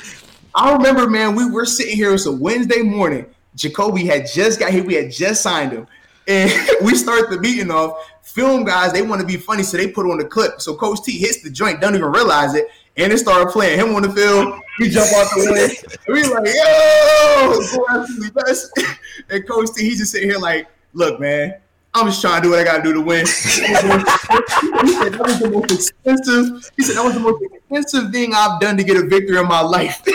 I 0.54 0.74
remember, 0.74 1.10
man, 1.10 1.36
we 1.36 1.50
were 1.50 1.66
sitting 1.66 1.96
here. 1.96 2.10
It 2.10 2.14
was 2.14 2.28
a 2.28 2.32
Wednesday 2.32 2.82
morning. 2.82 3.26
Jacoby 3.56 4.06
had 4.06 4.28
just 4.28 4.60
got 4.60 4.72
here. 4.72 4.84
We 4.84 4.96
had 4.96 5.12
just 5.12 5.42
signed 5.42 5.72
him. 5.72 5.88
And 6.28 6.52
we 6.82 6.96
start 6.96 7.30
the 7.30 7.40
meeting 7.40 7.72
off. 7.72 8.10
Film 8.22 8.66
guys, 8.66 8.92
they 8.92 9.02
want 9.02 9.22
to 9.22 9.28
be 9.28 9.38
funny, 9.38 9.64
so 9.64 9.78
they 9.78 9.88
put 9.88 10.10
on 10.10 10.18
the 10.18 10.26
clip. 10.26 10.60
So 10.60 10.76
Coach 10.76 11.04
T 11.04 11.18
hits 11.18 11.42
the 11.42 11.50
joint, 11.50 11.80
don't 11.80 11.96
even 11.96 12.12
realize 12.12 12.54
it, 12.54 12.68
and 12.98 13.12
it 13.12 13.18
started 13.18 13.52
playing 13.52 13.80
him 13.80 13.96
on 13.96 14.02
the 14.02 14.10
field. 14.10 14.60
We 14.80 14.90
jump 14.90 15.12
off 15.14 15.30
the 15.36 15.52
way. 15.52 16.14
We 16.14 16.24
like, 16.24 16.48
yo, 16.48 17.78
go 17.78 17.86
absolutely 17.90 18.32
best. 18.32 18.72
And 19.30 19.48
Coach 19.48 19.70
T, 19.74 19.84
he's 19.84 20.00
just 20.00 20.12
sitting 20.12 20.30
here 20.30 20.38
like, 20.38 20.68
look, 20.94 21.20
man, 21.20 21.56
I'm 21.96 22.08
just 22.08 22.22
trying 22.22 22.42
to 22.42 22.48
do 22.48 22.52
what 22.52 22.60
I 22.60 22.64
gotta 22.66 22.84
do 22.84 22.94
to 22.94 23.02
win. 23.02 23.26
he 23.26 23.32
said 23.32 25.14
that 25.14 25.24
was 25.26 25.40
the 25.40 25.50
most 25.50 25.72
expensive. 25.72 26.72
He 26.76 26.84
said 26.84 26.98
that 26.98 27.06
was 27.06 27.14
the 27.14 27.22
most 27.22 27.42
expensive 27.42 28.12
thing 28.12 28.34
I've 28.36 28.60
done 28.60 28.76
to 28.76 28.84
get 28.84 28.98
a 28.98 29.08
victory 29.08 29.38
in 29.38 29.48
my 29.48 29.62
life. 29.62 30.02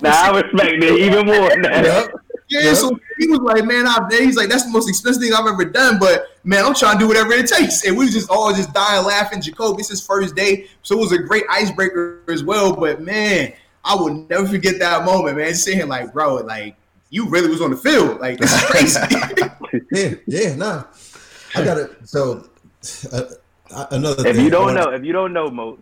Now 0.00 0.32
I 0.32 0.40
respect 0.40 0.82
it 0.82 1.00
even 1.00 1.26
more 1.26 1.56
now. 1.56 1.82
Yep. 1.82 2.10
Yeah, 2.48 2.60
Yeah. 2.60 2.74
so 2.74 2.98
he 3.18 3.28
was 3.28 3.40
like, 3.40 3.64
man, 3.64 3.86
I, 3.86 4.06
he's 4.10 4.36
like, 4.36 4.48
that's 4.48 4.64
the 4.64 4.70
most 4.70 4.88
expensive 4.88 5.22
thing 5.22 5.32
I've 5.34 5.46
ever 5.46 5.64
done, 5.66 5.98
but 5.98 6.26
man, 6.44 6.64
I'm 6.64 6.74
trying 6.74 6.94
to 6.94 6.98
do 7.00 7.06
whatever 7.08 7.32
it 7.32 7.46
takes. 7.46 7.84
And 7.84 7.96
we 7.96 8.04
was 8.06 8.14
just 8.14 8.30
all 8.30 8.52
just 8.54 8.72
dying 8.72 9.04
laughing. 9.04 9.40
Jacob, 9.42 9.78
it's 9.78 9.88
his 9.90 10.00
first 10.04 10.34
day, 10.34 10.66
so 10.82 10.96
it 10.96 11.00
was 11.00 11.12
a 11.12 11.18
great 11.18 11.44
icebreaker 11.50 12.22
as 12.28 12.42
well. 12.44 12.74
But 12.74 13.02
man, 13.02 13.52
I 13.84 13.94
will 13.94 14.26
never 14.30 14.46
forget 14.46 14.78
that 14.78 15.04
moment, 15.04 15.36
man. 15.36 15.48
Just 15.50 15.64
sitting 15.64 15.80
here 15.80 15.86
like, 15.88 16.12
bro, 16.12 16.36
like 16.36 16.74
you 17.10 17.28
really 17.28 17.48
was 17.48 17.60
on 17.60 17.70
the 17.70 17.76
field. 17.76 18.18
Like 18.20 18.38
this 18.38 18.52
is 18.52 18.64
crazy. 18.70 19.00
Yeah, 19.92 20.14
yeah, 20.26 20.54
nah. 20.54 20.84
I 21.54 21.62
got 21.64 21.76
it. 21.76 21.90
So 22.08 22.48
uh, 23.12 23.22
another 23.90 24.26
If 24.26 24.36
thing. 24.36 24.44
you 24.46 24.50
don't 24.50 24.72
know, 24.74 24.84
wanna- 24.86 24.96
if 24.96 25.04
you 25.04 25.12
don't 25.12 25.32
know, 25.34 25.50
Mo, 25.50 25.78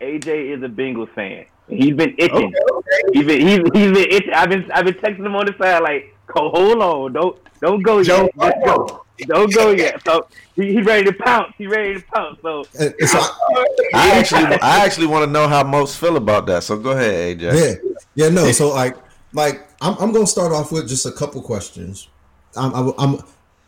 AJ 0.00 0.56
is 0.56 0.62
a 0.62 0.68
Bengals 0.68 1.12
fan. 1.14 1.46
He's 1.76 1.94
been 1.94 2.14
itching. 2.18 2.54
okay, 2.54 2.72
okay. 2.72 3.00
He's 3.12 3.24
been 3.26 3.40
he's, 3.40 3.58
he's 3.72 3.92
been 3.92 4.10
itching. 4.10 4.34
I've 4.34 4.48
been 4.48 4.70
I've 4.72 4.84
been 4.84 4.94
texting 4.94 5.26
him 5.26 5.34
on 5.36 5.46
the 5.46 5.54
side 5.58 5.82
like, 5.82 6.14
"Co- 6.26 6.50
hold 6.50 6.82
on, 6.82 7.12
don't 7.12 7.38
don't 7.60 7.82
go 7.82 8.02
Joe, 8.02 8.22
yet, 8.24 8.32
Let's 8.36 8.64
go. 8.64 9.04
don't 9.20 9.54
go 9.54 9.70
yet. 9.70 10.02
So 10.04 10.26
he, 10.56 10.72
he 10.72 10.82
ready 10.82 11.04
to 11.04 11.12
pounce. 11.12 11.54
He 11.56 11.66
ready 11.66 11.94
to 11.94 12.02
pounce. 12.12 12.38
So 12.42 12.60
uh, 12.60 13.06
so 13.06 13.18
I 13.94 14.10
actually, 14.18 14.58
I 14.60 14.84
actually 14.84 15.06
want 15.06 15.24
to 15.24 15.30
know 15.30 15.46
how 15.48 15.62
most 15.62 15.98
feel 15.98 16.16
about 16.16 16.46
that. 16.46 16.64
So 16.64 16.76
go 16.76 16.90
ahead, 16.90 17.38
AJ. 17.38 17.54
Yeah, 17.54 17.90
yeah, 18.14 18.28
no. 18.30 18.50
So 18.52 18.70
like, 18.70 18.96
like 19.32 19.68
I'm, 19.80 19.96
I'm 19.98 20.12
gonna 20.12 20.26
start 20.26 20.52
off 20.52 20.72
with 20.72 20.88
just 20.88 21.06
a 21.06 21.12
couple 21.12 21.40
questions. 21.40 22.08
I'm, 22.56 22.92
I'm, 22.98 23.18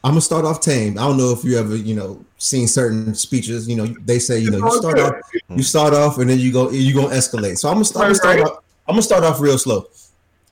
I'm, 0.05 0.09
I'm 0.09 0.13
gonna 0.13 0.21
start 0.21 0.45
off 0.45 0.61
tame. 0.61 0.99
I 0.99 1.03
don't 1.03 1.17
know 1.17 1.33
if 1.33 1.43
you 1.45 1.59
ever, 1.59 1.75
you 1.75 1.95
know, 1.95 2.23
seen 2.37 2.69
certain 2.69 3.15
speeches. 3.15 3.67
You 3.67 3.77
know, 3.77 3.87
they 4.05 4.19
say, 4.19 4.39
you 4.39 4.51
know, 4.51 4.59
you 4.59 4.77
start 4.77 4.99
off, 4.99 5.15
you 5.49 5.63
start 5.63 5.95
off, 5.95 6.19
and 6.19 6.29
then 6.29 6.39
you 6.39 6.53
go, 6.53 6.71
you 6.71 6.95
gonna 6.95 7.15
escalate. 7.15 7.57
So 7.57 7.69
I'm 7.69 7.77
gonna, 7.77 7.87
start, 7.87 8.05
I'm 8.05 8.09
gonna 8.11 8.15
start 8.15 8.41
off. 8.41 8.65
I'm 8.87 8.93
gonna 8.93 9.03
start 9.03 9.25
off 9.25 9.41
real 9.41 9.57
slow. 9.57 9.87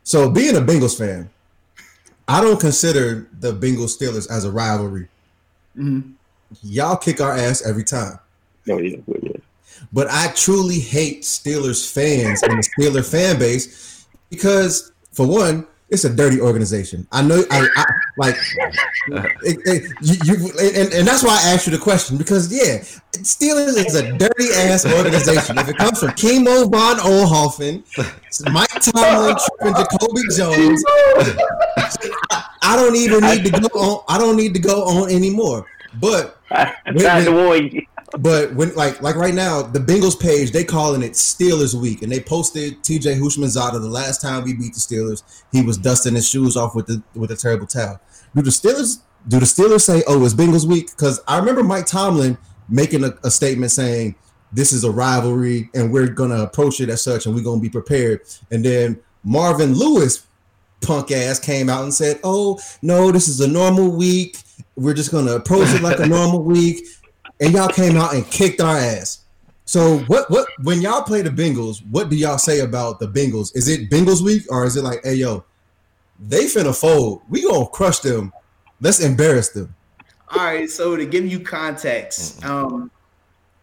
So 0.04 0.30
being 0.30 0.56
a 0.56 0.60
Bengals 0.60 0.96
fan, 0.96 1.28
I 2.26 2.40
don't 2.40 2.58
consider 2.58 3.28
the 3.40 3.52
Bengals 3.52 3.96
Steelers 3.96 4.30
as 4.30 4.46
a 4.46 4.50
rivalry. 4.50 5.08
Mhm. 5.76 6.14
Y'all 6.62 6.96
kick 6.96 7.20
our 7.20 7.36
ass 7.36 7.62
every 7.64 7.84
time. 7.84 8.18
no, 8.66 8.78
yeah, 8.78 8.96
yeah. 9.22 9.32
But 9.92 10.08
I 10.10 10.28
truly 10.28 10.78
hate 10.78 11.22
Steelers 11.22 11.90
fans 11.92 12.42
and 12.42 12.52
the 12.58 12.68
Steeler 12.78 13.04
fan 13.04 13.38
base 13.38 14.06
because, 14.30 14.92
for 15.12 15.26
one, 15.26 15.66
it's 15.92 16.04
a 16.04 16.10
dirty 16.14 16.40
organization. 16.40 17.06
I 17.12 17.22
know, 17.22 17.44
I, 17.50 17.68
I 17.76 17.84
like, 18.16 18.34
it, 19.42 19.58
it- 19.66 19.92
you, 20.00 20.16
you, 20.24 20.50
and, 20.58 20.92
and 20.94 21.06
that's 21.06 21.22
why 21.22 21.38
I 21.44 21.50
asked 21.52 21.66
you 21.66 21.72
the 21.72 21.78
question 21.82 22.16
because, 22.16 22.50
yeah, 22.52 22.78
Steelers 23.12 23.76
is 23.76 23.94
a 23.94 24.16
dirty 24.16 24.48
ass 24.54 24.86
organization. 24.86 25.58
If 25.58 25.68
it 25.68 25.76
comes 25.76 25.98
from 26.00 26.12
Kimo 26.14 26.64
von 26.68 26.96
Oelhoffen, 26.98 27.84
Mike 28.50 28.70
Tomlin, 28.80 29.36
and 29.60 29.76
Jacoby 29.76 30.22
Jones, 30.34 30.82
I 32.62 32.74
don't 32.76 32.96
even 32.96 33.20
need 33.20 33.44
to 33.52 33.60
go 33.60 33.68
on. 33.78 34.04
I 34.08 34.18
don't 34.18 34.36
need 34.36 34.54
to 34.54 34.60
go 34.60 34.84
on 34.84 35.10
anymore. 35.10 35.66
But 36.00 36.38
I'm 36.50 36.96
tried 36.96 37.24
to 37.24 37.32
warn 37.32 37.66
you. 37.66 37.82
But 38.18 38.54
when 38.54 38.74
like 38.74 39.00
like 39.00 39.16
right 39.16 39.34
now, 39.34 39.62
the 39.62 39.78
Bengals 39.78 40.20
page 40.20 40.50
they 40.50 40.64
calling 40.64 41.02
it 41.02 41.12
Steelers 41.12 41.74
Week, 41.74 42.02
and 42.02 42.12
they 42.12 42.20
posted 42.20 42.82
T.J. 42.84 43.14
Houshmandzadeh 43.14 43.80
the 43.80 43.88
last 43.88 44.20
time 44.20 44.44
we 44.44 44.54
beat 44.54 44.74
the 44.74 44.80
Steelers, 44.80 45.22
he 45.50 45.62
was 45.62 45.78
dusting 45.78 46.14
his 46.14 46.28
shoes 46.28 46.56
off 46.56 46.74
with 46.74 46.86
the 46.86 47.02
with 47.14 47.30
a 47.30 47.36
terrible 47.36 47.66
towel. 47.66 48.00
Do 48.34 48.42
the 48.42 48.50
Steelers 48.50 49.00
do 49.28 49.38
the 49.38 49.46
Steelers 49.46 49.82
say, 49.82 50.02
"Oh, 50.06 50.24
it's 50.24 50.34
Bengals 50.34 50.66
Week"? 50.66 50.90
Because 50.90 51.20
I 51.26 51.38
remember 51.38 51.62
Mike 51.62 51.86
Tomlin 51.86 52.36
making 52.68 53.04
a, 53.04 53.14
a 53.24 53.30
statement 53.30 53.70
saying 53.70 54.14
this 54.52 54.72
is 54.72 54.84
a 54.84 54.90
rivalry, 54.90 55.70
and 55.74 55.90
we're 55.92 56.08
gonna 56.08 56.42
approach 56.42 56.80
it 56.80 56.90
as 56.90 57.02
such, 57.02 57.24
and 57.24 57.34
we're 57.34 57.44
gonna 57.44 57.60
be 57.60 57.70
prepared. 57.70 58.20
And 58.50 58.62
then 58.64 59.00
Marvin 59.24 59.74
Lewis, 59.74 60.26
punk 60.82 61.10
ass, 61.10 61.38
came 61.38 61.70
out 61.70 61.84
and 61.84 61.94
said, 61.94 62.20
"Oh 62.24 62.60
no, 62.82 63.10
this 63.10 63.28
is 63.28 63.40
a 63.40 63.48
normal 63.48 63.90
week. 63.90 64.36
We're 64.76 64.94
just 64.94 65.10
gonna 65.10 65.32
approach 65.32 65.68
it 65.70 65.82
like 65.82 65.98
a 65.98 66.06
normal 66.18 66.42
week." 66.42 66.86
And 67.42 67.52
y'all 67.52 67.68
came 67.68 67.96
out 67.96 68.14
and 68.14 68.24
kicked 68.30 68.60
our 68.60 68.76
ass. 68.76 69.24
So 69.64 69.98
what 70.00 70.30
what 70.30 70.48
when 70.62 70.80
y'all 70.80 71.02
play 71.02 71.22
the 71.22 71.30
Bengals, 71.30 71.82
what 71.90 72.08
do 72.08 72.16
y'all 72.16 72.38
say 72.38 72.60
about 72.60 73.00
the 73.00 73.08
Bengals? 73.08 73.54
Is 73.56 73.68
it 73.68 73.90
Bengals 73.90 74.22
week 74.22 74.44
or 74.50 74.64
is 74.64 74.76
it 74.76 74.82
like, 74.82 75.00
hey 75.04 75.14
yo, 75.14 75.44
they 76.20 76.44
finna 76.44 76.78
fold. 76.78 77.22
We 77.28 77.42
gonna 77.42 77.66
crush 77.66 77.98
them. 78.00 78.32
Let's 78.80 79.00
embarrass 79.00 79.50
them. 79.50 79.74
All 80.28 80.44
right, 80.44 80.70
so 80.70 80.96
to 80.96 81.04
give 81.04 81.26
you 81.26 81.40
context, 81.40 82.42
um, 82.44 82.90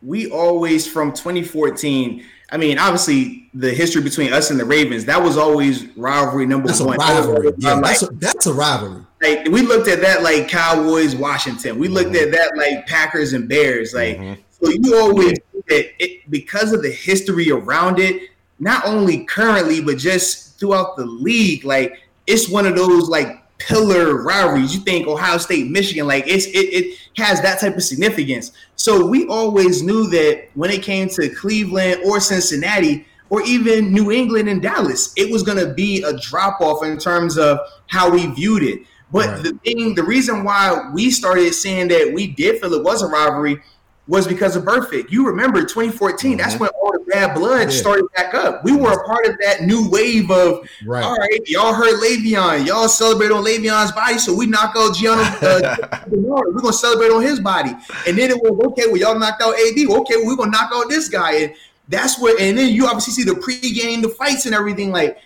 we 0.01 0.29
always 0.29 0.87
from 0.87 1.11
2014. 1.11 2.23
I 2.51 2.57
mean, 2.57 2.77
obviously, 2.77 3.49
the 3.53 3.71
history 3.73 4.01
between 4.01 4.33
us 4.33 4.51
and 4.51 4.59
the 4.59 4.65
Ravens 4.65 5.05
that 5.05 5.21
was 5.21 5.37
always 5.37 5.85
rivalry 5.97 6.45
number 6.45 6.67
That's 6.67 6.79
a 6.79 6.85
one. 6.85 6.97
rivalry. 6.97 7.53
Yeah, 7.57 7.79
that's 7.81 8.03
a, 8.03 8.07
that's 8.07 8.45
a 8.47 8.53
rivalry. 8.53 9.03
Like, 9.21 9.47
we 9.49 9.61
looked 9.61 9.87
at 9.87 10.01
that 10.01 10.23
like 10.23 10.47
Cowboys, 10.47 11.15
Washington. 11.15 11.77
We 11.79 11.87
looked 11.87 12.11
Mm-hmm. 12.11 12.25
at 12.25 12.31
that 12.31 12.57
like 12.57 12.87
Packers 12.87 13.33
and 13.33 13.47
Bears. 13.49 13.93
Like, 13.93 14.17
Mhm. 14.17 14.37
so 14.61 14.69
you 14.69 14.97
always 14.97 15.37
that 15.67 16.03
it 16.03 16.29
because 16.29 16.73
of 16.73 16.81
the 16.81 16.89
history 16.89 17.51
around 17.51 17.99
it, 17.99 18.29
not 18.59 18.85
only 18.85 19.25
currently 19.25 19.81
but 19.81 19.97
just 19.97 20.59
throughout 20.59 20.97
the 20.97 21.05
league. 21.05 21.63
Like, 21.65 21.93
it's 22.27 22.49
one 22.49 22.65
of 22.65 22.75
those 22.75 23.07
like 23.09 23.37
pillar 23.59 24.23
rivalries. 24.23 24.73
You 24.73 24.79
think 24.81 25.07
Ohio 25.07 25.37
State, 25.37 25.69
Michigan, 25.69 26.07
like 26.07 26.25
it's 26.27 26.45
it, 26.45 26.73
it 26.73 26.97
has 27.17 27.41
that 27.41 27.59
type 27.59 27.75
of 27.75 27.83
significance. 27.83 28.51
So 28.77 29.05
we 29.05 29.27
always 29.27 29.83
knew 29.83 30.07
that 30.09 30.45
when 30.55 30.71
it 30.71 30.81
came 30.81 31.09
to 31.09 31.29
Cleveland 31.29 32.01
or 32.05 32.19
Cincinnati 32.21 33.05
or 33.29 33.41
even 33.43 33.93
New 33.93 34.11
England 34.11 34.47
and 34.49 34.61
Dallas, 34.61 35.13
it 35.17 35.29
was 35.29 35.43
going 35.43 35.57
to 35.57 35.73
be 35.73 36.01
a 36.03 36.13
drop 36.17 36.61
off 36.61 36.83
in 36.83 36.97
terms 36.97 37.37
of 37.37 37.59
how 37.87 38.09
we 38.09 38.25
viewed 38.27 38.63
it. 38.63 38.79
But 39.11 39.27
Right. 39.27 39.43
the 39.43 39.53
thing, 39.63 39.95
the 39.95 40.03
reason 40.03 40.43
why 40.43 40.89
we 40.93 41.09
started 41.11 41.53
saying 41.53 41.87
that 41.89 42.11
we 42.13 42.27
did 42.27 42.59
feel 42.61 42.73
it 42.73 42.83
was 42.83 43.01
a 43.01 43.07
rivalry 43.07 43.59
was 44.07 44.25
because 44.27 44.55
of 44.55 44.63
Burfict. 44.63 45.11
You 45.11 45.25
remember 45.27 45.63
2014, 45.63 46.37
that's 46.37 46.59
when 46.59 46.69
all 46.81 46.91
the 46.91 46.99
bad 47.11 47.35
blood 47.35 47.71
Yeah. 47.71 47.77
started 47.79 48.05
back 48.17 48.33
up. 48.33 48.63
We 48.63 48.71
were 48.71 48.91
a 48.91 49.03
part 49.05 49.27
of 49.27 49.35
that 49.43 49.61
new 49.63 49.87
wave 49.89 50.31
of 50.31 50.61
Right. 50.85 51.03
all 51.03 51.15
right, 51.15 51.39
y'all 51.47 51.73
heard 51.73 51.93
Le'Veon. 51.99 52.65
Y'all 52.65 52.87
celebrate 52.87 53.31
on 53.31 53.43
Le'Veon's 53.43 53.91
body, 53.91 54.17
so 54.17 54.33
we 54.33 54.47
knock 54.47 54.73
out 54.75 54.95
Gianno. 54.95 55.23
Uh, 55.43 55.99
we're 56.09 56.61
gonna 56.61 56.73
celebrate 56.73 57.11
on 57.11 57.21
his 57.21 57.39
body, 57.39 57.71
and 58.07 58.17
then 58.17 58.31
it 58.31 58.37
was 58.41 58.59
okay. 58.71 58.87
Well, 58.87 58.97
y'all 58.97 59.17
knocked 59.19 59.41
out 59.43 59.53
AD. 59.53 59.85
Okay, 59.87 60.15
well, 60.17 60.25
we're 60.25 60.35
gonna 60.35 60.51
knock 60.51 60.71
out 60.73 60.89
this 60.89 61.07
guy, 61.07 61.33
and 61.33 61.53
that's 61.87 62.19
what. 62.19 62.39
And 62.39 62.57
then 62.57 62.69
you 62.73 62.85
obviously 62.87 63.13
see 63.13 63.23
the 63.23 63.33
pregame, 63.39 64.01
the 64.01 64.09
fights, 64.09 64.45
and 64.47 64.55
everything. 64.55 64.91
Like 64.91 65.17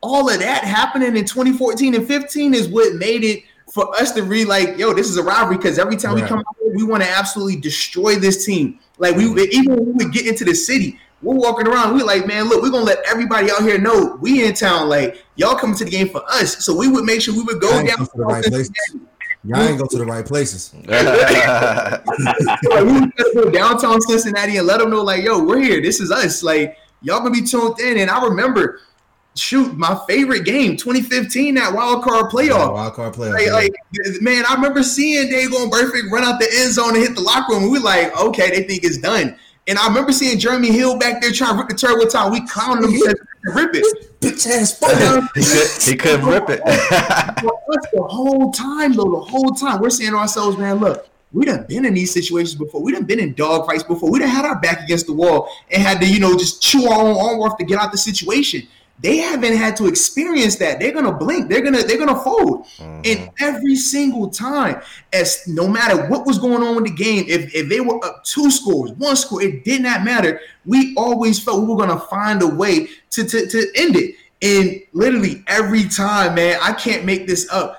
all 0.00 0.30
of 0.30 0.38
that 0.38 0.64
happening 0.64 1.16
in 1.16 1.24
2014 1.24 1.94
and 1.94 2.06
15 2.06 2.54
is 2.54 2.68
what 2.68 2.94
made 2.94 3.24
it 3.24 3.42
for 3.70 3.94
us 3.96 4.12
to 4.12 4.22
really 4.22 4.44
like, 4.44 4.78
yo, 4.78 4.94
this 4.94 5.08
is 5.08 5.16
a 5.16 5.22
rivalry 5.22 5.56
because 5.56 5.78
every 5.78 5.96
time 5.96 6.14
we 6.14 6.22
come 6.22 6.38
out, 6.38 6.56
here, 6.62 6.72
we 6.74 6.84
want 6.84 7.02
to 7.02 7.08
absolutely 7.08 7.56
destroy 7.56 8.14
this 8.14 8.44
team. 8.44 8.78
Like 8.98 9.16
we 9.16 9.24
even 9.24 9.76
when 9.76 9.86
we 9.86 9.92
would 10.04 10.12
get 10.12 10.26
into 10.26 10.44
the 10.44 10.54
city, 10.54 10.98
we're 11.22 11.34
walking 11.34 11.66
around. 11.66 11.94
We're 11.94 12.04
like, 12.04 12.26
man, 12.26 12.48
look, 12.48 12.62
we're 12.62 12.70
gonna 12.70 12.84
let 12.84 13.04
everybody 13.08 13.50
out 13.50 13.62
here 13.62 13.78
know 13.78 14.16
we 14.20 14.44
in 14.46 14.54
town. 14.54 14.88
Like 14.88 15.22
y'all 15.36 15.56
coming 15.56 15.76
to 15.76 15.84
the 15.84 15.90
game 15.90 16.08
for 16.08 16.22
us. 16.30 16.64
So 16.64 16.76
we 16.76 16.88
would 16.88 17.04
make 17.04 17.20
sure 17.20 17.34
we 17.34 17.42
would 17.42 17.60
go 17.60 17.70
I 17.70 17.80
ain't 17.80 17.88
down. 17.88 17.98
to 17.98 18.10
the 18.14 18.24
right 18.24 18.44
places. 18.44 18.72
Y'all 19.44 19.60
ain't 19.60 19.78
go 19.78 19.86
to 19.86 19.98
the 19.98 20.04
right 20.04 20.24
places. 20.24 20.74
Like, 22.68 22.84
we 22.84 23.00
would 23.00 23.12
go 23.34 23.50
downtown 23.50 24.00
Cincinnati 24.00 24.56
and 24.56 24.66
let 24.66 24.78
them 24.78 24.90
know, 24.90 25.02
like, 25.02 25.22
yo, 25.24 25.42
we're 25.42 25.60
here. 25.60 25.80
This 25.80 26.00
is 26.00 26.10
us. 26.10 26.42
Like 26.42 26.76
y'all 27.02 27.18
gonna 27.18 27.30
be 27.30 27.42
tuned 27.42 27.78
in. 27.80 27.98
And 27.98 28.10
I 28.10 28.24
remember, 28.24 28.80
shoot, 29.38 29.76
my 29.76 29.98
favorite 30.08 30.44
game, 30.44 30.76
2015, 30.76 31.54
that 31.54 31.72
wild 31.72 32.02
card 32.02 32.26
playoff. 32.30 32.72
Wild 32.72 32.94
card 32.94 33.14
playoff. 33.14 33.32
Like, 33.32 33.46
yeah. 33.46 33.52
like, 33.52 33.72
man, 34.20 34.44
I 34.48 34.54
remember 34.54 34.82
seeing 34.82 35.28
Dago 35.28 35.62
and 35.62 35.72
Burfict 35.72 36.10
run 36.10 36.24
out 36.24 36.40
the 36.40 36.48
end 36.58 36.72
zone 36.72 36.94
and 36.94 36.98
hit 36.98 37.14
the 37.14 37.20
locker 37.20 37.54
room. 37.54 37.64
And 37.64 37.72
we 37.72 37.78
like, 37.78 38.16
okay, 38.18 38.50
they 38.50 38.62
think 38.64 38.84
it's 38.84 38.98
done. 38.98 39.38
And 39.68 39.78
I 39.78 39.86
remember 39.86 40.12
seeing 40.12 40.38
Jeremy 40.38 40.72
Hill 40.72 40.98
back 40.98 41.20
there 41.20 41.30
trying 41.30 41.52
to 41.52 41.58
rip 41.58 41.68
the 41.68 41.74
turbo 41.74 42.06
time. 42.06 42.32
We 42.32 42.46
clowning 42.46 42.84
him 42.84 42.92
because 42.92 43.14
he 43.44 43.52
rip 43.52 43.74
it. 43.74 44.20
Bitch 44.20 44.46
ass 44.46 44.78
But, 44.78 44.96
he, 45.34 45.42
could, 45.42 45.82
he 45.82 45.96
couldn't 45.96 46.26
rip 46.26 46.48
it. 46.48 46.64
the 46.64 48.02
whole 48.08 48.50
time, 48.50 48.94
though, 48.94 49.10
the 49.10 49.20
whole 49.20 49.50
time, 49.50 49.80
we're 49.80 49.90
saying 49.90 50.12
to 50.12 50.16
ourselves, 50.16 50.56
man, 50.56 50.76
look, 50.76 51.06
we 51.32 51.44
done 51.44 51.66
been 51.68 51.84
in 51.84 51.92
these 51.92 52.12
situations 52.12 52.54
before. 52.54 52.82
We 52.82 52.92
done 52.92 53.04
been 53.04 53.20
in 53.20 53.34
dog 53.34 53.66
fights 53.66 53.82
before. 53.82 54.10
We 54.10 54.18
done 54.18 54.28
had 54.28 54.46
our 54.46 54.58
back 54.58 54.82
against 54.82 55.06
the 55.06 55.12
wall 55.12 55.50
and 55.70 55.82
had 55.82 56.00
to, 56.00 56.08
you 56.08 56.18
know, 56.18 56.32
just 56.38 56.62
chew 56.62 56.88
our 56.88 57.00
own 57.02 57.16
arm 57.16 57.40
off 57.40 57.58
to 57.58 57.64
get 57.64 57.78
out 57.78 57.92
the 57.92 57.98
situation. 57.98 58.66
They 59.00 59.18
haven't 59.18 59.56
had 59.56 59.76
to 59.76 59.86
experience 59.86 60.56
that. 60.56 60.80
They're 60.80 60.92
gonna 60.92 61.12
blink. 61.12 61.48
They're 61.48 61.60
gonna 61.60 61.82
they're 61.84 61.98
gonna 61.98 62.20
fold. 62.20 62.66
Mm-hmm. 62.66 63.00
And 63.04 63.30
every 63.40 63.76
single 63.76 64.28
time, 64.28 64.82
as 65.12 65.46
no 65.46 65.68
matter 65.68 66.06
what 66.08 66.26
was 66.26 66.38
going 66.38 66.62
on 66.62 66.74
with 66.74 66.84
the 66.84 66.90
game, 66.90 67.24
if, 67.28 67.54
if 67.54 67.68
they 67.68 67.80
were 67.80 68.04
up 68.04 68.24
two 68.24 68.50
scores, 68.50 68.90
one 68.92 69.14
score, 69.14 69.40
it 69.40 69.64
did 69.64 69.82
not 69.82 70.02
matter. 70.02 70.40
We 70.66 70.94
always 70.96 71.38
felt 71.38 71.60
we 71.60 71.68
were 71.68 71.76
gonna 71.76 72.00
find 72.00 72.42
a 72.42 72.48
way 72.48 72.88
to 73.10 73.24
to, 73.24 73.46
to 73.46 73.66
end 73.76 73.96
it. 73.96 74.16
And 74.42 74.80
literally 74.92 75.44
every 75.46 75.88
time, 75.88 76.34
man, 76.34 76.58
I 76.60 76.72
can't 76.72 77.04
make 77.04 77.26
this 77.26 77.48
up 77.52 77.78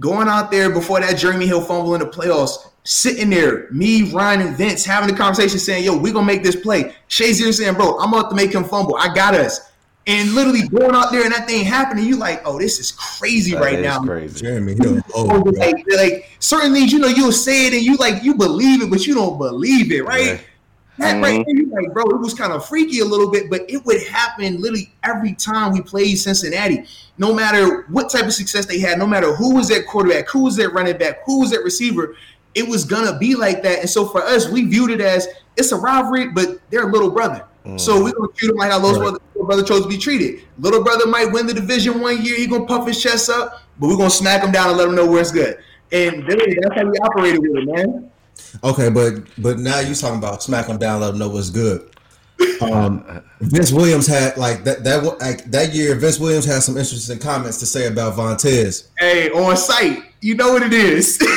going 0.00 0.28
out 0.28 0.50
there 0.50 0.70
before 0.70 1.00
that 1.00 1.18
Jeremy 1.18 1.46
Hill 1.46 1.60
fumble 1.60 1.94
in 1.94 2.00
the 2.00 2.06
playoffs, 2.06 2.68
sitting 2.84 3.30
there, 3.30 3.68
me, 3.70 4.10
Ryan, 4.12 4.42
and 4.42 4.56
Vince 4.56 4.84
having 4.84 5.08
the 5.08 5.16
conversation 5.16 5.58
saying, 5.58 5.84
yo, 5.84 5.96
we're 5.96 6.12
gonna 6.12 6.26
make 6.26 6.42
this 6.42 6.56
play. 6.56 6.94
Shazier 7.08 7.52
saying, 7.52 7.74
bro, 7.74 7.98
I'm 7.98 8.12
about 8.12 8.30
to 8.30 8.36
make 8.36 8.52
him 8.52 8.64
fumble. 8.64 8.96
I 8.96 9.12
got 9.12 9.34
us. 9.34 9.72
And 10.08 10.34
literally 10.34 10.66
going 10.66 10.94
out 10.94 11.12
there 11.12 11.22
and 11.22 11.34
that 11.34 11.46
thing 11.46 11.66
happening, 11.66 12.06
you 12.06 12.16
like, 12.16 12.40
oh, 12.46 12.58
this 12.58 12.80
is 12.80 12.92
crazy 12.92 13.52
That 13.52 13.60
right 13.60 13.78
is 13.78 13.84
now. 13.84 14.02
crazy. 14.02 14.40
Jeremy 14.40 14.74
Hill. 14.74 15.02
Oh, 15.14 15.26
like, 15.56 15.84
like 15.94 16.30
certain 16.38 16.72
things, 16.72 16.90
you 16.90 16.98
know, 16.98 17.08
you'll 17.08 17.30
say 17.30 17.66
it 17.66 17.74
and 17.74 17.82
you 17.82 17.96
like 17.96 18.24
you 18.24 18.34
believe 18.34 18.82
it, 18.82 18.88
but 18.88 19.06
you 19.06 19.14
don't 19.14 19.36
believe 19.36 19.92
it, 19.92 20.02
right? 20.06 20.24
Yeah. 20.24 20.40
That 20.96 21.22
right 21.22 21.40
mm-hmm. 21.40 21.42
there, 21.44 21.56
you 21.56 21.70
like, 21.70 21.92
bro, 21.92 22.04
it 22.04 22.20
was 22.20 22.32
kind 22.32 22.54
of 22.54 22.66
freaky 22.66 23.00
a 23.00 23.04
little 23.04 23.30
bit, 23.30 23.50
but 23.50 23.68
it 23.68 23.84
would 23.84 24.02
happen 24.08 24.62
literally 24.62 24.90
every 25.04 25.34
time 25.34 25.74
we 25.74 25.82
played 25.82 26.16
Cincinnati. 26.16 26.86
No 27.18 27.34
matter 27.34 27.82
what 27.88 28.10
type 28.10 28.24
of 28.24 28.32
success 28.32 28.64
they 28.64 28.80
had, 28.80 28.98
no 28.98 29.06
matter 29.06 29.34
who 29.34 29.56
was 29.56 29.70
at 29.70 29.86
quarterback, 29.86 30.26
who 30.30 30.44
was 30.44 30.58
at 30.58 30.72
running 30.72 30.96
back, 30.96 31.18
who 31.26 31.40
was 31.40 31.52
at 31.52 31.62
receiver, 31.62 32.16
it 32.54 32.66
was 32.66 32.84
gonna 32.84 33.18
be 33.18 33.34
like 33.34 33.62
that. 33.62 33.80
And 33.80 33.90
so 33.90 34.06
for 34.06 34.22
us, 34.22 34.48
we 34.48 34.64
viewed 34.64 34.90
it 34.90 35.02
as 35.02 35.28
it's 35.56 35.70
a 35.70 35.76
rivalry, 35.76 36.28
but 36.28 36.58
they're 36.70 36.88
a 36.88 36.92
little 36.92 37.10
brother. 37.10 37.44
So 37.76 38.02
we're 38.02 38.12
gonna 38.12 38.28
treat 38.34 38.50
him 38.50 38.56
like 38.56 38.70
how 38.70 38.78
those 38.78 38.92
Right. 38.92 39.02
brother, 39.02 39.18
little 39.34 39.46
brother 39.46 39.62
chose 39.62 39.82
to 39.82 39.88
be 39.88 39.98
treated. 39.98 40.40
Little 40.58 40.82
brother 40.82 41.06
might 41.06 41.32
win 41.32 41.46
the 41.46 41.54
division 41.54 42.00
one 42.00 42.22
year, 42.24 42.36
he 42.36 42.46
gonna 42.46 42.64
puff 42.64 42.86
his 42.86 43.00
chest 43.00 43.28
up, 43.30 43.62
but 43.78 43.88
we're 43.88 43.96
gonna 43.96 44.10
smack 44.10 44.42
him 44.42 44.52
down 44.52 44.68
and 44.70 44.78
let 44.78 44.88
him 44.88 44.94
know 44.94 45.06
where 45.06 45.20
it's 45.20 45.32
good. 45.32 45.58
And 45.92 46.24
literally, 46.24 46.56
that's 46.60 46.80
how 46.80 46.86
we 46.86 46.98
operated 46.98 47.40
with 47.40 47.56
it, 47.56 47.66
man. 47.66 48.10
Okay, 48.64 48.88
but 48.88 49.14
but 49.38 49.58
now 49.58 49.80
you're 49.80 49.94
talking 49.94 50.18
about 50.18 50.42
smack 50.42 50.66
them 50.66 50.78
down, 50.78 51.00
let 51.00 51.08
them 51.08 51.18
know 51.18 51.28
what's 51.28 51.50
good. 51.50 51.90
Um, 52.60 53.22
Vince 53.40 53.72
Williams 53.72 54.06
had 54.06 54.36
like 54.36 54.64
that 54.64 54.84
that 54.84 55.02
like, 55.20 55.44
that 55.50 55.74
year. 55.74 55.94
Vince 55.94 56.18
Williams 56.18 56.44
had 56.44 56.62
some 56.62 56.76
interesting 56.76 57.18
comments 57.18 57.58
to 57.58 57.66
say 57.66 57.86
about 57.86 58.14
Vontaze. 58.16 58.88
Hey, 58.98 59.30
on 59.30 59.56
site, 59.56 60.02
you 60.20 60.34
know 60.34 60.52
what 60.52 60.62
it 60.62 60.72
is. 60.72 61.18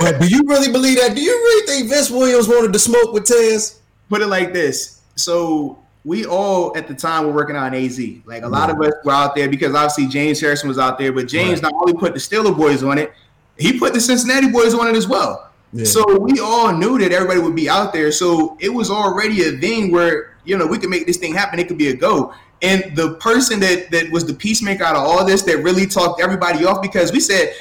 But 0.00 0.20
do 0.20 0.28
you 0.28 0.42
really 0.46 0.70
believe 0.70 0.98
that? 1.00 1.14
Do 1.16 1.20
you 1.20 1.32
really 1.32 1.66
think 1.66 1.88
Vince 1.90 2.10
Williams 2.10 2.46
wanted 2.46 2.72
to 2.72 2.78
smoke 2.78 3.12
with 3.12 3.24
Tez? 3.24 3.80
put 4.08 4.22
it 4.22 4.26
like 4.26 4.52
this. 4.52 4.97
So 5.18 5.78
we 6.04 6.24
all 6.24 6.76
at 6.76 6.88
the 6.88 6.94
time 6.94 7.26
were 7.26 7.32
working 7.32 7.56
on 7.56 7.74
AZ. 7.74 8.00
Like 8.24 8.42
a 8.42 8.48
lot 8.48 8.70
of 8.70 8.80
us 8.80 8.94
were 9.04 9.12
out 9.12 9.34
there 9.34 9.48
because 9.48 9.74
obviously 9.74 10.06
James 10.06 10.40
Harrison 10.40 10.68
was 10.68 10.78
out 10.78 10.98
there, 10.98 11.12
but 11.12 11.28
James 11.28 11.62
Right. 11.62 11.72
not 11.72 11.74
only 11.74 11.94
put 11.94 12.14
the 12.14 12.20
Steeler 12.20 12.56
boys 12.56 12.82
on 12.82 12.98
it, 12.98 13.12
he 13.58 13.78
put 13.78 13.92
the 13.92 14.00
Cincinnati 14.00 14.48
boys 14.48 14.74
on 14.74 14.86
it 14.88 14.96
as 14.96 15.08
well. 15.08 15.50
Yeah. 15.72 15.84
So 15.84 16.18
we 16.18 16.40
all 16.40 16.72
knew 16.72 16.98
that 16.98 17.12
everybody 17.12 17.40
would 17.40 17.56
be 17.56 17.68
out 17.68 17.92
there. 17.92 18.10
So 18.12 18.56
it 18.60 18.70
was 18.70 18.90
already 18.90 19.42
a 19.44 19.52
thing 19.58 19.90
where 19.92 20.36
you 20.44 20.56
know 20.56 20.66
we 20.66 20.78
could 20.78 20.90
make 20.90 21.06
this 21.06 21.18
thing 21.18 21.34
happen. 21.34 21.58
It 21.58 21.68
could 21.68 21.78
be 21.78 21.88
a 21.88 21.96
go. 21.96 22.32
And 22.62 22.96
the 22.96 23.14
person 23.14 23.60
that 23.60 23.90
that 23.90 24.10
was 24.10 24.24
the 24.24 24.34
peacemaker 24.34 24.84
out 24.84 24.96
of 24.96 25.02
all 25.02 25.24
this 25.24 25.42
that 25.42 25.58
really 25.58 25.86
talked 25.86 26.20
everybody 26.22 26.64
off 26.64 26.80
because 26.80 27.12
we 27.12 27.20
said 27.20 27.52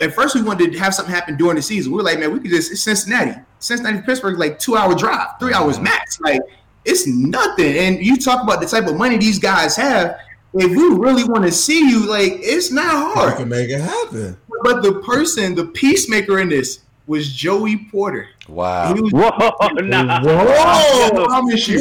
at 0.00 0.12
first 0.12 0.34
we 0.34 0.42
wanted 0.42 0.72
to 0.72 0.78
have 0.78 0.94
something 0.94 1.14
happen 1.14 1.36
during 1.36 1.56
the 1.56 1.62
season. 1.62 1.92
We 1.92 1.96
were 1.98 2.02
like, 2.02 2.18
man, 2.18 2.32
we 2.32 2.40
could 2.40 2.50
just 2.50 2.70
it's 2.70 2.82
Cincinnati, 2.82 3.40
Cincinnati, 3.60 4.02
Pittsburgh, 4.02 4.38
like 4.38 4.58
two 4.58 4.76
hour 4.76 4.94
drive, 4.94 5.38
three 5.40 5.54
hours 5.54 5.80
max. 5.80 6.20
Like 6.20 6.42
it's 6.84 7.06
nothing. 7.06 7.76
And 7.78 8.04
you 8.04 8.16
talk 8.16 8.42
about 8.42 8.60
the 8.60 8.66
type 8.66 8.86
of 8.86 8.96
money 8.96 9.16
these 9.18 9.38
guys 9.38 9.76
have. 9.76 10.18
If 10.56 10.70
we 10.70 10.84
really 10.96 11.24
want 11.24 11.44
to 11.44 11.50
see 11.50 11.88
you, 11.90 12.06
like 12.08 12.34
it's 12.36 12.70
not 12.70 12.86
I 12.86 13.12
hard. 13.14 13.36
can 13.38 13.48
make 13.48 13.70
it 13.70 13.80
happen. 13.80 14.36
But 14.62 14.82
the 14.82 15.00
person, 15.00 15.54
the 15.56 15.64
peacemaker 15.66 16.38
in 16.38 16.48
this 16.48 16.80
was 17.06 17.32
Joey 17.32 17.76
Porter. 17.90 18.28
Wow. 18.48 18.94
He 18.94 19.00
was 19.00 19.10
Whoa, 19.12 19.28
nah. 19.82 20.20
I 20.22 21.10
Whoa! 21.12 21.24
promise 21.26 21.66
you. 21.68 21.80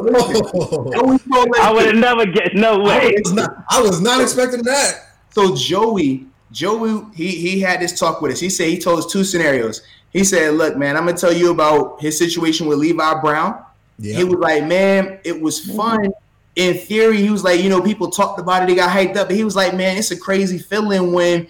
Whoa! 0.00 0.90
Joey 0.92 1.18
I 1.60 1.72
would 1.72 1.86
have 1.86 1.94
never 1.96 2.26
get 2.26 2.54
no 2.54 2.82
I 2.84 2.98
way. 2.98 3.14
was 3.22 3.32
not, 3.32 3.64
I 3.68 3.80
was 3.80 4.00
not 4.00 4.20
expecting 4.20 4.62
that. 4.62 5.06
So 5.30 5.54
Joey, 5.54 6.26
Joey, 6.50 7.04
he 7.14 7.28
he 7.30 7.60
had 7.60 7.80
this 7.80 7.98
talk 7.98 8.20
with 8.22 8.32
us. 8.32 8.40
He 8.40 8.50
said 8.50 8.68
he 8.68 8.78
told 8.78 9.00
us 9.00 9.06
two 9.12 9.24
scenarios. 9.24 9.82
He 10.10 10.24
said, 10.24 10.54
"Look, 10.54 10.76
man, 10.76 10.96
I'm 10.96 11.04
gonna 11.04 11.16
tell 11.18 11.32
you 11.32 11.50
about 11.50 12.00
his 12.00 12.16
situation 12.18 12.66
with 12.66 12.78
Levi 12.78 13.20
Brown." 13.20 13.62
Yeah. 13.98 14.16
He 14.16 14.24
was 14.24 14.38
like, 14.38 14.64
"Man, 14.64 15.18
it 15.24 15.40
was 15.40 15.58
fun." 15.58 16.12
In 16.56 16.76
theory, 16.76 17.18
he 17.18 17.30
was 17.30 17.44
like, 17.44 17.60
you 17.60 17.68
know, 17.68 17.80
people 17.80 18.10
talked 18.10 18.40
about 18.40 18.62
it, 18.62 18.66
they 18.66 18.74
got 18.74 18.90
hyped 18.90 19.16
up, 19.16 19.28
but 19.28 19.36
he 19.36 19.44
was 19.44 19.54
like, 19.54 19.74
"Man, 19.74 19.96
it's 19.96 20.10
a 20.10 20.18
crazy 20.18 20.58
feeling 20.58 21.12
when, 21.12 21.46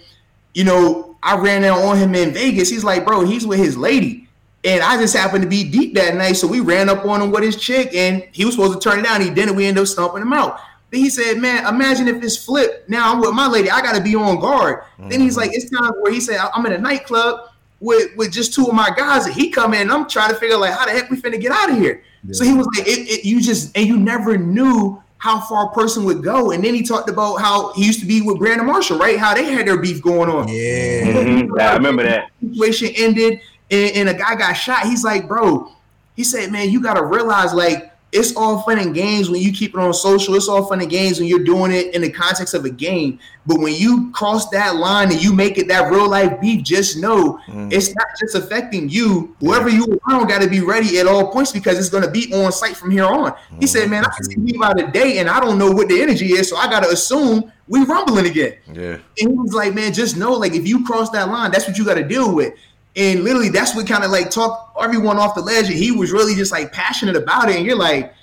you 0.53 0.63
know, 0.63 1.17
I 1.23 1.37
ran 1.37 1.63
out 1.63 1.81
on 1.81 1.97
him 1.97 2.13
in 2.15 2.31
Vegas." 2.31 2.69
He's 2.69 2.83
like, 2.83 3.05
"Bro, 3.05 3.25
he's 3.25 3.45
with 3.45 3.59
his 3.59 3.77
lady." 3.77 4.27
And 4.63 4.83
I 4.83 4.97
just 4.97 5.15
happened 5.15 5.43
to 5.43 5.49
be 5.49 5.63
deep 5.63 5.95
that 5.95 6.15
night, 6.15 6.33
so 6.33 6.45
we 6.45 6.59
ran 6.59 6.89
up 6.89 7.05
on 7.05 7.21
him 7.21 7.31
with 7.31 7.43
his 7.43 7.55
chick, 7.55 7.95
and 7.95 8.27
he 8.33 8.43
was 8.43 8.55
supposed 8.55 8.79
to 8.79 8.89
turn 8.89 8.99
it 8.99 9.03
down. 9.03 9.21
He 9.21 9.29
didn't. 9.29 9.55
We 9.55 9.65
ended 9.65 9.81
up 9.81 9.87
stomping 9.87 10.21
him 10.21 10.33
out. 10.33 10.59
Then 10.91 11.01
he 11.01 11.09
said, 11.09 11.37
"Man, 11.37 11.65
imagine 11.67 12.07
if 12.07 12.21
it's 12.23 12.37
flipped. 12.37 12.89
Now 12.89 13.13
I'm 13.13 13.21
with 13.21 13.31
my 13.31 13.47
lady. 13.47 13.69
I 13.69 13.81
got 13.81 13.95
to 13.95 14.01
be 14.01 14.15
on 14.15 14.39
guard." 14.39 14.83
Then 14.97 15.21
he's 15.21 15.33
mm-hmm. 15.33 15.41
like, 15.41 15.51
"It's 15.53 15.69
time 15.69 15.91
where 16.01 16.11
he 16.11 16.19
said 16.19 16.39
I'm 16.53 16.65
in 16.65 16.73
a 16.73 16.77
nightclub 16.77 17.51
with 17.79 18.15
with 18.17 18.31
just 18.31 18.53
two 18.53 18.65
of 18.65 18.73
my 18.73 18.89
guys, 18.95 19.25
and 19.25 19.33
he 19.33 19.49
come 19.49 19.73
in. 19.73 19.81
and 19.81 19.91
I'm 19.91 20.09
trying 20.09 20.29
to 20.29 20.35
figure 20.35 20.57
like 20.57 20.73
how 20.73 20.85
the 20.85 20.91
heck 20.91 21.09
we 21.09 21.17
finna 21.17 21.39
get 21.39 21.51
out 21.51 21.69
of 21.69 21.77
here." 21.77 22.03
So 22.31 22.43
he 22.43 22.53
was 22.53 22.67
like, 22.77 22.87
it, 22.87 22.99
it, 23.09 23.25
"You 23.25 23.41
just 23.41 23.75
and 23.77 23.87
you 23.87 23.97
never 23.97 24.37
knew." 24.37 25.01
How 25.21 25.41
far 25.41 25.65
a 25.65 25.73
person 25.73 26.05
would 26.05 26.23
go, 26.23 26.51
and 26.51 26.63
then 26.63 26.73
he 26.73 26.81
talked 26.81 27.09
about 27.09 27.41
how 27.41 27.73
he 27.73 27.85
used 27.85 27.99
to 27.99 28.05
be 28.05 28.21
with 28.21 28.39
Brandon 28.39 28.65
Marshall, 28.65 28.97
right? 28.97 29.19
How 29.19 29.33
they 29.33 29.51
had 29.51 29.67
their 29.67 29.77
beef 29.77 30.01
going 30.01 30.29
on 30.29 30.47
Yeah. 30.47 31.01
Mhm. 31.11 31.49
Yeah, 31.57 31.71
I 31.71 31.73
remember 31.73 32.03
that. 32.03 32.29
situation 32.39 32.87
ended 32.95 33.41
and, 33.69 33.95
and 33.97 34.09
a 34.09 34.13
guy 34.13 34.35
got 34.35 34.53
shot. 34.53 34.85
He's 34.85 35.03
like, 35.03 35.27
bro, 35.27 35.73
he 36.15 36.23
said, 36.23 36.53
man, 36.53 36.69
you 36.69 36.81
gotta 36.81 37.03
realize 37.03 37.53
like 37.53 37.88
it's 38.11 38.35
all 38.35 38.61
fun 38.63 38.79
and 38.79 38.95
games 38.95 39.29
when 39.29 39.41
you 39.41 39.51
keep 39.51 39.75
it 39.75 39.79
on 39.79 39.93
social. 39.93 40.33
It's 40.35 40.47
all 40.47 40.65
fun 40.65 40.81
and 40.81 40.89
games 40.89 41.19
when 41.19 41.27
you're 41.27 41.43
doing 41.43 41.71
it 41.71 41.93
in 41.93 42.01
the 42.01 42.09
context 42.09 42.53
of 42.55 42.65
a 42.65 42.69
game. 42.69 43.19
But 43.45 43.59
when 43.59 43.75
you 43.75 44.11
cross 44.11 44.49
that 44.49 44.75
line 44.77 45.11
and 45.11 45.21
you 45.21 45.31
make 45.31 45.57
it 45.57 45.67
that 45.67 45.91
real 45.91 46.09
life 46.09 46.41
beef, 46.41 46.63
just 46.63 46.97
know 46.97 47.39
mm. 47.47 47.71
it's 47.71 47.93
not 47.95 48.07
just 48.19 48.35
affecting 48.35 48.89
you. 48.89 49.35
Whoever 49.39 49.69
you 49.69 49.99
around 50.07 50.27
got 50.27 50.41
to 50.41 50.49
be 50.49 50.61
ready 50.61 50.97
at 50.99 51.07
all 51.07 51.31
points 51.31 51.51
because 51.51 51.77
it's 51.77 51.89
going 51.89 52.03
to 52.03 52.09
be 52.09 52.33
on 52.33 52.51
site 52.51 52.75
from 52.75 52.89
here 52.89 53.05
on. 53.05 53.35
He 53.59 53.67
said, 53.67 53.83
mm-hmm. 53.83 53.91
man, 53.91 54.05
I 54.05 54.09
can 54.09 54.23
see 54.23 54.37
me 54.37 54.53
by 54.53 54.73
the 54.73 54.87
day 54.87 55.19
and 55.19 55.29
I 55.29 55.39
don't 55.39 55.59
know 55.59 55.71
what 55.71 55.87
the 55.87 56.01
energy 56.01 56.33
is, 56.33 56.49
so 56.49 56.57
I 56.57 56.67
got 56.67 56.83
to 56.83 56.89
assume 56.89 57.51
we 57.67 57.85
rumbling 57.85 58.25
again. 58.25 58.55
Yeah. 58.73 58.93
And 58.93 59.03
he 59.17 59.27
was 59.27 59.53
like, 59.53 59.75
man, 59.75 59.93
just 59.93 60.17
know, 60.17 60.33
like, 60.33 60.53
if 60.53 60.67
you 60.67 60.83
cross 60.83 61.11
that 61.11 61.29
line, 61.29 61.51
that's 61.51 61.67
what 61.67 61.77
you 61.77 61.85
got 61.85 61.95
to 61.95 62.03
deal 62.03 62.33
with. 62.33 62.53
And 62.95 63.23
literally, 63.23 63.49
that's 63.49 63.75
what 63.75 63.87
kind 63.87 64.03
of 64.03 64.11
like 64.11 64.29
talked 64.31 64.77
everyone 64.81 65.17
off 65.17 65.35
the 65.35 65.41
ledge. 65.41 65.67
And 65.67 65.75
he 65.77 65.91
was 65.91 66.11
really 66.11 66.35
just 66.35 66.51
like 66.51 66.71
passionate 66.73 67.15
about 67.15 67.49
it. 67.49 67.55
And 67.57 67.65
you're 67.65 67.77
like, 67.77 68.13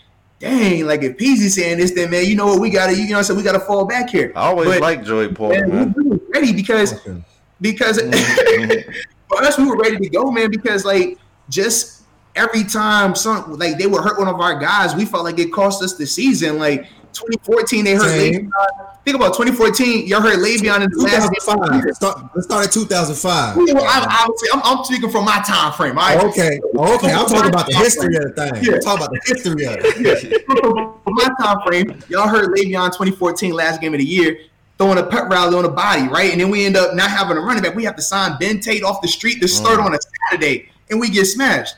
dang, 0.41 0.85
like 0.87 1.03
if 1.03 1.17
Peezy 1.17 1.49
saying 1.51 1.79
this, 1.79 1.93
then 1.93 2.11
man, 2.11 2.27
you 2.27 2.35
know 2.37 2.47
what, 2.47 2.61
we 2.61 2.69
gotta, 2.71 2.95
you 2.95 3.09
know, 3.11 3.23
so 3.23 3.35
we 3.35 3.43
gotta 3.43 3.61
fall 3.61 3.85
back 3.87 4.11
here. 4.11 4.33
I 4.37 4.49
always 4.49 4.69
But, 4.69 4.81
like 4.81 5.05
Joey 5.05 5.29
Porter, 5.33 5.67
man, 5.67 5.77
man. 5.77 5.95
we, 5.97 6.03
we 6.05 6.11
were 6.17 6.21
ready 6.35 6.53
because 6.53 6.93
Okay. 7.07 7.23
because 7.61 7.99
Mhm. 7.99 8.85
for 9.29 9.43
us, 9.43 9.57
we 9.57 9.65
were 9.67 9.77
ready 9.77 9.97
to 9.99 10.09
go, 10.11 10.31
man. 10.31 10.51
Because 10.51 10.85
like 10.85 11.17
just 11.49 12.03
every 12.35 12.65
time 12.65 13.15
some 13.15 13.57
like 13.59 13.79
they 13.79 13.87
would 13.87 14.03
hurt 14.03 14.19
one 14.19 14.29
of 14.29 14.41
our 14.41 14.59
guys, 14.59 14.95
we 14.95 15.05
felt 15.05 15.25
like 15.25 15.39
it 15.39 15.53
cost 15.53 15.83
us 15.83 15.95
the 15.97 16.07
season. 16.07 16.59
Like 16.59 16.87
2014, 17.17 17.85
they 17.85 17.95
heard 17.95 18.09
Same. 18.09 18.51
Le'Veon. 18.51 18.97
Think 19.05 19.17
about 19.17 19.35
2014, 19.35 20.07
y'all 20.07 20.21
hurt 20.21 20.39
Le'Veon 20.39 20.85
in 20.85 20.91
the 20.91 21.03
last 21.03 21.31
2005. 21.47 21.85
Let's 21.85 21.97
start, 21.97 22.31
let's 22.35 22.47
start 22.47 22.67
at 22.67 22.73
2005. 22.73 23.57
Well, 23.57 23.85
I, 23.85 24.07
I 24.09 24.27
would 24.29 24.39
say 24.39 24.47
I'm, 24.53 24.61
I'm 24.65 24.85
speaking 24.85 25.11
from 25.11 25.25
my 25.25 25.43
time 25.47 25.73
frame. 25.73 25.99
All 25.99 26.05
right, 26.05 26.25
Okay. 26.25 26.61
Okay. 26.75 27.13
I'm 27.13 27.27
talking 27.27 27.49
about 27.51 27.67
the 27.67 27.77
history 27.77 28.17
of 28.17 28.23
the 28.23 28.33
thing. 28.33 28.65
Yeah. 28.65 28.75
I'm 28.75 28.81
talking 28.81 29.05
about 29.05 29.11
the 29.13 29.21
history 29.27 29.65
of 29.67 29.77
it. 29.81 30.45
from 30.47 31.15
my 31.15 31.29
time 31.41 31.59
frame, 31.67 32.03
y'all 32.09 32.29
heard 32.29 32.51
Le'Veon 32.57 32.89
2014 32.89 33.53
last 33.53 33.81
game 33.81 33.95
of 33.95 34.01
the 34.01 34.07
year 34.07 34.39
throwing 34.79 34.99
a 34.99 35.03
pet 35.03 35.29
rally 35.29 35.57
on 35.57 35.65
a 35.65 35.71
body, 35.71 36.09
right? 36.09 36.33
And 36.33 36.41
then 36.41 36.51
we 36.51 36.67
end 36.67 36.77
up 36.77 36.95
not 36.95 37.11
having 37.11 37.37
a 37.37 37.41
running 37.41 37.63
back. 37.63 37.75
We 37.75 37.85
have 37.85 37.97
to 37.97 38.03
sign 38.03 38.37
Ben 38.39 38.61
Tate 38.61 38.83
off 38.83 39.01
the 39.01 39.09
street 39.09 39.41
to 39.41 39.49
start 39.49 39.79
mm. 39.79 39.87
on 39.87 39.95
a 39.95 39.99
Saturday, 40.31 40.69
and 40.91 41.01
we 41.01 41.11
get 41.11 41.25
smashed. 41.25 41.77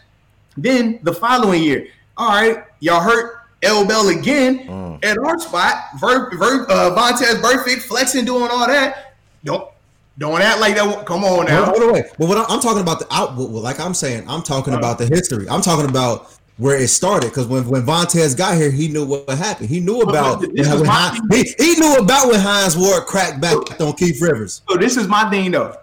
Then 0.57 0.99
the 1.03 1.13
following 1.13 1.63
year, 1.63 1.87
all 2.17 2.29
right, 2.29 2.65
y'all 2.81 3.01
hurt 3.01 3.38
L 3.63 3.85
Bell 3.87 4.09
again 4.09 4.99
at 5.03 5.19
our 5.19 5.39
spot. 5.39 5.75
Ver, 6.01 6.31
Ver, 6.37 6.67
uh, 6.69 6.95
Vontaze 6.97 7.41
Burfict 7.43 7.83
flexing, 7.83 8.25
doing 8.25 8.49
all 8.51 8.67
that. 8.67 9.15
Don't 9.45 9.69
Don't 10.19 10.41
act 10.43 10.61
like 10.61 10.75
that. 10.77 11.07
Come 11.07 11.25
on 11.25 11.47
now. 11.47 11.65
Hold 11.67 11.83
on, 11.83 11.93
wait. 11.93 12.05
But 12.19 12.29
what 12.29 12.39
I- 12.39 12.53
I'm 12.53 12.61
talking 12.61 12.83
about 12.83 12.99
the 13.01 13.07
out, 13.15 13.37
well, 13.37 13.49
like 13.49 13.79
I'm 13.81 13.95
saying, 13.95 14.25
I'm 14.29 14.43
talking 14.43 14.75
about 14.75 14.99
the 14.99 15.07
history. 15.07 15.49
I'm 15.49 15.61
talking 15.63 15.89
about 15.89 16.31
where 16.57 16.77
it 16.77 16.89
started. 16.89 17.29
Because 17.31 17.47
when 17.47 17.69
when 17.69 17.85
Vontaze 17.87 18.37
got 18.37 18.57
here, 18.57 18.71
he 18.71 18.89
knew 18.89 19.05
what 19.05 19.29
happened. 19.31 19.69
He 19.69 19.79
knew 19.81 20.01
about 20.03 20.41
when 20.81 20.85
Hines, 20.91 21.21
he, 21.59 21.65
he 21.65 21.81
knew 21.81 21.97
about 21.97 22.29
when 22.31 22.41
Hines 22.41 22.77
Ward 22.77 23.07
cracked 23.07 23.41
back 23.41 23.57
on 23.81 23.93
Keith 23.95 24.21
Rivers. 24.21 24.63
So 24.69 24.77
this 24.77 24.97
is 24.97 25.07
my 25.09 25.29
thing 25.31 25.51
though. 25.53 25.77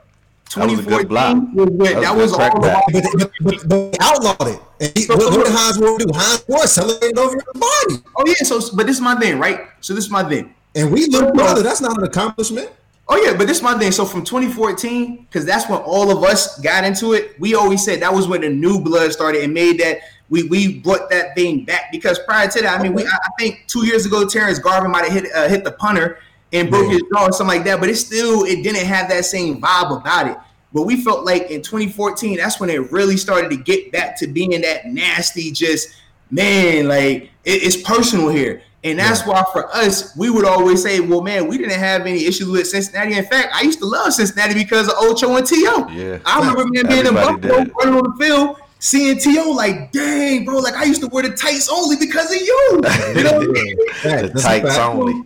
That 0.56 0.70
was 0.70 0.80
a 0.80 0.84
good 0.84 1.08
2014 1.08 1.08
block. 1.08 1.36
was 1.54 1.78
That 1.78 2.02
that 2.02 2.16
was 2.16 2.32
was 2.32 2.40
all 2.40 2.58
about. 2.58 2.84
But, 2.92 3.04
but, 3.04 3.32
but, 3.42 3.68
but 3.68 3.70
they 3.70 3.98
outlawed 4.00 4.48
it. 4.48 4.62
And 4.80 4.98
he, 4.98 5.06
what, 5.08 5.18
what 5.18 5.46
did 5.46 5.54
Hines 5.54 5.80
Ward 5.80 6.02
do? 6.02 6.08
Hines 6.14 6.46
Ward 6.48 6.70
celebrated 6.70 7.18
over 7.18 7.36
the 7.36 7.60
body. 7.60 8.04
Oh 8.16 8.24
yeah. 8.28 8.34
So, 8.46 8.76
but 8.76 8.86
this 8.86 8.98
is 8.98 9.02
my 9.02 9.16
thing, 9.16 9.40
right? 9.40 9.68
So 9.82 9.94
this 9.94 10.06
is 10.06 10.12
my 10.12 10.24
thing. 10.28 10.54
And 10.76 10.92
we 10.92 11.08
look 11.08 11.34
brother. 11.34 11.62
That's 11.62 11.82
not 11.82 11.98
an 11.98 12.04
accomplishment. 12.04 12.70
Oh 13.08 13.18
yeah, 13.24 13.38
but 13.38 13.48
this 13.48 13.58
is 13.58 13.64
my 13.64 13.78
thing. 13.78 13.92
So 13.92 14.06
from 14.06 14.24
2014, 14.24 15.28
because 15.30 15.46
that's 15.46 15.70
when 15.70 15.80
all 15.80 16.10
of 16.10 16.24
us 16.24 16.60
got 16.62 16.84
into 16.84 17.14
it. 17.14 17.40
We 17.40 17.54
always 17.56 17.84
said 17.84 18.02
that 18.02 18.14
was 18.14 18.28
when 18.28 18.42
the 18.42 18.50
new 18.50 18.80
blood 18.80 19.12
started 19.14 19.44
and 19.44 19.54
made 19.54 19.80
that 19.80 20.00
we 20.30 20.44
we 20.44 20.80
brought 20.80 21.10
that 21.10 21.36
thing 21.36 21.66
back. 21.66 21.92
Because 21.92 22.20
prior 22.20 22.48
to 22.48 22.62
that, 22.62 22.80
I 22.80 22.82
mean, 22.82 22.94
we 22.94 23.04
I 23.04 23.10
I 23.12 23.30
think 23.38 23.66
two 23.68 23.86
years 23.86 24.06
ago, 24.06 24.28
Terrence 24.28 24.60
Garvin 24.60 24.92
might 24.92 25.06
have 25.06 25.14
hit 25.14 25.36
uh, 25.36 25.48
hit 25.48 25.64
the 25.64 25.72
punter 25.74 26.20
and 26.56 26.70
broke 26.70 26.86
Yeah. 26.88 26.94
his 26.94 27.02
jaw 27.14 27.26
or 27.28 27.32
something 27.32 27.58
like 27.58 27.66
that. 27.66 27.80
But 27.80 27.90
it 27.90 27.96
still 27.98 28.44
it 28.44 28.64
didn't 28.64 28.86
have 28.86 29.10
that 29.10 29.26
same 29.26 29.62
vibe 29.62 30.00
about 30.02 30.28
it. 30.28 30.38
But 30.74 30.84
we 30.84 30.98
felt 31.04 31.24
like 31.26 31.50
in 31.52 31.62
2014, 31.62 32.38
that's 32.38 32.60
when 32.60 32.70
it 32.70 32.92
really 32.92 33.18
started 33.18 33.50
to 33.52 33.58
get 33.58 33.92
back 33.92 34.18
to 34.20 34.28
being 34.28 34.60
that 34.62 34.86
nasty, 34.88 35.52
just 35.52 35.90
man, 36.32 36.88
like 36.88 37.30
it- 37.46 37.64
it's 37.64 37.78
personal 37.78 38.30
here. 38.30 38.62
And 38.84 39.00
that's 39.00 39.26
why 39.26 39.44
for 39.52 39.74
us, 39.76 40.16
we 40.16 40.30
would 40.30 40.46
always 40.46 40.84
say, 40.84 41.00
well, 41.00 41.22
man, 41.22 41.48
we 41.48 41.58
didn't 41.58 41.80
have 41.80 42.02
any 42.06 42.26
issues 42.26 42.48
with 42.48 42.68
Cincinnati. 42.68 43.16
In 43.18 43.26
fact, 43.26 43.50
I 43.56 43.62
used 43.62 43.80
to 43.80 43.86
love 43.86 44.14
Cincinnati 44.14 44.54
because 44.54 44.88
of 44.88 44.94
Ocho 45.00 45.36
and 45.38 45.48
T.O. 45.48 45.88
Yeah. 45.90 46.20
I 46.24 46.40
remember 46.40 46.66
man 46.72 46.86
being 46.88 47.06
in 47.08 47.14
Buffalo 47.16 47.38
did. 47.64 47.72
running 47.80 47.96
on 48.00 48.14
the 48.16 48.24
field, 48.24 48.58
seeing 48.78 49.18
T.O. 49.18 49.52
like, 49.54 49.92
dang, 49.92 50.46
bro, 50.46 50.60
like 50.60 50.76
I 50.76 50.84
used 50.84 51.02
to 51.02 51.08
wear 51.08 51.24
the 51.24 51.36
tights 51.36 51.68
only 51.68 51.96
because 51.96 52.30
of 52.30 52.40
you. 52.40 52.82
You 53.16 53.24
know 53.24 53.38
what 53.40 53.48
I 53.50 53.52
mean? 53.52 53.76
The 54.04 54.40
tights 54.40 54.78
only. 54.78 55.24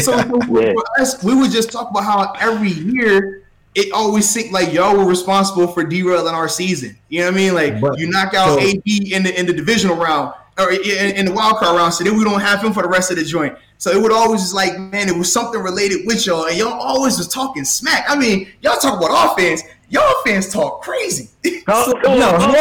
So 0.00 0.18
for, 0.46 0.60
Yeah. 0.62 0.72
for 0.72 0.84
us, 1.00 1.22
we 1.24 1.34
would 1.34 1.50
just 1.50 1.70
talk 1.72 1.90
about 1.90 2.04
how 2.04 2.32
every 2.40 2.70
year 2.70 3.42
it 3.74 3.90
always 3.92 4.28
seemed 4.28 4.52
like 4.52 4.72
y'all 4.72 4.96
were 4.96 5.04
responsible 5.06 5.66
for 5.66 5.82
derailing 5.84 6.34
our 6.34 6.48
season. 6.48 6.96
You 7.08 7.20
know 7.20 7.26
what 7.26 7.34
I 7.34 7.36
mean? 7.36 7.54
Like 7.54 7.80
But- 7.80 7.98
you 7.98 8.10
knock 8.10 8.34
out 8.34 8.58
so- 8.60 8.66
AD 8.68 8.82
in 8.84 9.22
the 9.22 9.38
in 9.38 9.46
the 9.46 9.52
divisional 9.52 9.96
round 9.96 10.34
or 10.58 10.70
in, 10.72 11.16
in 11.16 11.24
the 11.26 11.32
wild 11.32 11.56
card 11.56 11.76
round, 11.76 11.94
so 11.94 12.04
then 12.04 12.16
we 12.18 12.24
don't 12.24 12.40
have 12.40 12.62
him 12.62 12.72
for 12.74 12.82
the 12.82 12.88
rest 12.88 13.10
of 13.10 13.16
the 13.16 13.24
joint. 13.24 13.56
So 13.78 13.90
it 13.90 14.00
would 14.00 14.12
always 14.12 14.42
just 14.42 14.54
like, 14.54 14.78
man, 14.78 15.08
it 15.08 15.16
was 15.16 15.32
something 15.32 15.60
related 15.60 16.06
with 16.06 16.26
y'all, 16.26 16.44
and 16.46 16.56
y'all 16.56 16.78
always 16.78 17.16
was 17.18 17.26
talking 17.26 17.64
smack. 17.64 18.04
I 18.08 18.14
mean, 18.16 18.48
y'all 18.60 18.76
talk 18.76 18.98
about 18.98 19.32
offense, 19.32 19.62
y'all 19.88 20.14
fans 20.24 20.48
talk 20.50 20.82
crazy. 20.82 21.30
Come 21.66 21.94
No, 22.04 22.34
on, 22.36 22.52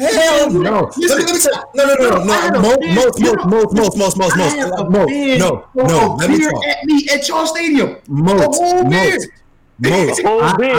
hell, 0.00 0.50
no. 0.50 0.90
Listen, 0.96 1.18
let, 1.18 1.18
me, 1.18 1.24
let 1.24 1.34
me 1.34 1.40
tell 1.40 1.70
no, 1.74 1.84
no, 1.84 1.94
no, 1.94 2.08
no, 2.08 2.22
a 2.22 2.24
no, 2.24 2.32
fan- 2.32 2.62
most, 2.62 3.20
most, 3.20 3.20
most, 3.20 3.74
most, 3.74 3.96
most, 3.96 4.16
most, 4.16 4.36
most, 4.36 4.90
most, 4.90 5.10
fan 5.10 5.38
no, 5.38 5.66
no. 5.74 6.16
Let 6.18 6.30
me 6.30 6.44
talk. 6.44 6.66
at 6.66 6.84
me 6.84 7.08
at 7.12 7.28
y'all 7.28 7.46
stadium. 7.46 7.96
Most, 8.08 8.60
most, 8.60 8.84
most. 8.84 9.28
Whole 10.22 10.56
beer, 10.58 10.74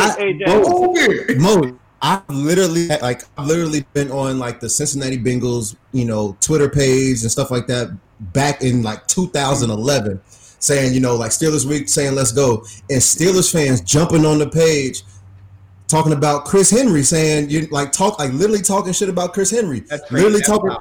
most, 0.47 0.67
Whole 0.67 0.93
beer. 0.93 1.39
Mo, 1.39 1.77
I've 2.01 2.27
literally 2.29 2.87
like 2.87 3.23
I've 3.37 3.47
literally 3.47 3.85
been 3.93 4.11
on 4.11 4.39
like 4.39 4.59
the 4.59 4.69
Cincinnati 4.69 5.17
Bengals, 5.17 5.75
you 5.91 6.05
know, 6.05 6.35
Twitter 6.41 6.69
page 6.69 7.21
and 7.21 7.31
stuff 7.31 7.51
like 7.51 7.67
that 7.67 7.95
back 8.19 8.61
in 8.63 8.81
like 8.81 9.07
2011, 9.07 10.21
saying 10.59 10.93
you 10.93 10.99
know 10.99 11.15
like 11.15 11.31
Steelers 11.31 11.65
week, 11.65 11.89
saying 11.89 12.15
let's 12.15 12.31
go, 12.31 12.57
and 12.89 13.01
Steelers 13.01 13.51
fans 13.51 13.81
jumping 13.81 14.25
on 14.25 14.39
the 14.39 14.49
page. 14.49 15.03
Talking 15.91 16.13
about 16.13 16.45
Chris 16.45 16.69
Henry, 16.69 17.03
saying 17.03 17.49
you 17.49 17.67
like 17.69 17.91
talk 17.91 18.17
like 18.17 18.31
literally 18.31 18.61
talking 18.61 18.93
shit 18.93 19.09
about 19.09 19.33
Chris 19.33 19.51
Henry, 19.51 19.81
That's 19.81 20.09
literally 20.09 20.39
talking 20.41 20.71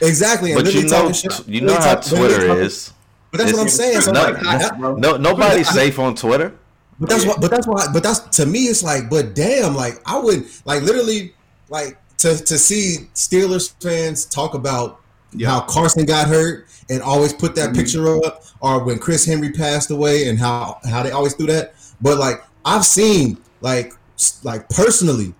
exactly, 0.00 0.50
and 0.50 0.58
But 0.58 0.64
literally 0.66 0.86
you 0.86 0.90
know, 0.90 0.98
talking 1.02 1.14
shit. 1.14 1.48
you 1.48 1.60
know 1.60 1.66
literally 1.68 1.88
how 1.88 1.94
talk- 1.94 2.04
Twitter 2.04 2.46
talking- 2.48 2.62
is. 2.64 2.92
But 3.30 3.38
that's 3.38 3.52
what 3.52 3.60
I'm 3.62 3.68
saying. 3.68 4.00
So 4.00 4.10
no, 4.10 4.22
like, 4.24 4.42
no, 4.42 4.58
that- 4.58 4.78
bro. 4.80 4.96
No, 4.96 5.16
nobody's 5.16 5.68
I- 5.68 5.72
safe 5.72 5.98
on 6.00 6.16
Twitter. 6.16 6.52
But 6.98 7.10
that's 7.10 7.24
what. 7.24 7.40
But 7.40 7.50
that's 7.52 7.66
why. 7.68 7.86
But 7.92 8.02
that's 8.02 8.18
to 8.38 8.44
me. 8.44 8.64
It's 8.64 8.82
like. 8.82 9.08
But 9.08 9.34
damn. 9.36 9.76
Like 9.76 10.02
I 10.04 10.18
would 10.18 10.46
like 10.64 10.82
literally 10.82 11.32
like 11.68 11.96
to 12.18 12.36
to 12.36 12.58
see 12.58 13.08
Steelers 13.14 13.72
fans 13.80 14.24
talk 14.24 14.54
about 14.54 14.98
how 15.44 15.60
Carson 15.60 16.04
got 16.06 16.26
hurt 16.26 16.66
and 16.90 17.00
always 17.02 17.32
put 17.32 17.54
that 17.54 17.70
Mhm. 17.70 17.76
picture 17.76 18.16
up, 18.26 18.42
or 18.60 18.82
when 18.82 18.98
Chris 18.98 19.24
Henry 19.24 19.50
passed 19.52 19.92
away 19.92 20.28
and 20.28 20.40
how 20.40 20.78
how 20.90 21.04
they 21.04 21.12
always 21.12 21.34
do 21.34 21.46
that. 21.46 21.74
But 22.02 22.18
like 22.18 22.42
I've 22.64 22.84
seen 22.84 23.38
like 23.60 23.86
s- 23.92 23.96
like 24.44 24.68
personally. 24.68 25.34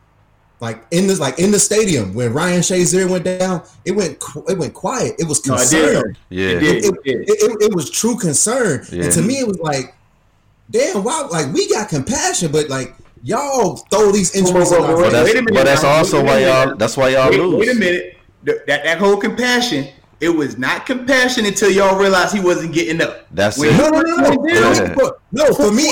Like 0.60 0.84
in 0.90 1.06
this, 1.06 1.18
like 1.18 1.38
in 1.38 1.52
the 1.52 1.58
stadium 1.58 2.12
when 2.12 2.34
Ryan 2.34 2.60
Shazier 2.60 3.08
went 3.08 3.24
down, 3.24 3.62
it 3.86 3.92
went 3.92 4.22
it 4.46 4.58
went 4.58 4.74
quiet. 4.74 5.14
It 5.18 5.26
was 5.26 5.38
concern 5.40 6.12
did. 6.12 6.18
Yeah. 6.28 6.48
It 6.48 6.84
it, 6.84 6.94
it, 7.06 7.28
it, 7.28 7.62
it 7.62 7.74
was 7.74 7.88
true 7.88 8.18
concern. 8.18 8.84
Yeah. 8.92 9.04
And 9.04 9.12
to 9.14 9.22
me, 9.22 9.38
it 9.38 9.46
was 9.48 9.58
like, 9.60 9.94
damn, 10.70 11.02
wow, 11.02 11.28
like 11.32 11.50
we 11.54 11.66
got 11.70 11.88
compassion, 11.88 12.52
but 12.52 12.68
like 12.68 12.94
y'all 13.22 13.76
throw 13.90 14.12
these 14.12 14.34
injuries 14.36 14.70
in 14.70 14.82
whoa, 14.82 14.96
whoa, 14.96 15.02
But 15.04 15.12
that's, 15.12 15.24
Wait 15.32 15.38
a 15.38 15.42
minute 15.42 15.54
but 15.54 15.64
that's 15.64 15.84
also 15.84 16.22
why 16.22 16.40
y'all. 16.40 16.76
That's 16.76 16.94
why 16.94 17.08
y'all 17.08 17.30
Wait, 17.30 17.40
lose. 17.40 17.54
wait 17.60 17.76
a 17.76 17.78
minute. 17.78 18.18
That 18.44 18.66
that 18.66 18.98
whole 18.98 19.16
compassion, 19.16 19.88
it 20.20 20.28
was 20.28 20.58
not 20.58 20.84
compassion 20.84 21.46
until 21.46 21.70
y'all 21.70 21.98
realized 21.98 22.34
he 22.34 22.40
wasn't 22.40 22.74
getting 22.74 23.00
up. 23.00 23.26
That's 23.30 23.56
When 23.56 23.70
it. 23.70 23.78
No, 23.78 23.88
no, 23.88 24.00
no, 24.00 24.16
no, 24.16 24.24
first 24.24 24.38
went 24.38 24.54
down, 24.54 24.74
Yeah. 24.76 24.94
no, 24.94 25.12
no. 25.32 25.54
For 25.54 25.72
me, 25.72 25.90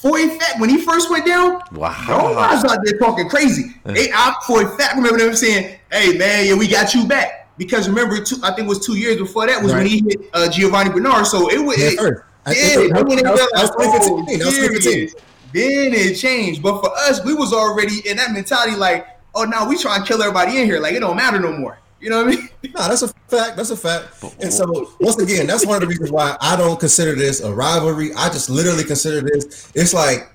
for 0.00 0.18
a 0.18 0.28
fact, 0.28 0.30
for 0.30 0.34
a 0.34 0.38
fact, 0.38 0.60
when 0.60 0.70
he 0.70 0.80
first 0.82 1.10
went 1.10 1.26
down, 1.26 1.60
Wow. 1.72 2.32
guys 2.34 2.64
out 2.64 2.78
there 2.84 2.98
talking 2.98 3.28
crazy. 3.28 3.74
They, 3.84 4.10
I, 4.12 4.34
for 4.46 4.62
a 4.62 4.76
fact, 4.76 4.96
remember 4.96 5.18
them 5.18 5.34
saying, 5.34 5.78
"Hey 5.90 6.16
man, 6.16 6.46
yeah, 6.46 6.54
we 6.54 6.68
got 6.68 6.94
you 6.94 7.06
back." 7.06 7.48
Because 7.58 7.88
remember, 7.88 8.22
two, 8.22 8.36
I 8.44 8.48
think 8.54 8.66
it 8.66 8.68
was 8.68 8.84
two 8.86 8.96
years 8.96 9.16
before 9.16 9.46
that 9.46 9.62
was 9.62 9.72
when 9.72 9.84
he 9.86 9.98
hit 10.08 10.30
uh, 10.32 10.48
Giovani 10.48 10.90
Bernard. 10.92 11.26
So 11.26 11.50
it 11.50 11.58
was. 11.58 11.76
yeah, 11.78 11.86
it- 11.88 11.98
first. 11.98 12.22
Yeah, 12.46 12.52
it- 12.54 12.94
then 12.94 13.04
was- 13.04 13.16
they 13.16 13.28
was- 13.28 13.50
was 13.52 13.70
oh, 13.76 14.24
2015. 14.24 14.38
Was 14.38 14.56
2015. 14.56 15.08
Then 15.52 15.94
it 15.94 16.14
changed. 16.14 16.62
But 16.62 16.80
for 16.80 16.90
us, 16.96 17.24
we 17.24 17.34
was 17.34 17.52
already 17.52 18.08
in 18.08 18.16
that 18.18 18.32
mentality 18.32 18.76
like, 18.76 19.06
oh, 19.34 19.44
now 19.44 19.68
we 19.68 19.76
trying 19.76 20.02
to 20.02 20.06
kill 20.06 20.22
everybody 20.22 20.58
in 20.58 20.66
here. 20.66 20.78
Like, 20.78 20.94
it 20.94 21.00
don't 21.00 21.16
matter 21.16 21.38
no 21.40 21.52
more. 21.52 21.78
You 22.00 22.10
know 22.10 22.24
what 22.24 22.34
I 22.34 22.36
mean? 22.36 22.48
No, 22.74 22.86
that's 22.88 23.02
a 23.02 23.08
fact. 23.08 23.56
That's 23.56 23.70
a 23.70 23.76
fact. 23.76 24.22
And 24.40 24.52
so, 24.52 24.92
once 25.00 25.18
again, 25.18 25.46
that's 25.46 25.66
one 25.66 25.76
of 25.76 25.80
the 25.80 25.86
reasons 25.88 26.10
why 26.12 26.36
I 26.40 26.56
don't 26.56 26.78
consider 26.78 27.14
this 27.14 27.40
a 27.40 27.52
rivalry. 27.52 28.12
I 28.14 28.28
just 28.28 28.50
literally 28.50 28.84
consider 28.84 29.20
this. 29.20 29.72
It's 29.74 29.94
like 29.94 30.30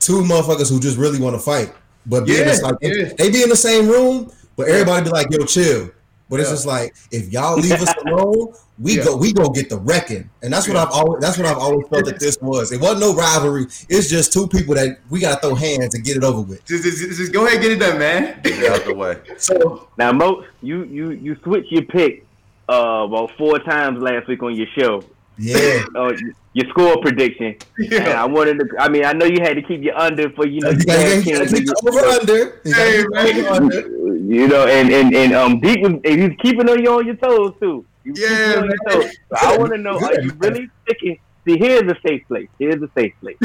two 0.00 0.22
motherfuckers 0.22 0.70
who 0.70 0.80
just 0.80 0.96
really 0.96 1.20
want 1.20 1.36
to 1.36 1.40
fight, 1.40 1.72
but 2.06 2.26
being 2.26 2.46
Yeah, 2.46 2.54
like 2.62 2.76
yeah. 2.80 3.12
they 3.18 3.30
be 3.30 3.42
in 3.42 3.48
the 3.48 3.56
same 3.56 3.88
room, 3.88 4.32
but 4.56 4.68
everybody 4.68 5.04
be 5.04 5.10
like, 5.10 5.28
"Yo, 5.30 5.44
chill." 5.44 5.90
But 6.28 6.40
it's 6.40 6.50
just 6.50 6.66
like 6.66 6.94
if 7.12 7.32
y'all 7.32 7.56
leave 7.64 7.72
us 7.80 7.94
alone, 8.04 8.52
we 8.78 8.96
Yeah. 8.98 9.04
go 9.04 9.16
we 9.16 9.32
go 9.32 9.48
get 9.48 9.68
the 9.70 9.78
wrecking, 9.78 10.28
and 10.42 10.52
that's 10.52 10.66
what 10.66 10.74
Yeah. 10.74 10.82
I've 10.84 10.90
always 10.90 11.20
that's 11.22 11.38
what 11.38 11.46
I've 11.46 11.56
always 11.58 11.86
felt 11.88 12.04
that 12.06 12.18
this 12.18 12.36
was. 12.42 12.72
It 12.72 12.80
wasn't 12.80 13.00
no 13.00 13.14
rivalry. 13.14 13.66
It's 13.88 14.08
just 14.08 14.32
two 14.32 14.48
people 14.48 14.74
that 14.74 14.98
we 15.08 15.20
gotta 15.20 15.40
throw 15.40 15.54
hands 15.54 15.94
and 15.94 16.04
get 16.04 16.16
it 16.16 16.24
over 16.24 16.40
with. 16.40 16.64
Just, 16.64 16.82
just, 16.82 16.98
just 17.16 17.32
go 17.32 17.44
ahead 17.46 17.54
and 17.58 17.62
get 17.62 17.72
it 17.72 17.78
done, 17.78 17.98
man. 17.98 18.40
Get 18.42 18.58
it 18.62 18.70
out 18.72 18.84
the 18.84 18.94
way. 18.94 19.16
So 19.38 19.88
Now, 19.96 20.10
Mo, 20.12 20.44
you 20.62 20.84
you 20.84 21.10
you 21.12 21.36
switched 21.44 21.70
your 21.70 21.82
pick 21.82 22.24
uh 22.68 23.04
about 23.06 23.30
four 23.38 23.58
times 23.60 24.02
last 24.02 24.26
week 24.26 24.42
on 24.42 24.54
your 24.56 24.66
show. 24.76 25.02
yeah, 25.38 25.84
Uh, 25.94 26.12
your 26.54 26.66
score 26.70 26.96
prediction. 27.02 27.54
And 27.78 28.08
I 28.08 28.24
wanted 28.24 28.58
to. 28.58 28.66
I 28.80 28.88
mean, 28.88 29.04
I 29.04 29.12
know 29.12 29.26
you 29.26 29.38
had 29.42 29.54
to 29.56 29.62
keep 29.62 29.82
your 29.82 29.96
under 29.96 30.30
for 30.30 30.46
you 30.46 30.60
know. 30.62 30.70
you 30.70 30.76
the 30.78 30.84
gotta, 30.86 31.02
Jazz 31.02 31.26
you 31.26 31.32
gotta 31.34 31.46
Kings, 31.46 31.58
keep 31.58 31.66
the 31.66 31.88
over 31.88 32.04
under. 32.18 32.60
You 32.64 32.74
gotta 32.74 32.90
Hey, 33.22 33.32
keep 33.34 33.44
the 33.44 33.50
over 33.50 33.64
under. 33.64 34.15
You 34.26 34.48
know, 34.48 34.66
and 34.66 34.90
and 34.90 35.14
and 35.14 35.32
um, 35.34 35.60
Deep 35.60 35.80
was 35.82 35.92
he's 36.04 36.36
keeping 36.42 36.68
on 36.68 36.82
you 36.82 36.90
on 36.90 37.06
your 37.06 37.14
toes 37.14 37.54
too. 37.60 37.86
Yeah, 38.04 38.56
on 38.56 38.64
your 38.64 38.66
man. 38.66 38.76
toes. 38.88 39.16
So 39.30 39.36
I 39.40 39.56
want 39.56 39.72
to 39.72 39.78
know: 39.78 39.98
Are 40.00 40.20
you 40.20 40.32
really 40.38 40.68
sticking? 40.82 41.18
See, 41.46 41.56
here's 41.56 41.82
a 41.82 41.96
safe 42.04 42.26
place. 42.26 42.48
Here's 42.58 42.82
a 42.82 42.90
safe 42.96 43.14
place. 43.20 43.36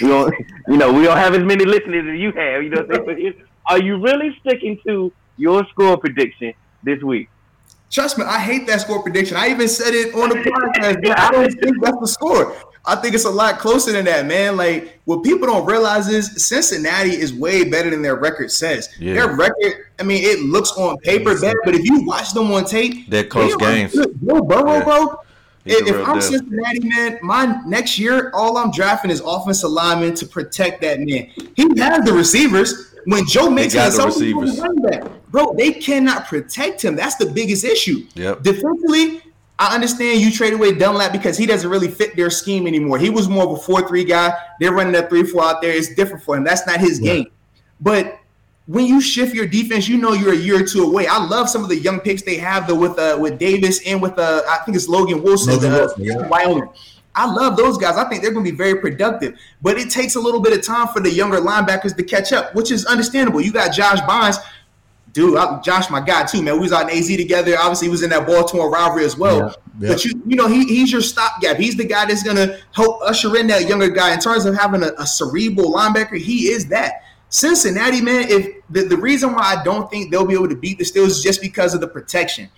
We 0.00 0.08
don't, 0.08 0.34
you 0.66 0.78
know, 0.78 0.90
we 0.90 1.02
don't 1.02 1.18
have 1.18 1.34
as 1.34 1.44
many 1.44 1.66
listeners 1.66 2.06
as 2.10 2.18
you 2.18 2.32
have. 2.32 2.62
You 2.62 2.70
know, 2.70 2.82
what 2.84 3.00
I'm 3.00 3.16
saying? 3.16 3.34
but 3.36 3.46
are 3.66 3.82
you 3.82 4.00
really 4.00 4.34
sticking 4.40 4.80
to 4.86 5.12
your 5.36 5.66
score 5.68 5.98
prediction 5.98 6.54
this 6.84 7.02
week? 7.02 7.28
Trust 7.90 8.16
me, 8.16 8.24
I 8.24 8.38
hate 8.38 8.66
that 8.68 8.80
score 8.80 9.02
prediction. 9.02 9.36
I 9.36 9.48
even 9.50 9.68
said 9.68 9.92
it 9.92 10.14
on 10.14 10.30
the 10.30 10.36
podcast. 10.36 11.18
I 11.18 11.30
don't 11.32 11.52
think 11.52 11.82
that's 11.82 11.98
the 12.00 12.08
score. 12.08 12.56
I 12.90 12.96
think 12.96 13.14
it's 13.14 13.24
a 13.24 13.30
lot 13.30 13.60
closer 13.60 13.92
than 13.92 14.04
that, 14.06 14.26
man. 14.26 14.56
Like 14.56 14.98
what 15.04 15.22
people 15.22 15.46
don't 15.46 15.64
realize 15.64 16.08
is 16.08 16.44
Cincinnati 16.44 17.10
is 17.10 17.32
way 17.32 17.62
better 17.62 17.88
than 17.88 18.02
their 18.02 18.16
record 18.16 18.50
says. 18.50 18.88
Yeah. 18.98 19.14
Their 19.14 19.36
record, 19.36 19.86
I 20.00 20.02
mean, 20.02 20.24
it 20.24 20.40
looks 20.40 20.72
on 20.72 20.98
paper 20.98 21.38
better, 21.40 21.60
but 21.64 21.76
if 21.76 21.84
you 21.84 22.04
watch 22.04 22.32
them 22.32 22.50
on 22.50 22.64
tape, 22.64 23.08
They're 23.08 23.22
close 23.22 23.56
they 23.58 23.64
games. 23.64 23.92
Joe 23.94 24.42
Burrow, 24.42 24.72
Yeah. 24.78 24.84
bro. 24.84 25.16
He's 25.64 25.74
If, 25.76 25.84
the 25.84 25.90
if 25.90 25.96
real 25.98 26.06
I'm 26.06 26.18
deal. 26.18 26.30
Cincinnati, 26.30 26.80
man, 26.88 27.18
my 27.22 27.60
next 27.64 27.96
year, 27.98 28.32
all 28.34 28.56
I'm 28.58 28.72
drafting 28.72 29.12
is 29.12 29.20
offensive 29.24 29.70
linemen 29.70 30.14
to 30.16 30.26
protect 30.26 30.80
that 30.82 30.98
man. 30.98 31.30
He 31.54 31.68
has 31.78 32.04
the 32.04 32.12
receivers. 32.12 32.86
When 33.06 33.24
Joe 33.26 33.48
makes 33.50 33.72
got 33.74 33.92
the 33.92 34.04
receivers. 34.06 34.60
back, 34.82 35.04
bro, 35.30 35.54
they 35.56 35.72
cannot 35.72 36.26
protect 36.26 36.82
him. 36.82 36.96
That's 36.96 37.14
the 37.16 37.26
biggest 37.26 37.64
issue. 37.64 38.04
Yep. 38.14 38.42
Defensively, 38.42 39.22
I 39.60 39.74
understand 39.74 40.22
you 40.22 40.32
traded 40.32 40.58
away 40.58 40.72
Dunlap 40.72 41.12
because 41.12 41.36
he 41.36 41.44
doesn't 41.44 41.68
really 41.68 41.88
fit 41.88 42.16
their 42.16 42.30
scheme 42.30 42.66
anymore. 42.66 42.98
He 42.98 43.10
was 43.10 43.28
more 43.28 43.44
of 43.44 43.50
a 43.50 43.56
4 43.56 43.86
3 43.86 44.04
guy. 44.04 44.32
They're 44.58 44.72
running 44.72 44.94
that 44.94 45.10
3 45.10 45.22
4 45.22 45.44
out 45.44 45.60
there. 45.60 45.70
It's 45.70 45.94
different 45.94 46.24
for 46.24 46.34
him. 46.34 46.44
That's 46.44 46.66
not 46.66 46.80
his 46.80 46.98
yeah. 46.98 47.12
game. 47.12 47.26
But 47.78 48.18
when 48.66 48.86
you 48.86 49.02
shift 49.02 49.34
your 49.34 49.46
defense, 49.46 49.86
you 49.86 49.98
know 49.98 50.12
you're 50.12 50.32
a 50.32 50.36
year 50.36 50.62
or 50.62 50.66
two 50.66 50.82
away. 50.82 51.06
I 51.06 51.18
love 51.18 51.50
some 51.50 51.62
of 51.62 51.68
the 51.68 51.76
young 51.76 52.00
picks 52.00 52.22
they 52.22 52.36
have 52.36 52.66
though 52.66 52.74
with 52.74 52.98
uh, 52.98 53.18
with 53.20 53.38
Davis 53.38 53.86
and 53.86 54.00
with 54.00 54.18
uh, 54.18 54.42
I 54.48 54.58
think 54.64 54.76
it's 54.76 54.88
Logan 54.88 55.22
Wilson, 55.22 55.54
Logan 55.54 55.72
Wilson 55.72 56.04
yeah. 56.04 56.26
Wyoming. 56.28 56.70
I 57.14 57.30
love 57.30 57.56
those 57.56 57.76
guys. 57.76 57.96
I 57.96 58.08
think 58.08 58.22
they're 58.22 58.32
going 58.32 58.44
to 58.44 58.50
be 58.50 58.56
very 58.56 58.80
productive, 58.80 59.36
but 59.60 59.76
it 59.76 59.90
takes 59.90 60.14
a 60.14 60.20
little 60.20 60.40
bit 60.40 60.56
of 60.56 60.64
time 60.64 60.88
for 60.88 61.00
the 61.00 61.10
younger 61.10 61.38
linebackers 61.38 61.96
to 61.96 62.04
catch 62.04 62.32
up, 62.32 62.54
which 62.54 62.70
is 62.70 62.86
understandable. 62.86 63.40
You 63.40 63.52
got 63.52 63.72
Josh 63.74 63.98
Bynes, 64.02 64.36
dude. 65.12 65.36
I, 65.36 65.60
Josh, 65.60 65.90
my 65.90 66.00
guy 66.00 66.24
too, 66.24 66.42
man. 66.42 66.54
We 66.54 66.60
was 66.60 66.72
out 66.72 66.90
in 66.90 66.96
AZ 66.96 67.08
together. 67.08 67.56
Obviously, 67.58 67.88
he 67.88 67.90
was 67.90 68.02
in 68.02 68.10
that 68.10 68.26
Baltimore 68.26 68.70
rivalry 68.70 69.04
as 69.04 69.16
well. 69.16 69.38
Yeah, 69.38 69.52
yeah. 69.80 69.88
But 69.88 70.04
you, 70.04 70.22
you 70.26 70.36
know, 70.36 70.48
he, 70.48 70.64
he's 70.64 70.92
your 70.92 71.00
stopgap. 71.00 71.56
He's 71.56 71.76
the 71.76 71.84
guy 71.84 72.06
that's 72.06 72.22
going 72.22 72.36
to 72.36 72.58
help 72.72 73.00
usher 73.02 73.36
in 73.36 73.46
that 73.48 73.68
younger 73.68 73.88
guy 73.88 74.12
in 74.12 74.20
terms 74.20 74.46
of 74.46 74.54
having 74.54 74.82
a, 74.82 74.92
a 74.98 75.06
cerebral 75.06 75.72
linebacker. 75.72 76.18
He 76.18 76.48
is 76.48 76.66
that. 76.68 77.02
Cincinnati, 77.28 78.00
man, 78.00 78.28
if 78.28 78.56
the, 78.70 78.82
the 78.82 78.96
reason 78.96 79.32
why 79.32 79.56
I 79.56 79.62
don't 79.62 79.88
think 79.88 80.10
they'll 80.10 80.26
be 80.26 80.34
able 80.34 80.48
to 80.48 80.56
beat 80.56 80.78
the 80.78 80.84
Steelers 80.84 81.06
is 81.06 81.22
just 81.22 81.40
because 81.40 81.74
of 81.74 81.80
the 81.80 81.86
protection. 81.86 82.50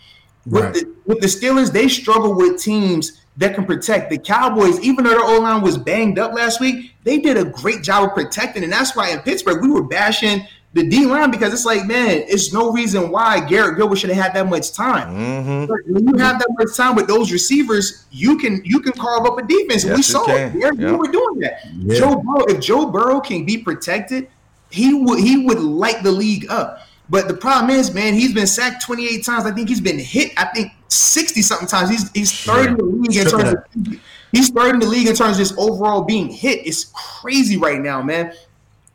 Right. 0.47 0.73
With, 0.73 0.75
the, 0.75 0.95
with 1.05 1.21
the 1.21 1.27
Steelers, 1.27 1.71
they 1.73 1.89
struggle 1.89 2.35
with 2.35 2.61
teams 2.61 3.21
that 3.37 3.55
can 3.55 3.67
protect. 3.67 4.11
The 4.11 4.19
Cowboys, 4.19 4.81
even 4.81 5.05
though 5.05 5.11
their 5.11 5.25
O 5.25 5.41
line 5.41 5.63
was 5.63 5.77
banged 5.77 6.19
up 6.19 6.33
last 6.33 6.61
week, 6.61 6.93
they 7.05 7.19
did 7.19 7.37
a 7.37 7.45
great 7.45 7.83
job 7.83 8.09
of 8.09 8.15
protecting. 8.15 8.65
And 8.65 8.73
that's 8.73 8.97
why 8.97 9.11
in 9.11 9.21
Pittsburgh, 9.21 9.63
we 9.63 9.71
were 9.71 9.85
bashing 9.85 10.47
the 10.75 10.89
D 10.89 11.05
line 11.05 11.31
because 11.31 11.53
it's 11.53 11.67
like, 11.67 11.87
man, 11.87 12.25
it's 12.29 12.53
no 12.53 12.73
reason 12.73 13.11
why 13.11 13.47
Garrett 13.47 13.77
Gilbert 13.77 13.97
should 13.97 14.11
have 14.11 14.23
had 14.23 14.35
that 14.35 14.49
much 14.49 14.73
time. 14.73 15.09
Mm-hmm. 15.15 15.93
When 15.93 16.09
you 16.09 16.17
have 16.17 16.39
that 16.39 16.49
much 16.59 16.75
time 16.77 16.95
with 16.97 17.07
those 17.07 17.31
receivers, 17.31 18.07
you 18.11 18.39
can 18.39 18.63
you 18.65 18.81
can 18.81 18.93
carve 18.93 19.27
up 19.27 19.39
a 19.39 19.43
defense. 19.43 19.85
Yes, 19.85 19.97
we 19.97 20.03
saw 20.03 20.25
it. 20.31 20.59
Garrett 20.59 20.81
yep. 20.81 20.99
were 20.99 21.13
doing 21.13 21.39
that. 21.41 21.61
Yeah. 21.75 21.99
Joe 21.99 22.17
Burrow, 22.17 22.45
if 22.47 22.61
Joe 22.61 22.87
Burrow 22.87 23.21
can 23.21 23.45
be 23.45 23.59
protected, 23.59 24.29
he 24.71 24.95
would 24.95 25.21
he 25.21 25.45
would 25.45 25.61
light 25.61 26.03
the 26.03 26.13
league 26.13 26.51
up. 26.51 26.81
But 27.11 27.29
the 27.29 27.35
problem 27.35 27.71
is, 27.71 27.93
man, 27.93 28.15
he's 28.15 28.33
been 28.33 28.47
sacked 28.47 28.83
28 28.87 29.25
times. 29.25 29.45
I 29.45 29.51
think 29.51 29.69
he's 29.69 29.83
been 29.83 29.99
hit. 29.99 30.33
I 30.39 30.47
think 30.47 30.73
60 30.89 31.43
something 31.43 31.69
times. 31.69 31.91
He's 31.91 32.11
he's 32.13 32.33
third 32.33 32.71
in 32.71 32.77
the 32.77 32.85
league 32.85 33.17
in 33.17 33.27
terms 33.27 33.53
of 33.53 34.01
he's 34.33 34.49
third 34.49 34.75
in 34.75 34.81
the 34.81 34.87
league 34.87 35.07
in 35.07 35.15
terms 35.15 35.33
of 35.33 35.39
just 35.39 35.59
overall 35.59 36.03
being 36.03 36.29
hit. 36.29 36.67
It's 36.67 36.91
crazy 36.95 37.59
right 37.59 37.81
now, 37.81 38.03
man. 38.03 38.33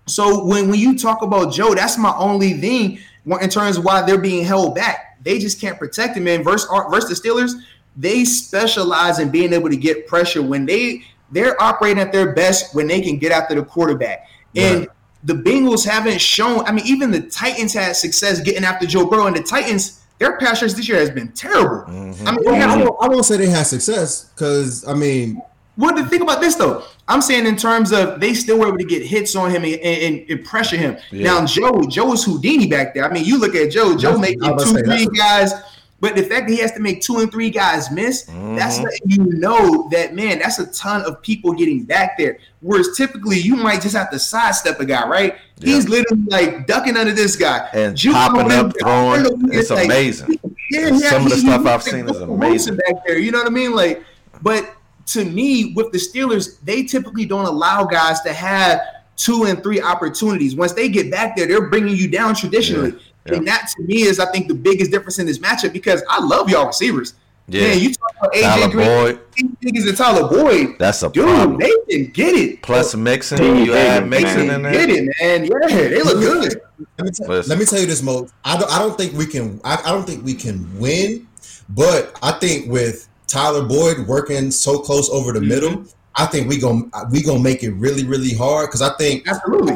So 0.08 0.46
when 0.46 0.70
when 0.70 0.80
you 0.80 0.98
talk 0.98 1.22
about 1.22 1.54
Joe, 1.54 1.76
that's 1.76 1.98
my 1.98 2.14
only 2.18 2.54
thing 2.54 3.00
in 3.26 3.50
terms 3.50 3.78
of 3.78 3.86
why 3.86 4.02
they're 4.02 4.18
being 4.18 4.46
held 4.46 4.76
back. 4.76 5.18
They 5.24 5.40
just 5.40 5.60
can't 5.60 5.78
protect 5.78 6.18
him. 6.18 6.24
Man, 6.24 6.44
versus 6.44 6.70
versus 6.90 7.22
the 7.22 7.30
Steelers, 7.30 7.54
they 7.96 8.24
specialize 8.26 9.20
in 9.20 9.30
being 9.30 9.54
able 9.54 9.70
to 9.70 9.78
get 9.78 10.08
pressure 10.08 10.42
when 10.42 10.66
they 10.66 11.04
they're 11.32 11.62
operating 11.62 12.00
at 12.00 12.12
their 12.12 12.34
best 12.34 12.74
when 12.74 12.88
they 12.88 13.02
can 13.02 13.18
get 13.18 13.32
after 13.32 13.56
the 13.56 13.64
quarterback. 13.64 14.28
And 14.56 14.88
the 15.24 15.34
Bengals 15.34 15.86
haven't 15.86 16.20
shown. 16.20 16.66
I 16.66 16.72
mean, 16.72 16.86
even 16.88 17.12
the 17.12 17.22
Titans 17.22 17.74
had 17.74 17.96
success 17.96 18.40
getting 18.40 18.64
after 18.64 18.88
Joe 18.88 19.06
Burrow, 19.06 19.28
and 19.28 19.36
the 19.36 19.44
Titans 19.44 20.04
their 20.20 20.38
pass 20.38 20.62
rush 20.62 20.74
this 20.74 20.88
year 20.90 20.98
has 20.98 21.12
been 21.12 21.32
terrible. 21.34 21.92
Mm-hmm. 21.92 22.28
I 22.28 22.32
mean, 22.32 22.44
well, 22.44 22.70
I, 22.70 22.84
won't, 22.84 22.98
I, 23.02 23.08
won't, 23.08 23.26
say 23.26 23.38
they 23.38 23.50
had 23.50 23.68
success 23.68 24.26
because 24.26 24.88
I 24.88 24.94
mean, 24.94 25.42
what 25.76 25.96
the 25.96 26.06
thing 26.06 26.22
about 26.22 26.42
this 26.42 26.56
though? 26.56 26.84
I'm 27.08 27.22
saying 27.22 27.46
in 27.46 27.56
terms 27.56 27.92
of 27.92 28.20
they 28.20 28.34
still 28.34 28.60
were 28.60 28.68
able 28.68 28.78
to 28.78 28.84
get 28.86 29.04
hits 29.04 29.36
on 29.36 29.50
him 29.50 29.64
and, 29.64 29.76
and, 29.76 30.30
and 30.30 30.46
pressure 30.46 30.78
him. 30.78 30.98
Yeah. 31.12 31.24
Now 31.24 31.46
Joe, 31.46 31.84
Joe 31.88 32.14
is 32.14 32.24
Houdini 32.24 32.68
back 32.68 32.94
there. 32.94 33.10
I 33.10 33.14
mean, 33.14 33.24
you 33.24 33.40
look 33.40 33.56
at 33.56 33.72
Joe. 33.72 33.96
Joe 33.96 34.18
making 34.18 34.42
two, 34.42 34.84
three 34.84 35.08
guys. 35.08 35.54
But 36.00 36.16
the 36.16 36.22
fact 36.22 36.48
that 36.48 36.54
he 36.54 36.60
has 36.60 36.74
to 36.74 36.80
make 36.80 37.02
two 37.02 37.18
and 37.18 37.32
three 37.32 37.50
guys 37.50 37.90
miss, 37.90 38.26
mm-hmm. 38.26 38.56
that's 38.56 38.78
letting 38.78 39.10
you 39.10 39.26
know 39.40 39.90
that 39.90 40.14
man, 40.14 40.38
that's 40.38 40.60
a 40.60 40.68
ton 40.68 41.02
of 41.06 41.22
people 41.24 41.54
getting 41.54 41.86
back 41.86 42.20
there. 42.20 42.38
Whereas 42.62 42.96
typically 42.96 43.40
you 43.40 43.56
might 43.56 43.82
just 43.82 43.96
have 43.96 44.12
to 44.12 44.20
sidestep 44.20 44.80
a 44.80 44.86
guy, 44.86 45.08
right? 45.08 45.38
Yeah. 45.58 45.74
He's 45.74 45.90
literally 45.90 46.24
like 46.28 46.68
ducking 46.68 46.98
under 46.98 47.14
this 47.14 47.36
guy 47.36 47.68
and 47.74 47.98
popping 48.00 48.52
up, 48.52 48.74
throwing. 48.80 49.52
It's 49.52 49.72
like, 49.72 49.86
amazing. 49.86 50.40
Yeah, 50.70 50.90
yeah, 50.90 51.10
some 51.10 51.22
he, 51.22 51.26
of 51.28 51.32
the 51.32 51.38
stuff 51.38 51.66
I've 51.66 51.82
seen 51.82 52.08
is 52.08 52.18
amazing 52.22 52.76
back 52.76 53.04
there. 53.08 53.18
You 53.18 53.32
know 53.32 53.40
what 53.40 53.48
I 53.48 53.52
mean? 53.52 53.74
Like, 53.74 54.04
but 54.44 54.77
to 55.08 55.26
me, 55.26 55.74
with 55.74 55.92
the 55.92 55.98
Steelers, 55.98 56.60
they 56.64 56.84
typically 56.84 57.26
don't 57.26 57.46
allow 57.46 57.86
guys 57.86 58.22
to 58.22 58.34
have 58.34 58.82
two 59.16 59.46
and 59.46 59.62
three 59.64 59.82
opportunities. 59.82 60.56
Once 60.56 60.74
they 60.74 60.90
get 60.90 61.10
back 61.10 61.36
there, 61.36 61.48
they're 61.48 61.70
bringing 61.70 61.96
you 61.96 62.08
down 62.08 62.36
traditionally. 62.36 62.92
Yeah. 62.92 63.00
Yep. 63.26 63.36
And 63.38 63.48
that 63.48 63.70
to 63.76 63.84
me 63.84 64.04
is, 64.04 64.20
I 64.20 64.32
think, 64.32 64.48
the 64.48 64.54
biggest 64.54 64.92
difference 64.92 65.20
in 65.20 65.26
this 65.26 65.40
matchup 65.40 65.74
because 65.74 66.04
I 66.10 66.24
love 66.24 66.50
y'all 66.50 66.68
receivers. 66.68 67.16
Yeah, 67.50 67.62
Man, 67.68 67.80
you 67.80 67.94
talk 67.94 68.12
about 68.20 68.34
AJ 68.34 68.42
Tyler 68.42 68.72
Green, 68.72 68.88
Boyd. 68.88 69.32
niggas 69.62 69.88
and 69.88 69.98
Tyler 69.98 70.28
Boyd. 70.28 70.76
That's 70.80 71.02
a 71.02 71.10
dude. 71.10 71.24
Problem. 71.24 71.58
They 71.58 71.72
can 71.90 72.12
get 72.12 72.36
it. 72.36 72.62
Plus 72.62 72.94
Mixon, 72.94 73.64
you 73.64 73.74
add 73.74 74.06
Mixon 74.08 74.50
in 74.50 74.64
there. 74.64 74.74
Get 74.74 74.90
it, 74.90 75.14
man. 75.22 75.46
Yeah, 75.46 75.88
they 75.88 76.04
look 76.04 76.20
good. 76.20 76.62
Let 76.98 77.06
me, 77.06 77.12
tell, 77.12 77.28
let 77.28 77.58
me 77.58 77.64
tell 77.64 77.80
you 77.80 77.86
this, 77.86 78.04
Mo. 78.04 78.28
I 78.44 78.58
don't, 78.58 78.70
I 78.70 78.80
don't 78.80 78.98
think 78.98 79.14
we 79.14 79.26
can. 79.26 79.62
I, 79.64 79.82
I 79.86 79.92
don't 79.92 80.06
think 80.06 80.26
we 80.26 80.34
can 80.34 80.78
win, 80.78 81.26
but 81.70 82.18
I 82.22 82.34
think 82.34 82.70
with 82.70 83.08
Tyler 83.28 83.64
Boyd 83.64 84.08
working 84.08 84.52
so 84.52 84.80
close 84.80 85.10
over 85.10 85.32
the 85.32 85.40
mm-hmm. 85.40 85.50
middle, 85.50 85.86
I 86.16 86.26
think 86.26 86.50
we 86.50 86.58
gonna 86.58 86.86
we 87.12 87.22
gonna 87.22 87.44
make 87.44 87.64
it 87.64 87.72
really 87.72 88.06
really 88.06 88.34
hard 88.34 88.70
because 88.70 88.82
I 88.82 88.96
think 88.98 89.28
absolutely 89.28 89.74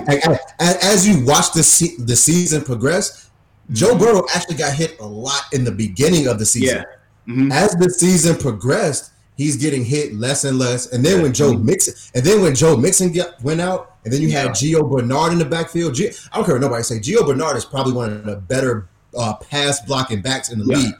as, 0.59 0.77
as 0.83 1.07
you 1.07 1.23
watch 1.25 1.53
the 1.53 1.61
se- 1.61 1.97
the 1.99 2.15
season 2.15 2.63
progress, 2.63 3.29
Joe 3.71 3.97
Burrow 3.97 4.23
actually 4.33 4.55
got 4.55 4.73
hit 4.73 4.99
a 4.99 5.05
lot 5.05 5.43
in 5.53 5.63
the 5.63 5.71
beginning 5.71 6.27
of 6.27 6.39
the 6.39 6.45
season. 6.45 6.77
Yeah. 6.77 7.33
Mm-hmm. 7.33 7.51
As 7.51 7.75
the 7.75 7.89
season 7.89 8.35
progressed, 8.37 9.11
he's 9.37 9.55
getting 9.55 9.85
hit 9.85 10.13
less 10.15 10.43
and 10.43 10.57
less. 10.57 10.91
And 10.91 11.05
then 11.05 11.17
yeah. 11.17 11.23
when 11.23 11.33
Joe 11.33 11.53
Mixon, 11.53 11.93
and 12.15 12.25
then 12.25 12.41
when 12.41 12.55
Joe 12.55 12.75
Mixon 12.75 13.11
get, 13.11 13.41
went 13.43 13.61
out, 13.61 13.97
and 14.03 14.11
then 14.11 14.21
you 14.21 14.29
yeah. 14.29 14.43
had 14.43 14.51
Gio 14.51 14.89
Bernard 14.89 15.31
in 15.31 15.39
the 15.39 15.45
backfield. 15.45 15.93
G- 15.93 16.09
I 16.31 16.37
don't 16.37 16.45
care 16.45 16.55
what 16.55 16.61
nobody 16.61 16.83
say. 16.83 16.99
Gio 16.99 17.25
Bernard 17.25 17.55
is 17.55 17.65
probably 17.65 17.93
one 17.93 18.11
of 18.11 18.25
the 18.25 18.37
better 18.37 18.89
uh, 19.15 19.35
pass 19.35 19.79
blocking 19.85 20.21
backs 20.21 20.51
in 20.51 20.59
the 20.59 20.65
yeah. 20.65 20.77
league. 20.77 20.93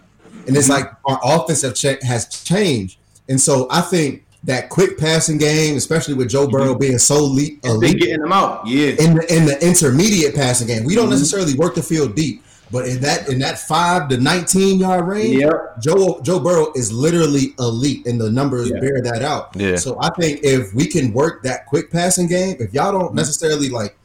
And 0.48 0.56
it's 0.56 0.70
mm-hmm. 0.70 0.86
like 0.86 0.94
our 1.06 1.20
offensive 1.24 1.76
check 1.76 2.02
has 2.04 2.28
changed. 2.28 2.98
And 3.30 3.40
so 3.40 3.68
I 3.72 3.82
think 3.82 4.26
that 4.44 4.70
quick 4.70 4.98
passing 4.98 5.38
game, 5.38 5.78
especially 5.78 6.16
with 6.16 6.30
Joe 6.30 6.48
Burrow 6.48 6.72
mm-hmm. 6.72 6.80
being 6.80 6.98
so 6.98 7.18
elite, 7.18 7.60
elite 7.64 8.00
getting 8.00 8.22
them 8.22 8.32
out, 8.32 8.66
yeah. 8.66 8.90
In 9.00 9.16
the 9.16 9.36
in 9.36 9.46
the 9.46 9.58
intermediate 9.66 10.36
passing 10.36 10.68
game, 10.68 10.84
we 10.84 10.96
don't 10.96 11.06
mm-hmm. 11.06 11.12
necessarily 11.12 11.54
work 11.56 11.76
the 11.76 11.84
field 11.84 12.16
deep. 12.16 12.44
But 12.72 12.88
in 12.88 13.02
that 13.02 13.28
in 13.28 13.40
that 13.40 13.60
five 13.60 14.08
to 14.10 14.18
nineteen 14.18 14.80
yard 14.80 15.06
range, 15.06 15.42
yep. 15.42 15.80
Joe 15.82 16.22
Joe 16.22 16.40
Burrow 16.40 16.72
is 16.74 16.92
literally 16.92 17.54
elite, 17.60 18.08
and 18.08 18.20
the 18.20 18.32
numbers 18.32 18.70
yeah. 18.70 18.80
bear 18.80 19.02
that 19.02 19.22
out. 19.22 19.56
Yeah. 19.56 19.76
So 19.76 19.98
I 20.02 20.10
think 20.12 20.40
if 20.44 20.74
we 20.74 20.88
can 20.88 21.12
work 21.12 21.44
that 21.44 21.66
quick 21.66 21.92
passing 21.92 22.28
game, 22.28 22.56
if 22.60 22.74
y'all 22.74 22.94
don't 22.94 23.08
mm-hmm. 23.08 23.18
necessarily 23.18 23.70
like 23.70 23.98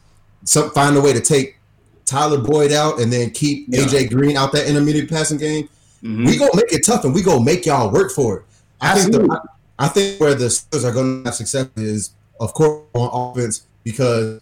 some 0.44 0.70
find 0.70 0.96
a 0.96 1.00
way 1.00 1.12
to 1.12 1.20
take 1.20 1.58
Tyler 2.06 2.38
Boyd 2.38 2.72
out 2.72 3.00
and 3.00 3.12
then 3.12 3.30
keep 3.30 3.66
yeah. 3.68 3.82
AJ 3.82 4.10
Green 4.10 4.36
out 4.36 4.50
that 4.52 4.68
intermediate 4.68 5.08
passing 5.08 5.38
game, 5.38 5.68
mm-hmm. 6.06 6.24
we 6.24 6.38
gonna 6.38 6.56
make 6.56 6.72
it 6.72 6.84
tough 6.84 7.04
and 7.04 7.14
we 7.14 7.22
gonna 7.22 7.44
make 7.44 7.66
y'all 7.66 7.90
work 7.90 8.12
for 8.12 8.38
it. 8.38 8.44
I 8.80 8.92
Absolutely. 8.92 9.20
think 9.20 9.30
the, 9.30 9.48
I 9.78 9.88
think 9.88 10.20
where 10.20 10.34
the 10.34 10.46
Steelers 10.46 10.84
are 10.84 10.92
gonna 10.92 11.22
have 11.24 11.34
success 11.34 11.68
is 11.76 12.14
of 12.40 12.52
course 12.54 12.84
on 12.94 13.30
offense 13.32 13.66
because 13.84 14.40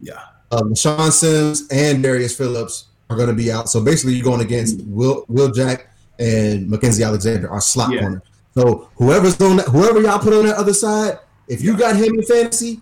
yeah, 0.00 0.20
um, 0.52 0.74
Sean 0.74 1.10
Sims 1.10 1.66
and 1.70 2.02
Darius 2.02 2.36
Phillips 2.36 2.86
are 3.10 3.16
going 3.16 3.28
to 3.28 3.34
be 3.34 3.50
out. 3.50 3.68
So 3.68 3.82
basically, 3.82 4.14
you're 4.14 4.24
going 4.24 4.40
against 4.40 4.82
Will 4.86 5.24
Will 5.28 5.50
Jack 5.50 5.90
and 6.18 6.68
Mackensie 6.70 7.04
Alexander, 7.04 7.50
our 7.50 7.60
slot 7.60 7.92
yeah. 7.92 8.00
corner. 8.00 8.22
So 8.54 8.88
whoever's 8.96 9.40
on 9.40 9.56
that, 9.56 9.66
whoever 9.66 10.00
y'all 10.00 10.18
put 10.18 10.32
on 10.32 10.46
that 10.46 10.56
other 10.56 10.74
side, 10.74 11.18
if 11.48 11.62
you 11.62 11.76
got 11.76 11.96
him 11.96 12.14
in 12.14 12.22
fantasy, 12.22 12.80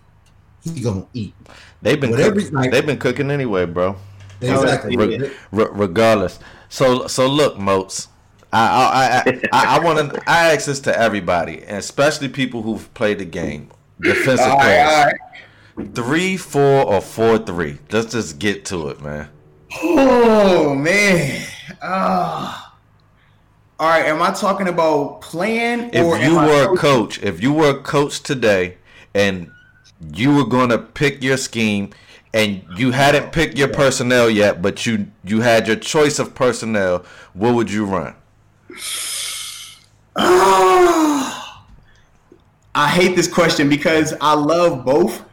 he 0.63 0.81
gonna 0.81 1.07
eat. 1.13 1.33
They've 1.81 1.99
been 1.99 2.15
cooking, 2.15 2.53
like, 2.53 2.71
they've 2.71 2.85
been 2.85 2.99
cooking 2.99 3.31
anyway, 3.31 3.65
bro. 3.65 3.97
Exactly. 4.39 4.95
Re- 4.95 5.31
re- 5.51 5.67
regardless. 5.71 6.39
So 6.69 7.07
so 7.07 7.27
look, 7.27 7.57
Moats. 7.57 8.07
I 8.53 9.23
I 9.25 9.39
I, 9.51 9.77
I, 9.77 9.79
want 9.79 10.13
to 10.13 10.21
I 10.29 10.53
ask 10.53 10.67
this 10.67 10.79
to 10.81 10.97
everybody, 10.97 11.63
and 11.63 11.77
especially 11.77 12.29
people 12.29 12.61
who've 12.61 12.93
played 12.93 13.19
the 13.19 13.25
game. 13.25 13.69
Defensive 13.99 14.59
players. 14.59 15.13
Three, 15.95 16.37
four, 16.37 16.85
or 16.85 17.01
four, 17.01 17.39
three. 17.39 17.79
Let's 17.91 18.11
just 18.11 18.37
get 18.37 18.65
to 18.65 18.89
it, 18.89 19.01
man. 19.01 19.29
Oh 19.81 20.75
man. 20.75 21.47
Oh. 21.81 22.71
All 23.79 23.89
right, 23.89 24.05
am 24.05 24.21
I 24.21 24.31
talking 24.31 24.67
about 24.67 25.21
playing? 25.21 25.89
If 25.93 26.23
you 26.23 26.35
were 26.35 26.73
a 26.73 26.77
coach, 26.77 27.21
if 27.23 27.41
you 27.41 27.51
were 27.53 27.71
a 27.71 27.81
coach 27.81 28.21
today, 28.21 28.77
and 29.15 29.51
you 30.13 30.35
were 30.35 30.45
going 30.45 30.69
to 30.69 30.77
pick 30.77 31.23
your 31.23 31.37
scheme, 31.37 31.89
and 32.33 32.63
you 32.77 32.91
hadn't 32.91 33.31
picked 33.31 33.57
your 33.57 33.67
personnel 33.67 34.29
yet, 34.29 34.61
but 34.61 34.85
you 34.85 35.07
you 35.23 35.41
had 35.41 35.65
your 35.65 35.75
choice 35.75 36.19
of 36.19 36.35
personnel, 36.35 37.03
what 37.33 37.55
would 37.55 37.71
you 37.71 37.85
run? 37.85 38.15
Oh. 40.15 41.39
I 42.75 42.89
hate 42.89 43.15
this 43.15 43.27
question 43.27 43.69
because 43.69 44.15
I 44.19 44.33
love 44.33 44.83
both, 44.83 45.23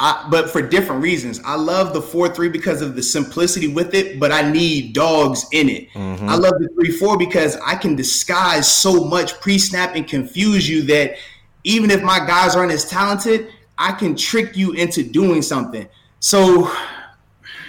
I, 0.00 0.26
but 0.30 0.48
for 0.48 0.62
different 0.62 1.02
reasons. 1.02 1.40
I 1.44 1.54
love 1.54 1.92
the 1.92 2.00
four 2.00 2.28
three 2.30 2.48
because 2.48 2.80
of 2.80 2.96
the 2.96 3.02
simplicity 3.02 3.68
with 3.68 3.94
it, 3.94 4.18
but 4.18 4.32
I 4.32 4.50
need 4.50 4.94
dogs 4.94 5.44
in 5.52 5.68
it. 5.68 5.90
Mm-hmm. 5.90 6.28
I 6.28 6.34
love 6.36 6.54
the 6.58 6.68
three 6.68 6.92
four 6.92 7.18
because 7.18 7.56
I 7.64 7.74
can 7.74 7.94
disguise 7.94 8.70
so 8.72 9.04
much 9.04 9.38
pre 9.40 9.58
snap 9.58 9.94
and 9.96 10.08
confuse 10.08 10.68
you 10.68 10.82
that 10.84 11.16
even 11.64 11.90
if 11.90 12.02
my 12.02 12.20
guys 12.20 12.56
aren't 12.56 12.72
as 12.72 12.88
talented, 12.88 13.48
I 13.76 13.92
can 13.92 14.16
trick 14.16 14.56
you 14.56 14.72
into 14.72 15.02
doing 15.02 15.42
something. 15.42 15.86
So, 16.20 16.64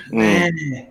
mm. 0.10 0.14
man, 0.14 0.88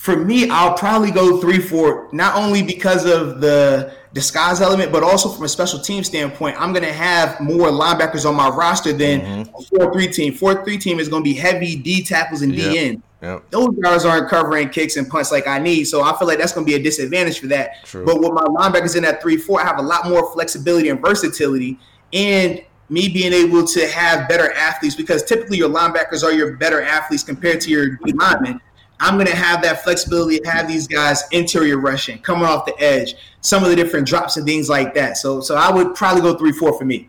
for 0.00 0.16
me, 0.16 0.48
I'll 0.48 0.72
probably 0.72 1.10
go 1.10 1.42
three 1.42 1.58
four. 1.58 2.08
Not 2.10 2.34
only 2.34 2.62
because 2.62 3.04
of 3.04 3.42
the 3.42 3.92
disguise 4.14 4.62
element, 4.62 4.92
but 4.92 5.02
also 5.02 5.28
from 5.28 5.44
a 5.44 5.48
special 5.48 5.78
team 5.78 6.02
standpoint, 6.04 6.58
I'm 6.58 6.72
going 6.72 6.86
to 6.86 6.92
have 6.92 7.38
more 7.38 7.68
linebackers 7.68 8.26
on 8.26 8.34
my 8.34 8.48
roster 8.48 8.94
than 8.94 9.20
mm-hmm. 9.20 9.54
a 9.54 9.78
4 9.84 9.92
3 9.92 10.08
team. 10.08 10.32
4 10.32 10.64
3 10.64 10.78
team 10.78 11.00
is 11.00 11.10
going 11.10 11.22
to 11.22 11.30
be 11.30 11.34
heavy 11.34 11.76
D 11.76 12.02
tackles 12.02 12.40
and 12.40 12.54
yep. 12.54 12.72
D 12.72 12.78
end. 12.78 13.02
Yep. 13.20 13.50
Those 13.50 13.76
guys 13.78 14.06
aren't 14.06 14.30
covering 14.30 14.70
kicks 14.70 14.96
and 14.96 15.06
punts 15.06 15.30
like 15.30 15.46
I 15.46 15.58
need. 15.58 15.84
So 15.84 16.02
I 16.02 16.18
feel 16.18 16.26
like 16.26 16.38
that's 16.38 16.54
going 16.54 16.66
to 16.66 16.72
be 16.72 16.76
a 16.76 16.82
disadvantage 16.82 17.38
for 17.38 17.48
that. 17.48 17.84
True. 17.84 18.06
But 18.06 18.20
with 18.20 18.32
my 18.32 18.44
linebackers 18.44 18.96
in 18.96 19.02
that 19.02 19.20
3 19.20 19.36
4, 19.36 19.60
I 19.60 19.66
have 19.66 19.78
a 19.80 19.82
lot 19.82 20.08
more 20.08 20.32
flexibility 20.32 20.88
and 20.88 20.98
versatility. 20.98 21.78
And 22.14 22.64
me 22.88 23.10
being 23.10 23.34
able 23.34 23.66
to 23.66 23.86
have 23.88 24.30
better 24.30 24.50
athletes 24.52 24.94
because 24.94 25.22
typically 25.22 25.58
your 25.58 25.68
linebackers 25.68 26.24
are 26.24 26.32
your 26.32 26.56
better 26.56 26.80
athletes 26.80 27.22
compared 27.22 27.60
to 27.60 27.70
your 27.70 27.96
D 27.96 28.12
linemen. 28.12 28.62
I'm 29.00 29.14
going 29.14 29.26
to 29.26 29.36
have 29.36 29.62
that 29.62 29.82
flexibility 29.82 30.38
to 30.38 30.50
have 30.50 30.68
these 30.68 30.86
guys 30.86 31.24
interior 31.32 31.78
rushing, 31.78 32.18
coming 32.18 32.44
off 32.44 32.66
the 32.66 32.78
edge, 32.80 33.14
some 33.40 33.62
of 33.64 33.70
the 33.70 33.76
different 33.76 34.06
drops 34.06 34.36
and 34.36 34.46
things 34.46 34.68
like 34.68 34.94
that. 34.94 35.16
So, 35.16 35.40
so 35.40 35.56
I 35.56 35.72
would 35.72 35.94
probably 35.94 36.22
go 36.22 36.36
three 36.36 36.52
four 36.52 36.78
for 36.78 36.84
me. 36.84 37.08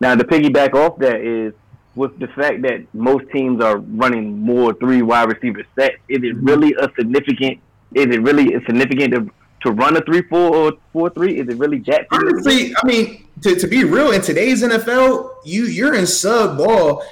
Now, 0.00 0.14
to 0.14 0.24
piggyback 0.24 0.74
off 0.74 0.98
that 0.98 1.20
is 1.20 1.54
with 1.94 2.18
the 2.18 2.28
fact 2.28 2.62
that 2.62 2.86
most 2.94 3.24
teams 3.30 3.62
are 3.62 3.78
running 3.78 4.38
more 4.38 4.72
three 4.74 5.02
wide 5.02 5.28
receiver 5.28 5.64
sets. 5.78 5.96
Is 6.08 6.22
it 6.22 6.36
really 6.36 6.74
a 6.74 6.90
significant? 6.96 7.60
Is 7.94 8.06
it 8.06 8.22
really 8.22 8.52
significant 8.64 9.12
to, 9.14 9.30
to 9.62 9.72
run 9.72 9.96
a 9.96 10.00
three 10.02 10.22
four 10.22 10.54
or 10.54 10.72
four 10.92 11.10
three? 11.10 11.38
Is 11.38 11.48
it 11.48 11.56
really 11.58 11.80
that? 11.80 12.06
Honestly, 12.10 12.74
I 12.82 12.86
mean, 12.86 13.28
to, 13.42 13.54
to 13.56 13.66
be 13.66 13.84
real, 13.84 14.12
in 14.12 14.22
today's 14.22 14.62
NFL, 14.62 15.34
you 15.44 15.64
you're 15.64 15.94
in 15.94 16.06
sub 16.06 16.58
ball, 16.58 17.04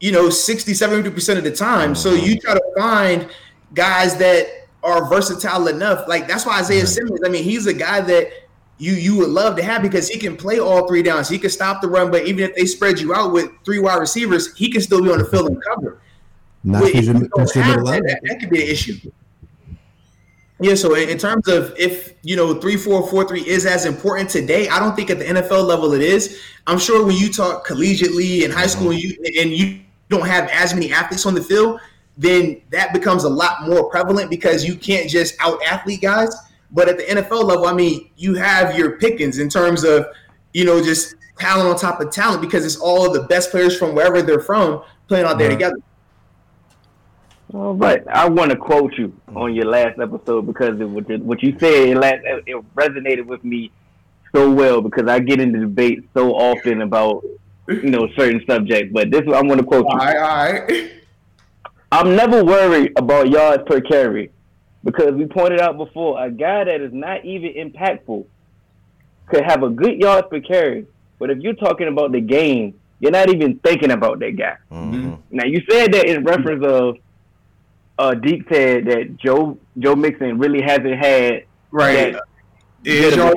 you 0.00 0.12
know, 0.12 0.30
60, 0.30 0.72
70 0.74 1.10
percent 1.10 1.38
of 1.38 1.44
the 1.44 1.52
time. 1.52 1.92
Mm-hmm. 1.92 1.94
So 1.94 2.12
you 2.14 2.38
try 2.38 2.54
to 2.54 2.72
find 2.76 3.28
guys 3.74 4.16
that 4.18 4.68
are 4.82 5.08
versatile 5.08 5.68
enough. 5.68 6.08
Like 6.08 6.28
that's 6.28 6.46
why 6.46 6.60
Isaiah 6.60 6.86
Simmons. 6.86 7.20
I 7.24 7.28
mean, 7.28 7.44
he's 7.44 7.66
a 7.66 7.74
guy 7.74 8.00
that 8.00 8.30
you 8.78 8.92
you 8.92 9.16
would 9.16 9.30
love 9.30 9.56
to 9.56 9.62
have 9.62 9.82
because 9.82 10.08
he 10.08 10.18
can 10.18 10.36
play 10.36 10.58
all 10.58 10.86
three 10.86 11.02
downs. 11.02 11.28
He 11.28 11.38
can 11.38 11.50
stop 11.50 11.82
the 11.82 11.88
run, 11.88 12.10
but 12.10 12.26
even 12.26 12.44
if 12.44 12.54
they 12.54 12.66
spread 12.66 13.00
you 13.00 13.14
out 13.14 13.32
with 13.32 13.50
three 13.64 13.78
wide 13.78 13.96
receivers, 13.96 14.54
he 14.56 14.70
can 14.70 14.80
still 14.80 15.02
be 15.02 15.10
on 15.10 15.18
the 15.18 15.24
field 15.24 15.48
and 15.48 15.62
cover. 15.62 16.00
Not 16.64 16.82
Wait, 16.82 16.94
your, 16.94 17.14
that, 17.14 17.30
that, 17.30 18.20
that 18.24 18.40
could 18.40 18.50
be 18.50 18.62
an 18.62 18.68
issue. 18.68 18.98
Yeah, 20.60 20.74
so 20.74 20.94
in 20.94 21.18
terms 21.18 21.46
of 21.46 21.72
if 21.78 22.14
you 22.22 22.34
know 22.34 22.60
three 22.60 22.76
four 22.76 23.06
four 23.08 23.26
three 23.26 23.46
is 23.46 23.64
as 23.64 23.84
important 23.84 24.28
today, 24.28 24.68
I 24.68 24.80
don't 24.80 24.96
think 24.96 25.08
at 25.10 25.20
the 25.20 25.24
NFL 25.24 25.64
level 25.64 25.92
it 25.92 26.02
is. 26.02 26.40
I'm 26.66 26.78
sure 26.78 27.06
when 27.06 27.16
you 27.16 27.32
talk 27.32 27.66
collegiately 27.66 28.42
in 28.42 28.50
high 28.50 28.66
school 28.66 28.90
and 28.90 29.00
you 29.00 29.16
and 29.40 29.50
you 29.50 29.80
don't 30.08 30.26
have 30.26 30.48
as 30.50 30.74
many 30.74 30.92
athletes 30.92 31.26
on 31.26 31.34
the 31.34 31.42
field, 31.42 31.80
then 32.18 32.60
that 32.70 32.92
becomes 32.92 33.22
a 33.22 33.28
lot 33.28 33.66
more 33.66 33.88
prevalent 33.88 34.28
because 34.28 34.66
you 34.66 34.74
can't 34.74 35.08
just 35.08 35.36
out 35.40 35.62
athlete 35.64 36.02
guys. 36.02 36.34
But 36.72 36.88
at 36.88 36.98
the 36.98 37.04
NFL 37.04 37.44
level, 37.44 37.66
I 37.66 37.72
mean, 37.72 38.10
you 38.16 38.34
have 38.34 38.76
your 38.76 38.98
pickings 38.98 39.38
in 39.38 39.48
terms 39.48 39.84
of, 39.84 40.06
you 40.52 40.64
know, 40.64 40.82
just 40.82 41.14
talent 41.38 41.68
on 41.68 41.76
top 41.76 42.00
of 42.00 42.10
talent 42.10 42.42
because 42.42 42.66
it's 42.66 42.76
all 42.76 43.10
the 43.12 43.22
best 43.22 43.50
players 43.50 43.78
from 43.78 43.94
wherever 43.94 44.20
they're 44.20 44.40
from 44.40 44.82
playing 45.06 45.24
out 45.24 45.38
there 45.38 45.48
together. 45.48 45.76
All 47.54 47.74
right, 47.74 48.06
I 48.08 48.28
want 48.28 48.50
to 48.50 48.56
quote 48.56 48.92
you 48.98 49.18
on 49.34 49.54
your 49.54 49.64
last 49.64 49.98
episode 49.98 50.42
because 50.46 50.78
of 50.80 50.92
what 50.92 51.42
you 51.42 51.56
said. 51.58 51.96
Last, 51.96 52.18
it 52.24 52.74
resonated 52.74 53.24
with 53.24 53.42
me 53.42 53.70
so 54.34 54.52
well 54.52 54.82
because 54.82 55.08
I 55.08 55.20
get 55.20 55.40
into 55.40 55.60
debate 55.60 56.06
so 56.12 56.34
often 56.34 56.82
about 56.82 57.24
you 57.68 57.90
know 57.90 58.06
certain 58.16 58.44
subjects. 58.46 58.92
But 58.92 59.10
this, 59.10 59.22
I'm 59.22 59.46
going 59.46 59.60
to 59.60 59.64
quote 59.64 59.86
you. 59.88 59.92
All 59.92 59.96
right, 59.96 60.16
all 60.16 60.52
right. 60.52 60.92
I'm 61.90 62.14
never 62.14 62.44
worried 62.44 62.92
about 62.96 63.30
yards 63.30 63.62
per 63.66 63.80
carry 63.80 64.30
because 64.84 65.12
we 65.12 65.26
pointed 65.26 65.60
out 65.60 65.76
before 65.76 66.22
a 66.22 66.30
guy 66.30 66.64
that 66.64 66.80
is 66.80 66.92
not 66.92 67.24
even 67.24 67.52
impactful 67.52 68.26
could 69.26 69.44
have 69.44 69.62
a 69.62 69.70
good 69.70 70.00
yards 70.00 70.26
per 70.30 70.40
carry, 70.40 70.86
but 71.18 71.30
if 71.30 71.38
you're 71.38 71.54
talking 71.54 71.88
about 71.88 72.12
the 72.12 72.20
game, 72.20 72.74
you're 73.00 73.12
not 73.12 73.30
even 73.30 73.58
thinking 73.58 73.90
about 73.90 74.18
that 74.20 74.36
guy. 74.36 74.56
Mm-hmm. 74.72 75.14
Now 75.30 75.44
you 75.44 75.62
said 75.70 75.92
that 75.92 76.06
in 76.06 76.24
reference 76.24 76.64
of 76.64 76.96
uh, 77.98 78.14
Deep 78.14 78.46
said 78.50 78.86
that 78.86 79.16
Joe 79.16 79.58
Joe 79.78 79.96
Mixon 79.96 80.38
really 80.38 80.62
hasn't 80.62 80.98
had 80.98 81.44
right. 81.70 82.16
Yeah, 82.84 83.32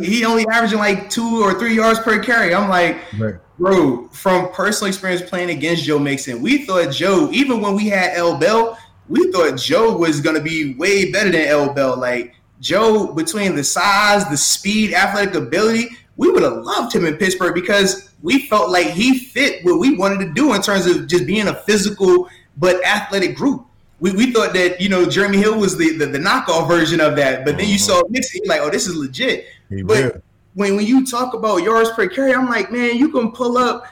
he 0.00 0.24
only 0.24 0.46
averaging 0.50 0.78
like 0.78 1.10
two 1.10 1.42
or 1.42 1.58
three 1.58 1.76
yards 1.76 1.98
per 2.00 2.22
carry. 2.22 2.54
I'm 2.54 2.70
like, 2.70 2.98
right. 3.18 3.34
bro, 3.58 4.08
from 4.08 4.50
personal 4.52 4.88
experience 4.88 5.22
playing 5.22 5.50
against 5.50 5.84
Joe 5.84 5.98
Mixon, 5.98 6.40
we 6.40 6.64
thought 6.64 6.90
Joe, 6.90 7.28
even 7.32 7.60
when 7.60 7.74
we 7.76 7.88
had 7.88 8.16
L 8.16 8.38
Bell, 8.38 8.78
we 9.08 9.30
thought 9.30 9.56
Joe 9.58 9.96
was 9.96 10.20
gonna 10.20 10.40
be 10.40 10.74
way 10.74 11.12
better 11.12 11.30
than 11.30 11.46
L 11.46 11.72
Bell. 11.74 11.98
Like 11.98 12.34
Joe, 12.60 13.12
between 13.12 13.54
the 13.54 13.64
size, 13.64 14.26
the 14.28 14.36
speed, 14.36 14.94
athletic 14.94 15.34
ability, 15.34 15.90
we 16.16 16.30
would 16.30 16.42
have 16.42 16.58
loved 16.58 16.94
him 16.94 17.04
in 17.04 17.16
Pittsburgh 17.16 17.54
because 17.54 18.10
we 18.22 18.46
felt 18.46 18.70
like 18.70 18.88
he 18.88 19.18
fit 19.18 19.64
what 19.64 19.80
we 19.80 19.96
wanted 19.96 20.24
to 20.24 20.32
do 20.32 20.54
in 20.54 20.62
terms 20.62 20.86
of 20.86 21.08
just 21.08 21.26
being 21.26 21.48
a 21.48 21.54
physical 21.54 22.28
but 22.56 22.84
athletic 22.86 23.36
group 23.36 23.66
we, 24.02 24.10
we 24.10 24.32
thought 24.32 24.52
that 24.54 24.80
you 24.80 24.88
know 24.88 25.08
Jeremy 25.08 25.38
Hill 25.38 25.56
was 25.56 25.78
the, 25.78 25.96
the, 25.96 26.06
the 26.06 26.18
knockoff 26.18 26.66
version 26.66 27.00
of 27.00 27.14
that, 27.16 27.44
but 27.44 27.56
then 27.56 27.68
you 27.68 27.76
uh-huh. 27.76 28.00
saw 28.00 28.08
Mixon, 28.10 28.40
like, 28.46 28.60
oh, 28.60 28.68
this 28.68 28.88
is 28.88 28.96
legit. 28.96 29.46
but 29.84 30.20
when 30.54 30.74
when 30.74 30.84
you 30.84 31.06
talk 31.06 31.34
about 31.34 31.58
yards 31.58 31.88
per 31.90 32.08
carry, 32.08 32.34
I'm 32.34 32.48
like, 32.48 32.72
man, 32.72 32.96
you 32.96 33.10
can 33.10 33.30
pull 33.30 33.56
up 33.56 33.86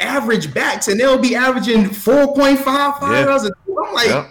average 0.00 0.54
backs 0.54 0.88
and 0.88 0.98
they'll 0.98 1.18
be 1.18 1.36
averaging 1.36 1.84
4.55 1.84 2.64
yeah. 3.02 3.24
yards. 3.24 3.44
I'm 3.44 3.94
like, 3.94 4.08
yep. 4.08 4.30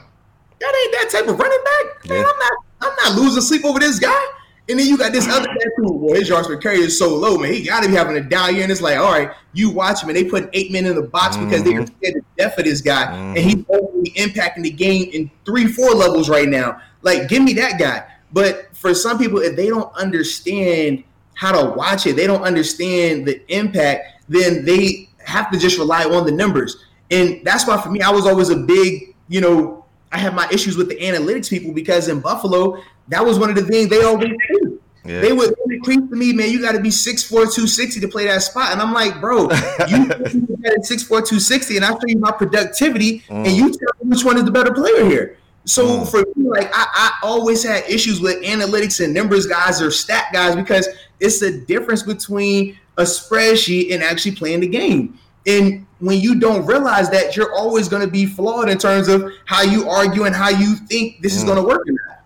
that 0.60 0.82
ain't 0.82 0.94
that 0.94 1.10
type 1.12 1.28
of 1.28 1.38
running 1.38 1.64
back. 1.64 2.10
Man, 2.10 2.18
yeah. 2.18 2.26
I'm 2.26 2.40
not 2.40 2.54
I'm 2.82 2.96
not 3.04 3.22
losing 3.22 3.44
sleep 3.44 3.66
over 3.66 3.80
this 3.80 4.00
guy. 4.00 4.26
And 4.70 4.80
then 4.80 4.88
you 4.88 4.98
got 4.98 5.12
this 5.12 5.28
other 5.28 5.48
guy 5.48 5.66
who, 5.78 5.94
well, 5.94 6.16
his 6.16 6.30
yards 6.30 6.48
per 6.48 6.56
carry 6.56 6.78
is 6.78 6.98
so 6.98 7.16
low, 7.16 7.38
man. 7.38 7.52
He 7.52 7.64
got 7.64 7.82
to 7.82 7.90
be 7.90 7.96
having 7.96 8.16
a 8.18 8.22
down 8.22 8.54
year. 8.54 8.64
And 8.64 8.72
it's 8.72 8.82
like, 8.82 8.98
all 8.98 9.12
right, 9.12 9.32
you 9.54 9.72
watch 9.72 10.04
him, 10.04 10.10
and 10.10 10.16
they 10.16 10.24
put 10.24 10.48
eight 10.54 10.72
men 10.72 10.86
in 10.86 10.96
the 10.96 11.02
box 11.02 11.36
mm-hmm. 11.36 11.46
because 11.46 11.64
they're 11.64 11.86
scared 11.88 12.14
to 12.14 12.22
death 12.38 12.58
of 12.58 12.66
this 12.66 12.82
guy, 12.82 13.06
mm-hmm. 13.06 13.36
and 13.36 13.38
he's 13.38 13.66
only 13.70 14.12
impacting 14.12 14.62
the 14.62 14.70
game 14.70 15.10
in 15.12 15.32
three, 15.44 15.66
four 15.66 15.90
levels 15.92 16.30
right 16.30 16.48
now. 16.48 16.80
Like, 17.02 17.28
give 17.28 17.42
me 17.42 17.54
that 17.54 17.80
guy. 17.80 18.06
But 18.32 18.76
for 18.76 18.94
some 18.94 19.18
people, 19.18 19.40
if 19.40 19.56
they 19.56 19.70
don't 19.70 19.92
understand 19.96 21.04
how 21.34 21.52
to 21.52 21.72
watch 21.72 22.06
it, 22.06 22.16
they 22.16 22.28
don't 22.28 22.44
understand 22.44 23.26
the 23.26 23.42
impact, 23.52 24.24
then 24.28 24.66
they 24.66 25.10
have 25.26 25.50
to 25.52 25.58
just 25.58 25.80
rely 25.80 26.04
on 26.04 26.26
the 26.26 26.32
numbers. 26.32 26.86
And 27.10 27.42
that's 27.44 27.66
why 27.66 27.82
for 27.82 27.90
me, 27.90 28.02
I 28.02 28.12
was 28.12 28.28
always 28.28 28.50
a 28.50 28.56
big, 28.56 29.16
you 29.30 29.42
know, 29.42 29.86
I 30.12 30.18
have 30.18 30.34
my 30.34 30.48
issues 30.52 30.76
with 30.76 30.90
the 30.90 30.98
analytics 30.98 31.50
people 31.50 31.74
because 31.74 32.08
in 32.08 32.20
Buffalo, 32.20 32.82
that 33.10 33.24
was 33.24 33.38
one 33.38 33.50
of 33.50 33.56
the 33.56 33.64
things 33.64 33.90
they 33.90 34.04
always 34.04 34.32
do. 34.50 34.82
Yeah. 35.06 35.22
They 35.22 35.34
would 35.34 35.56
creep 35.84 36.10
to 36.10 36.16
me, 36.16 36.34
man. 36.34 36.52
You 36.52 36.62
got 36.62 36.74
to 36.74 36.82
be 36.82 36.90
6'4", 36.90 37.30
260 37.30 38.00
to 38.02 38.08
play 38.08 38.26
that 38.26 38.42
spot, 38.42 38.74
and 38.74 38.82
I'm 38.82 38.94
like, 38.94 39.20
bro, 39.22 39.44
you 39.44 39.48
at 39.48 40.84
6'4", 40.84 41.08
260, 41.08 41.78
and 41.78 41.86
I 41.86 41.90
show 41.90 42.00
you 42.06 42.18
my 42.18 42.32
productivity, 42.32 43.22
mm. 43.22 43.48
and 43.48 43.48
you 43.48 43.72
tell 43.72 43.90
me 44.04 44.10
which 44.10 44.26
one 44.26 44.38
is 44.38 44.44
the 44.44 44.52
better 44.52 44.74
player 44.74 45.06
here. 45.06 45.38
So 45.66 45.86
mm. 45.88 46.10
for 46.10 46.24
me, 46.36 46.50
like 46.50 46.70
I, 46.74 46.86
I 46.94 47.14
always 47.24 47.64
had 47.64 47.90
issues 47.90 48.20
with 48.20 48.44
analytics 48.44 49.04
and 49.04 49.14
numbers 49.14 49.46
guys 49.46 49.82
or 49.82 49.92
stat 49.92 50.26
guys 50.34 50.56
because 50.56 50.88
it's 51.20 51.40
the 51.40 51.62
difference 51.62 52.04
between 52.04 52.78
a 52.98 53.04
spreadsheet 53.04 53.94
and 53.94 54.04
actually 54.04 54.36
playing 54.36 54.62
the 54.62 54.68
game. 54.68 55.18
And 55.46 55.86
when 56.00 56.20
you 56.20 56.40
don't 56.40 56.66
realize 56.66 57.10
that, 57.10 57.36
you're 57.36 57.54
always 57.54 57.88
going 57.88 58.02
to 58.02 58.12
be 58.12 58.26
flawed 58.26 58.70
in 58.70 58.78
terms 58.78 59.08
of 59.08 59.32
how 59.46 59.62
you 59.62 59.90
argue 59.90 60.24
and 60.24 60.36
how 60.36 60.50
you 60.50 60.76
think 60.76 61.22
this 61.22 61.34
mm. 61.34 61.38
is 61.38 61.44
going 61.44 61.58
to 61.58 61.64
work. 61.64 61.88
In 61.88 61.96
that. 61.96 62.24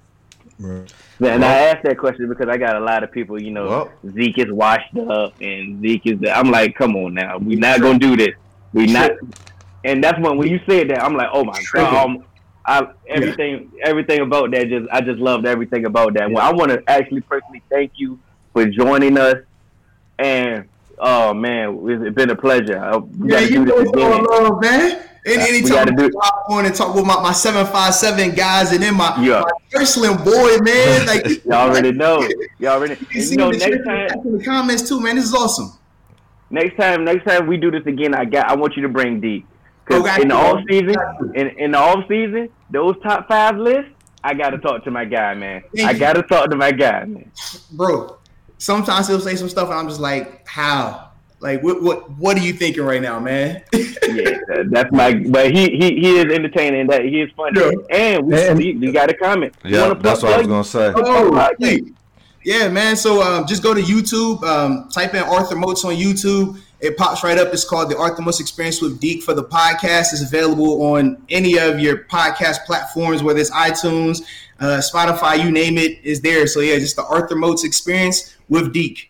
Right. 0.60 0.94
And 1.20 1.42
well, 1.42 1.44
I 1.44 1.70
asked 1.70 1.84
that 1.84 1.98
question 1.98 2.28
because 2.28 2.50
I 2.50 2.58
got 2.58 2.76
a 2.76 2.80
lot 2.80 3.04
of 3.04 3.12
people, 3.12 3.42
you 3.42 3.52
know, 3.52 3.68
well, 3.68 3.92
Zeke 4.12 4.40
is 4.40 4.52
washed 4.52 4.98
up 4.98 5.34
and 5.40 5.82
Zeke 5.82 6.08
is. 6.08 6.20
I'm 6.30 6.52
like, 6.52 6.76
come 6.76 6.96
on 6.96 7.14
now, 7.14 7.38
we're 7.38 7.60
not 7.60 7.82
gonna 7.82 8.00
do 8.00 8.18
this. 8.18 8.36
We're 8.74 8.88
not. 8.88 9.12
And 9.84 10.04
that's 10.04 10.20
when 10.20 10.38
when 10.38 10.50
you 10.50 10.60
said 10.68 10.90
that, 10.90 11.04
I'm 11.04 11.16
like, 11.16 11.30
oh 11.32 11.44
my 11.44 11.62
god, 11.72 12.06
um, 12.06 12.26
I 12.66 12.88
everything 13.08 13.72
yeah. 13.76 13.88
everything 13.88 14.22
about 14.22 14.52
that 14.52 14.70
just 14.70 14.90
I 14.92 15.02
just 15.02 15.20
loved 15.20 15.46
everything 15.46 15.86
about 15.86 16.14
that. 16.16 16.30
Yeah. 16.30 16.36
Well, 16.36 16.46
I 16.46 16.52
want 16.52 16.72
to 16.72 16.84
actually 16.88 17.22
personally 17.22 17.62
thank 17.70 17.94
you 17.96 18.20
for 18.52 18.66
joining 18.66 19.18
us, 19.18 19.38
and 20.20 20.68
oh 21.00 21.34
man, 21.34 21.80
it's 21.90 22.16
been 22.16 22.30
a 22.30 22.36
pleasure. 22.36 23.00
We 23.00 23.32
yeah, 23.32 23.40
you 23.40 23.66
know 23.66 23.76
what's 23.76 23.92
going 23.92 24.24
on, 24.26 24.60
man. 24.60 25.10
And 25.26 25.42
anytime 25.42 25.98
I 25.98 26.10
hop 26.22 26.50
on 26.50 26.66
and 26.66 26.76
talk 26.76 26.94
with 26.96 27.06
my, 27.06 27.22
my 27.22 27.32
757 27.32 28.36
guys 28.36 28.74
and 28.74 28.84
then 28.84 28.96
my, 28.96 29.16
yeah. 29.24 29.40
my 29.40 29.80
wrestling 29.80 30.18
boy, 30.18 30.58
man. 30.62 31.08
Like 31.08 31.46
y'all 31.46 31.70
already 31.70 31.94
know. 31.94 32.28
Y'all 32.60 32.74
already 32.74 32.98
you, 33.12 33.22
you 33.24 33.38
know 33.38 33.50
next 33.50 33.86
time 33.86 34.10
in 34.26 34.38
the 34.38 34.44
comments 34.44 34.88
too, 34.88 35.00
man. 35.00 35.16
This 35.16 35.26
is 35.26 35.34
awesome. 35.34 35.72
next 36.50 36.76
time, 36.78 37.06
next 37.06 37.24
time 37.26 37.48
we 37.48 37.56
do 37.58 37.72
this 37.72 37.86
again, 37.86 38.14
I 38.14 38.26
got. 38.26 38.50
I 38.50 38.56
want 38.56 38.76
you 38.76 38.82
to 38.84 38.90
bring 38.90 39.22
D. 39.22 39.46
Because 39.86 40.02
Okay. 40.06 40.22
in 40.24 40.28
the 40.30 40.36
off 40.36 40.62
season, 40.70 40.96
in, 41.36 41.48
in 41.58 41.72
the 41.72 41.78
off 41.78 42.06
season, 42.08 42.50
those 42.70 42.96
top 43.04 43.28
five 43.28 43.58
lists, 43.58 43.92
I 44.24 44.34
gotta 44.34 44.58
talk 44.58 44.84
to 44.86 44.92
my 44.92 45.06
guy, 45.06 45.34
man. 45.36 45.64
Thank 45.76 45.88
I 45.88 45.92
you. 45.92 46.00
gotta 46.00 46.24
talk 46.24 46.50
to 46.50 46.56
my 46.56 46.72
guy, 46.72 47.06
man. 47.06 47.32
bro. 47.72 48.18
Sometimes 48.58 49.08
he'll 49.08 49.20
say 49.20 49.36
some 49.36 49.50
stuff, 49.50 49.70
and 49.70 49.78
I'm 49.78 49.88
just 49.88 50.00
like, 50.00 50.48
how? 50.48 51.10
Like, 51.40 51.62
what, 51.62 51.84
what, 51.84 52.10
what 52.12 52.38
are 52.38 52.42
you 52.42 52.54
thinking 52.54 52.84
right 52.84 53.02
now, 53.02 53.20
man? 53.20 53.64
Yeah, 53.74 54.38
that's 54.70 54.92
my. 54.94 55.14
But 55.14 55.52
he 55.52 55.72
he 55.78 56.00
he 56.00 56.18
is 56.18 56.34
entertaining. 56.34 56.88
That 56.88 57.04
he 57.04 57.22
is 57.22 57.32
funny, 57.36 57.60
Yeah. 57.60 57.72
and 57.98 58.26
we, 58.28 58.48
And- 58.48 58.58
we, 58.58 58.74
we 58.78 58.92
got 58.94 59.10
a 59.10 59.14
comment. 59.14 59.54
Yeah, 59.66 59.94
that's 59.94 60.22
plug- 60.22 60.24
what 60.24 60.34
I 60.34 60.38
was 60.38 60.48
gonna 60.48 60.64
say. 60.64 60.94
Oh, 60.96 61.30
Plug- 61.32 61.56
hey. 61.60 61.82
yeah, 62.46 62.70
man. 62.70 62.96
So 62.96 63.22
um, 63.22 63.46
just 63.46 63.62
go 63.62 63.74
to 63.74 63.82
YouTube, 63.82 64.42
um, 64.44 64.88
type 64.90 65.14
in 65.16 65.24
Arthur 65.24 65.58
Moats 65.58 65.84
on 65.84 65.96
YouTube. 65.96 66.60
It 66.80 66.96
pops 66.98 67.24
right 67.26 67.38
up. 67.38 67.54
It's 67.54 67.66
called 67.68 67.90
the 67.92 67.98
Arthur 67.98 68.22
Moats 68.22 68.40
Experience 68.40 68.82
with 68.82 69.00
Deke 69.02 69.24
for 69.24 69.34
the 69.34 69.44
podcast. 69.44 70.12
It's 70.14 70.22
available 70.24 70.82
on 70.94 71.22
any 71.30 71.58
of 71.58 71.80
your 71.80 72.06
podcast 72.06 72.66
platforms, 72.66 73.22
whether 73.24 73.40
it's 73.40 73.52
iTunes, 73.52 74.22
uh, 74.60 74.82
Spotify, 74.82 75.42
you 75.44 75.50
name 75.52 75.78
it, 75.78 76.04
is 76.04 76.20
there. 76.22 76.46
So 76.48 76.60
yeah, 76.62 76.78
just 76.80 76.96
the 76.98 77.06
Arthur 77.06 77.36
Moats 77.38 77.64
Experience 77.66 78.33
with 78.50 78.74
Deke. 78.74 79.10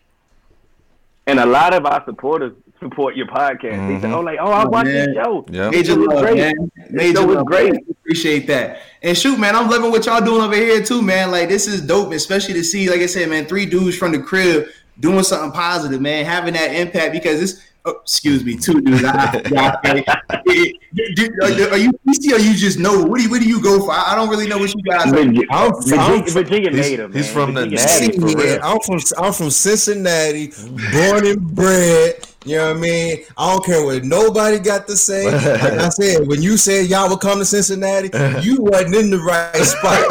And 1.26 1.40
a 1.40 1.46
lot 1.46 1.72
of 1.72 1.86
our 1.86 2.04
supporters 2.04 2.52
support 2.80 3.16
your 3.16 3.26
podcast. 3.26 3.88
They 3.88 4.00
say, 4.00 4.08
Mhm. 4.08 4.14
"Oh, 4.14 4.20
like, 4.20 4.38
oh, 4.40 4.50
I 4.50 4.64
Oh, 4.64 4.68
watch 4.68 4.84
man. 4.86 5.06
this 5.06 5.14
show. 5.16 5.46
Yeah. 5.50 5.70
Major 5.70 5.94
show 5.94 6.00
love, 6.00 6.20
great. 6.22 6.36
man. 6.36 6.70
Major 6.90 7.16
show 7.20 7.30
is 7.30 7.36
love. 7.36 7.46
great." 7.46 7.74
Appreciate 7.90 8.46
that. 8.48 8.80
And 9.02 9.16
shoot, 9.16 9.38
man, 9.38 9.56
I'm 9.56 9.70
loving 9.70 9.90
what 9.90 10.04
y'all 10.04 10.22
doing 10.24 10.42
over 10.42 10.54
here 10.54 10.82
too, 10.82 11.00
man. 11.00 11.30
Like 11.30 11.48
this 11.48 11.66
is 11.66 11.80
dope, 11.80 12.12
especially 12.12 12.54
to 12.54 12.64
see, 12.64 12.90
like 12.90 13.00
I 13.00 13.06
said, 13.06 13.30
man, 13.30 13.46
three 13.46 13.64
dudes 13.64 13.96
from 13.96 14.12
the 14.12 14.18
crib 14.18 14.66
doing 15.00 15.22
something 15.22 15.50
positive, 15.52 16.00
man, 16.00 16.24
having 16.26 16.52
that 16.54 16.74
impact 16.74 17.12
because 17.12 17.40
it's. 17.42 17.60
Oh, 17.86 17.98
excuse 18.02 18.42
me, 18.44 18.56
two 18.56 18.80
dudes. 18.80 19.04
I, 19.04 19.42
yeah, 19.52 19.76
okay. 19.84 20.72
Do- 21.16 21.30
are, 21.42 21.70
are 21.72 21.76
you 21.76 21.92
PC 22.08 22.32
or 22.32 22.38
you 22.38 22.54
just 22.54 22.78
know? 22.78 23.02
What 23.04 23.18
do 23.18 23.24
you, 23.24 23.30
what 23.30 23.42
do 23.42 23.46
you 23.46 23.60
go 23.62 23.78
for? 23.84 23.92
I 23.92 24.12
I 24.12 24.14
don't 24.14 24.30
really 24.30 24.48
know 24.48 24.56
what 24.56 24.72
you 24.74 24.82
guys. 24.82 25.06
Are. 25.06 25.10
Virginia, 25.16 25.42
I'm- 25.50 25.74
Virginia, 25.82 26.00
I'm- 26.00 26.24
Virginia 26.26 26.70
he's- 26.70 26.90
made 26.90 27.00
him. 27.00 27.12
he's 27.12 27.24
man. 27.26 27.34
from 27.34 27.54
the- 27.54 27.60
Virginia 27.62 27.84
Natty, 27.84 28.04
had 28.06 28.14
him. 28.14 28.20
for 28.22 28.26
real. 28.38 28.60
I'm 28.62 28.78
from 28.80 28.98
I'm 29.22 29.32
from 29.34 29.50
Cincinnati, 29.50 30.46
born 30.92 31.26
and 31.26 31.54
bred. 31.54 32.26
You 32.44 32.58
know 32.58 32.68
what 32.68 32.76
I 32.76 32.80
mean? 32.80 33.24
I 33.36 33.52
don't 33.52 33.64
care 33.64 33.84
what 33.84 34.04
nobody 34.04 34.58
got 34.58 34.86
to 34.88 34.96
say. 34.96 35.24
Like 35.64 35.80
I 35.80 35.88
said, 35.88 36.26
when 36.26 36.42
you 36.42 36.56
said 36.56 36.86
y'all 36.86 37.08
would 37.08 37.20
come 37.20 37.38
to 37.38 37.44
Cincinnati, 37.44 38.10
you 38.42 38.58
wasn't 38.60 38.94
in 38.96 39.10
the 39.10 39.18
right 39.18 39.54
spot. 39.56 40.04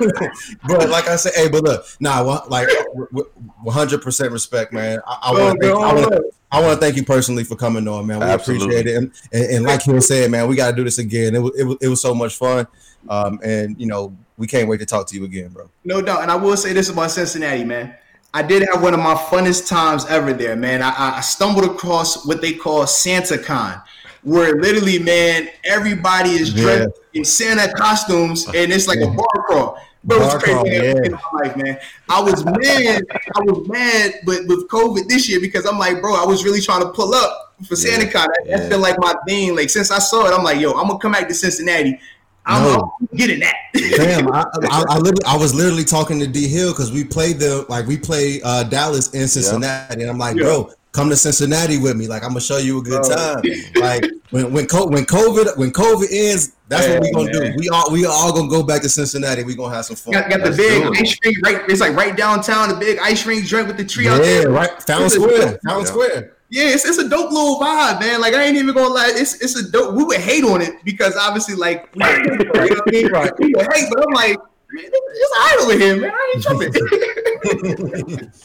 but 0.66 0.88
like 0.88 1.08
I 1.08 1.16
said, 1.16 1.32
hey, 1.36 1.48
but 1.48 1.62
look, 1.62 1.84
nah, 2.00 2.24
one- 2.24 2.48
like 2.48 2.68
one 3.12 3.74
hundred 3.74 4.02
percent 4.02 4.32
respect, 4.32 4.72
man. 4.72 5.00
I, 5.06 5.18
I 5.22 5.32
want 5.32 5.60
to 5.60 5.66
thank, 5.66 5.78
I 5.78 5.94
wanna, 5.94 6.20
I 6.50 6.60
want 6.60 6.80
to 6.80 6.84
thank 6.84 6.96
you 6.96 7.04
personally 7.04 7.44
for 7.44 7.56
coming 7.56 7.86
on, 7.86 8.06
man. 8.06 8.20
We 8.20 8.24
Absolutely. 8.24 8.66
appreciate 8.78 8.86
it, 8.94 8.96
and, 8.96 9.12
and, 9.32 9.44
and 9.56 9.64
like 9.64 9.82
he 9.82 10.00
said, 10.00 10.30
man, 10.30 10.48
we 10.48 10.56
got 10.56 10.70
to 10.70 10.76
do 10.76 10.84
this 10.84 10.98
again. 10.98 11.34
It 11.34 11.40
was, 11.40 11.52
it 11.58 11.64
was 11.64 11.76
it 11.80 11.88
was 11.88 12.00
so 12.02 12.14
much 12.14 12.36
fun, 12.36 12.66
um, 13.08 13.38
and 13.42 13.78
you 13.80 13.86
know 13.86 14.16
we 14.36 14.46
can't 14.46 14.68
wait 14.68 14.78
to 14.78 14.86
talk 14.86 15.06
to 15.08 15.16
you 15.16 15.24
again, 15.24 15.48
bro. 15.48 15.70
No 15.84 16.00
doubt. 16.02 16.22
And 16.22 16.30
I 16.30 16.36
will 16.36 16.56
say 16.56 16.72
this 16.72 16.88
about 16.88 17.10
Cincinnati, 17.10 17.64
man. 17.64 17.94
I 18.32 18.42
did 18.42 18.66
have 18.72 18.82
one 18.82 18.94
of 18.94 19.00
my 19.00 19.14
funnest 19.14 19.68
times 19.68 20.06
ever 20.06 20.32
there, 20.32 20.54
man. 20.54 20.82
I, 20.82 21.16
I 21.16 21.20
stumbled 21.20 21.64
across 21.64 22.26
what 22.26 22.40
they 22.40 22.52
call 22.52 22.84
SantaCon, 22.84 23.82
where 24.22 24.54
literally, 24.60 25.00
man, 25.00 25.48
everybody 25.64 26.30
is 26.30 26.54
dressed 26.54 26.90
in 27.14 27.24
Santa 27.24 27.72
costumes 27.72 28.46
and 28.46 28.72
it's 28.72 28.86
like 28.86 29.00
a 29.00 29.08
bar 29.08 29.44
crawl. 29.46 29.78
Bro, 30.02 30.18
Bar 30.20 30.36
it's 30.36 30.44
crazy 30.44 30.54
crawl, 30.54 30.64
man, 30.64 30.84
yeah. 30.84 31.04
in 31.04 31.12
my 31.12 31.42
life, 31.42 31.56
man. 31.56 31.78
I 32.08 32.22
was 32.22 32.44
mad. 32.44 33.02
I 33.10 33.40
was 33.40 33.68
mad, 33.68 34.14
but 34.24 34.46
with 34.46 34.68
COVID 34.68 35.08
this 35.08 35.28
year 35.28 35.40
because 35.40 35.66
I'm 35.66 35.78
like, 35.78 36.00
bro, 36.00 36.14
I 36.14 36.24
was 36.24 36.44
really 36.44 36.60
trying 36.60 36.82
to 36.82 36.90
pull 36.90 37.12
up 37.12 37.54
for 37.66 37.74
Yeah, 37.74 37.98
SantaCon. 37.98 38.12
That, 38.12 38.42
yeah. 38.46 38.56
That's 38.56 38.68
been 38.70 38.80
like 38.80 38.96
my 38.98 39.14
thing. 39.26 39.54
Like 39.56 39.68
since 39.70 39.90
I 39.90 39.98
saw 39.98 40.26
it, 40.26 40.34
I'm 40.34 40.44
like, 40.44 40.60
yo, 40.60 40.70
I'm 40.72 40.86
gonna 40.86 40.98
come 40.98 41.12
back 41.12 41.28
to 41.28 41.34
Cincinnati. 41.34 42.00
I'm, 42.46 42.62
No. 42.62 42.94
I'm 43.00 43.16
getting 43.16 43.40
that. 43.40 43.54
Damn, 43.74 44.32
I, 44.32 44.40
I, 44.70 44.84
I, 44.90 44.98
literally, 44.98 45.24
I 45.26 45.36
was 45.36 45.54
literally 45.54 45.84
talking 45.84 46.18
to 46.20 46.26
D 46.26 46.48
Hill 46.48 46.72
because 46.72 46.90
we 46.92 47.04
played 47.04 47.38
the 47.38 47.64
like 47.68 47.86
we 47.86 47.96
play 47.98 48.40
uh, 48.42 48.64
Dallas 48.64 49.12
in 49.14 49.28
Cincinnati, 49.28 50.00
and 50.02 50.10
I'm 50.10 50.18
like, 50.18 50.36
Yeah. 50.36 50.44
bro, 50.44 50.72
come 50.92 51.08
to 51.10 51.16
Cincinnati 51.16 51.78
with 51.78 51.96
me. 51.96 52.08
Like 52.08 52.22
I'm 52.22 52.30
gonna 52.30 52.40
show 52.40 52.58
you 52.58 52.78
a 52.78 52.82
good 52.82 53.02
Bro. 53.02 53.14
time. 53.16 53.42
Like 53.76 54.04
when 54.30 54.52
when 54.52 54.66
co- 54.66 54.88
when 54.88 55.04
COVID 55.04 55.56
when 55.56 55.70
COVID 55.70 56.08
ends, 56.10 56.52
that's 56.68 56.88
what 56.88 57.00
we 57.00 57.06
Yeah, 57.08 57.12
gonna 57.12 57.40
man. 57.40 57.52
do. 57.52 57.56
We 57.58 57.68
all 57.68 57.92
we 57.92 58.06
all 58.06 58.32
gonna 58.32 58.48
go 58.48 58.62
back 58.62 58.82
to 58.82 58.88
Cincinnati. 58.88 59.44
We 59.44 59.54
gonna 59.54 59.74
have 59.74 59.84
some 59.84 59.96
fun. 59.96 60.14
Got, 60.14 60.30
got 60.30 60.42
the 60.42 60.50
big 60.56 60.82
do 60.82 60.92
ice 60.96 61.16
rink 61.24 61.36
right. 61.44 61.62
It's 61.68 61.80
like 61.80 61.94
right 61.94 62.16
downtown. 62.16 62.68
The 62.70 62.74
big 62.76 62.98
ice 63.00 63.24
rink 63.26 63.46
drink 63.46 63.68
with 63.68 63.76
the 63.76 63.84
tree 63.84 64.08
out 64.08 64.16
yeah, 64.18 64.40
there. 64.42 64.50
right. 64.50 64.70
Fountain 64.82 65.06
It's 65.06 65.16
a- 65.16 65.20
Square. 65.20 65.58
Fountain 65.64 65.80
Yeah. 65.80 65.84
Square. 65.84 66.36
Yeah, 66.52 66.64
it's, 66.74 66.84
it's 66.84 66.98
a 66.98 67.08
dope 67.08 67.30
little 67.30 67.58
vibe, 67.60 68.00
man. 68.00 68.20
Like 68.20 68.34
I 68.34 68.42
ain't 68.44 68.56
even 68.56 68.74
gonna 68.74 68.92
lie, 68.92 69.12
it's 69.14 69.34
it's 69.40 69.56
a 69.56 69.70
dope. 69.70 69.94
We 69.94 70.02
would 70.04 70.18
hate 70.20 70.42
on 70.44 70.60
it 70.60 70.84
because 70.84 71.16
obviously, 71.16 71.54
like, 71.54 71.94
we, 71.94 72.04
you 72.04 72.08
know 72.08 72.50
what 72.52 72.82
I 72.88 72.90
mean? 72.90 73.06
Right. 73.12 73.32
We 73.38 73.52
would 73.54 73.72
hate, 73.72 73.88
but 73.88 74.04
I'm 74.06 74.12
like, 74.14 74.36
man, 74.72 74.84
it's 74.84 75.36
alright 75.38 75.58
over 75.62 75.78
here, 75.78 75.96
man. 76.00 76.10
I 76.12 76.32
ain't 76.34 76.42
tripping. 76.44 78.30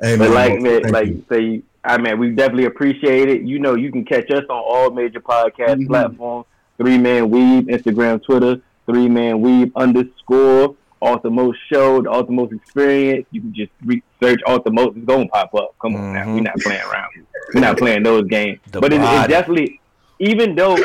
Hey, 0.00 0.16
But 0.16 0.30
man, 0.30 0.34
like, 0.34 0.60
man, 0.60 0.82
like 0.90 1.06
you. 1.08 1.24
say, 1.30 1.62
I 1.84 1.98
mean, 1.98 2.18
we 2.18 2.30
definitely 2.30 2.64
appreciate 2.64 3.28
it. 3.28 3.42
You 3.42 3.58
know, 3.60 3.74
you 3.76 3.92
can 3.92 4.04
catch 4.04 4.28
us 4.30 4.44
on 4.50 4.56
all 4.56 4.90
major 4.90 5.20
podcast 5.20 5.76
Mhm. 5.76 5.86
platforms: 5.86 6.46
Three 6.78 6.98
Man 6.98 7.30
Weave, 7.30 7.64
Instagram, 7.64 8.22
Twitter, 8.22 8.60
Three 8.86 9.08
Man 9.08 9.40
Weave 9.40 9.70
underscore 9.76 10.74
Ultimos 11.04 11.54
Show, 11.72 12.02
the 12.02 12.10
Ultimos 12.10 12.52
Experience. 12.52 13.26
You 13.30 13.40
can 13.42 13.54
just 13.54 13.70
re- 13.84 14.02
search 14.22 14.40
Ultimos; 14.46 14.96
it's 14.96 15.06
gonna 15.06 15.28
pop 15.28 15.54
up. 15.54 15.74
Come 15.80 15.96
on, 15.96 16.12
now, 16.14 16.24
Mhm. 16.24 16.34
we're 16.34 16.40
not 16.42 16.56
playing 16.60 16.82
around. 16.90 17.10
We're 17.54 17.60
not 17.60 17.76
playing 17.78 18.02
those 18.02 18.24
games. 18.28 18.58
The 18.72 18.80
but 18.80 18.92
it, 18.92 18.96
it's 18.96 19.04
body. 19.04 19.32
definitely, 19.32 19.80
even 20.18 20.54
though, 20.54 20.76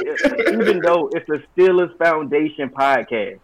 even 0.52 0.80
though 0.82 1.10
it's 1.16 1.30
a 1.30 1.42
Steelers 1.56 1.98
Foundation 1.98 2.70
podcast. 2.70 3.40